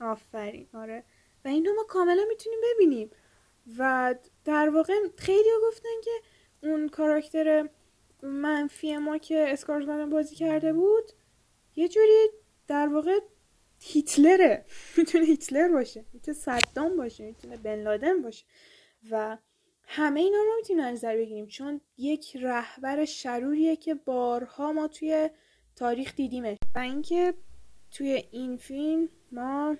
آفرین. 0.00 0.66
آره. 0.74 1.04
و 1.44 1.48
اینو 1.48 1.74
ما 1.74 1.84
کاملا 1.88 2.22
می‌تونیم 2.28 2.58
ببینیم. 2.74 3.10
و 3.78 4.14
در 4.44 4.68
واقع 4.68 4.92
خیلی 5.16 5.48
گفتن 5.68 5.88
که 6.04 6.10
اون 6.62 6.88
کاراکتر 6.88 7.68
منفی 8.22 8.96
ما 8.96 9.18
که 9.18 9.46
اسکارزمن 9.48 10.10
بازی 10.10 10.34
کرده 10.34 10.72
بود 10.72 11.12
یه 11.76 11.88
جوری 11.88 12.28
در 12.66 12.88
واقع 12.88 13.20
هیتلره. 13.86 14.64
می‌تونه 14.96 15.24
هیتلر 15.24 15.68
باشه. 15.68 16.04
می‌تونه 16.12 16.36
صدام 16.36 16.96
باشه. 16.96 17.24
می‌تونه 17.24 17.56
بن 17.56 17.82
لادن 17.82 18.22
باشه. 18.22 18.44
و 19.10 19.38
همه 19.86 20.20
اینا 20.20 20.38
رو 20.38 20.52
می‌تونیم 20.56 20.84
نظر 20.84 21.16
بگیریم. 21.16 21.46
چون 21.46 21.80
یک 21.98 22.36
رهبر 22.36 23.04
شروریه 23.04 23.76
که 23.76 23.94
بارها 23.94 24.72
ما 24.72 24.88
توی 24.88 25.30
تاریخ 25.76 26.14
دیدیمش. 26.16 26.58
و 26.74 26.78
اینکه 26.78 27.34
توی 27.90 28.24
این 28.30 28.56
فیلم 28.56 29.08
ما 29.32 29.76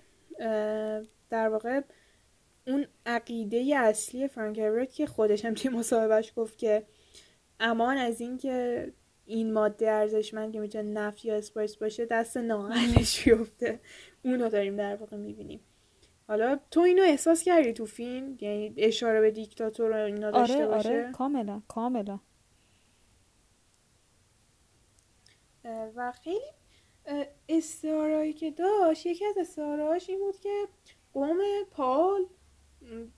در 1.31 1.48
واقع 1.48 1.81
اون 2.66 2.86
عقیده 3.06 3.76
اصلی 3.76 4.28
فرانک 4.28 4.90
که 4.90 5.06
خودش 5.06 5.44
هم 5.44 5.55
توی 5.55 5.70
مصاحبهش 5.70 6.32
گفت 6.36 6.59
که 6.59 6.86
امان 7.60 7.97
از 7.97 8.20
اینکه 8.20 8.93
این 9.26 9.52
ماده 9.52 9.90
ارزشمند 9.90 10.52
که 10.52 10.60
می‌تونه 10.60 10.90
نفت 10.90 11.24
یا 11.24 11.34
اسپایس 11.36 11.76
باشه 11.76 12.06
دست 12.06 12.36
نااهلش 12.36 13.24
بیفته. 13.24 13.80
اونو 14.24 14.48
داریم 14.48 14.76
در 14.76 14.96
واقع 14.96 15.16
می‌بینیم. 15.16 15.60
حالا 16.28 16.59
تو 16.70 16.80
اینو 16.80 17.02
احساس 17.02 17.42
کردی 17.42 17.72
تو 17.72 17.86
فیلم؟ 17.86 18.36
یعنی 18.40 18.74
اشاره 18.76 19.20
به 19.20 19.30
دیکتاتور 19.30 19.90
و 19.90 19.94
اینا 19.94 20.30
داشته 20.30 20.56
آره، 20.56 20.66
باشه؟ 20.66 20.88
آره 20.88 21.12
کاملا. 21.12 21.62
کاملا 21.68 22.18
و 25.64 26.12
خیلی 26.12 26.40
استعارهایی 27.48 28.32
که 28.32 28.51
داشت 28.51 29.06
یکی 29.06 29.26
از 29.26 29.38
استعارهاش 29.38 30.10
این 30.10 30.18
بود 30.18 30.40
که 30.40 30.68
قوم 31.12 31.38
پال 31.70 32.26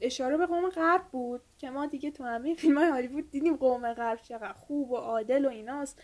اشاره 0.01 0.37
به 0.37 0.47
قوم 0.47 0.69
غرب 0.69 1.09
بود 1.13 1.41
که 1.59 1.71
ما 1.71 1.87
دیگه 1.87 2.11
تو 2.11 2.25
همه 2.25 2.55
فیلم 2.55 2.79
های 2.79 2.89
هالیوود 2.89 3.31
دیدیم 3.31 3.57
قوم 3.57 3.93
غرب 3.93 4.23
چقدر 4.23 4.53
خوب 4.53 4.91
و 4.91 4.97
عادل 4.97 5.45
و 5.45 5.49
ایناست 5.49 6.03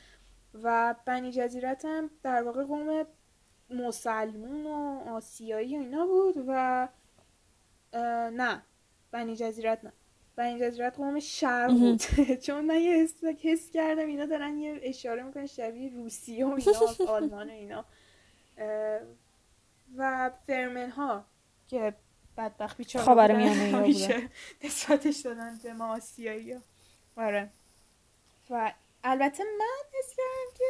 و 0.62 0.94
بنی 1.06 1.32
جزیرت 1.32 1.84
هم 1.84 2.10
در 2.22 2.42
واقع 2.42 2.64
قوم 2.64 3.06
مسلمون 3.70 4.66
و 4.66 5.00
آسیایی 5.08 5.78
و 5.78 5.80
اینا 5.80 6.06
بود 6.06 6.44
و 6.48 6.88
نه 8.30 8.62
بنی 9.10 9.36
جزیرت 9.36 9.84
نه. 9.84 9.92
بنی 10.36 10.60
جزیرت 10.60 10.96
قوم 10.96 11.20
شرق 11.20 11.72
بود. 11.72 12.00
چون 12.46 12.64
من 12.64 12.80
یه 12.80 13.08
حس, 13.42 13.70
کردم 13.70 14.06
اینا 14.06 14.26
دارن 14.26 14.58
یه 14.58 14.80
اشاره 14.82 15.22
می‌کنن 15.22 15.46
شبیه 15.46 15.92
روسیه 15.92 16.46
و 16.46 16.58
اینا 16.58 17.06
آلمان 17.14 17.50
و 17.50 17.52
اینا. 17.52 17.84
و 19.96 20.30
فرمن 20.46 20.90
ها 20.90 21.24
که 21.68 21.94
بدبخت 22.36 22.76
بیچاره 22.76 23.04
خبر 23.04 23.36
میانه 23.36 23.82
بودن. 23.82 24.30
نسبتش 24.64 25.16
دادن 25.20 25.58
به 25.62 25.72
ما 25.72 25.92
آسیایی 25.96 26.52
ها. 26.52 26.60
آره. 27.16 27.50
و 28.50 28.72
البته 29.04 29.44
من 29.58 29.98
حس 29.98 30.16
کردم 30.16 30.58
که 30.58 30.64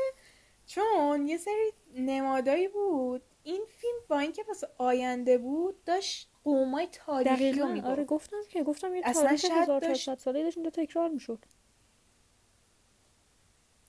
چون 0.66 1.26
یه 1.28 1.36
سری 1.38 1.72
نمادایی 1.94 2.68
بود 2.68 3.22
این 3.42 3.64
فیلم 3.68 3.98
با 4.08 4.18
اینکه 4.18 4.42
واسه 4.48 4.68
آینده 4.78 5.38
بود 5.38 5.84
داشت 5.84 6.28
قومای 6.44 6.86
تاریخی 6.92 7.52
رو 7.52 7.68
دقیقا. 7.68 7.88
آره 7.88 8.04
گفتم 8.04 8.36
که 8.50 8.62
گفتم 8.62 8.94
یه 8.94 9.02
اصلا 9.04 9.22
تاریخ 9.22 9.40
شاید 9.40 9.52
1400 9.62 9.88
داشت- 9.88 10.18
ساله 10.18 10.42
داشت 10.42 10.58
تکرار 10.68 11.08
می‌شد. 11.08 11.44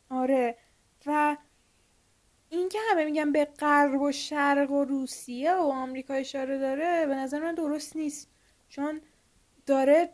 آره. 0.10 0.58
و 1.06 1.38
اینکه 2.58 2.80
همه 2.92 3.06
میگن 3.06 3.32
به 3.32 3.46
غرب 3.46 4.02
و 4.02 4.12
شرق 4.12 4.72
و 4.72 4.84
روسیه 4.84 5.54
و 5.56 5.62
آمریکا 5.62 6.14
اشاره 6.14 6.58
داره 6.58 7.06
به 7.06 7.16
نظر 7.16 7.40
من 7.40 7.56
درست 7.56 7.96
نیست. 7.96 8.30
چون 8.70 9.02
داره 9.66 10.10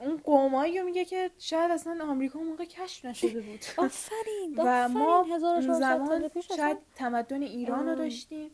اون 0.00 0.16
قومایی 0.16 0.78
رو 0.78 0.84
میگه 0.84 1.04
که 1.04 1.30
شاید 1.38 1.70
اصلا 1.70 2.04
آمریکا 2.04 2.38
اون 2.38 2.48
موقع 2.48 2.64
کشف 2.64 3.04
نشده 3.04 3.40
بود. 3.40 3.60
آفرین 3.86 4.54
و 4.58 4.88
ما 4.88 5.18
آفرین 5.20 5.34
1400 5.34 5.70
اون 5.70 5.80
سال 5.80 5.80
زمان 5.80 6.28
پیش 6.28 6.48
شاید 6.52 6.78
تمدن 6.94 7.42
ایران 7.42 7.88
رو. 7.88 7.94
داشتیم. 7.94 8.50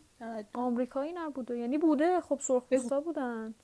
آمریکایی 0.54 1.12
نبوده 1.12 1.58
یعنی 1.58 1.78
بوده. 1.78 2.20
خب 2.20 2.38
سرخ 2.42 2.62
بگو. 2.62 2.82
پوستا 2.82 3.00
بودن. 3.00 3.54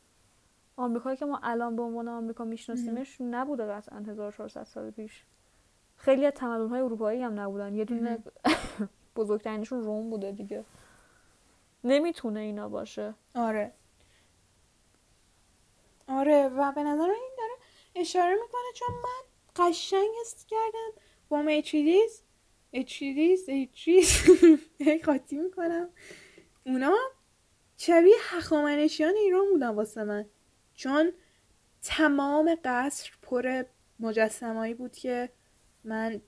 آمریکایی 0.77 1.17
که 1.17 1.25
ما 1.25 1.41
الان 1.43 1.77
به 1.77 1.83
عنوان 1.83 2.09
آمریکا 2.09 2.45
میشناسیمش 2.45 3.21
نبوده 3.21 3.65
قطعا 3.65 3.99
1400 3.99 4.65
سال 4.65 4.91
پیش. 4.91 5.25
خیلی 5.97 6.27
از 6.27 6.33
تمدن‌های 6.33 6.81
اروپایی 6.81 7.23
هم 7.23 7.41
نبودن. 7.41 7.75
یه 7.75 7.85
دونه 7.85 8.19
بزرگترینشون 9.17 9.81
روم 9.81 10.11
بوده 10.11 10.33
دیگه. 10.33 10.65
نمی‌تونه 11.85 12.41
اینا 12.41 12.69
باشه. 12.69 13.15
آره. 13.35 13.73
آره 16.09 16.49
و 16.49 16.73
به 16.73 16.83
نظر 16.83 17.11
این 17.11 17.31
داره 17.39 17.53
اشاره 17.95 18.35
می‌کنه 18.35 18.73
چون 18.75 18.89
من 18.95 19.23
قشنگ 19.67 20.09
حس 20.21 20.47
کردم 20.47 20.93
با 21.29 21.43
میتریدیز 21.43 22.23
اتریدیز 22.73 23.49
اتریز 23.49 24.23
هی 24.79 24.99
قاطی 24.99 25.39
می‌کنم. 25.39 25.89
اونا 26.67 26.97
شبیه 27.77 28.17
هخامنشیان 28.21 29.15
ایران 29.15 29.51
بودن 29.53 29.69
واسه 29.69 30.05
من. 30.05 30.27
چون 30.75 31.13
تمام 31.83 32.57
قصر 32.65 33.11
پر 33.23 33.65
مجسمایی 34.01 34.75
بود 34.75 34.93
که 34.93 35.29
من 35.85 36.23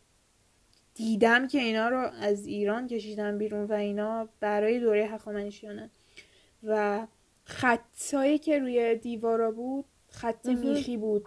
دیدم 0.95 1.49
که 1.49 1.59
اینا 1.59 1.89
رو 1.89 2.11
از 2.21 2.47
ایران 2.47 2.87
کشیدن 2.87 3.39
بیرون 3.39 3.65
و 3.65 3.73
اینا 3.73 4.29
برای 4.41 4.81
دوره 4.81 5.07
هخامنشیانه 5.07 5.91
و 6.63 7.07
خطایی 7.45 8.39
که 8.39 8.59
روی 8.59 8.95
دیوارا 8.97 9.51
بود 9.51 9.85
خط. 10.09 10.47
میخی 10.47 10.97
بود. 10.97 11.27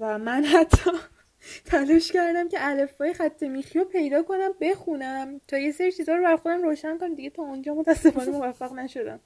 و 0.00 0.18
من 0.18 0.44
حتی 0.44 0.90
تلاش 1.70 2.12
کردم 2.12 2.48
که 2.48 2.56
الفبای 2.60 3.14
خط 3.14 3.42
میخی 3.42 3.78
رو 3.78 3.84
پیدا 3.84 4.22
کنم 4.22 4.50
بخونم. 4.60 5.40
تا 5.48 5.58
یه 5.58 5.72
سری 5.72 5.92
چیزا 5.92 6.14
رو 6.14 6.22
بر 6.22 6.36
خودم 6.36 6.62
روشن 6.62 6.98
کنم. 6.98 7.14
دیگه 7.14 7.30
تا 7.30 7.42
اونجا 7.42 7.74
متاسفانه 7.74 8.30
موفق 8.30 8.72
نشدم. 8.72 9.20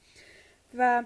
و 0.78 1.04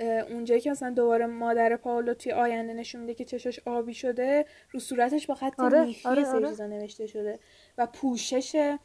اونجایی 0.00 0.60
که 0.60 0.70
مثلا 0.70 0.90
دوباره 0.90 1.26
مادر 1.26 1.76
پاولو 1.76 2.14
توی 2.14 2.32
آینده 2.32 2.72
نشون 2.72 3.00
میده 3.00 3.14
که 3.14 3.24
چشاش 3.24 3.60
آبی 3.66 3.94
شده 3.94 4.44
رو 4.70 4.80
صورتش 4.80 5.26
با 5.26 5.34
خط 5.34 5.60
آره، 5.60 5.84
میخی 5.84 6.08
آره، 6.08 6.26
آره. 6.26 6.66
نوشته 6.66 7.06
شده 7.06 7.38
و 7.78 7.86
پوشش 7.86 8.76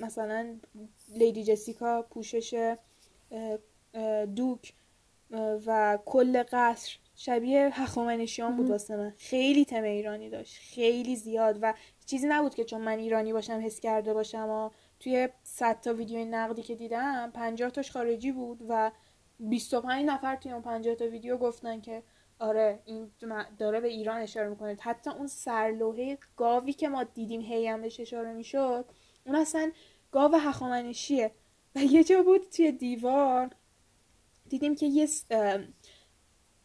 مثلا 0.00 0.56
لیدی 1.08 1.44
جسیکا 1.44 2.02
پوشش 2.02 2.74
دوک 4.34 4.72
و 5.66 5.98
کل 6.04 6.42
قصر 6.52 6.98
شبیه 7.16 7.70
هخامنشیان 7.72 8.56
بود. 8.56 8.70
واسه 8.70 8.96
من 8.96 9.14
خیلی 9.18 9.64
تم 9.64 9.82
ایرانی 9.82 10.30
داشت 10.30 10.58
خیلی 10.58 11.16
زیاد 11.16 11.58
و 11.62 11.74
چیزی 12.06 12.26
نبود 12.26 12.54
که 12.54 12.64
چون 12.64 12.80
من 12.80 12.98
ایرانی 12.98 13.32
باشم 13.32 13.60
حس 13.64 13.80
کرده 13.80 14.14
باشم 14.14 14.48
و 14.48 14.70
توی 15.00 15.28
100 15.42 15.80
تا 15.80 15.94
ویدیو 15.94 16.24
نقدی 16.24 16.62
که 16.62 16.74
دیدم 16.74 17.30
50 17.34 17.70
تاش 17.70 17.90
خارجی 17.90 18.32
بود 18.32 18.62
و 18.68 18.90
25 19.40 20.04
نفر 20.04 20.36
توی 20.36 20.52
اون 20.52 20.62
50 20.62 20.94
تا 20.94 21.04
ویدیو 21.04 21.36
گفتن 21.36 21.80
که 21.80 22.02
آره 22.38 22.80
این 22.84 23.10
داره 23.58 23.80
به 23.80 23.88
ایران 23.88 24.20
اشاره 24.20 24.48
می‌کنه. 24.48 24.76
حتی 24.80 25.10
اون 25.10 25.26
سرلوحه 25.26 26.18
گاوی 26.36 26.72
که 26.72 26.88
ما 26.88 27.04
دیدیم 27.04 27.40
هی 27.40 27.66
هم 27.66 27.82
بهش 27.82 28.00
اشاره 28.00 28.32
می‌شد 28.32 28.84
اون 29.26 29.36
اصلا 29.36 29.72
گاو 30.12 30.34
هخامنشیه. 30.34 31.30
و 31.74 31.78
یه 31.78 32.04
جا 32.04 32.22
بود 32.22 32.50
توی 32.50 32.72
دیوار 32.72 33.50
دیدیم 34.48 34.74
که 34.74 34.86
یه 34.86 35.08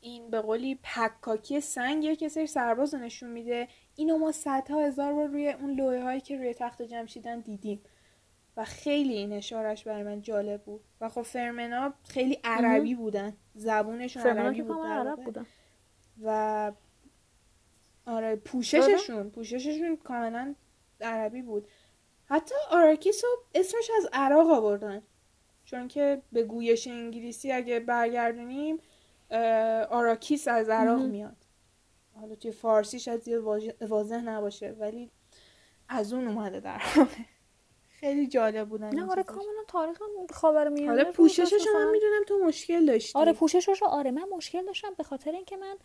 این 0.01 0.29
به 0.29 0.41
قولی 0.41 0.79
پکاکی 0.83 1.61
سنگه 1.61 2.15
که 2.15 2.29
سری 2.29 2.47
سرباز 2.47 2.93
رو 2.93 2.99
نشون 2.99 3.29
میده. 3.29 3.67
اینو 3.95 4.17
ما 4.17 4.31
صدها 4.31 4.79
هزار 4.79 5.13
بار 5.13 5.27
روی 5.27 5.49
اون 5.49 5.71
لوحه 5.71 6.03
هایی 6.03 6.21
که 6.21 6.37
روی 6.37 6.53
تخت 6.53 6.81
جمشیدن 6.81 7.39
دیدیم. 7.39 7.81
و 8.57 8.65
خیلی 8.65 9.13
این 9.13 9.33
اشارش 9.33 9.83
برای 9.83 10.03
من 10.03 10.21
جالب 10.21 10.63
بود. 10.63 10.81
و 11.01 11.09
خب 11.09 11.21
فرمنا 11.21 11.93
خیلی 12.03 12.39
عربی 12.43 12.95
بودن. 12.95 13.37
زبونشون 13.55 14.23
عربی 14.23 14.61
بود 14.61 14.85
عرب. 14.85 15.23
بودن. 15.23 15.45
و 16.23 16.71
آره 18.05 18.35
پوشششون 18.35 19.29
پوشششون 19.29 19.97
کاملا 19.97 20.55
عربی 21.01 21.41
بود. 21.41 21.67
حتی 22.25 22.55
آراکیس 22.71 23.23
رو 23.23 23.29
اسمش 23.55 23.91
از 23.97 24.09
عراق 24.13 24.49
آوردن. 24.49 25.01
چون 25.65 25.87
که 25.87 26.21
به 26.31 26.43
گویش 26.43 26.87
انگلیسی 26.87 27.51
اگه 27.51 27.79
برگردونیم 27.79 28.79
آراکیس 29.89 30.47
از 30.47 30.69
عراق 30.69 30.99
مهم. 30.99 31.09
میاد. 31.09 31.37
حالا 32.13 32.35
توی 32.35 32.51
فارسی 32.51 32.99
شاید 32.99 33.21
زیاد 33.21 33.43
واضح 33.81 34.21
نباشه 34.21 34.75
ولی 34.79 35.11
از 35.89 36.13
اون 36.13 36.27
اومده 36.27 36.59
در 36.59 36.81
خیلی 38.01 38.27
جالب 38.27 38.69
بودن 38.69 38.89
نه 38.95 39.11
آره. 39.11 39.23
کاملا 39.23 39.63
تاریخ 39.67 40.01
هم 40.01 40.27
خاورمیانه 40.27 40.89
حالا 40.89 41.03
بود، 41.03 41.13
پوششش 41.13 41.67
هم 41.75 41.91
می‌دونم 41.91 42.23
تو 42.27 42.37
مشکل 42.45 42.85
داشتی 42.85 43.19
آره 43.19 43.33
پوششش 43.33 43.83
آره 43.83 44.11
من 44.11 44.25
مشکل 44.35 44.65
داشتم 44.65 44.93
به 44.97 45.03
خاطر 45.03 45.31
اینکه 45.31 45.57
من 45.57 45.77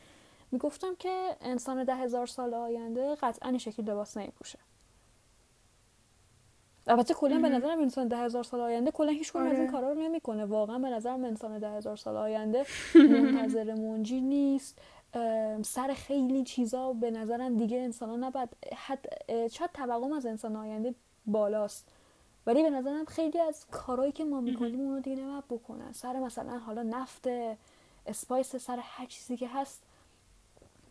می‌گفتم 0.52 0.94
که 0.98 1.36
انسان 1.40 1.84
ده 1.84 1.94
هزار 1.94 2.26
سال 2.26 2.54
آینده 2.54 3.14
قطعا 3.14 3.48
این 3.48 3.58
شکل 3.58 3.82
لباس 3.82 4.16
نمیپوشه 4.16 4.58
البته 6.86 7.14
کلا 7.14 7.38
به. 7.38 7.48
نظرم 7.48 7.78
انسان 7.80 8.08
ده 8.08 8.16
هزار 8.16 8.42
سال 8.42 8.60
آینده 8.60 8.90
کلا 8.90 9.12
هیچ 9.12 9.32
کدوم 9.32 9.46
از 9.46 9.52
این 9.52 9.60
آره. 9.60 9.70
کارا 9.70 9.92
رو 9.92 10.00
نمی‌کنه 10.00 10.44
واقعا 10.44 10.78
به 10.78 10.88
نظرم 10.88 11.24
انسان 11.24 11.58
ده 11.58 11.70
هزار 11.70 11.96
سال 11.96 12.16
آینده 12.16 12.66
منتظر 12.94 13.74
منجی 13.74 14.20
نیست 14.20 14.78
سر 15.62 15.94
خیلی 15.94 16.44
چیزا 16.44 16.92
به 16.92 17.10
نظرم 17.10 17.56
دیگه 17.56 17.78
انسان 17.78 18.08
ها 18.08 18.16
نباید 18.16 18.48
حد 18.76 19.06
شاید 19.50 19.70
توقعم 19.74 20.12
از 20.12 20.26
انسان 20.26 20.56
آینده 20.56 20.94
بالاست 21.26 21.92
ولی 22.46 22.62
به 22.62 22.70
نظرم 22.70 23.04
خیلی 23.04 23.40
از 23.40 23.66
کارهایی 23.70 24.12
که 24.12 24.24
ما 24.24 24.40
می‌کنیم 24.40 24.80
اونو 24.80 25.00
دیگه 25.00 25.22
نباید 25.22 25.44
بکنن. 25.50 25.92
سر 25.92 26.18
مثلا 26.18 26.58
حالا 26.58 26.82
نفت 26.82 27.28
اسپایس 28.06 28.56
سر 28.56 28.78
هر 28.82 29.06
چیزی 29.06 29.36
که 29.36 29.48
هست 29.48 29.82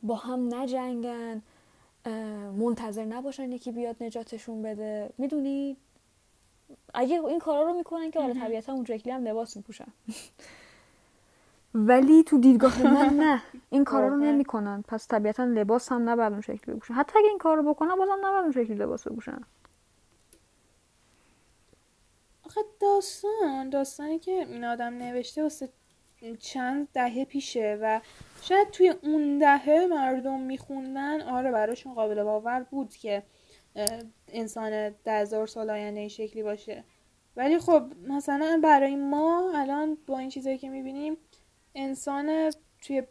با 0.03 0.15
هم 0.15 0.55
نجنگن 0.55 1.41
منتظر 2.57 3.05
نباشن 3.05 3.51
یکی 3.51 3.71
بیاد 3.71 3.95
نجاتشون 4.03 4.61
بده. 4.61 5.09
می‌دونی؟ 5.17 5.77
اگه 6.93 7.25
این 7.25 7.39
کارا 7.39 7.63
رو 7.63 7.73
می‌کنن 7.73 8.11
که 8.11 8.19
حالا 8.19 8.33
طبیعتا 8.33 8.73
اون 8.73 8.85
شکلی 8.85 9.13
هم 9.13 9.23
لباس 9.27 9.57
میپوشن. 9.57 9.87
ولی 11.73 12.23
تو 12.23 12.37
دیدگاه 12.37 12.83
من 12.83 13.17
نه. 13.17 13.41
این 13.69 13.83
کارا 13.83 14.07
رو. 14.07 14.15
نمی‌کنن. 14.15 14.83
پس 14.87 15.07
طبیعتا 15.07 15.43
لباس 15.43 15.91
هم 15.91 16.09
نباید 16.09 16.31
اون 16.31 16.41
شکلی 16.41 16.75
بپوشن. 16.75 16.93
حتی 16.93 17.19
اگه 17.19 17.27
این 17.27 17.37
کار 17.37 17.57
رو 17.57 17.73
بکنن 17.73 17.95
بازم 17.95 18.17
نباید 18.25 18.43
اون 18.43 18.51
شکلی 18.51 18.75
لباس 18.75 19.07
بپوشن. 19.07 19.41
آخه 22.55 22.67
داستان 22.79 23.69
داستانی 23.69 24.19
که 24.19 24.31
این 24.31 24.63
آدم 24.63 24.93
نوشته 24.93 25.43
واسه 25.43 25.69
چند 26.39 26.87
دهه 26.93 27.25
پیشه 27.25 27.77
و 27.81 28.01
شاید 28.41 28.69
توی 28.69 28.93
اون 29.03 29.39
دهه 29.39 29.87
مردم 29.89 30.39
میخوندن 30.39 31.21
آره 31.21 31.51
براشون 31.51 31.93
قابل 31.93 32.23
باور 32.23 32.63
بود 32.63 32.95
که 32.95 33.23
انسان 34.27 34.89
ده 34.89 35.11
هزار 35.11 35.47
سال 35.47 35.69
آینده 35.69 35.99
این 35.99 36.09
شکلی 36.09 36.43
باشه 36.43 36.83
ولی 37.35 37.59
خب 37.59 37.83
مثلا 38.07 38.59
برای 38.63 38.95
ما 38.95 39.51
الان 39.55 39.97
با 40.07 40.19
این 40.19 40.29
چیزایی 40.29 40.57
که 40.57 40.69
می‌بینیم 40.69 41.17
انسان 41.75 42.51
توی 42.81 43.03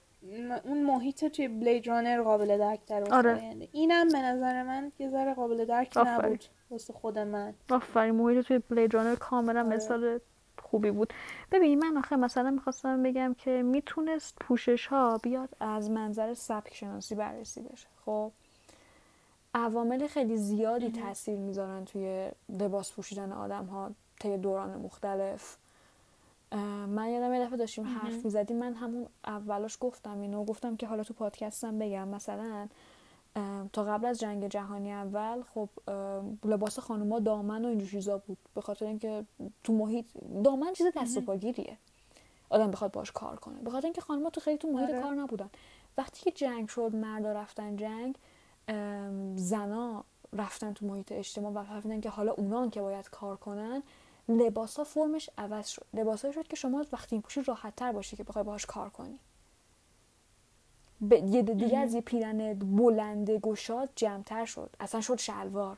اون 0.64 0.82
محیط 0.82 1.24
توی 1.24 1.48
بلید 1.48 1.86
رانر 1.86 2.22
قابل 2.22 2.58
درک 2.58 2.84
تر 2.84 3.12
آره. 3.12 3.68
اینم 3.72 4.08
به 4.08 4.18
نظر 4.18 4.62
من 4.62 4.92
یه 4.98 5.10
ذره 5.10 5.34
قابل 5.34 5.64
درک 5.64 5.96
آفرین. 5.96 6.14
نبود 6.14 6.44
واسه 6.74 6.92
خود 6.92 7.18
من. 7.18 7.54
آفرین 7.70 8.14
محیط 8.14 8.46
توی 8.46 8.58
بلید 8.58 8.94
رانر 8.94 9.14
کاملا 9.14 9.60
آره. 9.60 9.76
مثال 9.76 10.20
خوبی 10.62 10.90
بود. 10.90 11.12
ببین 11.52 11.78
من 11.78 11.96
آخه 11.96 12.16
مثلا 12.16 12.50
می‌خواستم 12.50 13.02
بگم 13.02 13.34
که 13.38 13.62
می‌تونست 13.62 14.36
پوشش 14.40 14.86
ها 14.86 15.18
بیاد 15.22 15.48
از 15.60 15.90
منظر 15.90 16.34
سبک 16.34 16.74
شناسی 16.74 17.14
بررسی 17.14 17.60
بشه. 17.60 17.86
خب 18.06 18.32
عوامل 19.54 20.06
خیلی 20.06 20.36
زیادی 20.36 20.90
تاثیر 20.90 21.38
می‌ذارن 21.38 21.84
توی 21.84 22.30
لباس 22.48 22.92
پوشیدن 22.92 23.32
آدم 23.32 23.64
ها 23.64 23.90
طی 24.20 24.36
دوران 24.36 24.76
مختلف. 24.76 25.56
من 26.88 27.08
یادم 27.08 27.34
یه 27.34 27.46
دفعه 27.46 27.56
داشتیم 27.56 27.84
حرف 27.84 28.24
می‌زدیم. 28.24 28.58
من 28.58 28.74
همون 28.74 29.06
اولاش 29.24 29.78
گفتم 29.80 30.20
اینو 30.20 30.44
گفتم 30.44 30.76
که 30.76 30.86
حالا 30.86 31.02
تو 31.02 31.14
پادکستم 31.14 31.78
بگم. 31.78 32.08
مثلا 32.08 32.68
تا 33.72 33.84
قبل 33.84 34.06
از 34.06 34.20
جنگ 34.20 34.48
جهانی 34.48 34.92
اول 34.92 35.42
خب 35.54 35.68
لباس 36.44 36.78
خانوما 36.78 37.20
دامن 37.20 37.64
و 37.64 37.68
اینجور 37.68 37.88
چیزا 37.90 38.18
بود. 38.18 38.38
به 38.54 38.60
خاطر 38.60 38.86
اینکه 38.86 39.24
تو 39.64 39.72
محیط 39.72 40.06
دامن 40.44 40.72
چیز 40.72 40.86
دست 40.96 41.16
و 41.16 41.20
پاگیریه. 41.20 41.78
آدم 42.50 42.70
بخواد 42.70 42.92
باش 42.92 43.12
کار 43.12 43.36
کنه. 43.36 43.60
به 43.60 43.70
خاطر 43.70 43.86
اینکه 43.86 44.00
خانوما 44.00 44.30
تو 44.30 44.40
خیلی 44.40 44.58
تو 44.58 44.68
محیط 44.68 44.90
آره. 44.90 45.02
کار 45.02 45.14
نبودن. 45.14 45.50
وقتی 45.98 46.22
که 46.22 46.30
جنگ 46.30 46.68
شد 46.68 46.96
مردا 46.96 47.32
رفتن 47.32 47.76
جنگ 47.76 48.18
زنا 49.36 50.04
رفتن 50.32 50.72
تو 50.72 50.86
محیط 50.86 51.12
اجتماع 51.12 51.52
و 51.52 51.64
فهمیدن 51.64 52.00
که 52.00 52.10
حالا 52.10 52.32
اونان 52.32 52.70
که 52.70 52.80
باید 52.80 53.10
کار 53.10 53.36
کنن 53.36 53.82
لباسا 54.28 54.84
فرمش 54.84 55.30
عوض 55.38 55.68
شد. 55.68 55.86
لباسایی 55.94 56.34
شد 56.34 56.46
که 56.46 56.56
شما 56.56 56.84
وقتی 56.92 57.20
پوشی 57.20 57.42
راحت 57.42 57.76
تر 57.76 57.92
باشه 57.92 58.16
که 58.16 58.24
بخوای 58.24 58.44
باهاش 58.44 58.66
کار 58.66 58.90
کنی. 58.90 59.20
یه 61.12 61.42
دیگه 61.42 61.78
از 61.78 61.94
یه 61.94 62.00
پیرن 62.00 62.54
بلند 62.54 63.30
گشاد 63.30 63.88
جمعتر 63.96 64.44
شد. 64.44 64.70
اصلا 64.80 65.00
شد 65.00 65.18
شلوار. 65.18 65.76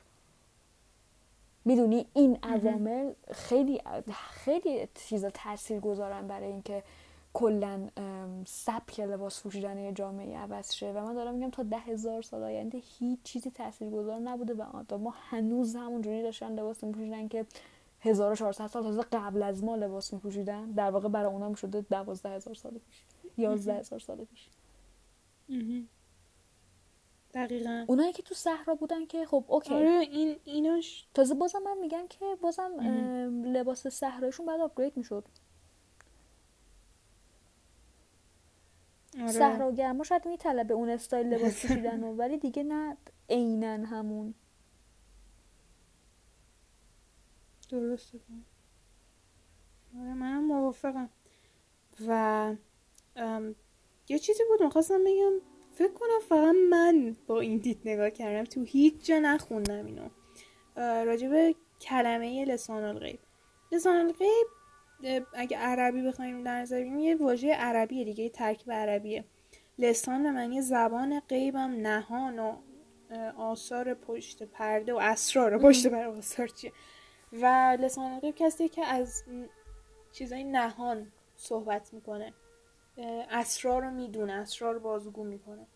می‌دونی 1.64 2.06
این 2.14 2.38
عوامل 2.42 3.12
خیلی 3.32 3.82
خیلی 4.30 4.88
چیزا 4.94 5.30
تاثیر 5.30 5.80
گذارن 5.80 6.26
برای 6.26 6.46
اینکه 6.46 6.82
کلا 7.34 7.88
سبک 8.46 9.00
لباس 9.00 9.42
پوشیدن 9.42 9.94
جامعه 9.94 10.38
عوض 10.38 10.72
شه. 10.72 10.92
و 10.92 11.04
من 11.04 11.14
دارم 11.14 11.34
میگم 11.34 11.50
تا 11.50 11.62
ده 11.62 11.78
هزار 11.78 12.22
سال 12.22 12.42
آینده 12.42 12.78
هیچ 12.98 13.18
چیزی 13.24 13.52
گذار 13.80 14.18
نبوده 14.18 14.54
و 14.54 14.98
ما 14.98 15.14
هنوز 15.16 15.76
همون 15.76 16.02
جوری 16.02 16.22
داشتن 16.22 16.52
لباس 16.52 16.84
میپوشیدن 16.84 17.28
که 17.28 17.46
1400 18.00 18.66
سال 18.66 18.82
تازه 18.82 19.02
قبل 19.02 19.42
از 19.42 19.64
ما 19.64 19.76
لباس 19.76 20.12
میپوشیدن. 20.12 20.70
در 20.70 20.90
واقع 20.90 21.08
برای 21.08 21.32
اونا 21.32 21.48
می‌شده 21.48 21.80
12000 21.80 22.54
سال 22.54 22.72
پیش 22.72 23.04
11000 23.36 23.98
سال 23.98 24.24
پیش. 24.24 24.48
دقیقا. 27.34 27.84
اونایی 27.88 28.12
که 28.12 28.22
تو 28.22 28.34
صحرا 28.34 28.74
بودن 28.74 29.06
که 29.06 29.26
خب 29.26 29.44
اوکی. 29.48 29.74
آره 29.74 29.88
این 29.88 30.36
ایناش. 30.44 31.06
تازه 31.14 31.34
بازم 31.34 31.62
من 31.62 31.78
میگم 31.78 32.06
که 32.08 32.24
بازم 32.42 32.70
لباس 33.44 33.86
صحرایشون 33.86 34.46
بعد 34.46 34.60
آپگرید 34.60 34.96
می‌شد. 34.96 35.24
آره. 39.20 39.32
صحرا 39.32 39.72
گرما 39.72 40.04
شاید 40.04 40.28
میطلبه 40.28 40.74
اون 40.74 40.88
استایل 40.88 41.26
لباس 41.26 41.62
پوشیدن 41.62 42.04
ولی 42.04 42.38
دیگه 42.38 42.62
نه 42.62 42.96
عینا 43.30 43.86
همون. 43.86 44.34
درسته. 47.68 48.18
آره 49.98 50.14
منم 50.14 50.44
موافقم. 50.44 51.10
و 52.06 52.54
یه 54.08 54.18
چیزی 54.18 54.42
بود 54.48 54.62
می‌خواستم 54.62 55.04
بگم. 55.04 55.32
فکر 55.72 55.92
کنم 55.92 56.20
فقط 56.28 56.54
من 56.70 57.16
با 57.26 57.40
این 57.40 57.58
دید 57.58 57.80
نگاه 57.84 58.10
کردم. 58.10 58.44
تو 58.44 58.62
هیچ 58.62 59.06
جا 59.06 59.18
نخوندم 59.18 59.86
اینو. 59.86 60.08
راجب 61.04 61.54
کلمه 61.80 62.44
لسان 62.44 62.84
الغیب. 62.84 63.18
لسان 63.72 63.96
الغیب 63.96 64.46
اگه 65.34 65.56
عربی 65.56 66.02
بخوایم 66.02 66.44
در 66.44 66.60
نظر 66.60 66.76
بگیریم 66.76 66.98
یه 66.98 67.16
واژه 67.16 67.52
عربیه 67.54 68.04
دیگه 68.04 68.24
یه 68.24 68.30
ترکیب 68.30 68.72
عربیه. 68.72 69.24
لسان 69.78 70.22
به 70.22 70.30
معنی 70.30 70.62
زبان 70.62 71.20
غیبم 71.20 71.70
نهان 71.86 72.38
و 72.38 72.56
آثار 73.38 73.94
پشت 73.94 74.42
پرده 74.42 74.94
و 74.94 74.96
اسرار. 74.96 75.58
پشت 75.58 75.86
پرده 75.86 76.18
آثار 76.18 76.48
چیه؟ 76.48 76.72
و 77.32 77.76
لسان 77.80 78.20
غیب 78.20 78.34
کسی 78.34 78.68
که 78.68 78.84
از 78.84 79.24
چیزای 80.12 80.44
نهان 80.44 81.12
صحبت 81.36 81.94
می‌کنه. 81.94 82.32
اسرار 83.30 83.82
رو 83.82 83.90
می‌دونه 83.90 84.32
اسرار 84.32 84.74
رو 84.74 84.80
بازگو 84.80 85.24
می‌کنه. 85.24 85.66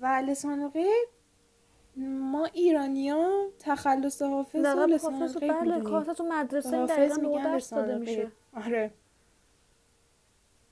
و 0.00 0.06
لسان 0.26 0.70
غیب 0.70 1.08
ما 1.96 2.44
ایرانیا 2.44 3.50
تخلص 3.58 4.22
حافظ 4.22 4.64
و 4.64 4.86
لسان 4.86 5.26
غیب 5.26 5.52
بله 5.52 6.14
تو 6.14 6.24
مدرسه 6.24 6.86
دقیقا 6.86 7.38
درس 7.44 7.70
داده 7.70 7.98
میشه. 7.98 8.32
آره. 8.56 8.90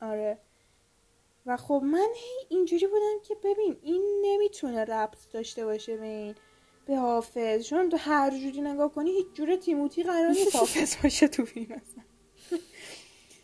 آره. 0.01 0.39
و 1.47 1.57
خب 1.57 1.83
من 1.85 2.09
هی 2.15 2.47
اینجوری 2.49 2.87
بودم 2.87 3.23
که 3.23 3.35
ببین 3.45 3.77
این 3.83 4.23
نمی‌تونه 4.25 4.85
ربط 4.85 5.31
داشته 5.33 5.65
باشه 5.65 5.97
به 5.97 6.07
این 6.07 6.35
به 6.87 6.97
حافظ. 6.97 7.63
چون 7.63 7.89
تو 7.89 7.97
هر 7.97 8.31
جوری 8.31 8.61
نگاه 8.61 8.95
کنی 8.95 9.11
هیچ 9.11 9.27
جور 9.35 9.57
تیموتی 9.57 10.03
قرار 10.03 10.29
نیست 10.29 10.57
حافظ 10.57 10.97
باشه 11.03 11.29
تو 11.29 11.45
فیلم 11.45 11.73
اصلا. 11.73 12.03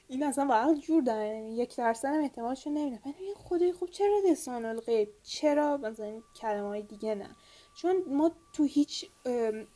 این 0.08 0.22
اصلا 0.22 0.46
واقعا 0.46 0.74
جور 0.74 1.02
داره 1.02 1.50
یک 1.50 1.76
درصد 1.76 2.08
هم 2.08 2.20
احتمالش 2.20 2.66
نمیده 2.66 3.00
من 3.06 3.12
خدای 3.36 3.72
خوب 3.72 3.90
چرا 3.90 4.20
لسان 4.30 4.64
الغیب؟ 4.64 5.08
چرا 5.22 5.76
مثلا 5.76 6.20
کلمه 6.36 6.68
های 6.68 6.82
دیگه 6.82 7.14
نه؟ 7.14 7.36
چون 7.74 8.02
ما 8.06 8.30
تو 8.52 8.64
هیچ 8.64 9.06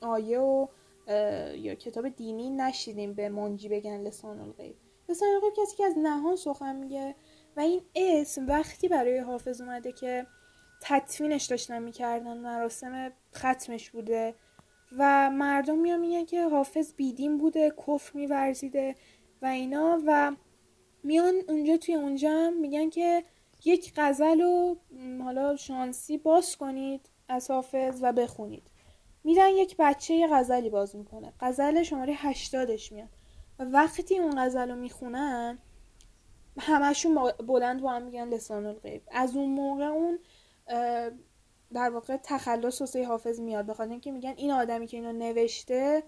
آیه 0.00 0.38
و 0.38 0.66
یا 1.56 1.74
کتاب 1.74 2.08
دینی 2.08 2.50
نشیدیم 2.50 3.14
به 3.14 3.28
منجی 3.28 3.68
بگن 3.68 4.00
لسان 4.00 4.40
الغیب. 4.40 4.76
لسان 5.08 5.28
الغیب 5.28 5.52
کسی 5.56 5.76
که 5.76 5.84
از 5.84 5.94
نهان 5.98 6.36
سخن 6.36 6.76
میگه 6.76 7.14
و 7.56 7.60
این 7.60 7.82
اسم 7.94 8.46
وقتی 8.46 8.88
برای 8.88 9.18
حافظ 9.18 9.60
اومده 9.60 9.92
که 9.92 10.26
تطمینش 10.82 11.44
داشتن 11.44 11.82
می‌کردن 11.82 12.38
مراسم 12.38 13.12
ختمش 13.34 13.90
بوده 13.90 14.34
و 14.98 15.30
مردم 15.30 15.78
میان 15.78 16.00
میگن 16.00 16.24
که 16.24 16.48
حافظ 16.48 16.94
بیدین 16.94 17.38
بوده 17.38 17.72
کفر 17.86 18.10
میورزیده. 18.14 18.94
و 19.42 19.46
اینا 19.46 20.00
و 20.06 20.36
میان 21.02 21.34
اونجا 21.48 21.76
توی 21.76 21.94
اونجا 21.94 22.50
میگن 22.50 22.90
که 22.90 23.24
یک 23.64 23.92
غزل 23.96 24.40
رو 24.40 24.76
حالا 25.24 25.56
شانسی 25.56 26.18
باز 26.18 26.56
کنید 26.56 27.10
از 27.28 27.50
حافظ 27.50 27.98
و 28.02 28.12
بخونید. 28.12 28.70
میرن 29.24 29.48
یک 29.48 29.76
بچه 29.78 30.14
یه 30.14 30.28
غزلی 30.30 30.70
باز 30.70 30.96
می‌کنه. 30.96 31.32
غزل 31.40 31.82
شماره 31.82 32.12
هشتادش 32.12 32.92
میاد. 32.92 33.08
و 33.58 33.64
وقتی 33.64 34.18
اون 34.18 34.34
غزل 34.38 34.70
رو 34.70 34.76
می‌خونن 34.76 35.58
همشون 36.58 37.32
بلند 37.46 37.82
با 37.82 37.90
هم 37.90 38.02
میگن 38.02 38.28
لسان 38.28 38.66
الغیب. 38.66 39.02
از 39.10 39.36
اون 39.36 39.50
موقع 39.50 39.84
اون 39.84 40.18
در 41.72 41.90
واقع 41.90 42.16
تخلص 42.16 42.80
واسه 42.80 43.06
حافظ 43.06 43.40
میاد. 43.40 43.66
بخاطر 43.66 43.90
اینکه 43.90 44.12
میگن 44.12 44.34
این 44.36 44.50
آدمی 44.50 44.86
که 44.86 44.96
اینو 44.96 45.12
نوشته 45.12 46.02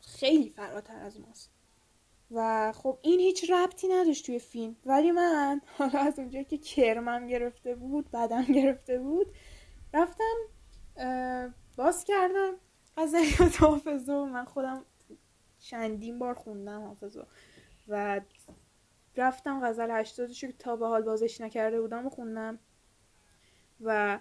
خیلی 0.00 0.48
فراتر 0.48 0.96
از 0.96 1.20
ماست. 1.20 1.53
و 2.30 2.72
خب 2.72 2.98
این 3.02 3.20
هیچ 3.20 3.50
ربطی 3.50 3.88
نداشت 3.88 4.26
توی 4.26 4.38
فیلم. 4.38 4.76
ولی 4.86 5.10
من 5.10 5.60
حالا 5.78 5.98
از 5.98 6.18
اونجا 6.18 6.42
که 6.42 6.58
کرمم 6.58 7.26
گرفته 7.26 7.74
بود 7.74 8.10
بدم 8.10 8.44
گرفته 8.44 8.98
بود 8.98 9.26
رفتم 9.94 10.34
باز 11.76 12.04
کردم. 12.04 12.54
از 12.96 13.14
حافظ 13.60 14.08
و 14.08 14.26
من 14.26 14.44
خودم 14.44 14.84
چندین 15.58 16.18
بار 16.18 16.34
خوندم 16.34 16.82
حافظ 16.82 17.18
و 17.88 18.20
رفتم 19.16 19.66
غزل 19.66 19.90
هشتادش 19.90 20.40
که 20.40 20.52
تا 20.52 20.76
به 20.76 20.86
حال 20.86 21.02
بازش 21.02 21.40
نکرده 21.40 21.80
بودم 21.80 22.06
و 22.06 22.10
خوندم. 22.10 22.58
و 23.80 24.18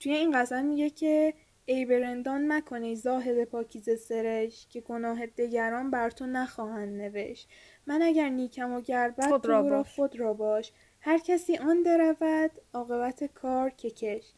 توی 0.00 0.12
این 0.12 0.40
غزل 0.40 0.62
میگه 0.62 0.90
که 0.90 1.34
ای 1.68 1.84
برندان 1.84 2.52
مکنی 2.52 2.96
زاهد 2.96 3.44
پاکیز 3.44 4.00
سرش 4.00 4.66
که 4.70 4.80
گناه 4.80 5.26
دگران 5.26 5.90
بر 5.90 6.10
تو 6.10 6.26
نخواهند 6.26 7.00
نوشت. 7.00 7.48
من 7.86 8.02
اگر 8.02 8.28
نیکم 8.28 8.72
و 8.72 8.80
گربت 8.80 9.26
خود 9.26 9.46
را, 9.46 9.62
باش. 9.62 9.94
خود 9.94 10.20
را 10.20 10.32
باش. 10.34 10.72
هر 11.00 11.18
کسی 11.18 11.56
آن 11.56 11.82
درود 11.82 12.50
عاقبت 12.72 13.24
کار 13.24 13.70
که 13.70 13.90
کش 13.90 14.32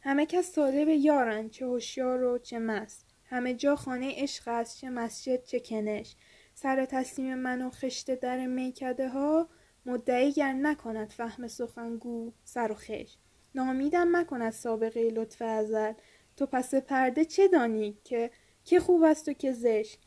همه 0.00 0.26
کس 0.26 0.52
طالب 0.52 0.88
یارن 0.88 1.48
چه 1.48 1.66
هوشیار 1.66 2.22
و 2.22 2.38
چه 2.38 2.58
مست. 2.58 3.06
همه 3.24 3.54
جا 3.54 3.76
خانه 3.76 4.12
عشق 4.16 4.48
است 4.48 4.78
چه 4.78 4.90
مسجد 4.90 5.42
چه 5.42 5.60
کنش. 5.60 6.16
سر 6.54 6.84
تسلیم 6.84 7.34
من 7.34 7.62
و 7.62 7.70
خشت 7.70 8.20
در 8.20 8.46
میکده 8.46 9.08
ها 9.08 9.48
مدعی 9.86 10.32
گر 10.32 10.52
نکند 10.52 11.10
فهم 11.10 11.48
سخنگو 11.48 12.32
سر 12.44 12.72
و 12.72 12.74
خش 12.74 13.16
نامیدم 13.54 14.16
مکن 14.16 14.42
از 14.42 14.54
سابقه 14.54 15.10
لطف 15.10 15.42
ازل. 15.42 15.92
تو 16.36 16.46
پس 16.46 16.74
پرده 16.74 17.24
چه 17.24 17.48
دانی 17.48 17.98
که 18.04 18.30
که 18.64 18.80
خوب 18.80 19.02
است 19.02 19.28
و 19.28 19.32
که 19.32 19.52
زشت؟ 19.52 19.98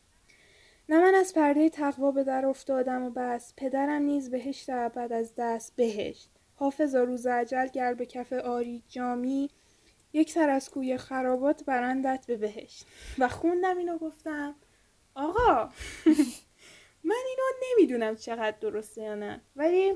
نه 0.89 0.99
من 0.99 1.15
از 1.15 1.33
پرده 1.33 1.69
تقوا 1.69 2.11
به 2.11 2.23
در 2.23 2.45
افتادم 2.45 3.03
و 3.03 3.09
بس 3.09 3.53
پدرم 3.57 4.01
نیز 4.01 4.29
بهشت 4.29 4.69
ابد 4.69 5.13
از 5.13 5.33
دست 5.37 5.75
بهشت. 5.75 6.29
حافظا 6.55 7.03
روز 7.03 7.27
عجل 7.27 7.67
گر 7.67 7.93
به 7.93 8.05
کف 8.05 8.33
آری 8.33 8.83
جامی 8.87 9.49
یک 10.13 10.31
سر 10.31 10.49
از 10.49 10.69
کوی 10.69 10.97
خرابات 10.97 11.63
برندت 11.63 12.25
به 12.27 12.37
بهشت. 12.37 12.85
و 13.19 13.27
خوندم 13.27 13.77
اینو 13.77 13.97
گفتم 13.97 14.55
آقا 15.15 15.69
من 17.09 17.15
اینو 17.29 17.43
نمی‌دونم 17.71 18.15
چقدر 18.15 18.57
درسته 18.61 19.01
یا 19.01 19.15
نه. 19.15 19.41
ولی 19.55 19.93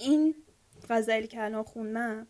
این 0.00 0.34
غزلی 0.88 1.26
که 1.26 1.42
الان 1.42 1.62
خوندم 1.62 2.26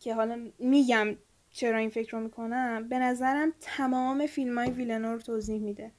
که 0.00 0.14
حالا 0.14 0.50
میگم 0.58 1.16
چرا 1.52 1.78
این 1.78 1.88
فکر 1.88 2.16
رو 2.16 2.20
می‌کنم؟ 2.20 2.88
به 2.88 2.98
نظرم 2.98 3.52
تمام 3.60 4.26
فیلم 4.26 4.58
های 4.58 4.70
ویلنو 4.70 5.12
رو 5.12 5.18
توضیح 5.18 5.60
میده 5.60 5.90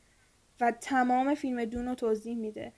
و 0.62 0.72
تمام 0.72 1.36
فیلم 1.36 1.66
Dune 1.66 1.88
رو 1.88 1.96
توضیح 1.96 2.36
میده. 2.36 2.72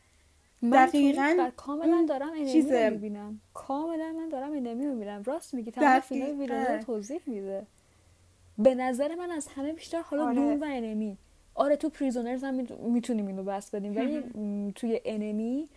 دقیقا 0.73 1.49
کاملا 1.57 2.05
دارم 2.09 2.29
Enemy 2.29 2.61
رو 2.61 2.89
می‌بینم. 2.89 3.41
کاملا 3.53 4.13
من 4.13 4.29
دارم 4.29 4.51
Enemy 4.51 4.85
رو 4.85 4.93
می‌بینم. 4.93 5.23
راست 5.23 5.53
میگی 5.53 5.71
تمام 5.71 5.99
فیلم 5.99 6.39
ویلنو 6.39 6.65
رو 6.65 6.83
توضیح 6.83 7.19
میده. 7.25 7.67
به 8.57 8.75
نظر 8.75 9.15
من 9.15 9.31
از 9.31 9.47
همه 9.47 9.73
بیشتر 9.73 10.01
حالا 10.01 10.25
آره. 10.25 10.35
Dune 10.35 10.59
و 10.59 10.65
Enemy 10.65 11.17
آره 11.55 11.75
تو 11.75 11.89
Prisoners 11.89 12.43
هم 12.43 12.67
می‌تونیم 12.79 13.27
اینو 13.27 13.43
بسط 13.43 13.75
بدیم 13.75 13.95
ولی 13.95 14.23
توی 14.75 15.01
Enemy 15.05 15.69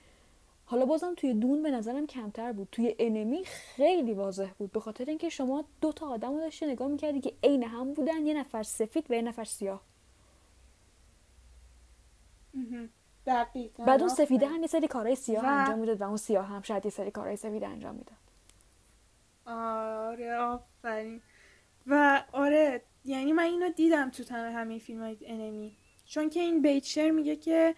حالا 0.71 0.85
بازم 0.85 1.15
توی 1.15 1.35
Dune 1.35 1.63
به 1.63 1.71
نظرم 1.71 2.07
کمتر 2.07 2.53
بود. 2.53 2.69
توی 2.73 2.95
Enemy 2.99 3.45
خیلی 3.45 4.13
واضح 4.13 4.51
بود. 4.59 4.73
به 4.73 4.81
خاطر 4.81 5.05
اینکه 5.05 5.29
شما 5.29 5.65
دو 5.81 5.93
تا 5.93 6.09
آدم 6.09 6.35
رو 6.35 6.41
داشتی 6.41 6.67
نگاه 6.67 6.89
می‌کردی 6.89 7.21
که 7.21 7.33
عین 7.43 7.63
هم 7.63 7.95
بودن 7.95 8.27
یه 8.27 8.35
نفر 8.35 8.63
سفید 8.63 9.07
و 9.11 9.15
یه 9.15 9.23
نفر 9.23 9.45
سیاه. 9.45 9.83
دقیقا. 13.27 13.85
بعد 13.85 14.01
اون 14.01 14.09
سفیده 14.09 14.47
هم 14.47 14.61
یه 14.61 14.67
سری 14.67 14.89
کارهای 14.89 15.17
سیاه 15.17 15.45
و- 15.45 15.49
انجام 15.49 15.79
می‌داد 15.79 16.01
و 16.01 16.05
اون 16.05 16.17
سیاه 16.17 16.47
هم 16.47 16.63
شاید 16.63 16.85
یه 16.85 16.91
سری 16.91 17.11
کارهای 17.11 17.37
سفید 17.37 17.65
انجام 17.65 17.95
می‌داد. 17.95 18.17
آره 19.47 20.35
آفرین. 20.37 21.21
و 21.87 22.25
آره 22.33 22.83
یعنی 23.05 23.33
من 23.33 23.43
اینو 23.43 23.69
دیدم 23.71 24.11
تو 24.11 24.25
تمام 24.25 24.53
همه 24.53 24.79
فیلم 24.79 25.01
های 25.03 25.17
Enemy. 25.27 25.77
چون 26.05 26.31
که 26.31 26.41
این 26.41 26.63
بیتشر 26.63 27.11
میگه 27.11 27.37
که 27.37 27.75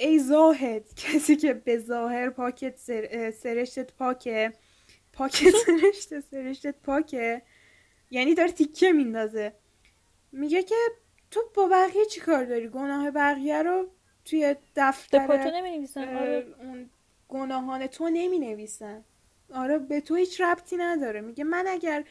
ای 0.00 0.18
زاهد 0.18 0.94
کسی 0.96 1.36
که 1.36 1.54
به 1.54 1.78
ظاهر 1.78 2.30
پاکت 2.30 2.76
سر... 2.76 3.30
سرشتت 3.30 3.92
پاکه. 3.92 4.52
پاکت 5.12 5.50
سرشت 5.66 6.20
سرشتت 6.20 6.74
پاکه. 6.82 7.42
یعنی 8.10 8.34
داره 8.34 8.52
تیکه 8.52 8.92
میندازه. 8.92 9.52
میگه 10.32 10.62
که 10.62 10.74
تو 11.30 11.40
با 11.54 11.68
بقیه 11.68 12.04
چی 12.04 12.20
کار 12.20 12.44
داری؟ 12.44 12.68
گناه 12.68 13.10
بقیه 13.10 13.62
رو 13.62 13.88
توی 14.24 14.56
دفتر 14.76 15.26
آره. 15.96 16.46
اون 16.60 16.90
گناهان 17.28 17.86
تو 17.86 18.08
نمی 18.08 18.38
نویسن 18.38 19.04
آره 19.54 19.78
به 19.78 20.00
تو 20.00 20.14
هیچ 20.14 20.40
ربطی 20.40 20.76
نداره. 20.76 21.20
میگه 21.20 21.44
من 21.44 21.66
اگر 21.68 22.04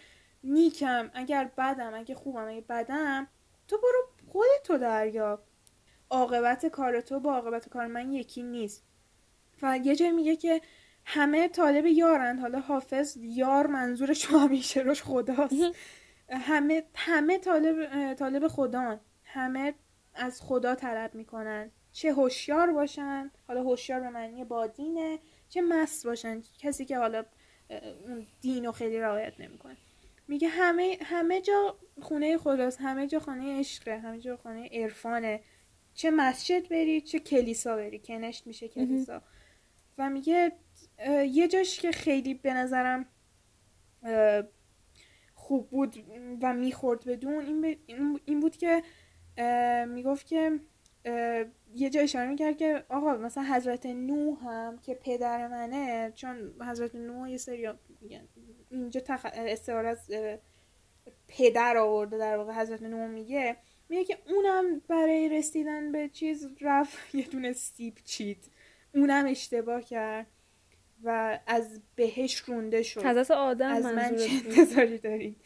نیکم 0.43 1.11
اگر 1.13 1.51
بدم 1.57 1.93
اگه 1.93 2.15
خوبم 2.15 2.47
اگه 2.47 2.61
بدم 2.61 3.27
تو 3.67 3.77
برو 3.77 4.31
خودتو 4.31 4.77
دریاب 4.77 5.43
عاقبت 6.09 6.65
کار 6.65 7.01
تو 7.01 7.19
با 7.19 7.33
عاقبت 7.33 7.69
کار 7.69 7.87
من 7.87 8.13
یکی 8.13 8.43
نیست. 8.43 8.83
و 9.61 9.79
یه 9.83 9.95
جای 9.95 10.11
میگه 10.11 10.35
که 10.35 10.61
همه 11.05 11.47
طالب 11.47 11.85
یارند 11.85 12.39
حالا 12.39 12.59
حافظ 12.59 13.17
یار 13.21 13.67
منظورش 13.67 14.25
همیشه 14.25 14.81
روش 14.81 15.03
خداست. 15.03 15.75
همه 16.29 16.83
همه 16.95 17.37
طالب 17.37 18.13
طالب 18.13 18.47
خدان. 18.47 18.99
همه 19.23 19.73
از 20.15 20.41
خدا 20.41 20.75
طلب 20.75 21.15
می‌کنن. 21.15 21.71
چه 21.91 22.13
هوشیار 22.13 22.71
باشن. 22.71 23.31
حالا 23.47 23.63
هوشیار 23.63 23.99
به 23.99 24.09
معنی 24.09 24.43
بادینه. 24.43 25.19
چه 25.49 25.61
مست 25.61 26.05
باشن. 26.05 26.41
کسی 26.59 26.85
که 26.85 26.97
حالا 26.97 27.25
دین 28.41 28.65
رو 28.65 28.71
خیلی 28.71 28.99
رعایت 28.99 29.33
نمی‌کنه. 29.39 29.77
میگه 30.27 30.47
همه 30.47 30.97
همه 31.01 31.41
جا 31.41 31.77
خونه 32.01 32.37
خداست. 32.37 32.81
همه 32.81 33.07
جا 33.07 33.19
خانه 33.19 33.59
عشقه. 33.59 33.99
همه 33.99 34.19
جا 34.19 34.37
خانه 34.37 34.69
عرفانه. 34.71 35.41
چه 35.97 36.11
مسجد 36.11 36.69
بری 36.69 37.01
چه 37.01 37.19
کلیسا 37.19 37.75
بری 37.75 37.99
کنشت 37.99 38.47
میشه 38.47 38.67
کلیسا. 38.67 39.21
و 39.97 40.09
میگه 40.09 40.51
یه 41.31 41.47
جاش 41.47 41.79
که 41.79 41.91
خیلی 41.91 42.33
به 42.33 42.53
نظرم 42.53 43.05
خوب 45.33 45.69
بود 45.69 45.95
و 46.41 46.53
می‌خورد 46.53 47.05
بدون 47.05 47.45
این, 47.45 47.77
این- 48.25 48.39
بود 48.39 48.57
که 48.57 48.83
می‌گفت 49.87 50.27
که 50.27 50.59
یه 51.75 51.89
جا 51.89 52.01
اشاره 52.01 52.29
می‌کرد 52.29 52.57
که 52.57 52.83
آقا 52.89 53.13
مثلا 53.13 53.43
حضرت 53.43 53.85
نوح 53.85 54.43
هم 54.43 54.77
که 54.77 54.93
پدر 54.93 55.47
منه 55.47 56.11
چون 56.15 56.53
حضرت 56.61 56.95
نوح 56.95 57.31
یه 57.31 57.37
سری 57.37 57.69
میگن 58.01 58.27
اینجا 58.69 59.01
تخ... 59.01 59.25
استعاره 59.33 59.89
از 59.89 60.11
پدر 61.27 61.77
آورده 61.77 62.17
در 62.17 62.37
واقع 62.37 62.53
حضرت 62.53 62.81
نوح 62.83 63.07
میگه. 63.07 63.57
میگه 63.89 64.03
که 64.03 64.17
اونم 64.27 64.79
برای 64.79 65.29
رسیدن 65.29 65.91
به 65.91 66.09
چیز 66.09 66.49
رفت 66.61 66.97
یه 67.15 67.27
دونه 67.27 67.53
سیب 67.53 67.95
چید 68.05 68.51
اونم 68.93 69.25
اشتباه 69.25 69.81
کرد 69.81 70.27
و 71.03 71.39
از 71.47 71.81
بهش 71.95 72.37
رونده 72.37 72.83
شد. 72.83 73.05
حضرت 73.05 73.31
آدم 73.31 73.73
از 73.73 73.85
من 73.85 74.15
چه. 74.15 74.29
انتظاری 74.31 74.97
دارید؟ 74.97 75.41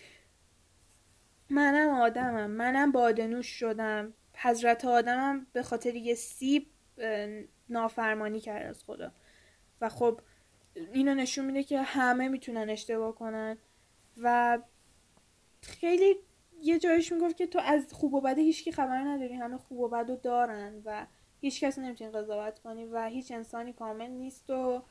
منم 1.49 1.89
آدمم. 1.89 2.51
منم 2.51 2.91
بادنوش 2.91 3.47
شدم. 3.47 4.13
حضرت 4.33 4.85
آدمم 4.85 5.47
به 5.53 5.63
خاطر 5.63 5.95
یه 5.95 6.15
سیب 6.15 6.67
نافرمانی 7.69 8.39
کرد 8.39 8.65
از 8.65 8.83
خدا. 8.83 9.11
و 9.81 9.89
خب 9.89 10.21
اینو 10.93 11.15
نشون 11.15 11.45
میده 11.45 11.63
که 11.63 11.81
همه 11.81 12.27
می‌تونن 12.27 12.69
اشتباه 12.69 13.15
کنن 13.15 13.57
و 14.17 14.59
خیلی 15.61 16.15
یه 16.63 16.79
جایش 16.79 17.11
می‌گفت 17.11 17.37
که 17.37 17.47
تو 17.47 17.59
از 17.59 17.93
خوب 17.93 18.13
و 18.13 18.21
بد 18.21 18.37
هیچکی 18.37 18.71
خبر 18.71 18.97
نداری 18.97 19.33
همه 19.33 19.57
خوب 19.57 19.79
و 19.79 19.87
بد 19.87 20.09
رو 20.09 20.15
دارن 20.15 20.81
و 20.85 21.05
هیچ 21.41 21.63
کسی 21.63 21.81
نمی‌تونی 21.81 22.11
قضاوت 22.11 22.59
کنی 22.59 22.85
و 22.85 23.05
هیچ 23.05 23.31
انسانی 23.31 23.73
کامل 23.73 24.09
نیست 24.09 24.49
و 24.49 24.81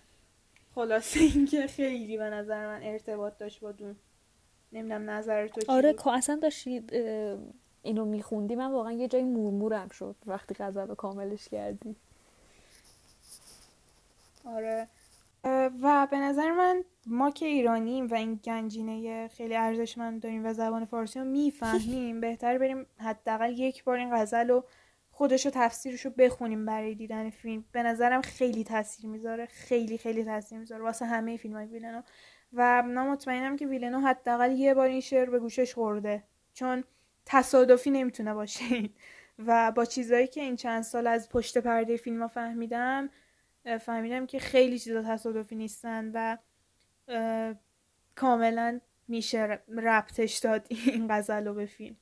خلاصه 0.75 1.21
اینکه 1.35 1.67
خیلی 1.67 2.17
به 2.17 2.31
نظر 2.31 2.67
من 2.67 2.83
ارتباط 2.83 3.39
داشت 3.39 3.61
با 3.61 3.73
دون. 3.73 3.97
نمی‌دونم 4.73 5.11
نظر 5.11 5.49
تو 5.49 5.61
چی 5.61 5.67
آره؟ 5.69 5.95
که 5.95 6.11
اصلا 6.11 6.37
داشتی 6.37 6.85
اه، 6.93 7.39
اینو 7.83 8.05
میخوندی؟ 8.05 8.55
من 8.55 8.71
واقعا 8.73 8.93
یه 8.93 9.09
جایی 9.09 9.25
مورمورم 9.25 9.89
شد 9.89 10.17
وقتی 10.27 10.55
غزل 10.55 10.95
کاملش 10.95 11.49
کردی. 11.49 11.97
آره. 14.45 14.89
و 15.83 16.09
به 16.11 16.17
نظر 16.17 16.51
من 16.53 16.85
ما 17.07 17.31
که 17.31 17.47
ایرانیم 17.47 18.07
و 18.07 18.15
این 18.15 18.35
گنجینه 18.35 19.29
خیلی 19.29 19.57
ارزشمند 19.57 20.23
داریم 20.23 20.47
و 20.47 20.53
زبان 20.53 20.85
فارسی 20.85 21.19
رو 21.19 21.25
می‌فهمیم 21.25 22.21
بهتر 22.27 22.59
بریم 22.59 22.87
حداقل 22.99 23.59
یک 23.59 23.85
بار 23.85 23.99
این 23.99 24.17
غزل 24.17 24.49
رو 24.49 24.65
خودش 25.11 25.45
رو 25.45 25.53
تفسیرش 25.55 26.05
رو 26.05 26.11
بخونیم 26.11 26.67
برای 26.67 26.95
دیدن 26.95 27.31
فیلم 27.31 27.65
به 27.73 27.83
نظرم 27.83 28.21
خیلی 28.23 28.65
تاثیر 28.65 29.07
می‌ذاره 29.07 29.47
خیلی 29.47 29.99
خیلی 29.99 30.25
تاثیر 30.25 30.59
می‌ذاره 30.59 30.83
واسه 30.83 31.07
همه 31.07 31.37
فیلم 31.37 31.55
های 31.57 31.67
ویلنو 31.67 32.03
و 32.53 32.83
من 32.83 33.09
مطمئنم 33.09 33.57
که 33.57 33.67
ویلنو 33.67 34.01
حداقل 34.01 34.53
یه 34.53 34.75
بار 34.75 34.89
این 34.89 35.01
شعر 35.01 35.31
به 35.31 35.39
گوشش 35.39 35.75
خورده 35.75 36.23
چون 36.55 36.85
تصادفی 37.27 37.91
نمی‌تونه 37.91 38.35
باشه. 38.35 38.65
و 39.47 39.73
با 39.73 39.85
چیزایی 39.85 40.27
که 40.27 40.41
این 40.41 40.57
چند 40.57 40.83
سال 40.83 41.07
از 41.07 41.29
پشت 41.29 41.59
پرده 41.59 41.97
فیلم 41.97 42.23
ها 42.23 42.29
فهمیدم 42.29 43.11
فهمیدم 43.81 44.27
که 44.27 44.39
خیلی 44.39 44.79
چیزا 44.79 45.03
تصادفی 45.03 45.55
نیستن 45.55 46.11
و 46.15 46.37
کاملا 48.15 48.81
میشه 49.09 49.63
ربطش 49.69 50.39
داد 50.39 50.67
این 50.69 51.07
غزل 51.11 51.47
رو 51.47 51.55
به 51.55 51.67
فیلم. 51.67 51.97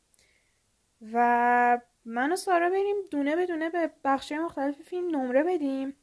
و 1.12 1.80
من 2.04 2.32
و 2.32 2.36
سارا 2.36 2.70
بریم 2.70 2.96
دونه 3.10 3.36
به 3.36 3.46
دونه 3.46 3.70
به 3.70 3.90
بخشای 4.04 4.38
مختلف 4.38 4.82
فیلم 4.82 5.16
نمره 5.16 5.42
بدیم 5.42 5.96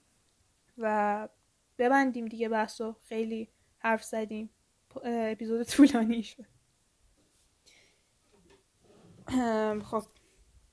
و 0.78 1.30
ببندیم 1.78 2.26
دیگه 2.26 2.50
بحثو. 2.50 2.96
خیلی 3.06 3.50
حرف 3.78 4.04
زدیم. 4.04 4.50
اپیزود 5.04 5.64
طولانی 5.64 6.24
شد. 6.24 6.46
خب. 9.84 10.04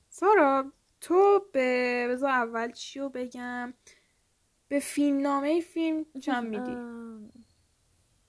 سارا 0.09 0.71
تو 1.01 1.45
به 1.53 2.07
بذار 2.09 2.29
اول 2.29 2.71
چی 2.71 2.99
رو 2.99 3.09
بگم؟ 3.09 3.73
به 4.73 4.79
فیلم 4.79 5.19
نامه 5.19 5.61
فیلم 5.61 6.05
چند 6.21 6.47
میدی؟ 6.55 6.77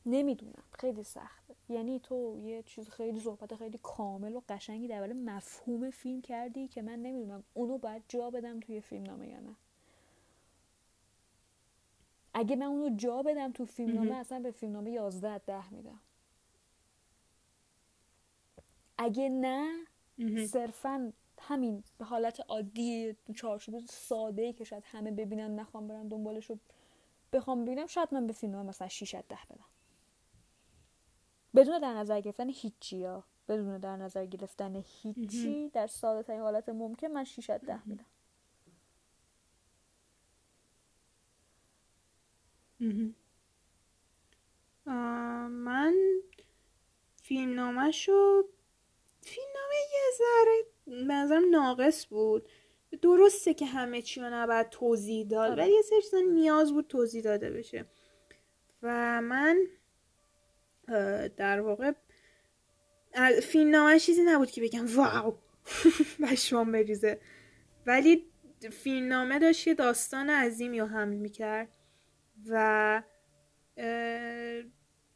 نمی‌دونم. 0.06 0.62
خیلی 0.78 1.04
سخته. 1.04 1.54
یعنی 1.68 2.00
تو 2.00 2.38
یه 2.42 2.62
چیز 2.62 2.88
خیلی 2.88 3.20
صحبت 3.20 3.54
خیلی 3.54 3.78
کامل 3.82 4.34
و 4.34 4.40
قشنگی 4.48 4.88
درباره 4.88 5.12
مفهوم 5.14 5.90
فیلم 5.90 6.22
کردی 6.22 6.68
که 6.68 6.82
من 6.82 7.02
نمی‌دونم 7.02 7.44
اونو 7.54 7.78
باید 7.78 8.02
جا 8.08 8.30
بدم 8.30 8.60
توی 8.60 8.80
فیلم 8.80 9.02
نامه 9.04 9.28
یا 9.28 9.40
نه. 9.40 9.54
اگه 12.34 12.56
من 12.56 12.66
اونو 12.66 12.96
جا 12.96 13.22
بدم 13.22 13.52
تو 13.52 13.64
فیلم 13.64 13.94
نامه. 13.94 14.14
اصلا 14.14 14.40
به 14.40 14.50
فیلم 14.50 14.72
نامه 14.72 14.90
11 14.90 15.28
از 15.28 15.40
10 15.46 15.72
میدم. 15.72 16.00
اگه 18.98 19.28
نه. 19.28 19.74
صرفا 20.46 21.12
همین 21.48 21.84
به 21.98 22.04
حالت 22.04 22.40
عادی 22.48 23.16
چارچوب 23.34 23.84
ساده 23.86 24.42
ای 24.42 24.52
که 24.52 24.64
شاید 24.64 24.82
همه 24.86 25.10
ببینن 25.10 25.54
نخوام 25.60 25.88
برن 25.88 26.08
دنبالش 26.08 26.50
رو 26.50 26.58
بخوام 27.32 27.64
ببینم 27.64 27.86
شاید 27.86 28.08
من 28.14 28.26
به 28.26 28.32
فیلم 28.32 28.66
مثلا 28.66 28.88
6 28.88 29.14
از 29.14 29.24
10 29.28 29.36
بدم. 29.50 29.64
بدون 31.54 31.78
در 31.78 31.94
نظر 31.94 32.20
گرفتن 32.20 32.48
هیچی 32.48 33.04
ها. 33.04 33.24
بدون 33.48 33.78
در 33.78 33.96
نظر 33.96 34.26
گرفتن 34.26 34.82
هیچی 35.02 35.68
در 35.68 35.86
ساده 35.86 36.22
ترین 36.22 36.40
حالت 36.40 36.68
ممکن 36.68 37.06
من 37.06 37.24
6 37.24 37.50
از 37.50 37.60
10 37.60 37.88
میدم 37.88 38.06
من 45.48 45.94
فیلم 47.22 47.54
نامشو 47.54 48.42
فیلم 49.20 49.46
نامه 49.54 49.74
یه 49.92 50.10
ذره 50.18 50.73
به 50.86 50.92
نظرم 51.14 51.50
ناقص 51.50 52.06
بود. 52.06 52.48
درسته 53.02 53.54
که 53.54 53.66
همه 53.66 54.02
چی 54.02 54.20
رو 54.20 54.30
نباید 54.30 54.68
توضیح 54.68 55.26
داد 55.26 55.50
آره. 55.50 55.62
ولی 55.62 55.72
یه 55.72 55.82
سری 55.82 56.02
چیزا 56.02 56.20
نیاز 56.20 56.72
بود 56.72 56.86
توضیح 56.86 57.22
داده 57.22 57.50
بشه. 57.50 57.86
و 58.82 59.22
من 59.22 59.66
در 61.36 61.60
واقع 61.60 61.92
فیلم 63.42 63.70
نامه 63.70 63.98
چیزی 63.98 64.22
نبود 64.22 64.50
که 64.50 64.62
بگم 64.62 64.86
واو. 64.96 65.34
بشمام 66.22 66.72
بریزه. 66.72 67.20
ولی 67.86 68.26
فیلم 68.70 69.08
نامه 69.08 69.38
داشت 69.38 69.66
یه 69.66 69.74
داستان 69.74 70.30
عظیمی 70.30 70.80
رو 70.80 70.86
حمل 70.86 71.16
می‌کرد 71.16 71.76
و 72.48 73.02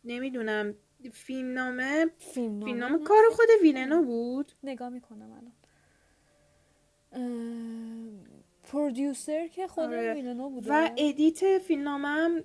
نمی‌دونم 0.05 0.75
فیلم 1.13 1.53
نامه 1.53 2.07
فیلم 2.19 2.65
فیلم 2.65 2.79
نامه 2.79 3.05
کار 3.05 3.25
خود 3.31 3.49
ویلنو 3.63 4.03
بود. 4.03 4.53
نگاه 4.63 4.89
می‌کنم 4.89 5.33
الان. 5.33 5.53
producer 8.63 9.47
که 9.49 9.67
خود 9.67 9.85
آره. 9.85 10.15
ویلنو 10.15 10.51
بوده 10.51 10.73
و 10.73 10.91
edit 10.97 11.59
فیلم 11.59 11.83
نامه 11.83 12.09
هم. 12.09 12.45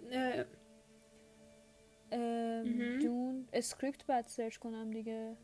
Dune 2.99 3.47
script 3.53 4.05
بعد 4.05 4.27
search 4.27 4.57
کنم 4.57 4.91
دیگه 4.91 5.37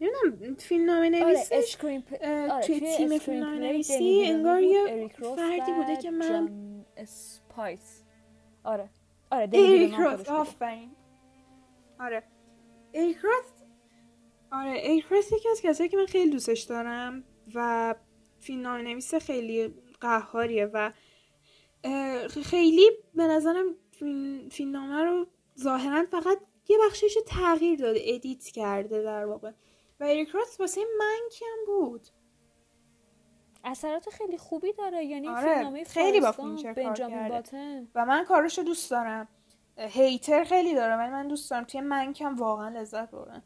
نمی‌دونم 0.00 0.54
فیلم 0.54 0.84
نامه 0.84 1.06
آره 1.06 1.24
نویسش 1.26 1.52
اسکرین 1.52 2.02
اه، 2.20 2.50
آره 2.50 2.66
توی 2.66 2.80
تیم 2.80 3.18
فیلم 3.18 3.58
پلی 3.58 3.58
نویسی 3.68 4.22
انگار 4.26 4.60
بود، 4.60 4.70
یه 4.70 4.80
اریک 4.88 5.12
فردی 5.12 5.72
بوده 5.72 5.96
که 5.96 6.10
من 6.10 6.50
اسپایس 6.96 8.02
آره 8.64 8.88
آره 9.30 9.46
خودش 9.46 10.16
بوده. 10.18 10.32
آفرین 10.32 10.90
آره. 12.00 12.22
ایریک 12.92 13.16
راست 13.16 13.66
آره 14.52 14.70
ایریک 14.70 15.04
راست 15.04 15.32
یکی 15.32 15.48
از 15.48 15.62
کسایی 15.62 15.88
که 15.88 15.96
من 15.96 16.06
خیلی 16.06 16.30
دوستش 16.30 16.60
دارم 16.60 17.24
و 17.54 17.94
فیلم 18.40 18.66
نویس 18.66 19.14
خیلی 19.14 19.74
قهاریه 20.00 20.66
و 20.66 20.92
خیلی 22.44 22.90
به 23.14 23.26
نظرم 23.26 23.74
فیلم, 24.50 24.70
نامه 24.70 25.02
رو 25.02 25.26
ظاهرا 25.58 26.06
فقط 26.10 26.38
یه 26.68 26.78
بخشش 26.86 27.14
تغییر 27.26 27.78
داده 27.78 28.00
ادیت 28.02 28.44
کرده 28.44 29.02
در 29.02 29.24
واقع. 29.24 29.52
و 30.00 30.04
ایریک 30.04 30.28
راست 30.28 30.60
واسه 30.60 30.80
من 30.98 31.20
کم 31.38 31.66
بود؟ 31.66 32.08
اثرات 33.64 34.10
خیلی 34.10 34.38
خوبی 34.38 34.72
داره 34.72 35.04
یعنی 35.04 35.28
آره، 35.28 35.40
فیلمنامه 35.40 35.84
خیلی 35.84 36.20
با 36.20 36.32
فینچر 36.32 36.74
کار 36.74 36.84
بنجامین 36.84 37.18
کرده. 37.18 37.34
باتن. 37.34 37.88
و 37.94 38.06
من 38.06 38.24
کارش 38.24 38.58
رو 38.58 38.64
دوست 38.64 38.90
دارم. 38.90 39.28
هیتر 39.78 40.44
خیلی 40.44 40.74
دارم 40.74 40.98
ولی 40.98 41.10
من 41.10 41.28
دوست 41.28 41.50
دارم 41.50 41.64
توی 41.64 41.80
منکم 41.80 42.36
واقعا 42.36 42.68
لذت 42.68 43.10
بردم 43.10 43.42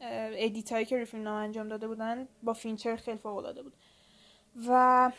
ادیت 0.00 0.72
هایی 0.72 0.84
که 0.84 0.96
روی 0.96 1.04
فیلم 1.04 1.22
نام 1.22 1.34
انجام 1.34 1.68
داده 1.68 1.88
بودن 1.88 2.28
با 2.42 2.52
فینچر 2.52 2.96
خیلی 2.96 3.18
فوق 3.18 3.36
العاده 3.36 3.62
بود. 3.62 3.72
و 4.68 5.12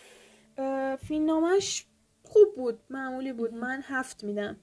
فیلم 0.97 1.25
نامش 1.25 1.85
خوب 2.23 2.55
بود 2.55 2.79
معمولی 2.89 3.33
بود. 3.33 3.53
من 3.53 3.81
هفت 3.83 4.23
میدم. 4.23 4.57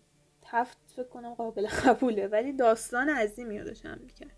هفت 0.46 0.78
فکر 0.96 1.08
کنم 1.08 1.34
قابل 1.34 1.66
قبوله 1.66 2.26
ولی 2.26 2.52
داستان 2.52 3.08
عظیمی 3.08 3.58
رو 3.58 3.64
داشت 3.64 3.86
حمل 3.86 4.08
کرد. 4.08 4.36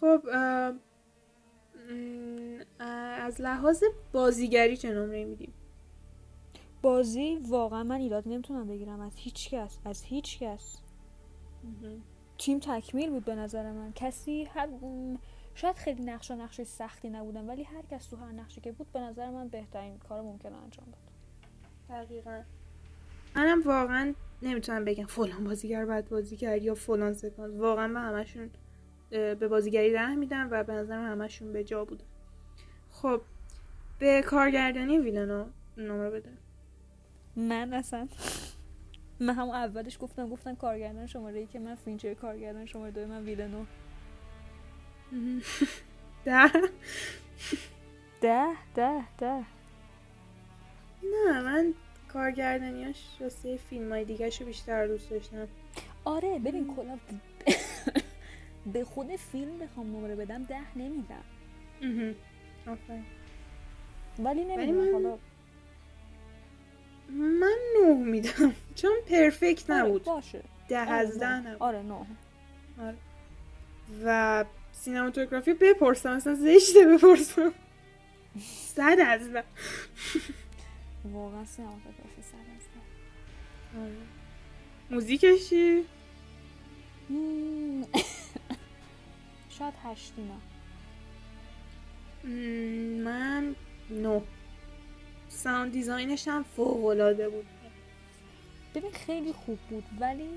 خب 0.00 0.20
از 3.20 3.40
لحاظ 3.40 3.84
بازیگری 4.12 4.76
چه 4.76 4.92
نمره 4.92 5.24
میدیم؟ 5.24 5.54
بازی 6.82 7.38
واقعا 7.48 7.84
من 7.84 8.00
ایراد 8.00 8.28
نمی‌تونم 8.28 8.68
بگیرم. 8.68 9.00
از 9.00 9.12
هیچ 9.16 9.50
کس 9.50 9.78
از 9.84 10.02
هیچ 10.02 10.38
کس. 10.38 10.78
تیم 12.38 12.58
تکمیل 12.58 13.10
بود 13.10 13.24
به 13.24 13.34
نظر 13.34 13.72
من. 13.72 13.92
کسی 13.92 14.44
هر 14.44 14.68
شاید 15.54 15.76
خیلی 15.76 16.02
نقش 16.02 16.30
و 16.30 16.34
نقش 16.34 16.60
سختی 16.60 17.10
نبودن 17.10 17.46
ولی 17.46 17.62
هر 17.62 17.82
کس 17.90 18.06
تو 18.06 18.16
هر 18.16 18.32
نقشی 18.32 18.60
که 18.60 18.72
بود 18.72 18.92
به 18.92 19.00
نظر 19.00 19.30
من 19.30 19.48
بهترین 19.48 19.98
کار 19.98 20.22
ممکن 20.22 20.52
انجام 20.52 20.86
داد. 20.86 21.12
دقیقا. 21.88 22.42
منم 23.36 23.62
واقعا 23.62 24.14
نمی‌تونم 24.42 24.84
بگم 24.84 25.06
فلان 25.06 25.44
بازیگر 25.44 26.02
بازی 26.02 26.36
کرد 26.36 26.62
یا 26.62 26.74
فلان 26.74 27.12
سکانس. 27.12 27.54
واقعا 27.54 27.88
به 27.88 28.00
همشون 28.00 28.50
به 29.10 29.48
بازیگری 29.48 29.92
ده 29.92 30.14
میدم 30.14 30.48
و 30.50 30.64
به 30.64 30.72
نظرم 30.72 31.20
همشون 31.20 31.52
به 31.52 31.64
جا 31.64 31.84
بودن 31.84 32.04
خب 32.90 33.20
به 33.98 34.22
کارگردانی 34.22 34.98
ویلنوو 34.98 35.44
نمره 35.76 36.10
بده. 36.10 36.30
من 37.36 37.74
اصلا 37.74 38.08
من 39.20 39.34
هم 39.34 39.50
اولش 39.50 39.98
گفتم 40.00 40.28
گفتم 40.28 40.54
کارگردان 40.54 41.06
شماره 41.06 41.38
یک 41.38 41.58
من 41.58 41.74
فینچر 41.74 42.14
کارگردان 42.14 42.66
شماره 42.66 42.90
دو 42.90 43.06
من 43.06 43.24
ویلنو. 43.24 43.64
ده؟ 46.24 46.52
ده 48.20 48.46
ده 48.74 49.04
ده. 49.18 49.44
نه 51.02 51.40
من 51.42 51.74
کارگردانیاش 52.12 53.16
واسه 53.20 53.56
فیلم 53.56 53.92
های 53.92 54.04
دیگه 54.04 54.30
شو 54.30 54.44
بیشتر 54.44 54.86
دوست 54.86 55.10
داشتم. 55.10 55.48
آره 56.04 56.38
ببین 56.38 56.74
کلا 56.76 56.98
به 58.72 58.84
خود 58.84 59.16
فیلم 59.16 59.58
بخوام 59.58 59.96
نمره 59.96 60.16
بدم 60.16 60.42
ده 60.44 60.78
نمیدم. 60.78 61.24
ولی 64.18 64.44
نمی‌دونم 64.44 64.92
حالا 64.92 65.18
من 67.12 67.56
نه 67.82 67.94
میدم 67.94 68.54
چون 68.74 68.92
پرفکت 69.10 69.70
آره، 69.70 69.82
نبود 69.82 70.04
باشه 70.04 70.42
ده 70.68 70.80
آره، 70.80 70.90
از 70.90 71.18
ده 71.18 71.26
نه. 71.28 71.40
نبود 71.50 71.62
آره 71.62 71.82
نه 71.82 72.06
آره. 72.80 72.96
و 74.04 74.44
cinematography 74.72 75.54
بپرسم 75.54 76.10
اصلا 76.10 76.34
زشته 76.34 76.86
بپرسم 76.86 77.52
صد 78.74 78.96
از 79.06 79.32
ده 79.32 79.44
واقعا 81.12 81.44
cinematography 81.44 82.22
صد 82.22 82.36
از 82.56 82.62
ده. 82.64 83.80
آره. 83.82 83.92
موزیکش 84.90 85.48
چی؟ 85.50 85.84
شاید 89.58 89.74
هشت 89.84 90.12
اینا 90.16 90.34
مم، 92.24 93.02
من 93.02 93.54
نو 93.90 94.20
sound 95.32 95.72
design 95.72 96.14
ش 96.14 96.28
هم 96.28 96.42
فوق 96.42 96.84
العاده 96.84 97.28
بود. 97.28 97.46
ببین 98.74 98.92
خیلی 98.92 99.32
خوب 99.32 99.58
بود 99.58 99.84
ولی 100.00 100.30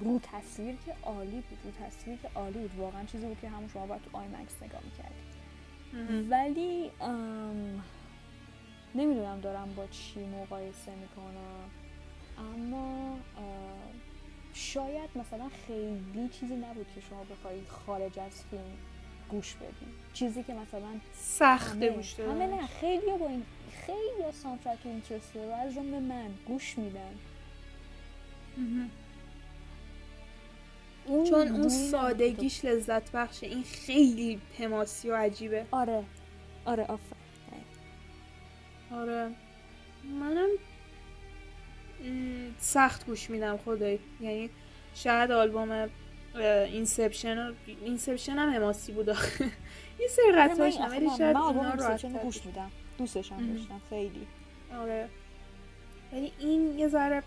رو 0.00 0.20
تصویر 0.22 0.76
که 0.86 0.96
عالی 1.02 1.42
بود 1.50 1.58
رو 1.64 1.86
تصویر 1.86 2.18
که 2.18 2.28
عالی 2.34 2.58
بود. 2.58 2.78
واقعا 2.78 3.04
چیزی 3.04 3.26
بود 3.26 3.40
که 3.40 3.48
همون 3.48 3.68
شما 3.68 3.86
باید 3.86 4.02
تو 4.02 4.18
آیمکس 4.18 4.62
نگاه 4.62 4.80
می‌کردی. 4.84 6.28
ولی 6.28 6.90
نمی‌دونم 8.94 9.40
دارم 9.40 9.74
با 9.76 9.86
چی 9.86 10.26
مقایسه 10.26 10.92
می‌کنم. 10.94 11.70
اما 12.38 13.12
ام، 13.12 13.18
شاید 14.54 15.10
مثلا 15.14 15.50
خیلی 15.66 16.28
چیزی 16.40 16.56
نبود 16.56 16.86
که 16.94 17.00
شما 17.00 17.24
بخوای 17.24 17.60
خارج 17.68 18.18
از 18.18 18.44
فیلم 18.50 18.76
گوش 19.28 19.54
بدین 19.54 19.94
چیزی 20.12 20.42
که 20.42 20.54
مثلا 20.54 21.00
سخته 21.14 21.90
گوش 21.90 22.20
همه 22.20 22.46
نه 22.46 22.66
خیلی 22.66 23.18
با 23.20 23.28
این 23.28 23.42
خیلی 23.86 24.24
از 24.28 24.34
soundtrack 24.34 24.78
رو 25.34 25.40
از 25.40 25.74
جمله 25.74 26.00
من 26.00 26.30
گوش 26.46 26.78
میدن. 26.78 27.14
اون 31.06 31.24
چون 31.30 31.48
اون 31.48 31.68
سادگیش 31.68 32.64
لذت 32.64 33.12
بخشه 33.12 33.46
این 33.46 33.62
خیلی 33.62 34.40
حماسی 34.58 35.10
و 35.10 35.16
عجیبه. 35.16 35.66
آره. 35.70 36.04
آره 36.64 36.84
آفر 36.84 37.16
آره. 38.92 39.30
منم 40.20 40.48
سخت 42.58 43.06
گوش 43.06 43.30
میدم 43.30 43.56
خدایی. 43.56 43.98
یعنی 44.20 44.50
شاید 44.94 45.30
آلبوم 45.30 45.90
Inception 46.34 47.54
Inception 47.66 48.32
هم 48.32 48.50
حماسی 48.50 48.92
بود 48.92 49.08
یه 50.00 50.08
سری 50.08 50.32
قطعاش 50.32 50.76
نه 50.76 50.88
ولی 50.88 51.08
شاید 51.18 51.36
من 51.36 51.42
آلبوم 51.42 52.18
گوش 52.22 52.46
میدم. 52.46 52.70
دوستش 52.98 53.32
هم 53.32 53.42
مهم. 53.42 53.56
داشتم 53.56 53.80
خیلی. 53.90 54.26
آره. 54.78 55.08
ولی 56.12 56.32
این 56.38 56.78
یه 56.78 56.88
ذره 56.88 57.22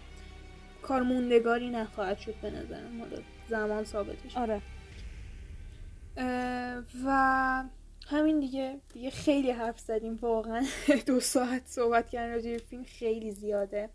کارموندگاری 0.81 1.69
نخواهد 1.69 2.17
شد 2.17 2.35
به 2.41 2.49
نظرم. 2.49 2.99
حالا 2.99 3.17
زمان 3.49 3.83
ثابتش. 3.83 4.37
آره. 4.37 4.61
و 7.05 7.63
همین 8.07 8.39
دیگه. 8.39 8.79
دیگه 8.93 9.09
خیلی 9.09 9.51
حرف 9.51 9.79
زدیم. 9.79 10.19
واقعا 10.21 10.65
دو 11.07 11.19
ساعت 11.19 11.61
صحبت 11.65 12.09
کردن 12.09 12.33
راجع 12.33 12.57
فیلم 12.57 12.83
خیلی 12.83 13.31
زیاده. 13.31 13.89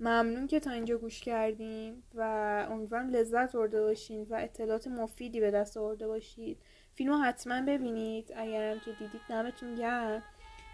ممنون 0.00 0.46
که 0.46 0.60
تا 0.60 0.70
اینجا 0.70 0.98
گوش 0.98 1.20
کردین 1.20 2.02
و 2.14 2.22
امیدوارم 2.70 3.08
لذت 3.08 3.52
برده 3.56 3.80
باشین 3.80 4.26
و 4.30 4.34
اطلاعات 4.34 4.86
مفیدی 4.86 5.40
به 5.40 5.50
دست 5.50 5.76
آورده 5.76 6.06
باشید. 6.06 6.58
فیلم 6.94 7.10
رو 7.12 7.18
حتما 7.18 7.60
ببینید. 7.62 8.32
اگرم 8.36 8.80
که 8.80 8.92
دیدید 8.92 9.20
دمتون 9.28 9.74
گرم. 9.74 10.22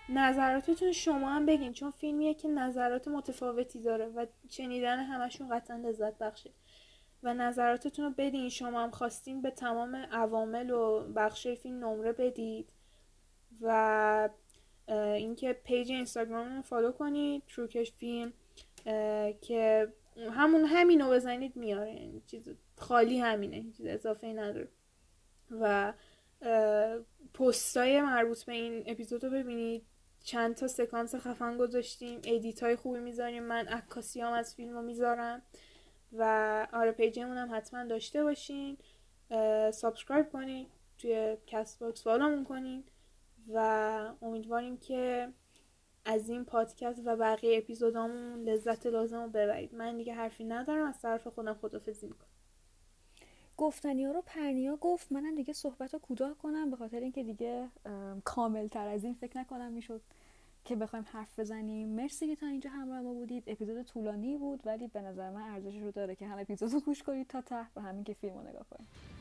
نظراتتون 0.09 0.93
شما 0.93 1.31
هم 1.31 1.47
بگین 1.47 1.73
چون 1.73 1.91
فیلمیه 1.91 2.35
که 2.35 2.49
نظرات 2.49 3.09
متفاوتی 3.09 3.81
داره 3.81 4.07
و 4.07 4.27
شنیدن 4.49 4.99
همشون 4.99 5.49
قطعا 5.49 5.77
لذت 5.77 6.19
بخشه. 6.19 6.51
و 7.23 7.35
نظراتتون 7.35 8.05
رو 8.05 8.11
بدین 8.19 8.49
شما 8.49 8.83
هم 8.83 8.91
خواستین 8.91 9.43
به 9.43 9.51
تمام 9.51 9.97
عوامل 9.97 10.71
و 10.71 11.13
بخش 11.17 11.49
فیلم 11.49 11.85
نمره 11.85 12.13
بدید 12.13 12.69
و 13.61 14.29
اینکه 14.89 15.53
page 15.53 15.91
اینستاگرام 15.91 16.57
رو 16.57 16.63
follow 16.63 16.93
کنید 16.93 17.43
تروکش 17.47 17.93
فیلم 17.93 18.33
که 19.41 19.93
همون 20.31 20.65
همینو 20.65 21.11
بزنید 21.11 21.57
میاره. 21.57 21.95
یعنی 21.95 22.23
چیز 22.27 22.49
خالی 22.77 23.19
همینه 23.19 23.65
چیز 23.77 23.87
اضافه 23.87 24.27
نداره. 24.27 24.69
و 25.51 25.93
پستای 27.35 28.01
مربوط 28.03 28.45
به 28.45 28.53
این 28.53 28.85
اپیزود 28.87 29.25
رو 29.25 29.31
ببینید. 29.31 29.83
چند 30.27 30.55
تا 30.55 30.69
سکانس 30.69 31.15
خفن 31.15 31.59
گذاشتیم. 31.59 32.21
edit 32.25 32.63
های 32.63 32.77
خوبی 32.77 33.01
می‌ذاریم. 33.01 33.43
من 33.43 33.67
عکاسی 33.67 34.21
هم 34.21 34.33
از 34.33 34.55
فیلم 34.55 34.73
رو 34.73 34.83
می‌ذارم. 34.83 35.43
و 36.13 36.23
آره 36.73 36.93
page 36.93 37.18
مون 37.18 37.37
هم 37.37 37.49
حتما 37.53 37.85
داشته 37.85 38.23
باشین. 38.25 38.79
subscribe 39.71 40.33
کنید 40.33 40.69
توی 40.99 41.37
Castbox 41.47 42.05
follow 42.05 42.31
مون 42.31 42.45
کنین. 42.45 42.85
و 43.55 43.59
امیدواریم 44.23 44.77
که 44.77 45.33
از 46.05 46.29
این 46.29 46.45
پادکست 46.45 47.03
و 47.05 47.17
بقیه 47.17 47.59
اپیزودامون 47.59 48.43
لذت 48.43 48.87
لازم 48.87 49.23
رو 49.23 49.29
ببرید. 49.29 49.75
من 49.75 49.97
دیگه 49.97 50.15
حرفی 50.15 50.45
ندارم. 50.45 50.87
از 50.87 51.01
طرف 51.01 51.27
خودم 51.27 51.55
خدافزی 51.55 52.07
می‌کنم. 52.07 52.36
گفتنی 53.57 54.05
ها 54.05 54.13
رو 54.13 54.23
پرنیا 54.27 54.77
گفت. 54.77 55.13
منم 55.13 55.35
دیگه 55.35 55.53
صحبت 55.53 55.93
رو 55.93 55.99
کوتاه 55.99 56.35
کنم 56.35 56.71
به 56.71 56.77
خاطر 56.77 57.01
اینکه 57.01 57.23
دیگه 57.23 57.69
کامل 58.25 58.69
تر 58.69 58.87
از 58.87 59.05
این 59.05 59.15
فکر 59.15 59.39
نکنم 59.39 59.73
می‌شد 59.73 60.01
که 60.65 60.77
بخوایم 60.77 61.05
حرف 61.13 61.39
بزنیم. 61.39 61.89
مرسی 61.89 62.27
که 62.27 62.37
تا 62.37 62.47
اینجا 62.47 62.71
همراه 62.71 63.01
ما 63.01 63.13
بودید. 63.13 63.45
اپیزود 63.47 63.83
طولانی 63.83 64.37
بود 64.37 64.61
ولی 64.65 64.89
به 64.89 65.01
نظر 65.01 65.31
من 65.31 65.43
ارزشش 65.43 65.83
رو 65.83 65.91
داره 65.91 66.15
که 66.15 66.27
هم 66.27 66.39
اپیزود 66.39 66.73
رو 66.73 66.81
گوش 66.81 67.03
کنید 67.03 67.27
تا 67.27 67.41
ته. 67.41 67.67
و 67.77 67.81
همین 67.81 68.05
که 68.05 68.15
فیلم 68.15 68.35
رو 68.35 68.49
نگاه 68.49 68.67
کنید. 68.71 69.16